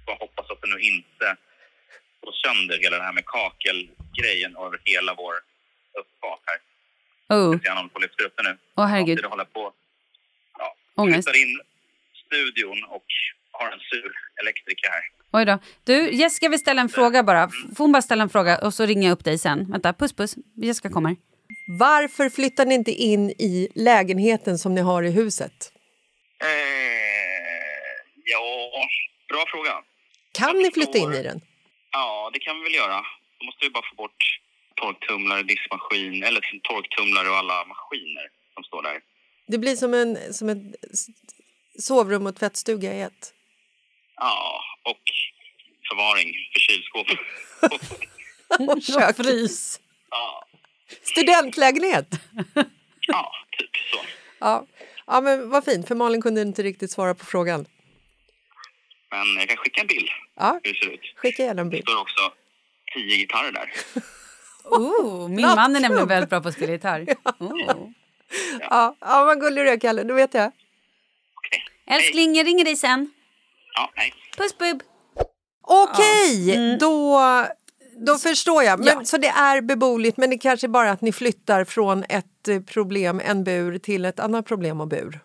bara 0.05 0.17
hoppas 0.19 0.49
att 0.51 0.61
det 0.61 0.67
nu 0.67 0.79
inte 0.79 1.37
går 2.21 2.31
sönder 2.31 2.77
hela 2.79 2.97
det 2.97 3.03
här 3.03 3.13
med 3.13 3.25
kakelgrejen 3.25 4.55
över 4.57 4.81
hela 4.85 5.13
vår 5.15 5.33
uppfart 5.99 6.39
här. 6.45 6.59
Oh, 7.37 7.57
Jag 7.63 7.75
håller 7.75 7.89
på 7.89 7.97
att 7.97 8.01
lyfta 8.01 8.23
upp 8.23 8.33
det 8.37 8.43
nu. 8.43 8.57
Åh, 8.77 8.85
herregud. 8.85 9.07
Samtidigt 9.07 9.31
håller 9.31 9.45
på 9.45 9.73
ja, 10.57 10.75
Ångest. 10.95 11.29
flyttar 11.29 11.41
in 11.41 11.61
studion 12.25 12.83
och 12.83 13.05
har 13.51 13.71
en 13.71 13.79
sur 13.79 14.11
elektriker 14.41 14.89
här. 14.89 15.01
oj 15.31 15.45
då. 15.45 15.59
Du, 15.83 16.11
Jessica 16.11 16.49
vill 16.49 16.59
ställa 16.59 16.81
en 16.81 16.89
fråga 16.89 17.23
bara. 17.23 17.49
Får 17.49 17.83
hon 17.83 17.91
bara 17.91 18.01
ställa 18.01 18.23
en 18.23 18.29
fråga 18.29 18.57
och 18.57 18.73
så 18.73 18.85
ringer 18.85 19.07
jag 19.07 19.11
upp 19.13 19.23
dig 19.25 19.37
sen. 19.37 19.71
Vänta, 19.71 19.93
puss 19.93 20.13
puss. 20.13 20.35
Jessica 20.55 20.89
kommer. 20.89 21.15
Varför 21.79 22.29
flyttar 22.29 22.65
ni 22.65 22.75
inte 22.75 22.91
in 22.91 23.29
i 23.29 23.67
lägenheten 23.75 24.57
som 24.57 24.75
ni 24.75 24.81
har 24.81 25.03
i 25.03 25.11
huset? 25.11 25.73
Eh, 26.43 26.47
ja, 28.25 28.71
bra 29.29 29.45
fråga. 29.47 29.73
Kan 30.31 30.57
ni 30.57 30.71
flytta 30.71 30.97
in 30.97 31.13
i 31.13 31.23
den? 31.23 31.41
Ja, 31.91 32.29
det 32.33 32.39
kan 32.39 32.57
vi 32.57 32.63
väl 32.63 32.73
göra. 32.73 33.01
Då 33.39 33.45
måste 33.45 33.65
vi 33.65 33.69
bara 33.69 33.83
få 33.89 33.95
bort 33.95 34.23
torktumlare, 34.81 35.43
diskmaskin, 35.43 36.23
eller 36.23 36.41
torktumlare 36.63 37.29
och 37.29 37.35
alla 37.37 37.65
maskiner 37.65 38.27
som 38.53 38.63
står 38.63 38.83
där. 38.83 38.99
Det 39.47 39.57
blir 39.57 39.75
som, 39.75 39.93
en, 39.93 40.33
som 40.33 40.49
ett 40.49 40.57
sovrum 41.79 42.25
och 42.27 42.35
tvättstuga 42.35 42.93
i 42.93 43.01
ett. 43.01 43.33
Ja, 44.15 44.63
och 44.83 45.01
förvaring 45.89 46.33
för 46.53 46.59
kylskåp. 46.59 47.07
Och 48.75 48.81
kök. 48.81 49.15
Frys. 49.17 49.79
ja, 50.09 50.45
Studentlägenhet! 51.03 52.07
ja, 53.07 53.31
typ 53.57 53.69
så. 53.91 53.99
Ja. 54.39 54.65
ja, 55.07 55.21
men 55.21 55.49
vad 55.49 55.65
fint, 55.65 55.87
för 55.87 55.95
Malin 55.95 56.21
kunde 56.21 56.41
inte 56.41 56.63
riktigt 56.63 56.91
svara 56.91 57.15
på 57.15 57.25
frågan. 57.25 57.65
Men 59.11 59.35
jag 59.35 59.47
kan 59.49 59.57
skicka 59.57 59.81
en 59.81 59.87
bild 59.87 60.09
Ja, 60.35 60.59
hur 60.63 60.73
det 60.73 60.79
ser 60.79 60.91
ut. 60.93 61.13
skicka 61.15 61.43
gärna 61.43 61.61
en 61.61 61.69
Det 61.69 61.75
bild. 61.75 61.83
står 61.89 62.01
också 62.01 62.33
tio 62.93 63.17
gitarrer 63.17 63.51
där. 63.51 63.71
Oh, 64.63 65.27
min 65.29 65.41
man 65.41 65.75
är 65.75 65.79
nämligen 65.79 66.07
väldigt 66.07 66.29
bra 66.29 66.41
på 66.41 66.47
att 66.47 66.53
spela 66.53 66.71
gitarr. 66.71 67.05
Oh. 67.39 67.89
Ja, 68.59 68.95
ja 68.99 69.23
vad 69.25 69.39
gullig 69.39 69.65
du 69.65 69.69
är, 69.69 69.79
Kalle. 69.79 70.03
Då 70.03 70.13
vet 70.13 70.33
jag. 70.33 70.47
Okej. 70.47 71.95
Älskling, 71.95 72.35
jag 72.35 72.47
ringer 72.47 72.65
dig 72.65 72.75
sen. 72.75 73.11
Ja, 73.73 73.91
hej. 73.95 74.13
Puss 74.37 74.57
bubb. 74.57 74.83
Okej, 75.61 76.77
då, 76.79 77.19
då 78.05 78.17
förstår 78.17 78.63
jag. 78.63 78.79
Men, 78.79 78.87
Ja. 78.87 79.05
Så 79.05 79.17
det 79.17 79.27
är 79.27 79.61
beboeligt, 79.61 80.17
men 80.17 80.29
det 80.29 80.37
kanske 80.37 80.67
bara 80.67 80.91
att 80.91 81.01
ni 81.01 81.11
flyttar 81.11 81.63
från 81.65 82.03
ett 82.09 82.47
eh, 82.47 82.61
problem, 82.61 83.21
en 83.25 83.43
bur, 83.43 83.77
till 83.77 84.05
ett 84.05 84.19
annat 84.19 84.45
problem 84.45 84.81
och 84.81 84.87
bur. 84.87 85.19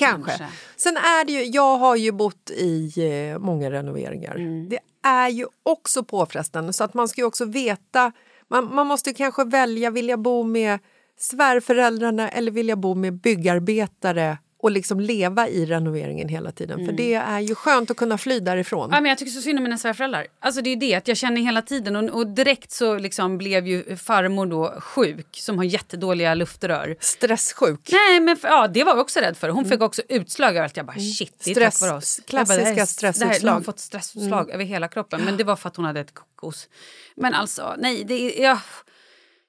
Kanske. 0.00 0.38
Kanske. 0.38 0.58
Sen 0.76 0.96
är 0.96 1.24
det 1.24 1.32
ju, 1.32 1.44
jag 1.44 1.78
har 1.78 1.96
ju 1.96 2.12
bott 2.12 2.50
i 2.50 2.92
eh, 2.96 3.38
många 3.38 3.70
renoveringar. 3.70 4.34
Mm. 4.34 4.68
Det 4.68 4.78
är 5.02 5.28
ju 5.28 5.46
också 5.62 6.04
påfrestande 6.04 6.72
så 6.72 6.84
att 6.84 6.94
man 6.94 7.08
ska 7.08 7.20
ju 7.20 7.26
också 7.26 7.44
veta, 7.44 8.12
man, 8.48 8.74
man 8.74 8.86
måste 8.86 9.10
ju 9.10 9.14
kanske 9.14 9.44
välja, 9.44 9.90
vill 9.90 10.08
jag 10.08 10.18
bo 10.18 10.42
med 10.42 10.78
svärföräldrarna 11.18 12.28
eller 12.28 12.52
vill 12.52 12.68
jag 12.68 12.78
bo 12.78 12.94
med 12.94 13.20
byggarbetare 13.20 14.38
och 14.62 14.70
liksom 14.70 15.00
leva 15.00 15.48
i 15.48 15.66
renoveringen 15.66 16.28
hela 16.28 16.52
tiden? 16.52 16.74
Mm. 16.80 16.86
För 16.86 16.96
det 16.96 17.14
är 17.14 17.40
ju 17.40 17.54
skönt 17.54 17.90
att 17.90 17.96
kunna 17.96 18.18
fly 18.18 18.40
därifrån. 18.40 18.90
Ja, 18.92 19.00
men 19.00 19.08
jag 19.08 19.18
tycker 19.18 19.30
så 19.32 19.40
synd 19.40 19.58
om 19.58 19.62
mina 19.62 19.78
svärföräldrar. 19.78 20.26
Alltså 20.40 20.60
det 20.62 20.70
är 20.70 20.76
det 20.76 20.94
att 20.94 21.08
jag 21.08 21.16
känner 21.16 21.40
hela 21.40 21.62
tiden 21.62 21.96
och, 21.96 22.18
och 22.18 22.26
direkt 22.26 22.70
så 22.70 22.98
liksom 22.98 23.38
blev 23.38 23.66
ju 23.66 23.96
farmor 23.96 24.46
då 24.46 24.80
sjuk 24.80 25.26
som 25.32 25.58
har 25.58 25.64
jättedåliga 25.64 26.34
luftrör. 26.34 26.96
Stresssjuk. 27.00 27.88
Nej 27.92 28.20
men 28.20 28.36
för, 28.36 28.48
ja, 28.48 28.68
det 28.68 28.84
var 28.84 28.92
jag 28.92 29.00
också 29.00 29.20
rädd 29.20 29.36
för. 29.36 29.48
Hon 29.48 29.64
fick 29.64 29.80
också 29.80 30.02
utslag 30.08 30.50
överallt. 30.50 30.76
Jag 30.76 30.86
bara 30.86 30.96
shit, 30.98 31.42
det 31.44 31.50
är 31.50 31.56
Mm. 31.56 31.70
Stress- 31.70 31.80
tack 31.80 31.88
vare 31.88 31.98
oss. 31.98 32.20
klassiska 32.26 32.64
bara, 32.64 32.74
här 32.74 32.86
stressutslag. 32.86 33.28
Här, 33.32 33.40
hon 33.40 33.48
har 33.48 33.60
fått 33.60 33.78
stressutslag 33.78 34.50
över 34.50 34.64
hela 34.64 34.88
kroppen 34.88 35.20
men 35.24 35.36
det 35.36 35.44
var 35.44 35.56
för 35.56 35.68
att 35.68 35.76
hon 35.76 35.84
hade 35.84 36.00
ett 36.00 36.14
kokos. 36.14 36.68
Men 37.16 37.34
alltså 37.34 37.74
nej, 37.78 38.04
det 38.04 38.14
är... 38.14 38.42
Jag, 38.44 38.58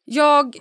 jag... 0.05 0.55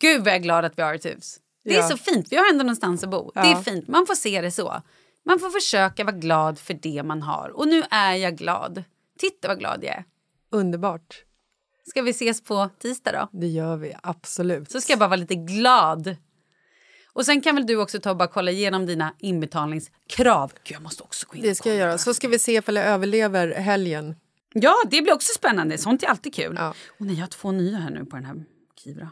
Gud 0.00 0.18
vad 0.20 0.28
jag 0.28 0.34
är 0.36 0.40
glad 0.40 0.64
att 0.64 0.78
vi 0.78 0.82
har 0.82 0.94
ett 0.94 1.06
hus. 1.06 1.36
Det 1.64 1.74
är 1.74 1.78
Ja. 1.78 1.88
så 1.88 1.96
fint, 1.96 2.26
vi 2.30 2.36
har 2.36 2.50
ändå 2.50 2.62
någonstans 2.62 3.04
att 3.04 3.10
bo. 3.10 3.30
Det 3.34 3.40
Ja. 3.40 3.58
är 3.58 3.62
fint, 3.62 3.88
man 3.88 4.06
får 4.06 4.14
se 4.14 4.40
det 4.40 4.50
så. 4.50 4.82
Man 5.24 5.38
får 5.38 5.50
försöka 5.50 6.04
vara 6.04 6.16
glad 6.16 6.58
för 6.58 6.74
det 6.74 7.02
man 7.02 7.22
har. 7.22 7.48
Och 7.48 7.68
nu 7.68 7.82
är 7.90 8.14
jag 8.14 8.36
glad. 8.36 8.84
Titta 9.18 9.48
vad 9.48 9.58
glad 9.58 9.78
jag 9.84 9.94
är. 9.94 10.04
Underbart. 10.50 11.22
Ska 11.86 12.02
vi 12.02 12.10
ses 12.10 12.42
på 12.42 12.70
tisdag 12.78 13.12
då? 13.12 13.38
Det 13.40 13.46
gör 13.46 13.76
vi 13.76 13.94
absolut. 14.02 14.70
Så 14.70 14.80
ska 14.80 14.92
jag 14.92 14.98
bara 14.98 15.08
vara 15.08 15.16
lite 15.20 15.34
glad. 15.34 16.16
Och 17.12 17.26
sen 17.26 17.40
kan 17.40 17.54
väl 17.54 17.66
du 17.66 17.76
också 17.76 18.00
ta 18.00 18.10
och 18.10 18.16
bara 18.16 18.28
kolla 18.28 18.50
igenom 18.50 18.86
dina 18.86 19.14
inbetalningskrav. 19.18 20.52
Gud, 20.64 20.74
jag 20.76 20.82
måste 20.82 21.02
också 21.02 21.26
gå 21.30 21.36
in 21.36 21.42
Det 21.42 21.54
ska 21.54 21.68
jag 21.68 21.78
göra. 21.78 21.98
Så 21.98 22.14
ska 22.14 22.28
vi 22.28 22.38
se 22.38 22.52
ifall 22.52 22.76
jag 22.76 22.84
överlever 22.86 23.48
helgen. 23.54 24.16
Ja, 24.52 24.74
det 24.90 25.02
blir 25.02 25.12
också 25.14 25.32
spännande. 25.34 25.78
Sånt 25.78 26.02
är 26.02 26.06
alltid 26.06 26.34
kul. 26.34 26.54
Ja. 26.58 26.74
Och 26.98 27.06
nej, 27.06 27.14
jag 27.14 27.22
har 27.22 27.28
två 27.28 27.52
nya 27.52 27.76
här 27.78 27.90
nu 27.90 28.04
på 28.04 28.16
den 28.16 28.24
här 28.24 28.44
Kivra. 28.84 29.10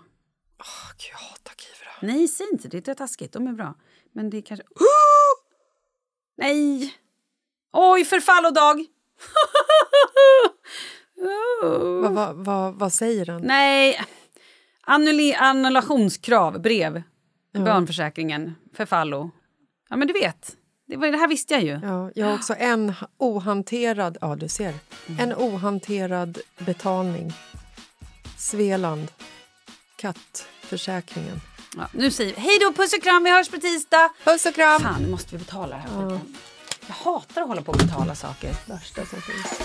Åh, 0.59 0.91
Gud, 0.99 1.11
jag 1.13 1.19
hatar 1.19 1.55
Kivra. 1.57 1.91
Nej, 2.13 2.29
säg 2.29 2.47
inte 2.53 2.69
det. 2.69 2.81
Det 2.85 2.91
är 2.91 2.95
taskigt. 2.95 3.33
De 3.33 3.47
är 3.47 3.53
bra. 3.53 3.75
Men 4.13 4.31
det 4.31 4.37
är 4.37 4.43
kanske... 4.43 4.67
Nej! 6.37 6.95
Oj, 7.73 8.05
förfallodag! 8.05 8.87
Vad, 12.03 12.13
vad, 12.15 12.37
vad, 12.37 12.75
vad 12.75 12.93
säger 12.93 13.25
den? 13.27 13.43
Nej. 13.43 14.01
Annuli- 14.87 15.35
annullationskrav, 15.39 16.61
brev. 16.63 17.03
Barnförsäkringen, 17.55 18.55
förfallo. 18.73 19.31
Ja, 19.89 19.97
men 19.97 20.09
du 20.09 20.13
vet. 20.15 20.57
Det, 20.87 20.97
var, 20.97 21.07
det 21.09 21.19
här 21.19 21.29
visste 21.29 21.55
jag 21.55 21.63
ju. 21.63 21.81
Ja, 21.83 22.11
jag 22.15 22.27
har 22.27 22.35
också 22.35 22.55
en 22.59 22.95
ohanterad... 23.19 24.19
Ja, 24.21 24.37
du 24.37 24.49
ser. 24.49 24.75
En 25.21 25.35
ohanterad 25.35 26.39
betalning. 26.59 27.33
Svealand. 28.39 29.11
Kattförsäkringen. 29.97 31.41
Ja, 31.77 31.89
nu 31.93 32.11
säger 32.11 32.35
vi 32.35 32.41
hej 32.41 32.59
då, 32.61 32.73
puss 32.73 32.93
och 32.93 33.03
kram, 33.03 33.25
vi 33.25 33.31
hörs 33.31 33.49
på 33.49 33.57
tisdag. 33.57 34.11
Puss 34.25 34.47
och 34.47 34.55
kram! 34.55 34.81
Fan, 34.81 35.03
nu 35.03 35.09
måste 35.11 35.33
vi 35.33 35.39
betala 35.39 35.77
det 35.77 35.83
här 35.83 35.89
skiten. 35.89 36.37
Jag 36.87 36.95
hatar 36.95 37.43
att 37.43 37.49
hålla 37.49 37.63
på 37.63 37.73
och 37.73 37.79
betala 37.79 38.15
saker. 38.15 38.55
Värsta 38.67 39.07
som 39.07 39.21
finns. 39.21 39.61